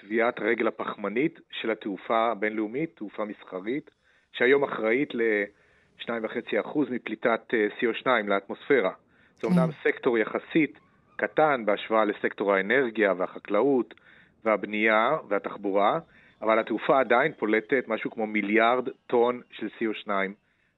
טביעת 0.00 0.38
הרגל 0.38 0.66
הפחמנית 0.66 1.40
של 1.50 1.70
התעופה 1.70 2.30
הבינלאומית, 2.30 2.96
תעופה 2.96 3.24
מסחרית, 3.24 3.90
שהיום 4.32 4.64
אחראית 4.64 5.14
ל-2.5% 5.14 6.78
מפליטת 6.90 7.40
אה, 7.54 7.66
CO2 7.80 8.06
לאטמוספירה. 8.26 8.92
זה 9.40 9.46
אומנם 9.46 9.68
mm. 9.70 9.88
סקטור 9.88 10.18
יחסית 10.18 10.78
קטן 11.16 11.62
בהשוואה 11.64 12.04
לסקטור 12.04 12.54
האנרגיה 12.54 13.14
והחקלאות. 13.16 13.94
והבנייה 14.44 15.16
והתחבורה, 15.28 15.98
אבל 16.42 16.58
התעופה 16.58 17.00
עדיין 17.00 17.32
פולטת 17.38 17.84
משהו 17.88 18.10
כמו 18.10 18.26
מיליארד 18.26 18.88
טון 19.06 19.40
של 19.50 19.66
CO2 19.78 20.10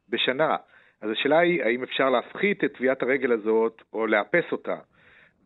בשנה. 0.09 0.57
אז 1.01 1.11
השאלה 1.11 1.39
היא, 1.39 1.62
האם 1.62 1.82
אפשר 1.82 2.11
להפחית 2.11 2.65
את 2.65 2.73
טביעת 2.77 3.03
הרגל 3.03 3.32
הזאת 3.32 3.82
או 3.93 4.07
לאפס 4.07 4.45
אותה? 4.53 4.77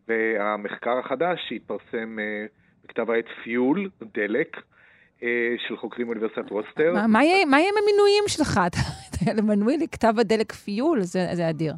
והמחקר 0.09 0.99
החדש 0.99 1.39
שהתפרסם 1.49 2.19
uh, 2.19 2.85
בכתב 2.85 3.11
העת 3.11 3.25
פיול, 3.43 3.91
דלק, 4.15 4.57
uh, 4.57 5.23
של 5.69 5.77
חוקרים 5.77 6.07
מאוניברסיטת 6.07 6.51
רוסטר. 6.51 6.95
מה, 7.09 7.25
יהיה 7.25 7.43
עם 7.43 7.75
המינויים 7.83 8.25
שלך? 8.27 8.61
אתה 8.69 9.43
מנוי 9.43 9.77
לכתב 9.77 10.15
הדלק 10.19 10.53
פיול? 10.53 11.01
זה 11.03 11.51
אדיר. 11.51 11.73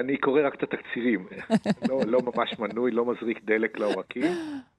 אני 0.00 0.16
קורא 0.16 0.46
רק 0.46 0.54
את 0.54 0.62
התקצירים, 0.62 1.26
לא, 1.88 2.00
לא 2.06 2.18
ממש 2.22 2.58
מנוי, 2.58 2.90
לא 2.90 3.04
מזריק 3.06 3.40
דלק 3.44 3.78
לעורקים, 3.78 4.32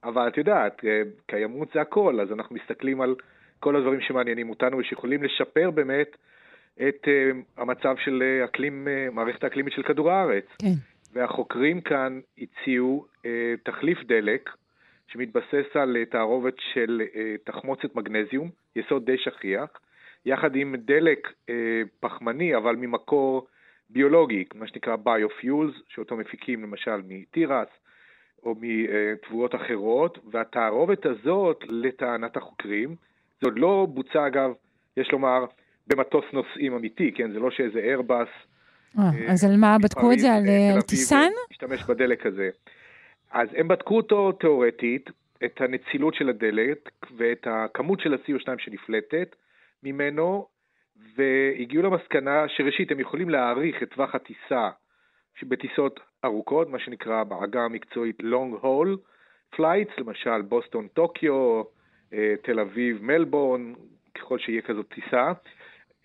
אבל 0.04 0.28
את 0.28 0.36
יודעת, 0.36 0.84
אה, 0.84 1.02
קיימות 1.26 1.68
זה 1.74 1.80
הכל, 1.80 2.20
אז 2.20 2.32
אנחנו 2.32 2.56
מסתכלים 2.56 3.00
על 3.00 3.14
כל 3.60 3.76
הדברים 3.76 4.00
שמעניינים 4.00 4.50
אותנו 4.50 4.78
ושיכולים 4.78 5.22
לשפר 5.22 5.70
באמת 5.70 6.16
את 6.88 7.04
uh, 7.04 7.60
המצב 7.60 7.96
של 8.04 8.22
uh, 8.22 8.44
אקלים, 8.44 8.88
uh, 8.88 9.14
מערכת 9.14 9.44
האקלימית 9.44 9.72
של 9.72 9.82
כדור 9.82 10.10
הארץ. 10.10 10.44
כן. 10.58 10.68
והחוקרים 11.12 11.80
כאן 11.80 12.20
הציעו 12.38 13.06
uh, 13.16 13.26
תחליף 13.62 13.98
דלק 14.04 14.50
שמתבסס 15.08 15.76
על 15.76 15.96
uh, 15.96 16.10
תערובת 16.10 16.54
של 16.72 17.02
uh, 17.12 17.16
תחמוצת 17.44 17.94
מגנזיום, 17.94 18.50
יסוד 18.76 19.06
די 19.06 19.18
שכיח, 19.18 19.68
יחד 20.26 20.56
עם 20.56 20.74
דלק 20.76 21.28
uh, 21.28 21.52
פחמני, 22.00 22.56
אבל 22.56 22.76
ממקור 22.76 23.46
ביולוגי, 23.92 24.44
מה 24.54 24.66
שנקרא 24.66 24.96
ביופיולס, 24.96 25.74
שאותו 25.88 26.16
מפיקים 26.16 26.62
למשל 26.62 27.02
מתירס 27.08 27.68
או 28.42 28.54
מתבואות 28.60 29.54
אחרות, 29.54 30.18
והתערובת 30.30 31.06
הזאת, 31.06 31.64
לטענת 31.68 32.36
החוקרים, 32.36 32.96
זה 33.40 33.48
עוד 33.48 33.58
לא 33.58 33.86
בוצע 33.90 34.26
אגב, 34.26 34.52
יש 34.96 35.12
לומר, 35.12 35.44
במטוס 35.86 36.24
נוסעים 36.32 36.74
אמיתי, 36.74 37.12
כן? 37.14 37.32
זה 37.32 37.38
לא 37.38 37.50
שאיזה 37.50 37.78
איירבאס... 37.78 38.28
אה, 38.98 39.04
אה 39.04 39.32
אז 39.32 39.44
על 39.44 39.56
מה 39.56 39.76
בדקו 39.82 40.12
את 40.12 40.18
זה? 40.18 40.32
על 40.34 40.44
אה, 40.48 40.82
טיסן? 40.88 41.30
משתמש 41.50 41.82
בדלק 41.84 42.26
הזה. 42.26 42.50
אז 43.30 43.48
הם 43.56 43.68
בדקו 43.68 43.96
אותו 43.96 44.32
תיאורטית, 44.32 45.10
את 45.44 45.60
הנצילות 45.60 46.14
של 46.14 46.28
הדלק 46.28 46.90
ואת 47.16 47.46
הכמות 47.50 48.00
של 48.00 48.14
ה-CO2 48.14 48.48
שנפלטת 48.58 49.36
ממנו, 49.82 50.46
והגיעו 51.16 51.82
למסקנה 51.82 52.48
שראשית 52.48 52.90
הם 52.90 53.00
יכולים 53.00 53.30
להעריך 53.30 53.82
את 53.82 53.94
טווח 53.94 54.14
הטיסה 54.14 54.70
בטיסות 55.42 56.00
ארוכות, 56.24 56.68
מה 56.68 56.78
שנקרא 56.78 57.24
בעגה 57.24 57.60
המקצועית 57.64 58.20
long 58.20 58.64
haul 58.64 58.88
flights, 59.56 60.00
למשל 60.00 60.42
בוסטון 60.42 60.88
טוקיו, 60.88 61.62
אה, 62.12 62.34
תל 62.42 62.60
אביב 62.60 63.02
מלבורן, 63.02 63.72
ככל 64.14 64.38
שיהיה 64.38 64.62
כזאת 64.62 64.94
טיסה, 64.94 65.32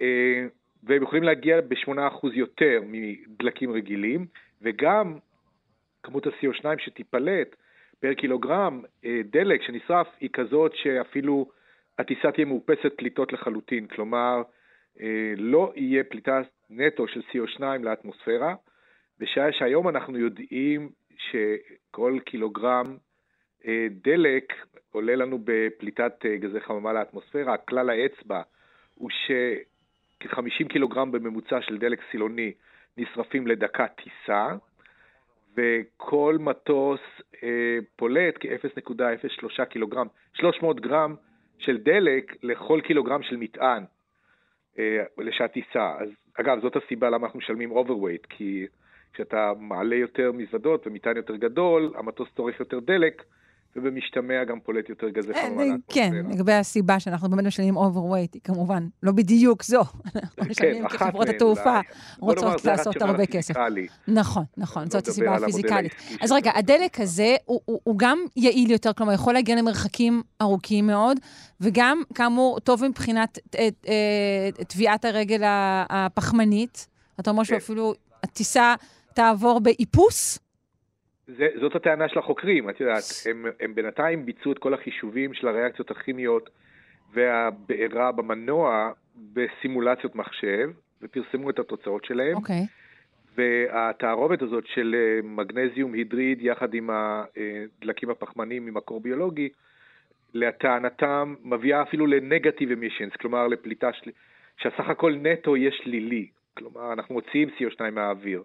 אה, 0.02 0.46
והם 0.84 1.04
יכולים 1.04 1.24
להגיע 1.24 1.62
ב-8% 1.62 2.28
יותר 2.34 2.82
מדלקים 2.88 3.72
רגילים, 3.72 4.26
וגם 4.62 5.18
כמות 6.04 6.28
ה-CO2 6.28 6.66
שתיפלט 6.78 7.56
פר 8.00 8.14
קילוגרם 8.14 8.82
אה, 9.06 9.22
דלק 9.26 9.62
שנשרף 9.62 10.08
היא 10.20 10.30
כזאת 10.34 10.76
שאפילו 10.76 11.50
הטיסה 12.00 12.32
תהיה 12.32 12.46
מאופסת 12.46 12.94
פליטות 12.98 13.34
לחלוטין, 13.34 13.88
כלומר 13.88 14.42
לא 15.38 15.74
יהיה 15.76 16.04
פליטה 16.04 16.42
נטו 16.70 17.08
של 17.08 17.22
CO2 17.32 17.62
לאטמוספירה, 17.84 18.56
בשעה 19.20 19.52
שהיום 19.52 19.90
אנחנו 19.90 20.18
יודעים 20.18 20.90
שכל 21.18 22.20
קילוגרם 22.26 22.98
אה, 23.68 23.88
דלק 23.92 24.54
עולה 24.92 25.16
לנו 25.16 25.40
בפליטת 25.44 26.26
אה, 26.26 26.38
גזי 26.38 26.60
חממה 26.60 26.94
לאטמוספירה, 26.94 27.58
כלל 27.58 27.90
האצבע 27.90 28.42
הוא 28.96 29.10
שכ-50 29.10 30.68
קילוגרם 30.70 31.12
בממוצע 31.12 31.62
של 31.62 31.78
דלק 31.78 32.02
סילוני 32.12 32.54
נשרפים 32.98 33.48
לדקה 33.48 33.88
טיסה, 33.88 34.48
וכל 35.58 36.38
מטוס 36.40 37.00
אה, 37.44 37.78
פולט 37.96 38.36
כ-0.03 38.40 39.66
קילוגרם, 39.66 40.08
300 40.34 40.80
גרם 40.80 41.16
של 41.58 41.78
דלק 41.78 42.36
לכל 42.44 42.82
קילוגרם 42.84 43.24
של 43.24 43.38
מטען. 43.38 43.84
אה, 44.80 45.04
לשעת 45.18 45.52
טיסה. 45.52 45.94
אז 46.00 46.10
אגב, 46.40 46.60
זאת 46.62 46.76
הסיבה 46.76 47.10
למה 47.10 47.26
אנחנו 47.28 47.40
משלמים 47.40 47.72
overweight, 47.72 48.28
כי 48.30 48.68
כשאתה 49.14 49.52
מעלה 49.60 49.96
יותר 49.96 50.32
מזוודות 50.32 50.88
ומטען 50.88 51.18
יותר 51.18 51.36
גדול, 51.36 51.94
המטוס 51.96 52.30
צורך 52.36 52.60
יותר 52.60 52.80
דלק, 52.80 53.24
ובמשתמע 53.76 54.44
גם 54.44 54.60
פולט 54.60 54.90
יותר 54.90 55.10
גזי 55.10 55.32
אה, 55.32 55.48
חממה. 55.48 55.64
כן, 55.90 56.12
לגבי 56.30 56.54
הסיבה 56.54 57.00
שאנחנו 57.00 57.30
באמת 57.30 57.46
משלמים 57.46 57.78
overweight, 57.78 58.34
היא 58.34 58.42
כמובן 58.44 58.88
לא 59.04 59.12
בדיוק 59.12 59.64
זו. 59.64 59.82
אנחנו 60.16 60.30
כן, 60.36 60.50
משלמים 60.50 60.88
כי 60.88 60.98
חברות 60.98 61.30
התעופה 61.30 61.80
רוצות 62.20 62.66
לעשות 62.66 63.02
הרבה 63.02 63.26
כסף. 63.26 63.54
נכון, 64.08 64.44
נכון, 64.58 64.90
זאת 64.90 65.08
הסיבה 65.08 65.36
הפיזיקלית. 65.36 65.92
אז 66.22 66.32
רגע, 66.32 66.52
הדלק 66.56 67.00
הזה 67.00 67.36
הוא 67.46 67.98
גם 67.98 68.18
יעיל 68.36 68.72
יותר, 68.72 68.94
כלומר, 68.94 69.14
יכול 69.14 69.34
להגיע 69.34 69.56
למרחקים 69.56 70.22
ארוכים 70.42 70.88
מאוד, 70.88 71.18
וגם, 71.62 72.02
כאמור, 72.16 72.60
טוב 72.60 72.86
מבחינת 72.86 73.40
אה, 73.56 73.70
אה, 73.88 74.64
טביעת 74.68 75.06
הרגל 75.06 75.42
הפחמנית. 75.90 76.88
אתה 77.20 77.30
אומר 77.30 77.44
כן. 77.44 77.60
שאפילו 77.60 77.94
הטיסה 78.24 78.76
תעבור 79.14 79.60
באיפוס? 79.60 80.40
זה, 81.28 81.48
זאת 81.60 81.76
הטענה 81.76 82.10
של 82.10 82.20
החוקרים, 82.20 82.70
את 82.70 82.80
יודעת, 82.80 83.04
הם, 83.30 83.46
הם 83.60 83.76
בינתיים 83.76 84.26
ביצעו 84.26 84.52
את 84.52 84.58
כל 84.58 84.74
החישובים 84.74 85.34
של 85.34 85.48
הריאקציות 85.48 85.92
הכימיות 85.92 86.50
והבעירה 87.14 88.12
במנוע 88.12 88.92
בסימולציות 89.34 90.16
מחשב, 90.16 90.70
ופרסמו 91.02 91.50
את 91.50 91.60
התוצאות 91.60 92.06
שלהם. 92.06 92.36
אוקיי. 92.36 92.66
והתערובת 93.38 94.42
הזאת 94.42 94.64
של 94.68 94.96
אה, 94.96 95.20
מגנזיום 95.24 95.94
הידריד 95.94 96.42
יחד 96.42 96.74
עם 96.74 96.90
הדלקים 96.90 98.10
הפחמניים 98.10 98.66
ממקור 98.66 99.02
ביולוגי, 99.02 99.50
לטענתם 100.34 101.36
מביאה 101.44 101.82
אפילו 101.82 102.08
לנגטיב 102.08 102.72
אמישנס, 102.72 103.14
כלומר 103.14 103.48
לפליטה 103.48 103.94
של... 103.94 104.12
שהסך 104.58 104.90
הכל 104.90 105.16
נטו 105.22 105.58
יהיה 105.58 105.72
שלילי. 105.72 106.28
כלומר, 106.54 106.94
אנחנו 106.94 107.16
מוציאים 107.16 107.50
CO2 107.50 107.92
מהאוויר. 107.92 108.44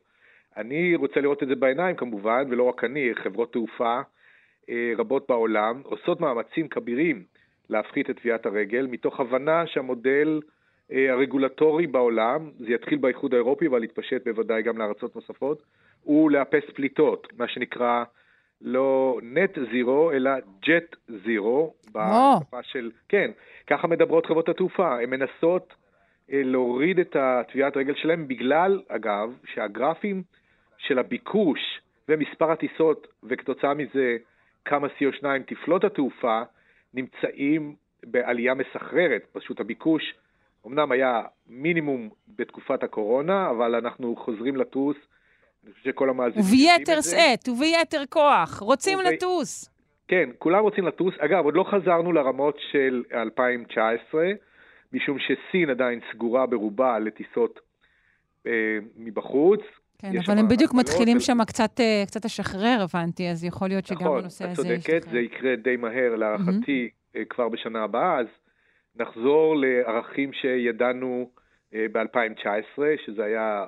אני 0.57 0.95
רוצה 0.97 1.21
לראות 1.21 1.43
את 1.43 1.49
זה 1.49 1.55
בעיניים 1.55 1.97
כמובן, 1.97 2.45
ולא 2.51 2.63
רק 2.63 2.85
אני, 2.85 3.11
חברות 3.15 3.53
תעופה 3.53 4.01
אה, 4.71 4.93
רבות 4.97 5.27
בעולם 5.29 5.81
עושות 5.85 6.21
מאמצים 6.21 6.69
כבירים 6.69 7.23
להפחית 7.69 8.11
את 8.11 8.17
טביעת 8.21 8.47
הרגל, 8.47 8.87
מתוך 8.87 9.21
הבנה 9.21 9.67
שהמודל 9.67 10.41
אה, 10.93 11.13
הרגולטורי 11.13 11.87
בעולם, 11.87 12.51
זה 12.59 12.73
יתחיל 12.73 12.99
באיחוד 12.99 13.35
האירופי 13.35 13.67
אבל 13.67 13.85
יתפשט 13.85 14.25
בוודאי 14.25 14.63
גם 14.63 14.79
לארצות 14.79 15.17
נוספות, 15.17 15.63
הוא 16.03 16.31
לאפס 16.31 16.63
פליטות, 16.75 17.29
מה 17.39 17.49
שנקרא 17.49 18.05
לא 18.61 19.19
נט 19.23 19.59
זירו, 19.71 20.13
אלא 20.13 20.31
ג'ט 20.63 20.97
זירו, 21.25 21.75
בשפה 21.87 22.63
של, 22.63 22.91
כן, 23.09 23.31
ככה 23.67 23.87
מדברות 23.87 24.27
חברות 24.27 24.49
התעופה, 24.49 25.01
הן 25.01 25.11
מנסות 25.11 25.75
אה, 26.33 26.43
להוריד 26.45 26.99
את 26.99 27.17
הטביעת 27.21 27.77
רגל 27.77 27.95
שלהם 27.95 28.29
בגלל, 28.29 28.83
אגב, 28.89 29.33
שהגרפים 29.45 30.23
של 30.87 30.99
הביקוש 30.99 31.81
ומספר 32.09 32.51
הטיסות, 32.51 33.07
וכתוצאה 33.25 33.75
מזה 33.75 34.17
כמה 34.65 34.89
CO2 34.89 35.25
תפלוט 35.47 35.85
התעופה, 35.85 36.43
נמצאים 36.95 37.75
בעלייה 38.05 38.55
מסחררת. 38.55 39.23
פשוט 39.33 39.61
הביקוש 39.61 40.15
אמנם 40.67 40.93
היה 40.93 41.23
מינימום 41.49 42.09
בתקופת 42.37 42.83
הקורונה, 42.83 43.51
אבל 43.51 43.75
אנחנו 43.75 44.17
חוזרים 44.17 44.57
לטוס. 44.57 44.97
אני 45.65 45.73
חושב 45.73 45.85
שכל 45.85 46.11
המאזינים 46.11 46.45
וביתר 46.47 47.01
שאת, 47.01 47.49
וביתר 47.49 48.03
כוח, 48.11 48.59
רוצים 48.61 48.99
וב... 48.99 49.05
לטוס. 49.05 49.69
כן, 50.09 50.31
כולם 50.39 50.63
רוצים 50.63 50.87
לטוס. 50.87 51.15
אגב, 51.19 51.45
עוד 51.45 51.55
לא 51.55 51.65
חזרנו 51.71 52.13
לרמות 52.13 52.59
של 52.71 53.03
2019, 53.13 54.31
משום 54.93 55.19
שסין 55.19 55.71
עדיין 55.71 56.01
סגורה 56.13 56.47
ברובה 56.47 56.99
לטיסות 56.99 57.61
אה, 58.47 58.79
מבחוץ. 58.97 59.61
כן, 60.03 60.19
אבל 60.27 60.39
הם 60.39 60.49
בדיוק 60.49 60.75
מתחילים 60.75 61.21
שם 61.21 61.45
קצת, 61.47 61.81
אה, 61.81 62.03
קצת 62.07 62.25
לשחרר, 62.25 62.79
הבנתי, 62.83 63.31
אז 63.31 63.45
יכול 63.45 63.69
להיות 63.69 63.87
שגם 63.87 64.01
נכון, 64.01 64.21
בנושא 64.21 64.45
הזה. 64.45 64.63
נכון, 64.63 64.75
את 64.75 64.81
צודקת, 64.81 65.11
זה 65.11 65.19
יקרה 65.19 65.57
די 65.57 65.77
מהר 65.77 66.17
להערכתי 66.17 66.91
mm-hmm. 66.91 67.19
כבר 67.31 67.49
בשנה 67.49 67.83
הבאה, 67.85 68.19
אז 68.19 68.27
נחזור 68.97 69.57
לערכים 69.57 70.33
שידענו 70.33 71.31
אה, 71.75 71.87
ב-2019, 71.93 72.83
שזה 73.07 73.25
היה 73.25 73.67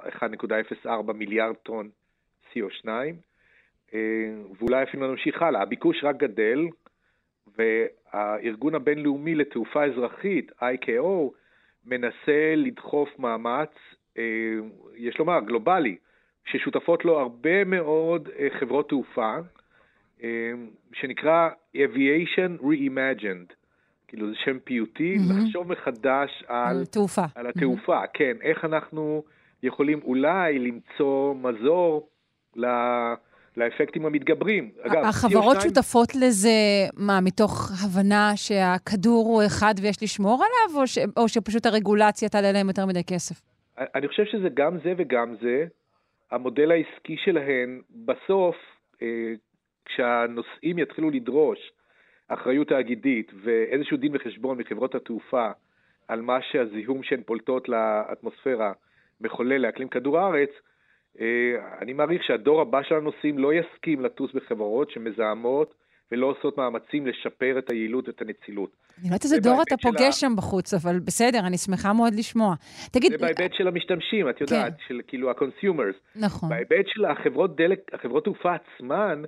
1.04 0.87 1.13
מיליארד 1.15 1.55
טון 1.55 1.89
CO2, 2.53 2.89
ואולי 4.61 4.83
אפילו 4.83 5.11
נמשיך 5.11 5.43
הלאה. 5.43 5.63
הביקוש 5.63 6.05
רק 6.05 6.17
גדל, 6.17 6.61
והארגון 7.59 8.75
הבינלאומי 8.75 9.35
לתעופה 9.35 9.85
אזרחית, 9.85 10.53
IKO, 10.53 11.31
מנסה 11.87 12.55
לדחוף 12.57 13.09
מאמץ, 13.19 13.71
יש 14.97 15.19
לומר, 15.19 15.41
גלובלי, 15.41 15.97
ששותפות 16.45 17.05
לו 17.05 17.21
הרבה 17.21 17.65
מאוד 17.65 18.29
אה, 18.39 18.49
חברות 18.59 18.89
תעופה, 18.89 19.37
אה, 20.23 20.53
שנקרא 20.93 21.49
Aviation 21.77 22.63
Reimagined. 22.63 23.55
כאילו 24.09 24.29
זה 24.29 24.35
שם 24.45 24.59
פיוטי, 24.59 25.17
mm-hmm. 25.17 25.47
לחשוב 25.47 25.73
מחדש 25.73 26.45
על, 26.47 26.77
על 26.77 26.85
תעופה. 26.85 27.25
על 27.35 27.47
התעופה, 27.47 28.05
mm-hmm. 28.05 28.09
כן, 28.15 28.37
איך 28.43 28.65
אנחנו 28.65 29.23
יכולים 29.63 30.01
אולי 30.05 30.59
למצוא 30.59 31.35
מזור 31.35 32.09
ל... 32.57 32.67
לאפקטים 33.57 34.07
המתגברים. 34.07 34.71
אגב, 34.83 35.05
החברות 35.05 35.57
CO2... 35.57 35.61
שותפות 35.61 36.15
לזה, 36.15 36.49
מה, 36.97 37.21
מתוך 37.21 37.71
הבנה 37.85 38.33
שהכדור 38.37 39.27
הוא 39.27 39.43
אחד 39.47 39.75
ויש 39.83 40.03
לשמור 40.03 40.45
עליו, 40.45 40.81
או, 40.81 40.87
ש... 40.87 40.99
או 41.17 41.29
שפשוט 41.29 41.67
הרגולציה 41.67 42.29
תעלה 42.29 42.53
להם 42.53 42.69
יותר 42.69 42.87
מדי 42.87 43.05
כסף? 43.05 43.41
אני 43.79 44.09
חושב 44.09 44.25
שזה 44.25 44.49
גם 44.55 44.79
זה 44.85 44.93
וגם 44.99 45.35
זה. 45.43 45.65
המודל 46.35 46.71
העסקי 46.71 47.17
שלהן, 47.17 47.81
בסוף, 47.91 48.57
אה, 49.03 49.33
כשהנוסעים 49.85 50.79
יתחילו 50.79 51.11
לדרוש 51.11 51.73
אחריות 52.29 52.69
תאגידית 52.69 53.33
ואיזשהו 53.43 53.97
דין 53.97 54.13
וחשבון 54.17 54.59
מחברות 54.59 54.95
התעופה 54.95 55.51
על 56.09 56.21
מה 56.21 56.43
שהזיהום 56.43 57.03
שהן 57.03 57.23
פולטות 57.27 57.69
לאטמוספירה 57.69 58.73
מחולל 59.21 59.57
לאקלים 59.57 59.89
כדור 59.89 60.19
הארץ, 60.19 60.51
אה, 61.21 61.79
אני 61.81 61.93
מעריך 61.93 62.25
שהדור 62.25 62.61
הבא 62.61 62.83
של 62.83 62.95
הנוסעים 62.95 63.39
לא 63.39 63.53
יסכים 63.55 64.01
לטוס 64.01 64.33
בחברות 64.33 64.91
שמזהמות 64.91 65.75
ולא 66.13 66.27
עושות 66.27 66.59
מאמצים 66.59 67.07
לשפר 67.07 67.59
את 67.59 67.71
היעילות 67.71 68.09
ואת 68.09 68.23
הנצילות. 68.23 68.71
אני 68.99 69.09
לא 69.09 69.15
יודעת 69.15 69.25
איזה 69.25 69.41
דור 69.41 69.63
אתה 69.63 69.77
פוגש 69.77 70.09
ה... 70.09 70.13
שם 70.13 70.33
בחוץ, 70.37 70.75
אבל 70.75 70.99
בסדר, 70.99 71.39
אני 71.47 71.59
שמחה 71.59 71.93
מאוד 71.93 72.15
לשמוע. 72.15 72.55
תגיד... 72.93 73.13
זה 73.13 73.19
בהיבט 73.19 73.55
של 73.55 73.69
המשתמשים, 73.69 74.29
את 74.29 74.41
יודעת, 74.41 74.73
כן. 74.73 74.85
של 74.89 75.01
כאילו 75.07 75.31
ה-consumers. 75.31 76.21
נכון. 76.21 76.49
בהיבט 76.49 76.87
של 76.87 77.05
החברות 77.05 77.57
דלק, 77.57 77.95
החברות 77.95 78.25
תעופה 78.25 78.55
עצמן, 78.55 79.23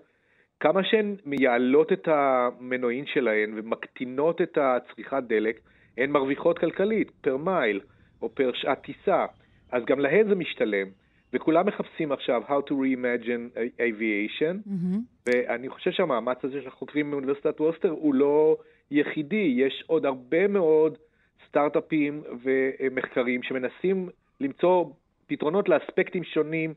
כמה 0.60 0.84
שהן 0.84 1.16
מייעלות 1.24 1.92
את 1.92 2.08
המנועים 2.08 3.04
שלהן 3.06 3.52
ומקטינות 3.56 4.40
את 4.42 4.58
הצריכת 4.60 5.22
דלק, 5.28 5.60
הן 5.98 6.10
מרוויחות 6.10 6.58
כלכלית, 6.58 7.10
פר 7.20 7.36
מייל 7.36 7.80
או 8.22 8.34
פר 8.34 8.50
שעת 8.54 8.82
טיסה. 8.82 9.26
אז 9.72 9.82
גם 9.86 10.00
להן 10.00 10.28
זה 10.28 10.34
משתלם. 10.34 10.86
וכולם 11.32 11.66
מחפשים 11.66 12.12
עכשיו 12.12 12.42
How 12.48 12.70
to 12.70 12.72
Reimagine 12.72 13.58
Aviation, 13.78 14.68
mm-hmm. 14.68 14.98
ואני 15.26 15.68
חושב 15.68 15.90
שהמאמץ 15.90 16.38
הזה 16.44 16.62
של 16.62 16.68
החוקרים 16.68 17.10
מאוניברסיטת 17.10 17.60
ווסטר 17.60 17.90
הוא 17.90 18.14
לא 18.14 18.56
יחידי, 18.90 19.54
יש 19.56 19.84
עוד 19.86 20.06
הרבה 20.06 20.48
מאוד 20.48 20.98
סטארט-אפים 21.48 22.22
ומחקרים 22.42 23.42
שמנסים 23.42 24.08
למצוא 24.40 24.84
פתרונות 25.26 25.68
לאספקטים 25.68 26.24
שונים 26.24 26.74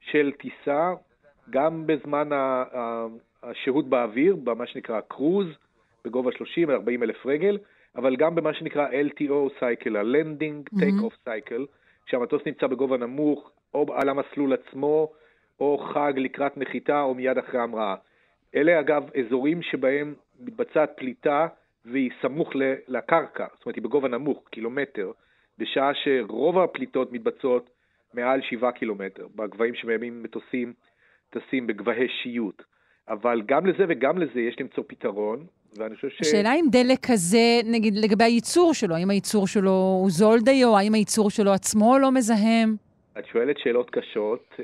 של 0.00 0.32
טיסה, 0.32 0.92
גם 1.50 1.86
בזמן 1.86 2.28
השהות 3.42 3.88
באוויר, 3.88 4.36
במה 4.36 4.66
שנקרא 4.66 5.00
קרוז, 5.00 5.46
בגובה 6.04 6.32
30 6.32 6.70
40 6.70 7.02
אלף 7.02 7.26
רגל, 7.26 7.58
אבל 7.96 8.16
גם 8.16 8.34
במה 8.34 8.54
שנקרא 8.54 8.88
LTO 8.88 9.60
cycle, 9.60 9.98
ה-Landing 9.98 10.78
Take-off 10.78 11.28
cycle, 11.28 11.62
כשהמטוס 12.06 12.42
נמצא 12.46 12.66
בגובה 12.66 12.96
נמוך, 12.96 13.50
או 13.74 13.86
על 13.94 14.08
המסלול 14.08 14.52
עצמו, 14.52 15.12
או 15.60 15.78
חג 15.94 16.12
לקראת 16.16 16.56
נחיתה, 16.56 17.00
או 17.02 17.14
מיד 17.14 17.38
אחרי 17.38 17.60
המראה. 17.60 17.94
אלה 18.54 18.80
אגב 18.80 19.10
אזורים 19.18 19.62
שבהם 19.62 20.14
מתבצעת 20.40 20.92
פליטה 20.96 21.46
והיא 21.84 22.10
סמוך 22.22 22.50
לקרקע, 22.88 23.46
זאת 23.56 23.66
אומרת 23.66 23.76
היא 23.76 23.84
בגובה 23.84 24.08
נמוך, 24.08 24.38
קילומטר, 24.50 25.10
בשעה 25.58 25.90
שרוב 25.94 26.58
הפליטות 26.58 27.12
מתבצעות 27.12 27.70
מעל 28.14 28.40
שבעה 28.42 28.72
קילומטר, 28.72 29.26
בגבהים 29.36 29.74
שבהם 29.74 30.22
מטוסים 30.22 30.72
טסים 31.30 31.66
בגבהי 31.66 32.08
שיוט. 32.22 32.62
אבל 33.08 33.42
גם 33.46 33.66
לזה 33.66 33.84
וגם 33.88 34.18
לזה 34.18 34.40
יש 34.40 34.56
למצוא 34.60 34.84
פתרון, 34.86 35.46
ואני 35.76 35.94
חושב 35.94 36.08
ש... 36.08 36.20
השאלה 36.20 36.54
אם 36.54 36.64
דלק 36.70 36.98
כזה, 37.06 37.60
נגיד 37.64 37.94
לגבי 37.96 38.24
הייצור 38.24 38.74
שלו, 38.74 38.94
האם 38.94 39.10
הייצור 39.10 39.46
שלו 39.46 39.98
הוא 40.00 40.10
זול 40.10 40.40
דיו, 40.40 40.76
האם 40.76 40.94
הייצור 40.94 41.30
שלו 41.30 41.52
עצמו 41.52 41.98
לא 41.98 42.12
מזהם? 42.12 42.76
את 43.18 43.26
שואלת 43.26 43.58
שאלות 43.58 43.90
קשות, 43.90 44.54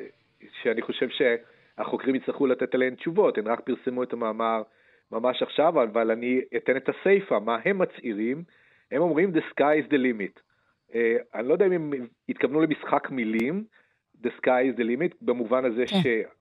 שאני 0.62 0.82
חושב 0.82 1.08
שהחוקרים 1.08 2.14
יצטרכו 2.14 2.46
לתת 2.46 2.74
עליהן 2.74 2.94
תשובות, 2.94 3.38
הם 3.38 3.48
רק 3.48 3.60
פרסמו 3.60 4.02
את 4.02 4.12
המאמר 4.12 4.62
ממש 5.12 5.42
עכשיו, 5.42 5.82
אבל 5.82 6.10
אני 6.10 6.40
אתן 6.56 6.76
את 6.76 6.88
הסיפה, 6.88 7.38
מה 7.38 7.58
הם 7.64 7.78
מצהירים? 7.78 8.42
הם 8.92 9.02
אומרים 9.02 9.32
the 9.34 9.40
sky 9.52 9.86
is 9.86 9.90
the 9.90 9.96
limit. 9.96 10.40
Uh, 10.90 10.94
אני 11.34 11.48
לא 11.48 11.52
יודע 11.52 11.66
אם 11.66 11.72
הם 11.72 11.92
התכוונו 12.28 12.60
למשחק 12.60 13.10
מילים, 13.10 13.64
the 14.22 14.28
sky 14.40 14.62
is 14.74 14.78
the 14.78 14.82
limit, 14.82 15.14
במובן 15.22 15.64
הזה 15.64 15.84
כן. 15.86 15.96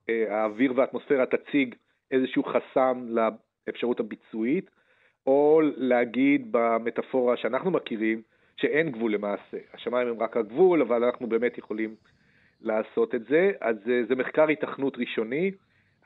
שהאוויר 0.07 0.73
והאטמוספירה 0.75 1.25
תציג 1.25 1.75
איזשהו 2.11 2.43
חסם 2.43 3.07
לאפשרות 3.07 3.99
הביצועית, 3.99 4.69
או 5.25 5.61
להגיד 5.75 6.47
במטאפורה 6.51 7.37
שאנחנו 7.37 7.71
מכירים, 7.71 8.21
שאין 8.57 8.91
גבול 8.91 9.13
למעשה. 9.13 9.57
השמיים 9.73 10.07
הם 10.07 10.19
רק 10.19 10.37
הגבול, 10.37 10.81
אבל 10.81 11.03
אנחנו 11.03 11.27
באמת 11.27 11.57
יכולים 11.57 11.95
לעשות 12.61 13.15
את 13.15 13.25
זה. 13.25 13.51
אז 13.61 13.75
זה, 13.85 14.01
זה 14.07 14.15
מחקר 14.15 14.47
התכנות 14.47 14.97
ראשוני. 14.97 15.51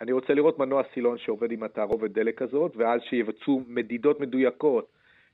אני 0.02 0.11
רוצה 0.11 0.34
לראות 0.34 0.60
מנוע 0.60 0.84
סילון 0.94 1.18
שעובד 1.18 1.52
עם 1.52 1.64
התערובת 1.64 2.11
דלק 2.11 2.41
הזאת, 2.41 2.76
ואז 2.76 3.02
שיבצעו 3.02 3.64
מדידות 3.68 4.19
מדויקות 4.19 4.88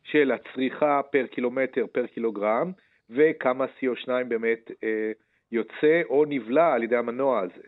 של 0.03 0.31
הצריכה 0.31 1.01
פר 1.11 1.25
קילומטר, 1.27 1.85
פר 1.91 2.07
קילוגרם, 2.07 2.71
וכמה 3.09 3.65
CO2 3.65 4.07
באמת 4.27 4.71
אה, 4.83 5.11
יוצא 5.51 6.01
או 6.09 6.25
נבלע 6.27 6.73
על 6.73 6.83
ידי 6.83 6.95
המנוע 6.95 7.39
הזה. 7.39 7.67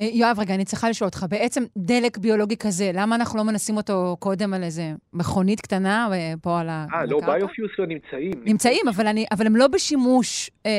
אה, 0.00 0.06
יואב, 0.12 0.36
רגע, 0.40 0.54
אני 0.54 0.64
צריכה 0.64 0.90
לשאול 0.90 1.06
אותך, 1.08 1.26
בעצם 1.30 1.62
דלק 1.78 2.18
ביולוגי 2.18 2.56
כזה, 2.56 2.90
למה 2.94 3.16
אנחנו 3.16 3.38
לא 3.38 3.44
מנסים 3.44 3.76
אותו 3.76 4.16
קודם 4.18 4.54
על 4.54 4.62
איזה 4.62 4.82
מכונית 5.12 5.60
קטנה 5.60 6.08
אה, 6.12 6.32
פה 6.42 6.60
על 6.60 6.68
ה- 6.68 6.86
אה, 6.94 7.04
לא? 7.06 7.20
ביופיוס 7.26 7.70
לא 7.78 7.86
נמצאים. 7.86 8.32
נמצאים, 8.44 8.88
אבל, 8.88 9.06
אני, 9.06 9.24
אבל 9.32 9.46
הם 9.46 9.56
לא 9.56 9.68
בשימוש 9.68 10.50
אה, 10.66 10.70
אה, 10.70 10.76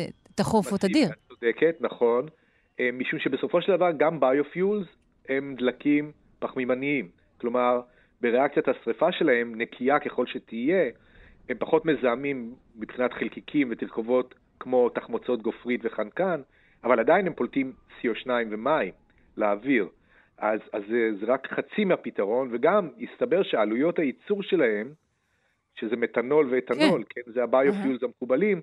אה, 0.00 0.06
תכוף 0.34 0.72
או 0.72 0.78
תדיר. 0.78 1.08
את 1.08 1.14
צודקת, 1.28 1.76
נכון. 1.80 2.26
משום 2.92 3.18
שבסופו 3.18 3.62
של 3.62 3.76
דבר 3.76 3.90
גם 3.98 4.20
ביופיולס 4.20 4.86
הם 5.28 5.54
דלקים 5.58 6.12
פחמימניים. 6.38 7.08
כלומר, 7.40 7.80
בריאקציית 8.20 8.66
השרפה 8.68 9.12
שלהם, 9.12 9.54
נקייה 9.56 9.98
ככל 9.98 10.26
שתהיה, 10.26 10.90
הם 11.48 11.56
פחות 11.58 11.86
מזהמים 11.86 12.54
מבחינת 12.76 13.12
חלקיקים 13.12 13.68
ותרכובות 13.70 14.34
כמו 14.60 14.88
תחמוצות 14.88 15.42
גופרית 15.42 15.80
וחנקן, 15.84 16.40
אבל 16.84 17.00
עדיין 17.00 17.26
הם 17.26 17.34
פולטים 17.34 17.72
CO2 18.00 18.28
ומים 18.50 18.92
לאוויר. 19.36 19.88
אז, 20.38 20.60
אז 20.72 20.82
זה, 20.88 21.10
זה 21.20 21.32
רק 21.32 21.48
חצי 21.52 21.84
מהפתרון, 21.84 22.48
וגם 22.52 22.88
הסתבר 23.00 23.42
שעלויות 23.42 23.98
הייצור 23.98 24.42
שלהם, 24.42 24.92
שזה 25.74 25.96
מתנול 25.96 26.48
ואתנול, 26.50 27.04
כן, 27.08 27.22
כן 27.24 27.32
זה 27.32 27.42
הביופיולס 27.42 28.02
המקובלים, 28.02 28.60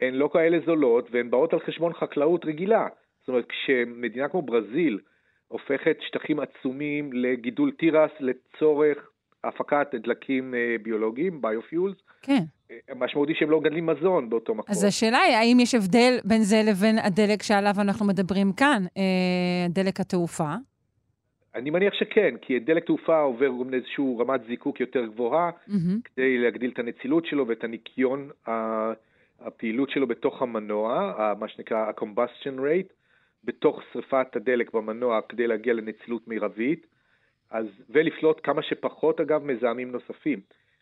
הן 0.00 0.14
לא 0.14 0.30
כאלה 0.32 0.58
זולות 0.66 1.08
והן 1.10 1.30
באות 1.30 1.52
על 1.52 1.60
חשבון 1.60 1.92
חקלאות 1.92 2.44
רגילה. 2.44 2.88
זאת 3.20 3.28
אומרת, 3.28 3.46
כשמדינה 3.48 4.28
כמו 4.28 4.42
ברזיל 4.42 4.98
הופכת 5.48 5.96
שטחים 6.00 6.40
עצומים 6.40 7.12
לגידול 7.12 7.72
תירס 7.72 8.10
לצורך 8.20 9.10
הפקת 9.44 9.94
דלקים 9.94 10.54
אה, 10.54 10.76
ביולוגיים, 10.82 11.42
ביופיולס, 11.42 11.96
כן. 12.22 12.42
המשמעות 12.88 13.28
היא 13.28 13.36
שהם 13.38 13.50
לא 13.50 13.60
מגדלים 13.60 13.86
מזון 13.86 14.30
באותו 14.30 14.54
מקום. 14.54 14.70
אז 14.70 14.84
השאלה 14.84 15.18
היא, 15.18 15.36
האם 15.36 15.60
יש 15.60 15.74
הבדל 15.74 16.18
בין 16.24 16.42
זה 16.42 16.56
לבין 16.66 16.98
הדלק 16.98 17.42
שעליו 17.42 17.74
אנחנו 17.80 18.06
מדברים 18.06 18.52
כאן, 18.52 18.82
אה, 18.96 19.66
דלק 19.68 20.00
התעופה? 20.00 20.54
אני 21.54 21.70
מניח 21.70 21.94
שכן, 21.94 22.34
כי 22.42 22.58
דלק 22.58 22.84
תעופה 22.84 23.20
עובר 23.20 23.48
גם 23.48 23.70
לאיזושהי 23.70 24.04
רמת 24.18 24.40
זיקוק 24.46 24.80
יותר 24.80 25.06
גבוהה, 25.06 25.50
מהמם. 25.66 26.00
כדי 26.04 26.38
להגדיל 26.38 26.70
את 26.70 26.78
הנצילות 26.78 27.26
שלו 27.26 27.48
ואת 27.48 27.64
הניקיון 27.64 28.30
הפעילות 29.40 29.90
שלו 29.90 30.06
בתוך 30.06 30.42
המנוע, 30.42 31.12
מה 31.38 31.48
שנקרא 31.48 31.78
ה-combustion 31.78 32.58
rate, 32.58 32.92
בתוך 33.44 33.80
שריפת 33.92 34.36
הדלק 34.36 34.74
במנוע 34.74 35.20
כדי 35.28 35.46
להגיע 35.46 35.74
לנצילות 35.74 36.28
מרבית, 36.28 36.86
אז, 37.50 37.66
ולפלוט 37.90 38.40
כמה 38.42 38.62
שפחות 38.62 39.20
אגב 39.20 39.44
מזהמים 39.44 39.92
נוספים. 39.92 40.40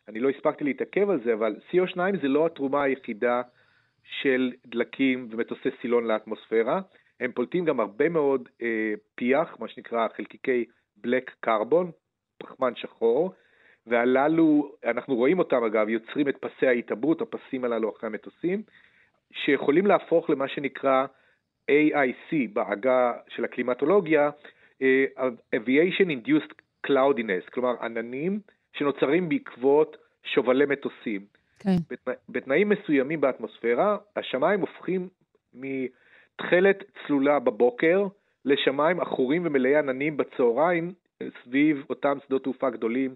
אני 0.09 0.21
לא 0.21 0.31
הספקתי 0.31 0.65
להתעכב 0.65 1.11
על 1.11 1.21
זה, 1.25 1.35
אבל 1.35 1.57
CO2 1.71 1.97
זה 2.23 2.29
לא 2.29 2.47
התרומה 2.47 2.83
היחידה 2.83 3.43
של 4.05 4.53
דלקים 4.67 5.29
ומטוסי 5.31 5.69
סילון 5.81 6.05
לאטמוספירה, 6.05 6.81
הם 7.21 7.33
פולטים 7.33 7.65
גם 7.65 7.81
הרבה 7.81 8.09
מאוד 8.09 8.49
אה, 8.63 8.95
פיח, 9.15 9.57
מה 9.61 9.69
שנקרא 9.69 10.09
חלקיקי 10.17 10.65
בלק 10.97 11.35
קרבון, 11.41 11.91
פחמן 12.39 12.73
שחור, 12.77 13.33
והללו, 13.87 14.73
אנחנו 14.85 15.15
רואים 15.15 15.39
אותם 15.39 15.65
אגב, 15.65 15.89
יוצרים 15.89 16.29
את 16.29 16.37
פסי 16.37 16.67
ההתעברות, 16.67 17.21
הפסים 17.21 17.65
הללו 17.65 17.91
אחרי 17.97 18.07
המטוסים, 18.07 18.63
שיכולים 19.33 19.87
להפוך 19.87 20.31
למה 20.31 20.49
שנקרא 20.49 21.07
AIC 21.71 22.35
בעגה 22.53 23.13
של 23.29 23.45
הקלימטולוגיה, 23.45 24.31
אה, 24.83 25.05
Aviation 25.57 26.09
Induced 26.09 26.53
Cloudiness, 26.87 27.51
כלומר 27.53 27.75
עננים 27.83 28.41
שנוצרים 28.73 29.29
בעקבות 29.29 29.97
שובלי 30.23 30.67
מטוסים. 30.67 31.21
כן. 31.59 31.77
בתנא- 31.91 32.19
בתנאים 32.29 32.69
מסוימים 32.69 33.21
באטמוספירה, 33.21 33.97
השמיים 34.17 34.61
הופכים 34.61 35.09
מתכלת 35.55 36.85
צלולה 37.07 37.39
בבוקר 37.39 38.07
לשמיים 38.45 39.01
עכורים 39.01 39.47
ומלאי 39.47 39.77
עננים 39.77 40.17
בצהריים 40.17 40.93
סביב 41.45 41.85
אותם 41.91 42.19
שדות 42.27 42.43
תעופה 42.43 42.71
גדולים, 42.71 43.15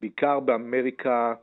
בעיקר 0.00 0.40
באמריקה, 0.40 1.34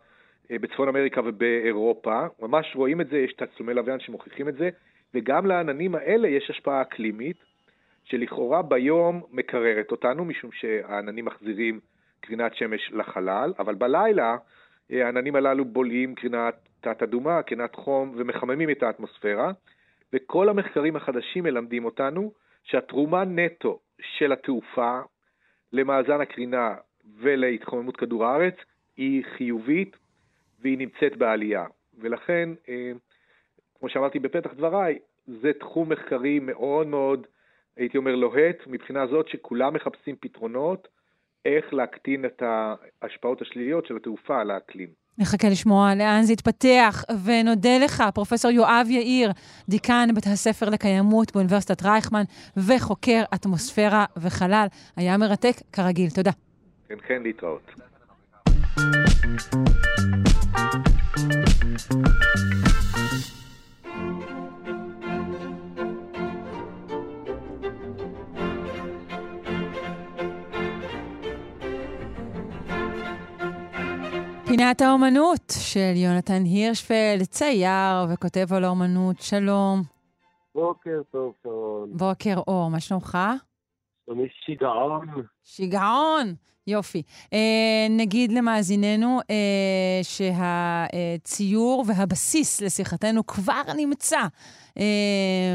אה, 0.52 0.60
בצפון 0.60 0.88
אמריקה 0.88 1.22
ובאירופה. 1.26 2.26
ממש 2.42 2.72
רואים 2.76 3.02
את 3.02 3.10
זה, 3.10 3.18
יש 3.18 3.34
תצלומי 3.34 3.74
לוויין 3.74 4.00
שמוכיחים 4.00 4.50
את 4.50 4.56
זה, 4.56 4.70
וגם 5.14 5.46
לעננים 5.46 5.96
האלה 5.96 6.28
יש 6.28 6.50
השפעה 6.50 6.82
אקלימית, 6.82 7.38
שלכאורה 8.10 8.62
ביום 8.62 9.22
מקררת 9.32 9.92
אותנו, 9.92 10.26
משום 10.26 10.52
שהעננים 10.52 11.26
מחזירים 11.26 11.80
קרינת 12.20 12.56
שמש 12.56 12.92
לחלל, 12.94 13.54
אבל 13.60 13.76
בלילה 13.76 14.38
אה, 14.92 15.06
העננים 15.06 15.36
הללו 15.36 15.66
בולעים 15.66 16.16
קרינת 16.16 16.56
תת-אדומה, 16.82 17.44
קרינת 17.44 17.76
חום, 17.76 18.14
ומחממים 18.18 18.70
את 18.70 18.84
האטמוספירה, 18.84 19.52
וכל 20.14 20.50
המחקרים 20.50 20.96
החדשים 20.96 21.44
מלמדים 21.44 21.86
אותנו 21.86 22.32
שהתרומה 22.64 23.26
נטו 23.26 23.80
של 24.02 24.32
התעופה 24.32 25.00
למאזן 25.74 26.22
הקרינה 26.22 26.76
ולהתחממות 27.20 27.98
כדור 27.98 28.26
הארץ 28.26 28.56
היא 28.98 29.24
חיובית 29.38 29.98
והיא 30.62 30.78
נמצאת 30.78 31.18
בעלייה. 31.18 31.66
ולכן, 32.00 32.50
אה, 32.70 32.92
כמו 33.80 33.90
שאמרתי 33.90 34.20
בפתח 34.20 34.54
דבריי, 34.54 35.00
זה 35.28 35.54
תחום 35.54 35.90
מחקרי 35.90 36.40
מאוד 36.40 36.88
מאוד, 36.88 37.28
הייתי 37.78 37.98
אומר, 37.98 38.16
לוהט, 38.16 38.58
מבחינה 38.68 39.08
זאת 39.08 39.28
שכולם 39.28 39.74
מחפשים 39.74 40.16
פתרונות 40.20 40.88
איך 41.45 41.74
להקטין 41.74 42.26
את 42.26 42.44
ההשפעות 43.02 43.41
השליליות 43.41 43.86
של 43.86 43.95
התעופה 43.95 44.41
על 44.41 44.52
האקלים. 44.52 44.90
נחכה 45.20 45.49
לשמוע 45.49 45.95
לאן 45.95 46.22
זה 46.22 46.34
יתפתח, 46.34 47.04
ונודה 47.26 47.78
לך, 47.86 48.04
פרופ' 48.14 48.32
יואב 48.52 48.88
יאיר, 48.90 49.32
דיקן 49.70 50.10
בית 50.16 50.28
הספר 50.28 50.70
לקיימות 50.70 51.32
באוניברסיטת 51.34 51.84
רייכמן, 51.84 52.24
וחוקר 52.58 53.24
אטמוספירה 53.36 54.06
וחלל. 54.18 54.68
היה 54.95 55.18
מרתק, 55.18 55.56
כרגיל. 55.74 56.10
תודה. 56.10 56.32
כן, 56.90 56.98
כן, 57.08 57.24
להתראות. 57.24 57.72
פינת 74.58 74.82
האומנות 74.82 75.54
של 75.60 75.94
יונתן 75.96 76.44
הירשפלד, 76.44 77.24
צייר 77.24 78.06
וכותב 78.10 78.54
על 78.54 78.64
האומנות. 78.64 79.20
שלום. 79.20 79.82
בוקר 80.56 81.02
טוב, 81.12 81.34
שרון. 81.44 81.90
בוקר 81.98 82.38
אור, 82.48 82.70
מה 82.70 82.80
שלומך? 82.80 83.18
שלומי 84.06 84.28
שיגעון. 84.46 85.08
שיגעון. 85.44 86.34
יופי. 86.68 87.04
אה, 87.34 87.88
נגיד 87.90 88.32
למאזיננו 88.32 89.20
אה, 89.30 90.00
שהציור 90.04 91.86
והבסיס 91.88 92.62
לשיחתנו 92.62 93.28
כבר 93.28 93.62
נמצא 93.78 94.20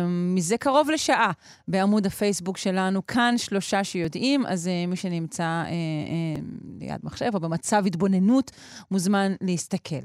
מזה 0.08 0.58
קרוב 0.58 0.90
לשעה 0.90 1.30
בעמוד 1.68 2.06
הפייסבוק 2.06 2.56
שלנו, 2.56 3.06
כאן 3.06 3.34
שלושה 3.36 3.84
שיודעים, 3.84 4.46
אז 4.46 4.68
אה, 4.68 4.86
מי 4.88 4.96
שנמצא 4.96 5.42
אה, 5.42 5.68
אה, 5.68 6.42
ליד 6.80 7.00
מחשב 7.04 7.30
או 7.34 7.40
במצב 7.40 7.82
התבוננות 7.86 8.50
מוזמן 8.90 9.32
להסתכל. 9.40 10.04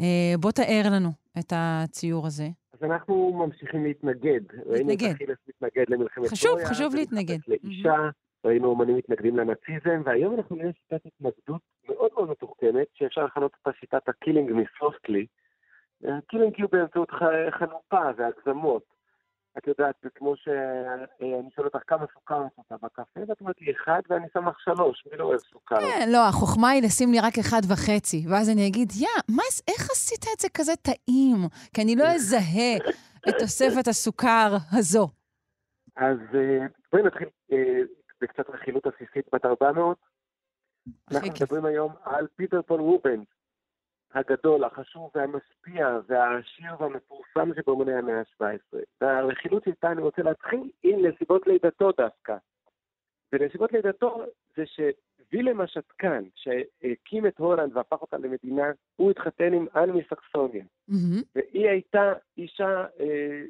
אה, 0.00 0.34
בוא 0.40 0.50
תאר 0.50 0.82
לנו 0.92 1.08
את 1.38 1.52
הציור 1.56 2.26
הזה. 2.26 2.48
אז 2.72 2.82
אנחנו 2.82 3.32
ממשיכים 3.46 3.84
להתנגד. 3.84 4.40
ראינו 4.66 4.92
את 4.92 4.98
אכילס 5.14 5.38
מתנגד 5.48 5.84
למלחמת 5.88 6.26
חשוב, 6.26 6.50
טרויה, 6.50 6.66
חשוב 6.66 6.94
להתנגד. 6.94 7.38
לאישה, 7.48 7.96
ראינו 8.44 8.68
אומנים 8.68 8.96
מתנגדים 8.96 9.36
לנאציזם, 9.36 10.02
והיום 10.04 10.34
אנחנו 10.34 10.56
נראה 10.56 10.70
שיטת 10.72 11.06
התנגדות 11.06 11.60
מאוד 11.88 12.10
מאוד 12.14 12.30
מתוחכמת, 12.30 12.86
שאפשר 12.94 13.24
לכנות 13.24 13.52
אותה 13.58 13.78
שיטת 13.80 14.08
ה 14.08 14.13
killing 14.13 14.50
me 14.52 14.68
softly. 14.68 15.26
ה 16.04 16.11
killing 16.11 16.62
הוא 16.62 16.70
באמצעות 16.72 17.10
חנופה 17.50 18.02
והגזמות. 18.16 18.94
את 19.58 19.66
יודעת, 19.66 19.94
זה 20.02 20.08
כמו 20.14 20.36
שאני 20.36 21.50
שואל 21.56 21.66
אותך 21.66 21.78
כמה 21.86 22.06
סוכר 22.14 22.42
יש 22.46 22.52
לך 22.58 22.78
בקפה, 22.82 23.20
ואת 23.28 23.40
אומרת 23.40 23.60
לי 23.60 23.72
אחד 23.72 24.00
ואני 24.08 24.26
שמח 24.32 24.58
שלוש, 24.58 25.06
מי 25.10 25.16
לא 25.16 25.24
אוהב 25.24 25.38
סוכר? 25.38 25.76
כן, 25.80 26.08
לא, 26.12 26.28
החוכמה 26.28 26.70
היא 26.70 26.82
לשים 26.82 27.12
לי 27.12 27.20
רק 27.20 27.38
אחד 27.38 27.60
וחצי, 27.68 28.24
ואז 28.30 28.50
אני 28.50 28.68
אגיד, 28.68 28.92
יא, 29.00 29.08
מה, 29.28 29.42
איך 29.68 29.90
עשית 29.90 30.24
את 30.34 30.40
זה 30.40 30.48
כזה 30.54 30.72
טעים? 30.76 31.36
כי 31.74 31.82
אני 31.82 31.96
לא 31.96 32.04
אזהה 32.04 32.76
את 33.28 33.34
תוספת 33.38 33.88
הסוכר 33.88 34.56
הזו. 34.72 35.08
אז 35.96 36.18
אה, 36.34 36.66
בואי 36.92 37.02
נתחיל 37.02 37.28
אה, 37.52 37.80
בקצת 38.20 38.50
רכילות 38.50 38.86
עסיסית 38.86 39.26
בת 39.32 39.44
400. 39.44 39.96
אנחנו 41.12 41.28
מדברים 41.28 41.64
היום 41.64 41.92
על 42.04 42.26
פיטר 42.36 42.62
פול 42.62 42.80
רובנס, 42.80 43.26
הגדול, 44.14 44.64
החשוב 44.64 45.10
והמשפיע 45.14 45.98
והעשיר 46.08 46.72
והמפורסם 46.80 47.50
שבאמני 47.56 47.94
המאה 47.94 48.18
ה-17. 48.18 48.78
והרכילות 49.00 49.64
שאיתה 49.64 49.92
אני 49.92 50.02
רוצה 50.02 50.22
להתחיל 50.22 50.70
עם 50.82 51.06
נסיבות 51.06 51.46
לידתו 51.46 51.92
דווקא. 51.92 52.36
ונסיבות 53.32 53.72
לידתו 53.72 54.22
זה 54.56 54.62
שווילם 54.66 55.60
השתקן, 55.60 56.24
שהקים 56.34 57.26
את 57.26 57.38
הולנד 57.38 57.76
והפך 57.76 58.02
אותה 58.02 58.16
למדינה, 58.18 58.72
הוא 58.96 59.10
התחתן 59.10 59.52
עם 59.52 59.66
אן 59.76 59.90
מסקסוניה. 59.90 60.64
והיא 61.34 61.68
הייתה 61.68 62.12
אישה 62.38 62.84
אה, 63.00 63.42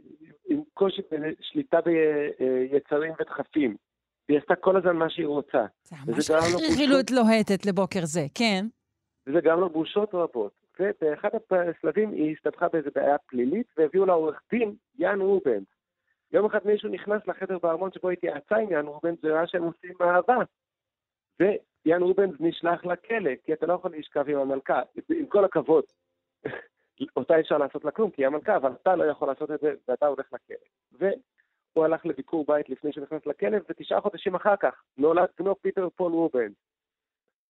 עם 0.49 0.63
קושי 0.75 1.03
בשליטה 1.11 1.79
ביצרים 1.81 3.13
ודחפים. 3.21 3.77
והיא 4.29 4.39
עשתה 4.39 4.55
כל 4.57 4.77
הזמן 4.77 4.97
מה 4.97 5.11
שהיא 5.11 5.27
רוצה. 5.27 5.65
זה 5.83 5.97
ממש 5.97 6.31
רכילות 6.71 7.11
לוהטת 7.11 7.67
לבוקר 7.67 8.05
זה, 8.05 8.27
כן. 8.35 8.67
וזה 9.27 9.41
גם 9.41 9.61
לו 9.61 9.69
בושות 9.69 10.15
רבות. 10.15 10.53
ובאחד 10.81 11.29
השלבים 11.51 12.11
היא 12.11 12.37
הסתבכה 12.37 12.69
באיזו 12.69 12.91
בעיה 12.95 13.19
פלילית, 13.19 13.67
והביאו 13.77 14.07
לה 14.07 14.13
עורך 14.13 14.43
דין, 14.51 14.75
יאן 14.99 15.21
רובנס. 15.21 15.65
יום 16.33 16.47
אחד 16.47 16.61
מישהו 16.65 16.89
נכנס 16.89 17.27
לחדר 17.27 17.59
בארמון 17.59 17.93
שבו 17.93 18.03
היא 18.03 18.11
התייעצה 18.11 18.57
עם 18.57 18.71
יאן 18.71 18.87
רובנס, 18.87 19.19
וראה 19.23 19.47
שהם 19.47 19.63
עושים 19.63 19.95
אהבה. 20.01 20.39
ויאן 21.41 22.03
רובנס 22.03 22.35
נשלח 22.41 22.85
לכלא, 22.85 23.31
כי 23.45 23.53
אתה 23.53 23.67
לא 23.67 23.73
יכול 23.73 23.97
לשכב 23.97 24.29
עם 24.29 24.39
המלכה, 24.39 24.81
עם 25.09 25.27
כל 25.27 25.45
הכבוד. 25.45 25.85
אותה 27.17 27.41
אפשר 27.41 27.59
לעשות 27.59 27.85
לה 27.85 27.91
כלום, 27.91 28.11
כי 28.11 28.23
היא 28.23 28.27
המלכה, 28.27 28.57
אבל 28.57 28.73
אתה 28.83 28.97
לא 28.97 29.05
יכול 29.05 29.29
לעשות 29.29 29.51
את 29.51 29.61
זה, 29.61 29.75
ואתה 29.89 30.07
הולך 30.07 30.27
לכלא. 30.33 30.57
והוא 31.73 31.85
הלך 31.85 32.07
לביקור 32.07 32.45
בית 32.49 32.69
לפני 32.69 32.93
שהוא 32.93 33.05
נכנס 33.05 33.27
לכלא, 33.27 33.59
ותשעה 33.69 34.01
חודשים 34.01 34.35
אחר 34.35 34.57
כך 34.57 34.83
נולד 34.99 35.29
בנו 35.39 35.55
פיטר 35.61 35.89
פול 35.97 36.13
רובנס. 36.13 36.53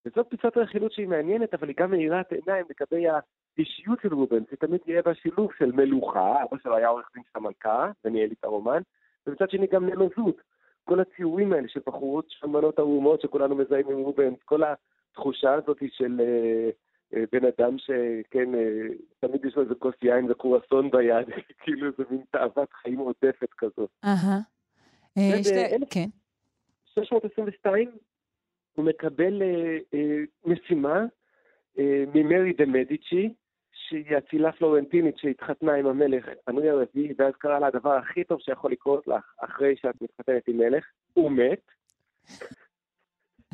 וזאת 0.06 0.26
פיצת 0.30 0.56
רכילות 0.56 0.92
שהיא 0.92 1.08
מעניינת, 1.08 1.54
אבל 1.54 1.68
היא 1.68 1.76
גם 1.78 1.90
מאירת 1.90 2.32
עיניים 2.32 2.64
לגבי 2.70 3.04
האישיות 3.08 3.98
של 4.02 4.14
רובנס, 4.14 4.46
היא 4.50 4.58
תמיד 4.58 4.80
תהיה 4.80 5.02
בה 5.02 5.14
שילוב 5.14 5.50
של 5.58 5.72
מלוכה, 5.72 6.42
אבא 6.42 6.56
שלו 6.62 6.76
היה 6.76 6.88
עורך 6.88 7.10
דין 7.14 7.22
של 7.22 7.38
המלכה, 7.38 7.90
וניהל 8.04 8.30
את 8.32 8.44
הרומן, 8.44 8.82
ומצד 9.26 9.50
שני 9.50 9.66
גם 9.66 9.86
נמזות. 9.86 10.42
כל 10.84 11.00
הציורים 11.00 11.52
האלה 11.52 11.68
של 11.68 11.80
בחורות 11.86 12.26
שמנות 12.28 12.78
ערומות 12.78 13.20
שכולנו 13.20 13.54
מזהים 13.54 13.88
עם 13.90 13.98
רובנס, 13.98 14.38
כל 14.44 14.62
התחושה 14.62 15.54
הזאת 15.54 15.78
של 15.92 16.20
אה, 16.20 16.70
אה, 17.14 17.24
בן 17.32 17.44
אדם 17.44 17.78
שכן, 17.78 18.54
אה, 18.54 18.86
תמיד 19.20 19.44
יש 19.44 19.56
לו 19.56 19.62
איזה 19.62 19.74
כוס 19.74 19.94
יין 20.02 20.30
וקורסון 20.30 20.90
ביד, 20.90 21.26
כאילו 21.60 21.86
איזה 21.86 22.02
מין 22.10 22.22
תאוות 22.30 22.72
חיים 22.72 22.98
עודפת 22.98 23.52
כזאת. 23.58 23.90
אהה. 24.04 24.38
כן. 25.90 26.08
622 26.86 27.90
הוא 28.74 28.84
מקבל 28.84 29.42
אה, 29.42 29.78
אה, 29.94 30.20
משימה 30.44 31.04
אה, 31.78 32.04
ממרי 32.14 32.52
דה 32.52 32.66
מדיצ'י, 32.66 33.34
שהיא 33.72 34.18
אצילה 34.18 34.52
פלורנטינית 34.52 35.18
שהתחתנה 35.18 35.74
עם 35.74 35.86
המלך 35.86 36.24
אנרי 36.48 36.70
הרביעי, 36.70 37.12
ואז 37.18 37.32
קרה 37.38 37.58
לה 37.58 37.66
הדבר 37.66 37.92
הכי 37.92 38.24
טוב 38.24 38.40
שיכול 38.40 38.72
לקרות 38.72 39.08
לך 39.08 39.34
אחרי 39.38 39.76
שאת 39.76 40.02
מתחתנת 40.02 40.48
עם 40.48 40.56
מלך, 40.56 40.84
הוא 41.12 41.30
מת. 41.30 41.60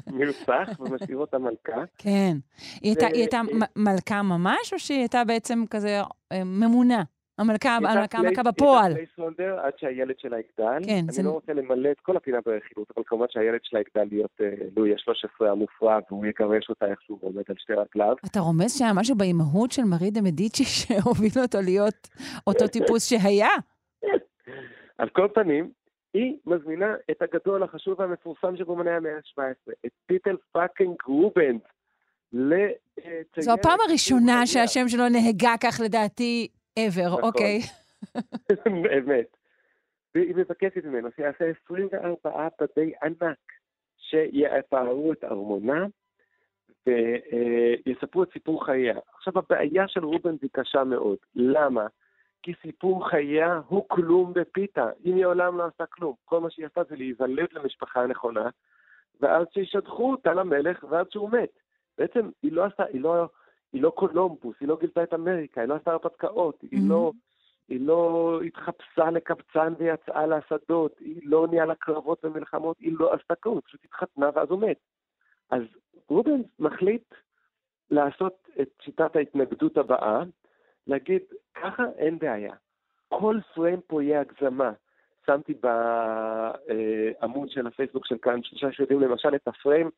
נרצח 0.07 0.81
ומשאיר 0.81 1.17
אותה 1.17 1.39
מלכה. 1.39 1.85
כן. 1.99 2.37
היא 2.83 2.97
הייתה 3.13 3.41
מלכה 3.77 4.23
ממש, 4.23 4.73
או 4.73 4.79
שהיא 4.79 4.99
הייתה 4.99 5.25
בעצם 5.25 5.65
כזה 5.71 6.01
אה, 6.33 6.45
ממונה? 6.45 7.03
המלכה, 7.41 7.77
המלכה 8.13 8.43
בפועל. 8.43 8.93
היא 8.93 8.97
הייתה 8.97 9.13
placeholder 9.15 9.61
עד 9.61 9.73
שהילד 9.77 10.15
שלה 10.19 10.37
יגדל. 10.39 10.87
כן, 10.87 11.05
אני 11.17 11.27
לא 11.27 11.31
רוצה 11.31 11.53
למלא 11.53 11.91
את 11.91 12.01
כל 12.01 12.17
הפינה 12.17 12.39
ברכילות, 12.47 12.93
אבל 12.97 13.05
כמובן 13.07 13.27
שהילד 13.31 13.61
שלה 13.63 13.81
יגדל 13.81 14.09
להיות 14.11 14.31
אה, 14.41 14.51
לואי 14.77 14.93
ה-13 14.93 15.47
המופרע, 15.47 15.99
והוא 16.11 16.27
יגרש 16.27 16.69
אותה 16.69 16.87
איכשהו 16.87 17.19
עומד 17.21 17.43
על 17.49 17.55
שתי 17.59 17.73
רגליו. 17.73 18.15
אתה 18.27 18.41
רומז 18.41 18.79
שהיה 18.79 18.93
משהו 18.93 19.17
באימהות 19.17 19.73
של 19.73 19.83
מרי 19.83 20.11
דה 20.11 20.21
מדיצ'י 20.21 20.65
שהוביל 20.77 21.43
אותו 21.43 21.59
להיות 21.65 22.09
אותו 22.47 22.67
טיפוס 22.67 23.09
שהיה? 23.11 23.49
על 24.99 25.09
כל 25.09 25.29
פנים, 25.35 25.71
היא 26.15 26.37
מזמינה 26.47 26.95
את 27.11 27.23
הגדול, 27.23 27.63
החשוב 27.63 28.01
והמפורסם 28.01 28.57
של 28.57 28.63
אמני 28.63 28.91
המאה 28.91 29.13
ה-17, 29.17 29.73
את 29.87 29.91
פיטל 30.07 30.37
פאקינג 30.53 30.97
רובנס, 31.07 31.63
זו 33.41 33.53
הפעם 33.53 33.79
הראשונה 33.89 34.47
שהשם 34.47 34.89
שלו 34.89 35.09
נהגה 35.09 35.55
כך 35.61 35.81
לדעתי 35.85 36.49
ever, 36.79 37.07
נכון. 37.07 37.23
אוקיי. 37.23 37.61
באמת. 38.83 39.37
והיא 40.15 40.35
מבקשת 40.35 40.85
ממנו 40.85 41.09
שיעשה 41.17 41.45
24 41.65 42.49
בדי 42.61 42.93
ענק 43.03 43.39
שיפארו 43.97 45.13
את 45.13 45.25
ארמונה 45.25 45.87
ויספרו 46.87 48.23
את 48.23 48.33
סיפור 48.33 48.65
חייה. 48.65 48.99
עכשיו, 49.15 49.33
הבעיה 49.39 49.89
של 49.89 50.05
רובנס 50.05 50.35
היא 50.43 50.51
קשה 50.53 50.85
מאוד. 50.85 51.17
למה? 51.35 51.87
כי 52.43 52.53
סיפור 52.63 53.09
חייה 53.09 53.61
הוא 53.69 53.85
כלום 53.89 54.33
בפיתה. 54.33 54.89
היא 55.05 55.27
עולם 55.27 55.59
לא 55.59 55.65
עשה 55.67 55.87
כלום. 55.87 56.15
כל 56.25 56.41
מה 56.41 56.51
שהיא 56.51 56.67
עשתה 56.67 56.81
זה 56.89 56.97
להיוולד 56.97 57.49
למשפחה 57.53 58.03
הנכונה, 58.03 58.49
ואז 59.21 59.47
שישדכו 59.55 60.11
אותה 60.11 60.35
למלך 60.35 60.85
ועד 60.91 61.11
שהוא 61.11 61.31
מת. 61.31 61.59
בעצם 61.99 62.31
היא 62.43 62.53
לא 62.53 62.65
עשתה, 62.65 62.85
היא 62.85 63.01
לא 63.01 63.29
היא 63.73 63.83
לא 63.83 63.91
קולומבוס, 63.91 64.57
היא 64.61 64.69
לא 64.69 64.77
גילתה 64.81 65.03
את 65.03 65.15
אמריקה, 65.15 65.61
היא 65.61 65.69
לא 65.69 65.75
עשתה 65.75 65.91
הרפתקאות, 65.91 66.63
היא 66.63 66.89
לא... 66.89 67.13
היא 67.69 67.87
לא 67.87 68.41
התחפשה 68.47 69.11
לקבצן 69.11 69.73
ויצאה 69.79 70.27
לשדות, 70.27 70.99
היא 70.99 71.21
לא 71.25 71.47
ניהלה 71.51 71.75
קרבות 71.75 72.25
ומלחמות, 72.25 72.79
היא 72.79 72.93
לא 72.99 73.15
עשתה 73.15 73.35
כלום, 73.35 73.55
היא 73.55 73.63
פשוט 73.65 73.85
התחתנה 73.85 74.31
ואז 74.35 74.51
הוא 74.51 74.61
מת. 74.61 74.77
אז 75.51 75.63
רובנס 76.09 76.47
מחליט 76.59 77.15
לעשות 77.91 78.49
את 78.61 78.69
שיטת 78.83 79.17
ההתנגדות 79.17 79.77
הבאה, 79.77 80.23
להגיד, 80.87 81.23
ככה 81.55 81.83
אין 81.97 82.19
בעיה. 82.19 82.55
כל 83.09 83.39
פריים 83.55 83.81
פה 83.87 84.03
יהיה 84.03 84.21
הגזמה. 84.21 84.73
שמתי 85.27 85.55
בעמוד 87.21 87.51
של 87.51 87.67
הפייסבוק 87.67 88.07
של 88.07 88.19
כאן 88.23 88.43
שלושה 88.43 88.73
שיודעים 88.73 89.01
למשל 89.01 89.35
את 89.35 89.49
הפריים, 89.49 89.91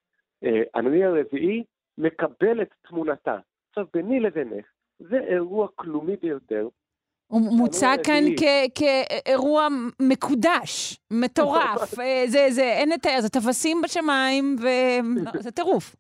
הנרי 0.74 1.04
הרביעי 1.04 1.64
מקבל 1.98 2.62
את 2.62 2.74
תמונתה. 2.82 3.38
עכשיו, 3.72 3.86
ביני 3.94 4.20
לבינך, 4.20 4.66
זה 4.98 5.18
אירוע 5.18 5.68
כלומי 5.74 6.16
ביותר. 6.16 6.68
הוא 7.26 7.58
מוצג 7.58 7.96
כאן 8.04 8.24
כאירוע 8.74 9.68
מקודש, 10.00 11.00
מטורף. 11.12 11.98
אה, 12.00 12.24
זה, 12.26 12.46
זה, 12.50 12.62
אין 12.62 12.88
לתאר, 12.88 13.20
זה 13.20 13.28
טווסים 13.28 13.82
בשמיים, 13.82 14.56
וזה 15.34 15.50
טירוף. 15.50 15.96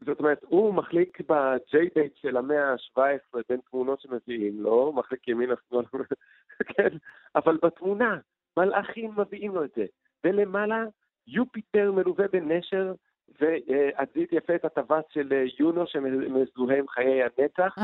זאת 0.00 0.18
אומרת, 0.18 0.44
הוא 0.48 0.74
מחליק 0.74 1.18
בג'יי-בייט 1.20 2.16
של 2.16 2.36
המאה 2.36 2.72
ה-17 2.72 3.38
בין 3.48 3.60
תמונות 3.70 4.00
שמביאים 4.00 4.60
לו, 4.60 4.92
מחליק 4.92 5.28
ימינה 5.28 5.54
שמאל, 5.68 5.84
כן, 6.76 6.96
אבל 7.34 7.58
בתמונה, 7.62 8.18
מלאכים 8.56 9.10
מביאים 9.16 9.54
לו 9.54 9.64
את 9.64 9.70
זה. 9.76 9.84
ולמעלה, 10.24 10.84
יופיטר 11.26 11.92
מלווה 11.92 12.28
בנשר 12.32 12.94
ואת 13.40 14.08
זיהית 14.14 14.32
יפה 14.32 14.54
את 14.54 14.64
הטווס 14.64 15.04
של 15.10 15.32
אה, 15.32 15.44
יונו 15.58 15.86
שמזוהה 15.86 16.78
עם 16.78 16.88
חיי 16.88 17.22
הנצח. 17.22 17.74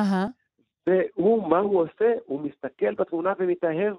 והוא, 0.86 1.48
מה 1.48 1.58
הוא 1.58 1.80
עושה? 1.80 2.12
הוא 2.26 2.40
מסתכל 2.40 2.94
בתמונה 2.94 3.32
ומתאהב 3.38 3.96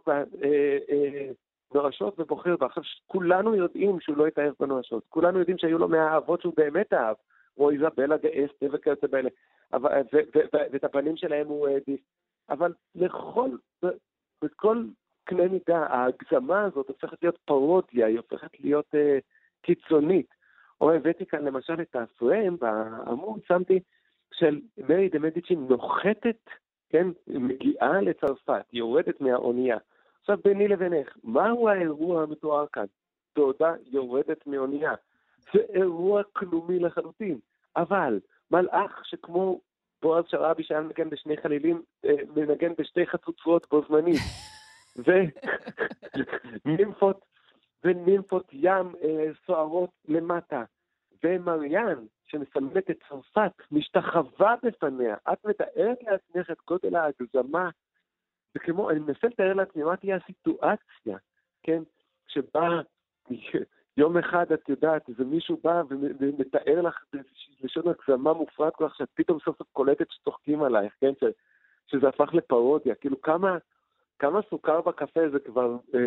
בנואשות 1.74 2.14
אה, 2.14 2.20
אה, 2.20 2.26
ובוחר 2.26 2.57
בה. 2.57 2.65
עכשיו, 2.65 2.84
כולנו 3.07 3.56
יודעים 3.56 3.99
שהוא 3.99 4.18
לא 4.18 4.28
התאהב 4.28 4.53
בנואשות. 4.60 5.03
כולנו 5.10 5.40
יודעים 5.40 5.57
שהיו 5.57 5.78
לו 5.78 5.88
מהאהבות 5.88 6.41
שהוא 6.41 6.53
באמת 6.57 6.94
אהב, 6.94 7.15
כמו 7.56 7.70
איזבלה 7.70 8.18
גאסטה 8.18 8.65
וכיוצא 8.72 9.07
באלה. 9.07 9.30
ואת 10.53 10.84
הפנים 10.84 11.18
שלהם 11.18 11.48
הוא 11.48 11.68
העדיף. 11.68 11.99
אבל 12.49 12.74
לכל, 12.95 13.49
בכל 14.44 14.84
קנה 15.24 15.48
מידה, 15.48 15.78
ההגזמה 15.78 16.64
הזאת 16.64 16.88
הופכת 16.88 17.18
להיות 17.22 17.38
פרודיה, 17.45 18.07
היא 18.07 18.18
הופכת 18.18 18.60
להיות 18.60 18.95
קיצונית. 19.61 20.28
או 20.84 20.92
הבאתי 20.92 21.26
כאן 21.26 21.46
למשל 21.46 21.82
את 21.82 21.96
הפריים 21.96 22.58
בעמוד, 22.58 23.40
שמתי 23.48 23.80
של 24.34 24.62
מרי 24.78 25.10
דה 25.10 25.20
מדיצ'י 25.20 25.56
נוחתת, 25.56 26.50
כן, 26.90 27.08
מגיעה 27.28 28.02
לצרפת, 28.02 28.66
יורדת 28.74 29.22
מהאונייה. 29.22 29.78
עכשיו 30.22 30.38
ביני 30.44 30.68
לבינך, 30.68 31.18
מהו 31.24 31.70
האירוע 31.70 32.24
המתואר 32.24 32.66
כאן? 32.74 32.86
דודה 33.36 33.74
יורדת 33.92 34.48
מאונייה. 34.48 34.94
זה 35.54 35.60
אירוע 35.70 36.24
כלומי 36.34 36.80
לחלוטין, 36.80 37.40
אבל 37.76 38.20
מלאך 38.52 39.02
שכמו 39.06 39.62
בועז 40.02 40.26
שראבי 40.28 40.64
שהיה 40.64 40.82
מנגן 40.82 41.10
בשני 41.10 41.38
חלילים, 41.38 41.82
אה, 42.06 42.16
מנגן 42.36 42.74
בשתי 42.78 43.08
חצוצרות 43.08 43.68
בו 43.72 43.82
זמנית. 43.88 44.22
ונימפות 46.66 47.26
ונימפות 47.84 48.50
ים 48.54 48.96
אה, 49.04 49.32
סוערות 49.46 49.90
למטה. 50.08 50.64
ומריאן, 51.24 52.06
שמסמלת 52.26 52.90
את 52.90 52.98
צרפת, 53.10 53.52
משתחווה 53.72 54.56
בפניה. 54.64 55.16
את 55.34 55.45
מתארת 55.45 55.98
לעצמך 56.02 56.52
את 56.52 56.58
גודל 56.68 56.95
ההגזמה. 56.95 57.70
זה 58.54 58.60
כמו, 58.60 58.90
אני 58.90 59.00
מנסה 59.00 59.28
לתאר 59.28 59.54
לעצמי 59.54 59.84
מה 59.84 59.98
תהיה 59.98 60.16
הסיטואציה, 60.16 61.18
כן? 61.64 61.84
שבה 62.28 62.82
יום 63.98 64.18
אחד, 64.18 64.52
את 64.52 64.70
יודעת, 64.70 65.10
איזה 65.10 65.24
מישהו 65.24 65.58
בא 65.64 65.82
ומתאר 66.20 66.82
לך 66.82 67.06
לשון 67.62 67.84
הגזמה 67.88 68.34
מופרעת 68.34 68.76
כל 68.76 68.90
כך, 68.90 68.95
שאת 68.95 69.10
פתאום 69.14 69.40
סוף 69.40 69.58
סוף 69.58 69.68
קולטת 69.72 70.12
שצוחקים 70.12 70.64
עלייך, 70.64 70.94
כן? 71.00 71.12
ש, 71.20 71.24
שזה 71.88 72.08
הפך 72.08 72.34
לפרודיה. 72.34 72.95
כאילו, 72.95 73.22
כמה, 73.22 73.58
כמה 74.19 74.40
סוכר 74.49 74.81
בקפה 74.81 75.19
זה 75.31 75.40
כבר, 75.40 75.77
אה, 75.95 75.99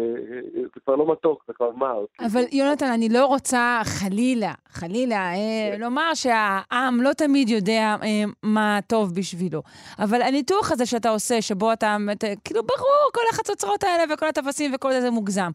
זה 0.75 0.81
כבר 0.85 0.97
לא 0.97 1.13
מתוק, 1.13 1.45
זה 1.47 1.53
כבר 1.53 1.71
מר. 1.71 2.05
אבל 2.27 2.43
יונתן, 2.53 2.87
אני 2.95 3.09
לא 3.09 3.27
רוצה 3.27 3.81
חלילה, 3.85 4.53
חלילה, 4.69 5.17
אה, 5.17 5.73
כן. 5.73 5.81
לומר 5.81 6.15
שהעם 6.15 7.01
לא 7.03 7.13
תמיד 7.13 7.49
יודע 7.49 7.97
אה, 8.03 8.25
מה 8.43 8.79
טוב 8.87 9.15
בשבילו. 9.15 9.63
אבל 9.99 10.23
הניתוח 10.23 10.73
הזה 10.73 10.87
שאתה 10.87 11.11
עושה, 11.11 11.43
שבו 11.43 11.73
אתה, 11.73 11.97
אתה 12.13 12.27
כאילו, 12.45 12.63
ברור, 12.63 13.11
כל 13.15 13.21
החצוצרות 13.31 13.85
האלה 13.85 14.15
וכל 14.15 14.27
הטפסים 14.27 14.71
וכל 14.75 14.93
זה, 14.93 15.01
זה 15.01 15.11
מוגזם. 15.11 15.51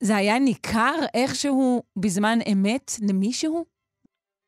זה 0.00 0.16
היה 0.16 0.38
ניכר 0.38 0.94
איכשהו 1.14 1.82
בזמן 1.96 2.38
אמת 2.52 2.90
למישהו? 3.08 3.64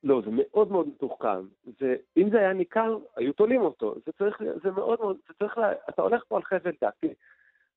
לא, 0.05 0.23
זה 0.25 0.31
מאוד 0.31 0.73
מאוד 0.73 0.89
מתוחכם. 0.89 1.47
זה, 1.81 1.97
אם 2.17 2.31
זה 2.31 2.39
היה 2.39 2.53
ניכר, 2.53 2.99
היו 3.17 3.33
תולים 3.33 3.61
אותו. 3.61 3.95
זה 4.07 4.13
צריך, 4.19 4.43
זה 4.63 4.71
מאוד 4.71 4.99
מאוד, 5.01 5.17
זה 5.29 5.35
צריך, 5.39 5.59
לה, 5.59 5.73
אתה 5.89 6.03
הולך 6.03 6.23
פה 6.29 6.37
על 6.37 6.43
חבל 6.43 6.73
דק. 6.83 7.11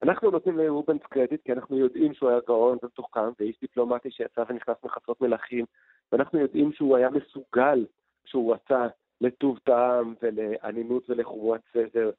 אנחנו 0.03 0.31
נותנים 0.31 0.57
לרובנס 0.57 1.01
קרדיט 1.09 1.41
כי 1.45 1.53
אנחנו 1.53 1.77
יודעים 1.77 2.13
שהוא 2.13 2.29
היה 2.29 2.39
גאון 2.47 2.77
ומתוחכם 2.83 3.29
ואיש 3.39 3.59
דיפלומטי 3.61 4.11
שיצא 4.11 4.43
ונכנס 4.49 4.77
מחצות 4.83 5.21
מלכים 5.21 5.65
ואנחנו 6.11 6.39
יודעים 6.39 6.73
שהוא 6.73 6.97
היה 6.97 7.09
מסוגל 7.09 7.85
כשהוא 8.23 8.53
רצה 8.53 8.87
לטוב 9.21 9.59
טעם 9.63 10.13
ולאנינות 10.21 11.09
ולחומרת 11.09 11.61
סדר. 11.73 12.11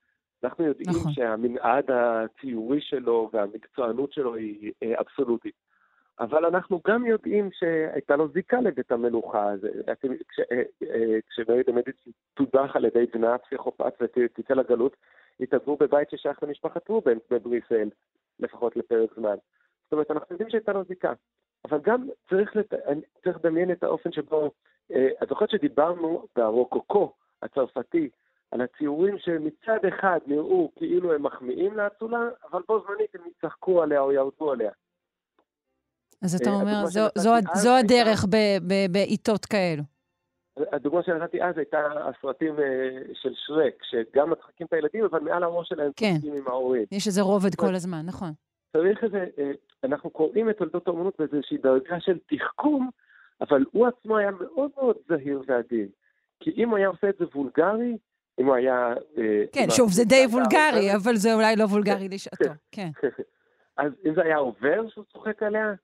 אנחנו 0.45 0.65
יודעים 0.65 0.91
נכון. 0.91 1.13
שהמנעד 1.13 1.91
הציורי 1.91 2.81
שלו 2.81 3.31
והמקצוענות 3.33 4.13
שלו 4.13 4.35
היא 4.35 4.73
אה, 4.83 5.01
אבסולוטית. 5.01 5.55
אבל 6.21 6.45
אנחנו 6.45 6.81
גם 6.87 7.07
יודעים 7.07 7.51
שהייתה 7.53 8.17
לו 8.17 8.29
זיקה 8.29 8.61
לבית 8.61 8.93
המלוכה. 8.93 9.53
כשמרי 11.31 11.63
דמדיץ 11.67 11.97
תודח 12.35 12.71
על 12.77 12.85
ידי 12.85 13.07
בנה 13.15 13.39
פסיכופת 13.39 13.95
ותצא 14.01 14.55
לגלות, 14.55 14.97
התעזבו 15.41 15.77
בבית 15.77 16.11
ששייך 16.11 16.43
למשפחת 16.43 16.89
רובנס 16.89 17.23
בבריסל, 17.31 17.89
לפחות 18.41 18.77
לפרק 18.77 19.11
זמן. 19.17 19.37
זאת 19.85 19.93
אומרת, 19.93 20.11
אנחנו 20.11 20.27
יודעים 20.31 20.51
שהייתה 20.51 20.73
לו 20.73 20.85
זיקה. 20.85 21.13
אבל 21.65 21.81
גם 21.83 22.09
צריך, 22.31 22.57
לת... 22.57 22.75
צריך 23.25 23.37
לדמיין 23.37 23.73
את 23.73 23.83
האופן 23.83 24.13
שבו, 24.13 24.51
אה, 24.93 25.09
את 25.23 25.29
זוכרת 25.29 25.51
שדיברנו 25.51 26.27
ברוקוקו 26.37 27.13
הצרפתי, 27.43 28.09
על 28.51 28.61
הציורים 28.61 29.19
שמצד 29.19 29.79
אחד 29.89 30.19
נראו 30.27 30.71
כאילו 30.77 31.15
הם 31.15 31.23
מחמיאים 31.23 31.77
לאצולה, 31.77 32.19
אבל 32.51 32.63
בו 32.69 32.85
זמנית 32.87 33.15
הם 33.15 33.21
יצחקו 33.31 33.83
עליה 33.83 34.01
או 34.01 34.13
ירדו 34.13 34.53
עליה. 34.53 34.71
אז 36.23 36.35
אתה 36.35 36.51
אה, 36.51 36.55
אומר, 36.55 36.87
זו, 36.87 37.01
זו, 37.19 37.31
זו 37.55 37.77
הדרך 37.77 38.25
בעיתות 38.91 39.45
כאלו. 39.45 39.83
הדוגמה 40.57 41.03
שנתתי 41.03 41.43
אז 41.43 41.59
הייתה 41.59 41.79
הסרטים 42.09 42.59
אה, 42.59 43.01
של 43.15 43.33
שרק, 43.35 43.75
שגם 43.83 44.31
מצחיקים 44.31 44.67
את 44.67 44.73
הילדים, 44.73 45.05
אבל 45.05 45.21
מעל 45.21 45.43
הראש 45.43 45.69
שלהם 45.69 45.91
כן. 45.97 46.15
צוחקים 46.15 46.35
עם 46.35 46.49
ההורים. 46.49 46.85
יש 46.93 47.07
איזה 47.07 47.23
רובד 47.23 47.55
כל 47.55 47.75
הזמן, 47.75 48.03
נכון. 48.07 48.33
צריך 48.73 49.05
איזה, 49.05 49.27
אה, 49.39 49.51
אנחנו 49.85 50.11
קוראים 50.11 50.51
את 50.51 50.59
תולדות 50.59 50.89
האומנות 50.89 51.15
באיזושהי 51.19 51.59
דרגה 51.59 52.01
של 52.01 52.19
תחכום, 52.27 52.91
אבל 53.41 53.65
הוא 53.73 53.87
עצמו 53.87 54.17
היה 54.17 54.31
מאוד 54.31 54.71
מאוד 54.77 54.97
זהיר 55.09 55.43
ועדין. 55.47 55.89
כי 56.41 56.51
אם 56.57 56.69
הוא 56.69 56.79
היה 56.79 56.89
עושה 56.89 57.09
את 57.09 57.15
זה 57.19 57.25
וולגרי, 57.35 57.97
אם 58.41 58.47
הוא 58.47 58.55
היה... 58.55 58.95
כן, 59.53 59.67
שוב, 59.71 59.93
זה 59.93 60.05
די 60.05 60.27
וולגרי, 60.31 60.95
אבל 60.95 61.15
זה 61.15 61.35
אולי 61.35 61.57
לא 61.57 61.65
וולגרי 61.65 62.09
לשעתו, 62.09 62.51
כן. 62.73 62.89
אז 63.77 63.93
אם 64.07 64.15
זה 64.15 64.23
היה 64.23 64.37
עובר 64.37 64.89
שהוא 64.89 65.05
צוחק 65.13 65.43
עליה, 65.43 65.75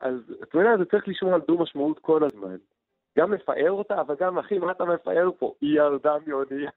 אז 0.00 0.14
אתה 0.42 0.58
יודע, 0.58 0.76
זה 0.78 0.84
צריך 0.84 1.08
לשמור 1.08 1.34
על 1.34 1.40
דו 1.48 1.58
משמעות 1.58 1.98
כל 1.98 2.24
הזמן. 2.24 2.56
גם 3.18 3.30
מפאר 3.30 3.70
אותה, 3.70 4.00
אבל 4.00 4.14
גם, 4.20 4.38
אחי, 4.38 4.58
מה 4.58 4.72
אתה 4.72 4.84
מפאר 4.84 5.30
פה? 5.38 5.54
היא 5.60 5.76
ירדה 5.76 6.14
מאונייה. 6.26 6.70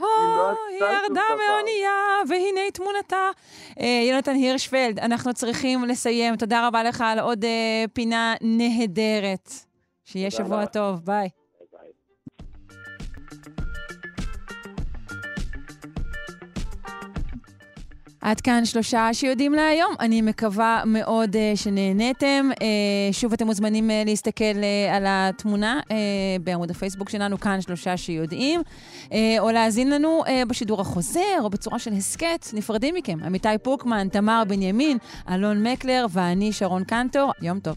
לא 0.00 0.54
היא 0.68 0.78
ירדה 0.78 1.22
מאונייה, 1.38 1.92
והנה 2.28 2.70
תמונתה. 2.74 3.30
אה, 3.80 4.06
יונתן 4.10 4.34
הירשפלד, 4.34 4.98
אנחנו 4.98 5.34
צריכים 5.34 5.84
לסיים. 5.84 6.36
תודה 6.36 6.68
רבה 6.68 6.82
לך 6.82 7.00
על 7.06 7.18
עוד 7.18 7.44
אה, 7.44 7.84
פינה 7.92 8.34
נהדרת. 8.40 9.50
שיהיה 10.04 10.30
שבוע 10.30 10.66
טוב, 10.66 11.00
ביי. 11.04 11.28
עד 18.20 18.40
כאן 18.40 18.64
שלושה 18.64 19.08
שיודעים 19.12 19.52
להיום. 19.52 19.94
אני 20.00 20.22
מקווה 20.22 20.82
מאוד 20.86 21.36
uh, 21.36 21.38
שנהניתם. 21.54 22.50
Uh, 22.52 22.62
שוב, 23.12 23.32
אתם 23.32 23.46
מוזמנים 23.46 23.90
uh, 23.90 23.92
להסתכל 24.06 24.44
uh, 24.44 24.94
על 24.94 25.04
התמונה 25.06 25.80
uh, 25.82 25.92
בעמוד 26.40 26.70
הפייסבוק 26.70 27.08
שלנו, 27.10 27.40
כאן 27.40 27.60
שלושה 27.60 27.96
שיודעים, 27.96 28.60
uh, 29.04 29.12
או 29.38 29.50
להאזין 29.50 29.90
לנו 29.90 30.22
uh, 30.24 30.48
בשידור 30.48 30.80
החוזר 30.80 31.40
או 31.40 31.50
בצורה 31.50 31.78
של 31.78 31.92
הסכת. 31.92 32.46
נפרדים 32.52 32.94
מכם. 32.94 33.18
עמיתי 33.24 33.48
פוקמן, 33.62 34.08
תמר 34.08 34.42
בנימין, 34.48 34.98
אלון 35.30 35.66
מקלר 35.66 36.06
ואני, 36.10 36.52
שרון 36.52 36.84
קנטור. 36.84 37.32
יום 37.42 37.60
טוב. 37.60 37.76